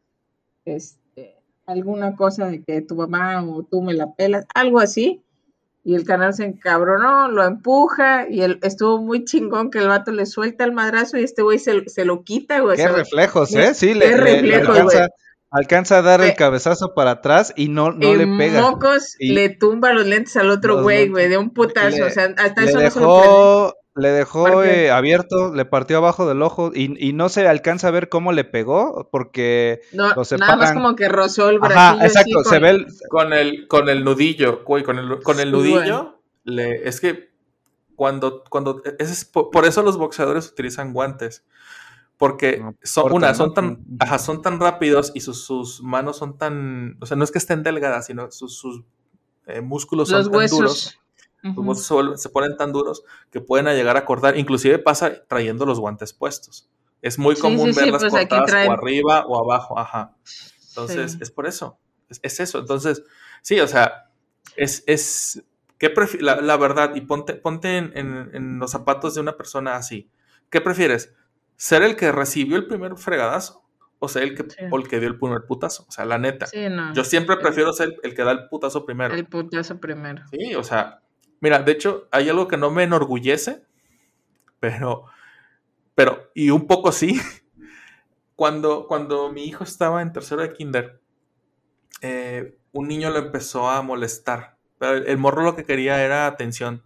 Este, 0.65 1.37
alguna 1.67 2.17
cosa 2.17 2.47
de 2.47 2.63
que 2.63 2.81
tu 2.81 2.95
mamá 2.97 3.45
o 3.45 3.63
tú 3.63 3.83
me 3.83 3.95
la 3.95 4.15
pelas, 4.15 4.47
algo 4.55 4.81
así. 4.81 5.21
Y 5.87 5.95
el 5.97 6.05
canal 6.05 6.33
se 6.33 6.45
encabronó, 6.47 7.29
lo 7.29 7.45
empuja 7.45 8.27
y 8.31 8.41
él 8.41 8.59
estuvo 8.63 9.03
muy 9.03 9.27
chingón 9.27 9.71
que 9.71 9.81
el 9.81 9.89
vato 9.89 10.13
le 10.13 10.25
suelta 10.25 10.65
el 10.65 10.73
madrazo 10.73 11.19
y 11.19 11.25
este 11.25 11.43
güey 11.43 11.59
se, 11.59 11.87
se 11.91 12.07
lo 12.07 12.23
quita, 12.25 12.61
güey. 12.61 12.77
Qué 12.79 12.89
reflejos, 12.89 13.55
¿eh? 13.55 13.75
Sí, 13.75 13.89
qué 13.89 13.95
le, 13.97 14.09
le- 14.09 14.17
le 14.17 14.23
reflejos, 14.41 14.69
alcanza, 14.79 14.99
güey. 14.99 15.09
alcanza 15.51 15.99
a 15.99 16.03
dar 16.03 16.23
el 16.23 16.31
Eh, 16.31 16.35
cabezazo 16.39 16.95
para 16.95 17.11
atrás 17.11 17.53
y 17.55 17.69
no, 17.69 17.93
no 17.93 18.15
le 18.15 18.27
pega. 18.39 18.63
mocos 18.63 19.15
Y- 19.19 19.35
le 19.35 19.51
tumba 19.51 19.93
los 19.93 20.07
lentes 20.07 20.35
al 20.39 20.49
otro 20.49 20.83
güey, 20.83 21.11
güey, 21.11 21.29
de 21.29 21.37
un 21.37 21.51
putazo. 21.51 21.99
Le- 21.99 22.03
o 22.05 22.11
sea, 22.11 22.33
hasta 22.39 22.63
Le 22.63 22.69
eso 22.87 23.01
no 23.01 23.75
le 23.97 24.09
dejó 24.11 24.63
eh, 24.65 24.91
abierto, 24.91 25.55
le 25.55 25.65
partió 25.65 25.99
abajo 25.99 26.27
del 26.29 26.43
ojo 26.43 26.73
y, 26.75 27.09
y 27.09 27.13
no 27.13 27.29
se 27.29 27.47
alcanza 27.47 27.89
a 27.89 27.91
ver 27.93 28.09
cómo 28.09 28.33
le 28.33 28.45
pegó 28.45 29.09
porque 29.13 29.81
No, 29.93 30.09
lo 30.09 30.15
nada 30.15 30.17
más 30.17 30.27
separan. 30.29 30.75
como 30.75 30.97
que 30.97 31.09
rozó 31.09 31.49
el. 31.51 31.59
Ajá, 31.63 31.91
así 31.93 32.05
exacto, 32.07 32.43
con- 32.43 32.45
se 32.45 32.59
ve 32.59 32.71
el, 32.71 32.87
Con 33.09 33.33
el, 33.33 33.69
con 33.69 33.89
el 33.89 34.05
nudillo, 34.05 34.63
güey, 34.65 34.83
con 34.83 34.99
el, 34.99 35.23
con 35.23 35.39
el 35.39 35.49
Sí, 35.49 35.53
nudillo, 35.53 36.21
le, 36.45 36.89
es 36.89 37.01
que 37.01 37.31
cuando, 37.95 38.43
cuando, 38.51 38.83
ese 38.99 39.13
es 39.13 39.25
por, 39.25 39.51
por 39.51 39.65
eso 39.65 39.83
los 39.83 39.97
boxeadores 39.97 40.49
utilizan 40.51 40.93
guantes. 40.93 41.45
Porque 42.17 42.59
No 42.59 42.75
son, 42.83 43.13
una, 43.13 43.35
son 43.35 43.55
tan, 43.55 43.85
ajá, 43.99 44.21
son 44.21 44.41
tan 44.41 44.61
rápidos 44.61 45.11
y 45.17 45.21
sus, 45.21 45.45
sus 45.45 45.83
manos 45.83 46.17
son 46.17 46.39
tan, 46.39 46.97
o 47.01 47.07
sea, 47.07 47.17
no 47.17 47.25
es 47.25 47.33
que 47.33 47.39
estén 47.39 47.65
delgadas, 47.65 48.07
sino 48.07 48.31
sus, 48.31 48.57
sus 48.57 48.83
eh, 49.47 49.61
músculos 49.61 50.09
son 50.11 50.31
tan 50.31 50.47
duros. 50.47 50.97
Los 51.45 51.57
huesos 51.59 51.87
se, 51.87 51.95
vuelven- 51.95 52.17
se 52.17 52.29
ponen 52.31 52.57
tan 52.57 52.73
duros 52.73 53.05
que 53.31 53.41
pueden 53.41 53.67
llegar 53.67 53.97
a 53.97 54.05
cortar, 54.05 54.37
inclusive 54.39 54.79
pasa 54.79 55.25
trayendo 55.29 55.67
los 55.67 55.79
guantes 55.79 56.13
puestos. 56.13 56.69
Es 57.03 57.19
muy 57.19 57.37
Sí, 57.37 57.43
común 57.43 57.67
sí, 57.67 57.75
sí, 57.75 57.81
verlas 57.81 58.03
pues 58.03 58.15
aquí 58.15 58.29
cortadas 58.29 58.51
traen- 58.51 58.71
o 58.71 58.73
arriba 58.73 59.27
o 59.27 59.39
abajo, 59.45 59.79
ajá. 59.79 60.15
Entonces, 60.71 61.13
Sí. 61.13 61.19
es 61.21 61.31
por 61.31 61.47
eso. 61.47 61.79
Es, 62.09 62.21
es 62.23 62.41
eso. 62.41 62.59
Entonces, 62.59 63.03
sí, 63.43 63.61
o 63.61 63.69
sea, 63.69 64.11
es, 64.57 64.83
es 64.87 65.43
¿qué 65.79 65.93
la, 66.21 66.41
la 66.41 66.57
verdad, 66.57 66.95
y 66.95 67.03
ponte, 67.03 67.35
ponte 67.35 67.77
en, 67.77 67.93
en- 67.95 68.31
en 68.33 68.59
los 68.59 68.71
zapatos 68.71 69.15
de 69.15 69.21
una 69.21 69.37
persona 69.37 69.77
así. 69.77 70.09
¿Qué 70.51 70.61
prefieres? 70.63 71.15
¿Ser 71.57 71.83
el 71.83 71.95
que 71.97 72.11
recibió 72.11 72.57
el 72.57 72.67
primer 72.67 72.97
fregadazo? 72.97 73.63
¿O 73.99 74.09
ser 74.09 74.23
el 74.25 74.35
que, 74.35 74.43
Sí. 74.51 74.57
o 74.71 74.77
el 74.79 74.89
que 74.89 74.99
dio 74.99 75.09
el 75.09 75.19
primer 75.19 75.43
putazo? 75.47 75.85
O 75.89 75.93
sea, 75.93 76.05
la 76.05 76.19
neta. 76.19 76.47
Sí, 76.47 76.69
no. 76.69 76.93
Yo 76.95 77.05
siempre 77.05 77.37
prefiero 77.37 77.73
ser 77.73 77.95
el 78.03 78.15
que 78.15 78.23
da 78.25 78.33
el 78.33 78.49
putazo 78.49 78.85
primero. 78.85 79.15
El 79.15 79.27
putazo 79.27 79.79
primero. 79.79 80.23
Sí, 80.31 80.55
o 80.55 80.63
sea, 80.65 81.01
mira, 81.45 81.63
de 81.63 81.73
hecho, 81.73 82.09
hay 82.13 82.29
algo 82.31 82.49
que 82.49 82.57
no 82.57 82.71
me 82.73 82.85
enorgullece, 82.85 83.65
pero, 84.61 85.07
pero, 85.95 86.31
y 86.35 86.51
un 86.51 86.67
poco 86.67 86.93
sí. 86.93 87.21
Cuando, 88.37 88.87
cuando 88.87 89.33
mi 89.33 89.45
hijo 89.45 89.65
estaba 89.65 90.01
en 90.01 90.13
tercero 90.13 90.43
de 90.43 90.53
kinder, 90.53 91.01
eh, 92.03 92.59
un 92.73 92.89
niño 92.89 93.11
lo 93.11 93.19
empezó 93.19 93.69
a 93.71 93.83
molestar. 93.83 94.57
Pero 94.79 94.95
el, 95.07 95.19
morro 95.19 95.43
lo 95.43 95.57
que 95.57 95.65
quería 95.65 96.03
era 96.05 96.27
atención, 96.27 96.83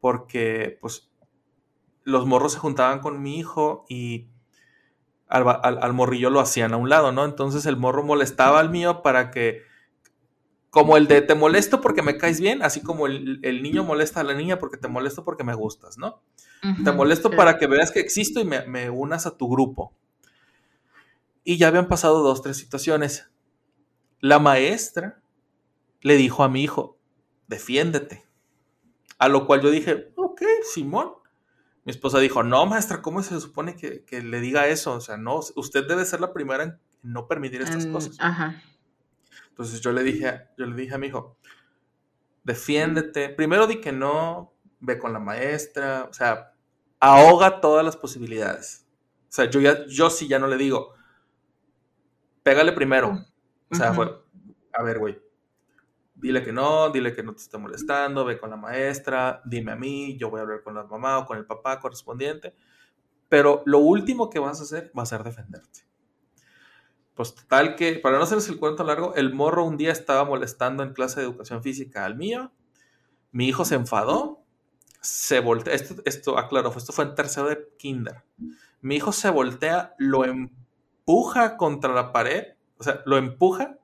porque, 0.00 0.78
pues, 0.80 1.10
los 2.04 2.26
morros 2.26 2.54
se 2.54 2.60
juntaban 2.60 3.00
con 3.00 3.22
mi 3.22 3.38
hijo 3.38 3.86
y 3.88 4.28
al, 5.28 5.44
al- 5.62 5.78
al 5.82 5.92
morrillo 5.92 6.30
lo 6.30 6.40
hacían 6.40 6.72
a 6.72 6.76
un 6.76 6.88
lado, 6.88 7.12
¿no? 7.12 7.24
Entonces 7.24 7.66
el 7.66 7.76
morro 7.76 8.02
molestaba 8.04 8.60
al 8.60 8.70
mío 8.70 9.02
para 9.02 9.30
que, 9.30 9.62
como 10.76 10.98
el 10.98 11.08
de 11.08 11.22
te 11.22 11.34
molesto 11.34 11.80
porque 11.80 12.02
me 12.02 12.18
caes 12.18 12.38
bien, 12.38 12.62
así 12.62 12.82
como 12.82 13.06
el, 13.06 13.40
el 13.42 13.62
niño 13.62 13.82
molesta 13.82 14.20
a 14.20 14.24
la 14.24 14.34
niña 14.34 14.58
porque 14.58 14.76
te 14.76 14.88
molesto 14.88 15.24
porque 15.24 15.42
me 15.42 15.54
gustas, 15.54 15.96
¿no? 15.96 16.20
Te 16.84 16.92
molesto 16.92 17.30
sí. 17.30 17.34
para 17.34 17.56
que 17.56 17.66
veas 17.66 17.90
que 17.90 18.00
existo 18.00 18.40
y 18.40 18.44
me, 18.44 18.66
me 18.66 18.90
unas 18.90 19.24
a 19.24 19.38
tu 19.38 19.48
grupo. 19.48 19.94
Y 21.44 21.56
ya 21.56 21.68
habían 21.68 21.88
pasado 21.88 22.22
dos, 22.22 22.42
tres 22.42 22.58
situaciones. 22.58 23.30
La 24.20 24.38
maestra 24.38 25.22
le 26.02 26.18
dijo 26.18 26.44
a 26.44 26.50
mi 26.50 26.62
hijo, 26.62 26.98
defiéndete. 27.48 28.26
A 29.16 29.28
lo 29.28 29.46
cual 29.46 29.62
yo 29.62 29.70
dije, 29.70 30.12
ok, 30.14 30.42
Simón. 30.74 31.12
Mi 31.86 31.90
esposa 31.90 32.18
dijo, 32.18 32.42
no, 32.42 32.66
maestra, 32.66 33.00
¿cómo 33.00 33.22
se 33.22 33.40
supone 33.40 33.76
que, 33.76 34.04
que 34.04 34.20
le 34.20 34.42
diga 34.42 34.66
eso? 34.66 34.92
O 34.92 35.00
sea, 35.00 35.16
no, 35.16 35.40
usted 35.54 35.88
debe 35.88 36.04
ser 36.04 36.20
la 36.20 36.34
primera 36.34 36.64
en 36.64 36.78
no 37.02 37.28
permitir 37.28 37.62
estas 37.62 37.86
cosas. 37.86 38.18
Ajá. 38.20 38.62
Entonces 39.56 39.80
yo 39.80 39.90
le 39.90 40.02
dije, 40.02 40.48
yo 40.58 40.66
le 40.66 40.76
dije 40.76 40.94
a 40.94 40.98
mi 40.98 41.06
hijo, 41.06 41.38
defiéndete. 42.44 43.30
Primero 43.30 43.66
di 43.66 43.80
que 43.80 43.90
no, 43.90 44.52
ve 44.80 44.98
con 44.98 45.14
la 45.14 45.18
maestra, 45.18 46.06
o 46.10 46.12
sea, 46.12 46.52
ahoga 47.00 47.62
todas 47.62 47.82
las 47.82 47.96
posibilidades. 47.96 48.86
O 49.30 49.32
sea, 49.32 49.46
yo 49.46 49.60
ya, 49.60 49.86
yo 49.86 50.10
sí 50.10 50.28
ya 50.28 50.38
no 50.38 50.46
le 50.46 50.58
digo, 50.58 50.92
pégale 52.42 52.72
primero. 52.72 53.24
O 53.70 53.74
sea, 53.74 53.94
fue, 53.94 54.14
a 54.74 54.82
ver, 54.82 54.98
güey, 54.98 55.18
dile 56.14 56.42
que 56.42 56.52
no, 56.52 56.90
dile 56.90 57.14
que 57.14 57.22
no 57.22 57.32
te 57.32 57.40
esté 57.40 57.56
molestando, 57.56 58.26
ve 58.26 58.38
con 58.38 58.50
la 58.50 58.56
maestra, 58.56 59.40
dime 59.46 59.72
a 59.72 59.76
mí, 59.76 60.18
yo 60.18 60.28
voy 60.28 60.40
a 60.40 60.42
hablar 60.42 60.62
con 60.62 60.74
la 60.74 60.84
mamá 60.84 61.18
o 61.18 61.24
con 61.24 61.38
el 61.38 61.46
papá 61.46 61.80
correspondiente. 61.80 62.54
Pero 63.30 63.62
lo 63.64 63.78
último 63.78 64.28
que 64.28 64.38
vas 64.38 64.60
a 64.60 64.64
hacer 64.64 64.92
va 64.96 65.04
a 65.04 65.06
ser 65.06 65.24
defenderte. 65.24 65.85
Pues 67.16 67.34
total 67.34 67.74
que, 67.76 67.94
para 67.94 68.18
no 68.18 68.24
hacerles 68.24 68.48
el 68.50 68.58
cuento 68.58 68.84
largo, 68.84 69.14
el 69.14 69.32
morro 69.32 69.64
un 69.64 69.78
día 69.78 69.90
estaba 69.90 70.24
molestando 70.24 70.82
en 70.82 70.92
clase 70.92 71.18
de 71.20 71.26
educación 71.26 71.62
física 71.62 72.04
al 72.04 72.14
mío. 72.16 72.52
Mi 73.32 73.48
hijo 73.48 73.64
se 73.64 73.74
enfadó, 73.74 74.44
se 75.00 75.40
voltea. 75.40 75.74
Esto, 75.74 76.02
esto 76.04 76.38
aclaro, 76.38 76.72
esto 76.76 76.92
fue 76.92 77.06
en 77.06 77.14
tercero 77.14 77.48
de 77.48 77.68
kinder. 77.78 78.22
Mi 78.82 78.96
hijo 78.96 79.12
se 79.12 79.30
voltea, 79.30 79.94
lo 79.98 80.26
empuja 80.26 81.56
contra 81.56 81.94
la 81.94 82.12
pared, 82.12 82.54
o 82.78 82.84
sea, 82.84 83.02
lo 83.06 83.16
empuja. 83.16 83.78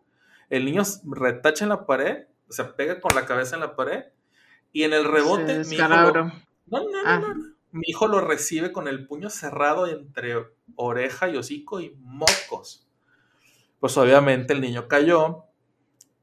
El 0.51 0.66
niño 0.66 0.83
retacha 1.05 1.64
en 1.64 1.70
la 1.70 1.87
pared, 1.87 2.26
o 2.49 2.53
sea, 2.53 2.76
pega 2.76 3.01
con 3.01 3.14
la 3.14 3.24
cabeza 3.24 3.55
en 3.57 3.62
la 3.62 3.74
pared. 3.76 4.05
Y 4.72 4.83
en 4.83 4.93
el 4.93 5.05
rebote, 5.07 5.64
mi 5.64 5.76
hijo, 5.76 5.89
lo, 5.89 6.12
descalabro. 6.12 6.24
no, 6.66 6.80
no, 6.85 6.91
no, 6.91 6.99
Ah. 7.07 7.18
no, 7.18 7.35
no. 7.35 7.53
Mi 7.70 7.85
hijo 7.87 8.07
lo 8.07 8.20
recibe 8.20 8.70
con 8.70 8.87
el 8.87 9.07
puño 9.07 9.30
cerrado 9.30 9.87
entre 9.87 10.35
oreja 10.76 11.30
y 11.30 11.39
hocico 11.39 11.80
y 11.80 11.97
mocos. 11.99 12.87
Pues 13.83 13.97
obviamente 13.97 14.53
el 14.53 14.61
niño 14.61 14.87
cayó, 14.87 15.47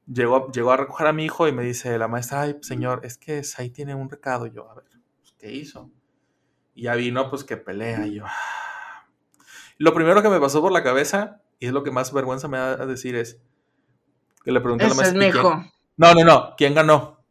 llegó, 0.08 0.50
llegó 0.50 0.72
a 0.72 0.78
recoger 0.78 1.08
a 1.08 1.12
mi 1.12 1.26
hijo 1.26 1.46
y 1.46 1.52
me 1.52 1.62
dice 1.62 1.98
la 1.98 2.08
maestra, 2.08 2.44
ay, 2.44 2.56
señor, 2.62 3.02
es 3.04 3.18
que 3.18 3.42
ahí 3.58 3.70
tiene 3.70 3.94
un 3.96 4.10
recado. 4.10 4.48
Y 4.48 4.52
yo, 4.52 4.72
a 4.72 4.76
ver, 4.76 4.86
pues, 5.20 5.36
¿qué 5.38 5.52
hizo? 5.52 5.92
Y 6.74 6.84
ya 6.84 6.96
vino, 6.96 7.30
pues, 7.30 7.44
que 7.44 7.58
pelea. 7.58 8.08
Y 8.08 8.16
yo, 8.16 8.24
"Ah". 8.26 9.10
Lo 9.78 9.94
primero 9.94 10.22
que 10.22 10.30
me 10.30 10.40
pasó 10.40 10.62
por 10.62 10.72
la 10.72 10.84
cabeza, 10.84 11.42
y 11.60 11.66
es 11.66 11.74
lo 11.74 11.84
que 11.84 11.92
más 11.92 12.14
vergüenza 12.14 12.48
me 12.48 12.60
da 12.60 12.82
a 12.82 12.86
decir, 12.86 13.18
es 13.18 13.42
que 14.46 14.54
le 14.54 14.62
pregunté 14.62 14.86
a 14.86 14.88
la 14.88 14.94
Ese 14.94 15.02
es 15.04 15.14
maestra. 15.16 15.20
mi 15.20 15.26
"¿Y 15.28 15.32
quién-" 15.32 15.46
hijo. 15.46 15.72
No, 15.98 16.14
no, 16.14 16.24
no. 16.24 16.54
¿Quién 16.56 16.74
ganó? 16.76 17.26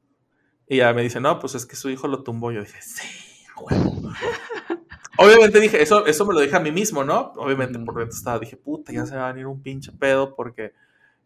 Y 0.68 0.76
ya 0.76 0.92
me 0.92 1.00
dice, 1.00 1.20
no, 1.22 1.38
pues 1.38 1.54
es 1.54 1.64
que 1.64 1.74
su 1.76 1.88
hijo 1.88 2.06
lo 2.06 2.22
tumbó. 2.22 2.52
Yo 2.52 2.60
dije, 2.60 2.82
sí, 2.82 3.46
huevo. 3.58 4.12
Obviamente 5.18 5.60
dije, 5.60 5.82
eso, 5.82 6.06
eso 6.06 6.24
me 6.26 6.34
lo 6.34 6.40
dije 6.40 6.56
a 6.56 6.60
mí 6.60 6.70
mismo, 6.72 7.04
¿no? 7.04 7.32
Obviamente 7.36 7.78
por 7.78 7.96
dentro 7.98 8.16
estaba, 8.16 8.38
dije, 8.38 8.56
puta, 8.56 8.92
ya 8.92 9.04
se 9.06 9.16
va 9.16 9.28
a 9.28 9.32
venir 9.32 9.46
un 9.46 9.62
pinche 9.62 9.92
pedo 9.92 10.34
porque, 10.34 10.72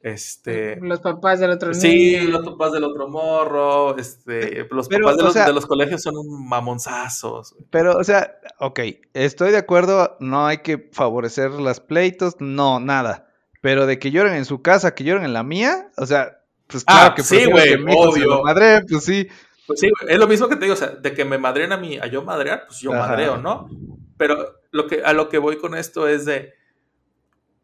este... 0.00 0.76
Los 0.80 1.00
papás 1.00 1.38
del 1.40 1.50
otro 1.50 1.72
Sí, 1.74 2.16
niño. 2.16 2.30
los 2.30 2.44
papás 2.44 2.72
del 2.72 2.84
otro 2.84 3.08
morro, 3.08 3.96
este, 3.98 4.66
los 4.70 4.88
Pero, 4.88 5.04
papás 5.04 5.16
de 5.18 5.22
los, 5.24 5.32
sea- 5.32 5.46
de 5.46 5.52
los 5.52 5.66
colegios 5.66 6.02
son 6.02 6.16
un 6.16 6.48
mamonzazos. 6.48 7.54
Pero, 7.70 7.96
o 7.96 8.02
sea, 8.04 8.34
ok, 8.58 8.80
estoy 9.14 9.52
de 9.52 9.58
acuerdo, 9.58 10.16
no 10.20 10.46
hay 10.46 10.58
que 10.58 10.88
favorecer 10.92 11.50
las 11.52 11.80
pleitos, 11.80 12.36
no, 12.40 12.80
nada. 12.80 13.28
Pero 13.60 13.86
de 13.86 13.98
que 14.00 14.10
lloren 14.10 14.34
en 14.34 14.44
su 14.44 14.60
casa, 14.60 14.94
que 14.94 15.04
lloren 15.04 15.24
en 15.24 15.32
la 15.34 15.44
mía, 15.44 15.90
o 15.96 16.04
sea, 16.06 16.40
pues 16.66 16.82
Ah, 16.88 17.12
claro 17.12 17.14
que 17.14 17.22
sí, 17.22 17.44
güey, 17.44 17.64
que 17.64 17.70
se 17.70 17.78
lo 17.78 17.92
obvio. 18.00 18.42
madre, 18.42 18.82
pues 18.88 19.04
sí. 19.04 19.28
Pues 19.66 19.80
sí, 19.80 19.90
es 20.08 20.18
lo 20.18 20.26
mismo 20.26 20.48
que 20.48 20.56
te 20.56 20.62
digo, 20.64 20.74
o 20.74 20.76
sea, 20.76 20.88
de 20.88 21.14
que 21.14 21.24
me 21.24 21.38
madreen 21.38 21.72
a 21.72 21.76
mí, 21.76 21.96
a 21.98 22.06
yo 22.06 22.22
madrear, 22.22 22.66
pues 22.66 22.80
yo 22.80 22.92
Ajá. 22.92 23.08
madreo, 23.08 23.38
¿no? 23.38 23.68
Pero 24.16 24.36
lo 24.72 24.86
que, 24.86 25.02
a 25.02 25.12
lo 25.12 25.28
que 25.28 25.38
voy 25.38 25.56
con 25.58 25.74
esto 25.76 26.08
es 26.08 26.24
de, 26.24 26.54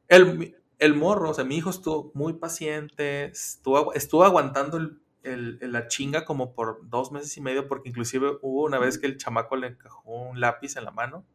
el, 0.08 0.56
el 0.78 0.94
morro, 0.94 1.30
o 1.30 1.34
sea, 1.34 1.44
mi 1.44 1.56
hijo 1.56 1.70
estuvo 1.70 2.10
muy 2.14 2.34
paciente, 2.34 3.26
estuvo, 3.26 3.92
estuvo 3.94 4.24
aguantando 4.24 4.76
el 4.78 5.00
el- 5.24 5.58
el- 5.60 5.72
la 5.72 5.88
chinga 5.88 6.24
como 6.24 6.54
por 6.54 6.88
dos 6.88 7.10
meses 7.12 7.36
y 7.36 7.40
medio, 7.40 7.66
porque 7.68 7.88
inclusive 7.88 8.38
hubo 8.40 8.62
una 8.64 8.78
vez 8.78 8.98
que 8.98 9.06
el 9.08 9.18
chamaco 9.18 9.56
le 9.56 9.66
encajó 9.66 10.00
un 10.10 10.40
lápiz 10.40 10.76
en 10.76 10.84
la 10.84 10.92
mano 10.92 11.26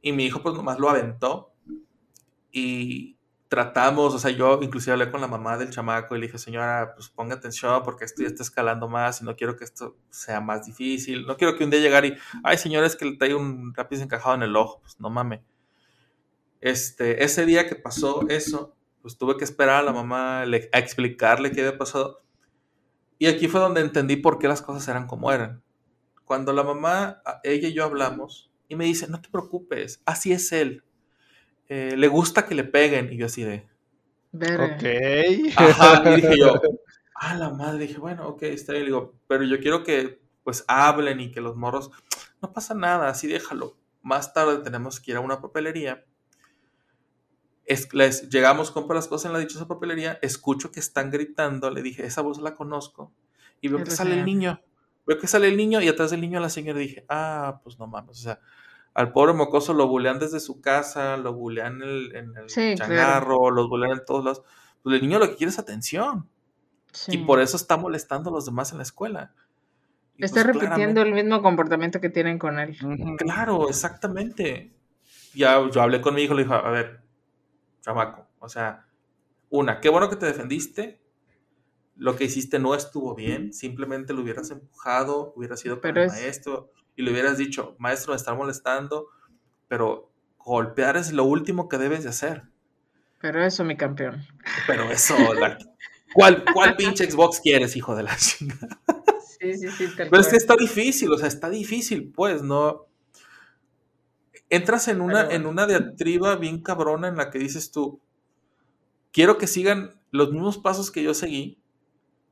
y 0.00 0.12
mi 0.12 0.24
hijo 0.26 0.42
pues 0.42 0.54
nomás 0.54 0.78
lo 0.78 0.88
aventó 0.88 1.52
y 2.50 3.15
tratamos, 3.48 4.14
o 4.14 4.18
sea, 4.18 4.30
yo 4.32 4.60
inclusive 4.62 4.92
hablé 4.94 5.10
con 5.10 5.20
la 5.20 5.28
mamá 5.28 5.56
del 5.58 5.70
chamaco 5.70 6.16
y 6.16 6.20
le 6.20 6.26
dije, 6.26 6.38
señora, 6.38 6.94
pues 6.94 7.08
ponga 7.08 7.36
atención 7.36 7.82
porque 7.84 8.04
esto 8.04 8.22
ya 8.22 8.28
está 8.28 8.42
escalando 8.42 8.88
más 8.88 9.20
y 9.20 9.24
no 9.24 9.36
quiero 9.36 9.56
que 9.56 9.64
esto 9.64 9.96
sea 10.10 10.40
más 10.40 10.66
difícil, 10.66 11.26
no 11.26 11.36
quiero 11.36 11.56
que 11.56 11.64
un 11.64 11.70
día 11.70 11.80
llegar 11.80 12.04
y, 12.04 12.16
ay 12.42 12.58
señora, 12.58 12.86
es 12.86 12.96
que 12.96 13.04
le 13.06 13.16
trae 13.16 13.34
un 13.34 13.72
lápiz 13.76 14.00
encajado 14.02 14.34
en 14.36 14.42
el 14.42 14.56
ojo, 14.56 14.80
pues 14.82 14.98
no 15.00 15.10
mames. 15.10 15.40
Este, 16.60 17.22
ese 17.24 17.46
día 17.46 17.68
que 17.68 17.76
pasó 17.76 18.26
eso, 18.28 18.74
pues 19.02 19.18
tuve 19.18 19.36
que 19.36 19.44
esperar 19.44 19.76
a 19.76 19.82
la 19.82 19.92
mamá 19.92 20.44
le- 20.46 20.68
a 20.72 20.78
explicarle 20.78 21.52
qué 21.52 21.60
había 21.60 21.78
pasado. 21.78 22.20
Y 23.18 23.26
aquí 23.28 23.48
fue 23.48 23.60
donde 23.60 23.80
entendí 23.82 24.16
por 24.16 24.38
qué 24.38 24.48
las 24.48 24.62
cosas 24.62 24.86
eran 24.88 25.06
como 25.06 25.32
eran. 25.32 25.62
Cuando 26.24 26.52
la 26.54 26.64
mamá, 26.64 27.22
ella 27.44 27.68
y 27.68 27.74
yo 27.74 27.84
hablamos, 27.84 28.50
y 28.68 28.76
me 28.76 28.86
dice, 28.86 29.08
no 29.08 29.22
te 29.22 29.30
preocupes, 29.30 30.02
así 30.06 30.32
es 30.32 30.52
él. 30.52 30.84
Eh, 31.68 31.94
le 31.96 32.08
gusta 32.08 32.46
que 32.46 32.54
le 32.54 32.64
peguen. 32.64 33.12
Y 33.12 33.16
yo 33.16 33.26
así 33.26 33.42
de, 33.42 33.66
Verga. 34.32 34.76
Ok. 34.76 34.84
Ajá, 35.56 36.10
y 36.10 36.16
dije 36.16 36.38
yo, 36.38 36.54
a 37.14 37.34
la 37.34 37.50
madre, 37.50 37.86
dije, 37.86 37.98
bueno, 37.98 38.28
ok, 38.28 38.42
está 38.42 38.72
bien, 38.72 38.84
Le 38.84 38.90
digo, 38.90 39.14
pero 39.26 39.44
yo 39.44 39.58
quiero 39.60 39.82
que 39.82 40.20
pues 40.44 40.64
hablen 40.68 41.20
y 41.20 41.32
que 41.32 41.40
los 41.40 41.56
morros, 41.56 41.90
no 42.40 42.52
pasa 42.52 42.74
nada, 42.74 43.08
así 43.08 43.26
déjalo. 43.26 43.76
Más 44.02 44.32
tarde 44.32 44.58
tenemos 44.58 45.00
que 45.00 45.10
ir 45.10 45.16
a 45.16 45.20
una 45.20 45.40
papelería. 45.40 46.04
Es, 47.64 47.92
les, 47.92 48.28
llegamos, 48.28 48.70
compro 48.70 48.94
las 48.94 49.08
cosas 49.08 49.26
en 49.26 49.32
la 49.32 49.40
dichosa 49.40 49.66
papelería, 49.66 50.20
escucho 50.22 50.70
que 50.70 50.78
están 50.78 51.10
gritando, 51.10 51.68
le 51.70 51.82
dije, 51.82 52.06
esa 52.06 52.22
voz 52.22 52.38
la 52.38 52.54
conozco, 52.54 53.12
y 53.60 53.66
veo 53.66 53.82
que 53.82 53.90
sale 53.90 54.14
el 54.14 54.24
niño. 54.24 54.60
Veo 55.04 55.18
que 55.18 55.26
sale 55.26 55.48
el 55.48 55.56
niño 55.56 55.80
y 55.80 55.88
atrás 55.88 56.12
del 56.12 56.20
niño 56.20 56.38
la 56.38 56.48
señora 56.48 56.78
dije, 56.78 57.04
ah, 57.08 57.60
pues 57.64 57.76
no 57.78 57.88
mames, 57.88 58.20
o 58.20 58.22
sea, 58.22 58.40
al 58.96 59.12
pobre 59.12 59.34
mocoso 59.34 59.74
lo 59.74 59.86
bulean 59.88 60.18
desde 60.18 60.40
su 60.40 60.60
casa, 60.60 61.16
lo 61.18 61.34
bulean 61.34 61.82
en 61.82 61.88
el, 61.88 62.16
en 62.16 62.36
el 62.36 62.48
Sí, 62.50 62.74
claro. 62.76 62.94
changarro, 62.94 63.50
los 63.50 63.68
bulean 63.68 63.92
en 63.98 64.04
todos 64.06 64.24
lados. 64.24 64.42
Pues 64.82 64.96
el 64.96 65.02
niño 65.02 65.18
lo 65.18 65.28
que 65.28 65.36
quiere 65.36 65.50
es 65.50 65.58
atención. 65.58 66.28
Sí. 66.92 67.12
Y 67.14 67.18
por 67.18 67.40
eso 67.40 67.56
está 67.56 67.76
molestando 67.76 68.30
a 68.30 68.32
los 68.32 68.46
demás 68.46 68.72
en 68.72 68.78
la 68.78 68.84
escuela. 68.84 69.34
Y 70.16 70.24
Está 70.24 70.42
pues, 70.42 70.54
repitiendo 70.56 71.02
el 71.02 71.12
mismo 71.12 71.42
comportamiento 71.42 72.00
que 72.00 72.08
tienen 72.08 72.38
con 72.38 72.58
él. 72.58 72.74
Claro, 73.18 73.68
exactamente. 73.68 74.72
Ya 75.34 75.60
yo 75.70 75.82
hablé 75.82 76.00
con 76.00 76.14
mi 76.14 76.22
hijo, 76.22 76.32
le 76.32 76.44
dije, 76.44 76.54
a 76.54 76.70
ver, 76.70 77.02
chamaco, 77.82 78.26
o 78.38 78.48
sea, 78.48 78.86
una, 79.50 79.80
qué 79.80 79.90
bueno 79.90 80.08
que 80.08 80.16
te 80.16 80.24
defendiste. 80.24 81.02
Lo 81.96 82.16
que 82.16 82.24
hiciste 82.24 82.58
no 82.58 82.74
estuvo 82.74 83.14
bien, 83.14 83.52
simplemente 83.52 84.14
lo 84.14 84.22
hubieras 84.22 84.50
empujado, 84.50 85.34
hubieras 85.36 85.62
ido 85.66 85.76
con 85.76 85.82
Pero 85.82 86.00
el 86.00 86.06
es- 86.06 86.12
maestro 86.14 86.72
y 86.96 87.02
le 87.02 87.10
hubieras 87.12 87.38
dicho, 87.38 87.76
maestro, 87.78 88.12
me 88.12 88.16
está 88.16 88.34
molestando, 88.34 89.06
pero 89.68 90.10
golpear 90.38 90.96
es 90.96 91.12
lo 91.12 91.24
último 91.24 91.68
que 91.68 91.78
debes 91.78 92.04
de 92.04 92.10
hacer. 92.10 92.44
Pero 93.20 93.42
eso, 93.44 93.64
mi 93.64 93.76
campeón. 93.76 94.24
Pero 94.66 94.90
eso, 94.90 95.14
la- 95.34 95.58
¿cuál, 96.14 96.44
¿cuál 96.54 96.76
pinche 96.76 97.10
Xbox 97.10 97.40
quieres, 97.40 97.76
hijo 97.76 97.94
de 97.96 98.02
la 98.04 98.16
chingada? 98.16 98.80
Sí, 99.38 99.54
sí, 99.54 99.68
sí. 99.70 99.88
tal 99.96 100.08
Pero 100.08 100.20
es 100.22 100.28
que 100.28 100.36
está 100.36 100.54
difícil, 100.56 101.12
o 101.12 101.18
sea, 101.18 101.28
está 101.28 101.50
difícil, 101.50 102.10
pues, 102.14 102.42
¿no? 102.42 102.86
Entras 104.48 104.88
en 104.88 105.00
una, 105.00 105.24
Pero- 105.28 105.36
en 105.36 105.46
una 105.46 105.66
diatriba 105.66 106.36
bien 106.36 106.62
cabrona 106.62 107.08
en 107.08 107.16
la 107.16 107.30
que 107.30 107.38
dices 107.38 107.70
tú, 107.72 108.00
quiero 109.12 109.38
que 109.38 109.46
sigan 109.46 110.00
los 110.12 110.30
mismos 110.32 110.58
pasos 110.58 110.90
que 110.90 111.02
yo 111.02 111.14
seguí, 111.14 111.58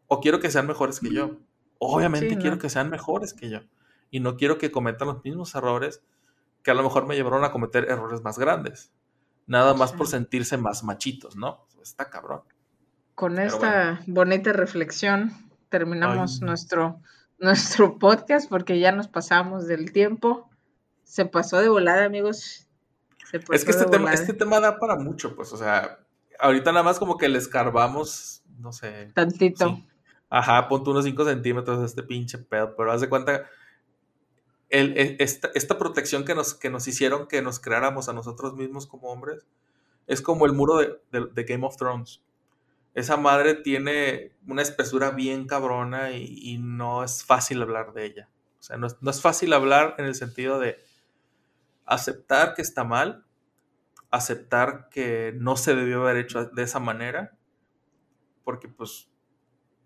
o 0.07 0.21
quiero 0.21 0.39
que 0.41 0.51
sean 0.51 0.67
mejores 0.67 1.01
que 1.01 1.11
yo. 1.13 1.39
Obviamente 1.79 2.29
Sí, 2.31 2.35
¿no? 2.37 2.41
quiero 2.41 2.59
que 2.59 2.71
sean 2.71 2.89
mejores 2.89 3.35
que 3.35 3.51
yo. 3.51 3.61
Y 4.15 4.21
no 4.21 4.37
quiero 4.37 4.59
que 4.59 4.71
cometan 4.71 5.09
los 5.09 5.25
mismos 5.25 5.53
errores 5.57 6.01
que 6.63 6.71
a 6.71 6.75
lo 6.75 6.85
mejor 6.85 7.05
me 7.05 7.17
llevaron 7.17 7.43
a 7.43 7.51
cometer 7.51 7.91
errores 7.91 8.23
más 8.23 8.39
grandes. 8.39 8.93
Nada 9.49 9.75
más 9.75 9.93
por 9.93 10.07
Sí. 10.07 10.13
sentirse 10.13 10.57
más 10.57 10.85
machitos, 10.85 11.35
¿no? 11.35 11.67
Está 11.83 12.09
cabrón. 12.11 12.43
Con 13.17 13.35
Pero 13.35 13.49
esta 13.49 14.01
bonita 14.07 14.53
reflexión 14.53 15.33
terminamos 15.69 16.39
Ay. 16.41 16.47
nuestro, 16.47 17.01
nuestro 17.41 17.99
podcast 17.99 18.49
porque 18.49 18.79
ya 18.79 18.93
nos 18.93 19.09
pasamos 19.09 19.67
del 19.67 19.91
tiempo. 19.91 20.49
Se 21.03 21.27
pasó 21.27 21.59
de 21.59 21.69
volada, 21.69 22.05
amigos. 22.05 22.69
Se 23.31 23.41
pasó 23.41 23.53
Es 23.53 23.65
que 23.65 23.73
este 23.73 23.85
de 23.87 23.91
tema, 23.91 24.13
este 24.13 24.33
tema 24.33 24.61
da 24.61 24.79
para 24.79 24.95
mucho, 24.95 25.35
pues, 25.35 25.53
o 25.53 25.57
sea, 25.57 25.99
ahorita 26.39 26.71
nada 26.71 26.85
más 26.85 27.01
como 27.01 27.19
que 27.19 27.29
le 27.29 27.39
escarbamos, 27.39 28.43
no 28.61 28.73
sé, 28.73 29.11
Tantito. 29.13 29.71
sí. 29.71 29.89
Ajá, 30.31 30.69
ponte 30.69 30.91
unos 30.91 31.05
5 31.05 31.25
centímetros 31.25 31.81
de 31.81 31.87
este 31.87 32.03
pinche 32.05 32.39
pedo, 32.39 32.75
pero 32.77 32.91
haz 32.93 33.01
de 33.01 33.09
cuenta, 33.09 33.45
e- 34.75 35.17
esta, 35.19 35.79
protección 35.79 36.25
que 36.25 36.35
nos, 36.35 36.55
que 36.55 36.71
nos 36.71 36.89
hicieron 36.89 37.29
que 37.29 37.43
nos 37.43 37.61
creáramos 37.61 38.09
a 38.09 38.13
nosotros 38.13 38.55
mismos 38.55 38.87
como 38.87 39.09
hombres, 39.09 39.47
es 40.07 40.21
como 40.21 40.47
el 40.47 40.53
muro 40.53 40.79
de, 40.79 41.45
Game 41.45 41.67
of 41.67 41.77
Thrones. 41.77 42.23
Esa 42.95 43.17
madre 43.17 43.55
tiene 43.55 44.33
una 44.47 44.63
espesura 44.63 45.11
bien 45.11 45.47
cabrona 45.47 46.13
y, 46.13 46.39
y 46.43 46.59
no 46.59 47.03
es 47.03 47.25
fácil 47.25 47.63
hablar 47.63 47.93
de 47.93 48.05
ella. 48.07 48.29
O 48.61 48.63
sea, 48.63 48.77
no 48.77 48.87
es, 48.87 48.97
no 49.01 49.11
es 49.11 49.21
fácil 49.21 49.53
hablar 49.53 49.95
en 49.99 50.07
el 50.07 50.15
sentido 50.15 50.59
de 50.59 50.79
aceptar 51.87 52.55
que 52.55 52.63
está 52.63 52.85
mal, 52.85 53.25
aceptar 54.11 54.89
que 54.91 55.35
no 55.37 55.57
se 55.57 55.75
debió 55.75 56.03
haber 56.03 56.17
hecho 56.19 56.47
de 56.47 56.63
esa 56.63 56.81
manera, 56.81 57.37
porque 58.45 58.69
pues 58.69 59.11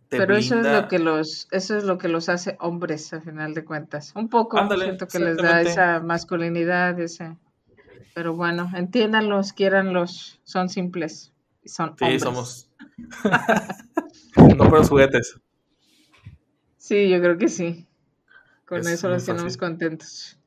te 0.08 0.16
Pero 0.16 0.36
eso 0.36 0.58
es 0.58 0.66
lo 0.66 0.88
que 0.88 0.98
los, 0.98 1.48
eso 1.50 1.76
es 1.76 1.84
lo 1.84 1.98
que 1.98 2.08
los 2.08 2.28
hace 2.28 2.56
hombres, 2.60 3.12
a 3.12 3.20
final 3.20 3.52
de 3.54 3.64
cuentas. 3.64 4.12
Un 4.14 4.28
poco 4.28 4.58
Ándale, 4.58 4.84
siento 4.86 5.06
que 5.06 5.18
les 5.18 5.36
da 5.36 5.60
esa 5.60 6.00
masculinidad, 6.00 6.98
ese. 6.98 7.36
Pero 8.14 8.34
bueno, 8.34 8.70
entiéndanlos, 8.74 9.52
quiéranlos, 9.52 10.40
son 10.44 10.68
simples. 10.68 11.32
y 11.62 11.68
Son 11.68 11.94
Sí, 11.98 12.04
hombres. 12.04 12.22
somos. 12.22 12.70
no 14.56 14.64
los 14.64 14.88
juguetes. 14.88 15.38
Sí, 16.78 17.10
yo 17.10 17.20
creo 17.20 17.36
que 17.36 17.48
sí. 17.48 17.86
Con 18.64 18.80
Es 18.80 18.86
eso 18.86 19.08
los 19.08 19.24
tenemos 19.26 19.56
contentos. 19.56 20.38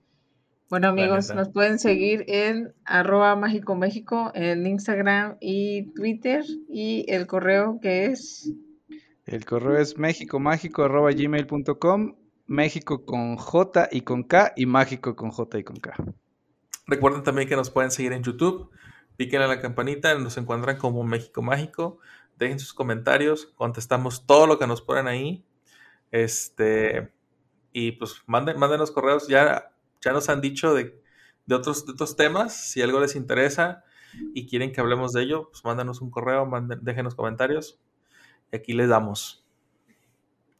Bueno, 0.71 0.87
amigos, 0.87 1.35
nos 1.35 1.49
pueden 1.49 1.79
seguir 1.79 2.23
en 2.27 2.73
arroba 2.85 3.35
mágico 3.35 3.75
México 3.75 4.31
en 4.33 4.65
Instagram 4.65 5.35
y 5.41 5.91
Twitter 5.93 6.45
y 6.69 7.05
el 7.09 7.27
correo 7.27 7.79
que 7.81 8.05
es 8.05 8.51
El 9.25 9.45
correo 9.45 9.77
es 9.77 9.97
mexicomágico.gmail.com 9.97 12.15
México 12.47 13.05
con 13.05 13.37
J 13.37 13.87
y 13.91 14.01
con 14.01 14.23
K 14.23 14.53
y 14.55 14.65
mágico 14.65 15.15
con 15.15 15.29
J 15.31 15.59
y 15.59 15.63
con 15.63 15.77
K. 15.77 15.93
Recuerden 16.87 17.23
también 17.23 17.47
que 17.47 17.55
nos 17.55 17.69
pueden 17.69 17.91
seguir 17.91 18.11
en 18.13 18.23
YouTube. 18.23 18.71
Piquen 19.15 19.41
a 19.41 19.47
la 19.47 19.61
campanita, 19.61 20.13
nos 20.15 20.37
encuentran 20.37 20.77
como 20.77 21.03
México 21.03 21.41
Mágico. 21.41 21.99
Dejen 22.37 22.59
sus 22.59 22.73
comentarios, 22.73 23.53
contestamos 23.55 24.25
todo 24.25 24.47
lo 24.47 24.59
que 24.59 24.67
nos 24.67 24.81
ponen 24.81 25.07
ahí. 25.07 25.45
Este, 26.11 27.11
y 27.71 27.93
pues 27.93 28.21
manden, 28.25 28.59
mándenos 28.59 28.91
correos. 28.91 29.27
Ya, 29.27 29.71
ya 30.01 30.11
nos 30.11 30.27
han 30.27 30.41
dicho 30.41 30.73
de, 30.73 30.99
de 31.45 31.55
otros, 31.55 31.85
de 31.85 31.93
otros 31.93 32.15
temas. 32.15 32.53
Si 32.53 32.81
algo 32.81 32.99
les 32.99 33.15
interesa 33.15 33.85
y 34.33 34.47
quieren 34.47 34.73
que 34.73 34.81
hablemos 34.81 35.13
de 35.13 35.21
ello, 35.21 35.49
pues 35.51 35.63
mándenos 35.63 36.01
un 36.01 36.09
correo, 36.09 36.45
manden, 36.45 36.79
déjenos 36.81 37.15
comentarios. 37.15 37.79
Y 38.51 38.55
aquí 38.55 38.73
les 38.73 38.89
damos. 38.89 39.43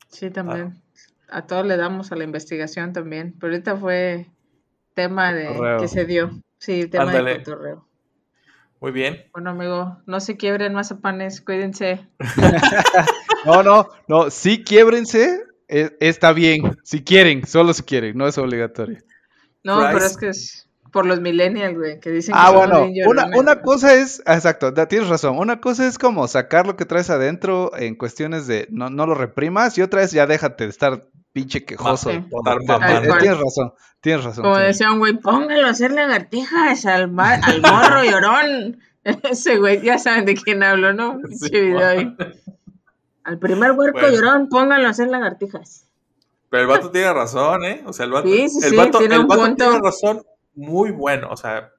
Sí, 0.07 0.29
también. 0.29 0.81
A 1.29 1.47
todos 1.47 1.65
le 1.65 1.77
damos 1.77 2.11
a 2.11 2.15
la 2.15 2.23
investigación 2.23 2.93
también. 2.93 3.35
Pero 3.39 3.53
ahorita 3.53 3.77
fue 3.77 4.27
tema 4.93 5.33
de 5.33 5.77
que 5.79 5.87
se 5.87 6.05
dio. 6.05 6.31
Sí, 6.57 6.87
tema 6.87 7.05
Ándale. 7.05 7.31
de 7.31 7.43
cotorreo. 7.43 7.85
Muy 8.79 8.91
bien. 8.91 9.25
Bueno, 9.33 9.51
amigo, 9.51 10.01
no 10.07 10.19
se 10.19 10.37
quiebren 10.37 10.73
mazapanes, 10.73 11.41
cuídense. 11.41 12.07
No, 13.45 13.63
no, 13.63 13.89
no, 14.07 14.29
sí 14.29 14.63
quiébrense, 14.63 15.43
eh, 15.67 15.97
está 15.99 16.31
bien, 16.31 16.77
si 16.83 17.03
quieren, 17.03 17.47
solo 17.47 17.73
si 17.73 17.81
quieren, 17.81 18.15
no 18.15 18.27
es 18.27 18.37
obligatorio. 18.37 18.99
No, 19.63 19.77
Price. 19.77 19.93
pero 19.93 20.05
es 20.05 20.17
que 20.17 20.27
es 20.29 20.69
por 20.91 21.05
los 21.05 21.21
millennials, 21.21 21.77
güey, 21.77 21.99
que 21.99 22.09
dicen 22.11 22.33
que 22.33 22.39
Ah, 22.39 22.47
somos 22.47 22.67
bueno, 22.67 22.87
bien 22.87 23.07
una, 23.07 23.21
llorones. 23.23 23.39
una 23.39 23.61
cosa 23.61 23.93
es, 23.95 24.21
exacto, 24.25 24.73
tienes 24.87 25.07
razón, 25.09 25.37
una 25.37 25.61
cosa 25.61 25.87
es 25.87 25.97
como 25.97 26.27
sacar 26.27 26.67
lo 26.67 26.75
que 26.75 26.85
traes 26.85 27.09
adentro 27.09 27.71
en 27.77 27.95
cuestiones 27.95 28.45
de 28.47 28.67
no, 28.69 28.89
no 28.89 29.05
lo 29.07 29.15
reprimas 29.15 29.77
y 29.77 29.81
otra 29.81 30.03
es 30.03 30.11
ya 30.11 30.27
déjate 30.27 30.65
de 30.65 30.69
estar 30.69 31.03
pinche 31.33 31.63
quejoso. 31.63 32.09
Sí. 32.11 32.17
eh, 32.17 33.09
tienes 33.19 33.39
razón, 33.39 33.73
tienes 34.01 34.23
razón. 34.25 34.43
Como 34.43 34.55
tienes 34.57 34.77
decía 34.77 34.91
un 34.91 34.99
güey, 34.99 35.13
póngalo 35.17 35.65
a 35.65 35.69
hacer 35.69 35.91
lagartijas 35.93 36.85
al, 36.85 37.09
ma- 37.09 37.35
al 37.41 37.61
morro 37.61 38.03
llorón. 38.09 38.79
Ese 39.31 39.57
güey, 39.57 39.81
ya 39.81 39.97
saben 39.97 40.25
de 40.25 40.35
quién 40.35 40.61
hablo, 40.61 40.93
¿no? 40.93 41.19
Sí, 41.29 41.49
Pinche 41.49 41.61
video 41.61 41.87
ahí. 41.87 42.15
Al 43.23 43.37
primer 43.39 43.71
huerco 43.71 43.99
Bueno. 43.99 44.15
llorón, 44.15 44.49
póngalo 44.49 44.87
a 44.87 44.89
hacer 44.91 45.07
lagartijas. 45.07 45.85
Pero 46.49 46.63
el 46.63 46.67
vato 46.67 46.91
tiene 46.91 47.13
razón, 47.13 47.63
¿eh? 47.63 47.81
O 47.85 47.93
sea, 47.93 48.05
el 48.05 48.11
vato, 48.11 48.27
Sí, 48.27 48.49
sí, 48.49 48.59
el 48.63 48.69
sí, 48.71 48.75
vato, 48.75 48.97
tiene 48.97 49.15
el 49.15 49.21
un 49.21 49.27
vato 49.27 49.41
punto. 49.45 49.63
tiene 49.69 49.79
razón 49.81 50.21
muy 50.55 50.91
bueno. 50.91 51.29
O 51.31 51.37
sea, 51.37 51.71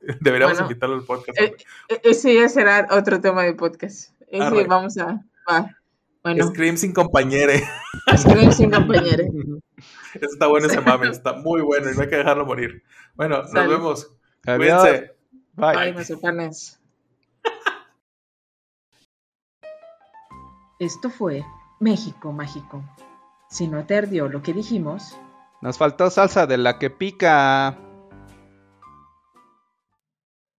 deberíamos 0.20 0.54
Bueno, 0.58 0.70
invitarlo 0.70 0.94
al 0.96 1.04
podcast. 1.04 1.38
eh, 1.40 1.44
hombre. 1.44 1.64
E- 1.88 2.00
Ese 2.10 2.34
ya 2.34 2.48
será 2.48 2.86
otro 2.90 3.20
tema 3.20 3.42
de 3.42 3.54
podcast. 3.54 4.12
Ese 4.28 4.42
Arre. 4.42 4.64
vamos 4.66 4.96
a. 4.98 5.24
Va. 5.50 5.74
Bueno, 6.22 6.48
Scream 6.48 6.76
sin 6.76 6.92
compañere. 6.92 7.62
Scream 8.16 8.52
sin 8.52 8.70
compañero. 8.70 9.24
Está 10.20 10.46
bueno 10.48 10.66
ese 10.66 10.80
mame, 10.80 11.08
está 11.08 11.34
muy 11.34 11.60
bueno 11.60 11.90
y 11.90 11.94
no 11.94 12.02
hay 12.02 12.08
que 12.08 12.16
dejarlo 12.16 12.44
morir. 12.44 12.82
Bueno, 13.14 13.42
nos 13.42 13.52
vemos. 13.68 14.10
Adiós. 14.46 14.56
Cuídense. 14.82 15.14
Bye. 15.54 15.92
Mazapanes. 15.92 16.80
Esto 20.80 21.10
fue 21.10 21.44
México 21.80 22.32
Mágico. 22.32 22.82
Si 23.50 23.68
no 23.68 23.84
te 23.86 23.96
ardió 23.96 24.28
lo 24.28 24.42
que 24.42 24.52
dijimos, 24.52 25.16
Nos 25.60 25.78
faltó 25.78 26.10
salsa 26.10 26.46
de 26.46 26.56
la 26.58 26.78
que 26.78 26.90
pica. 26.90 27.78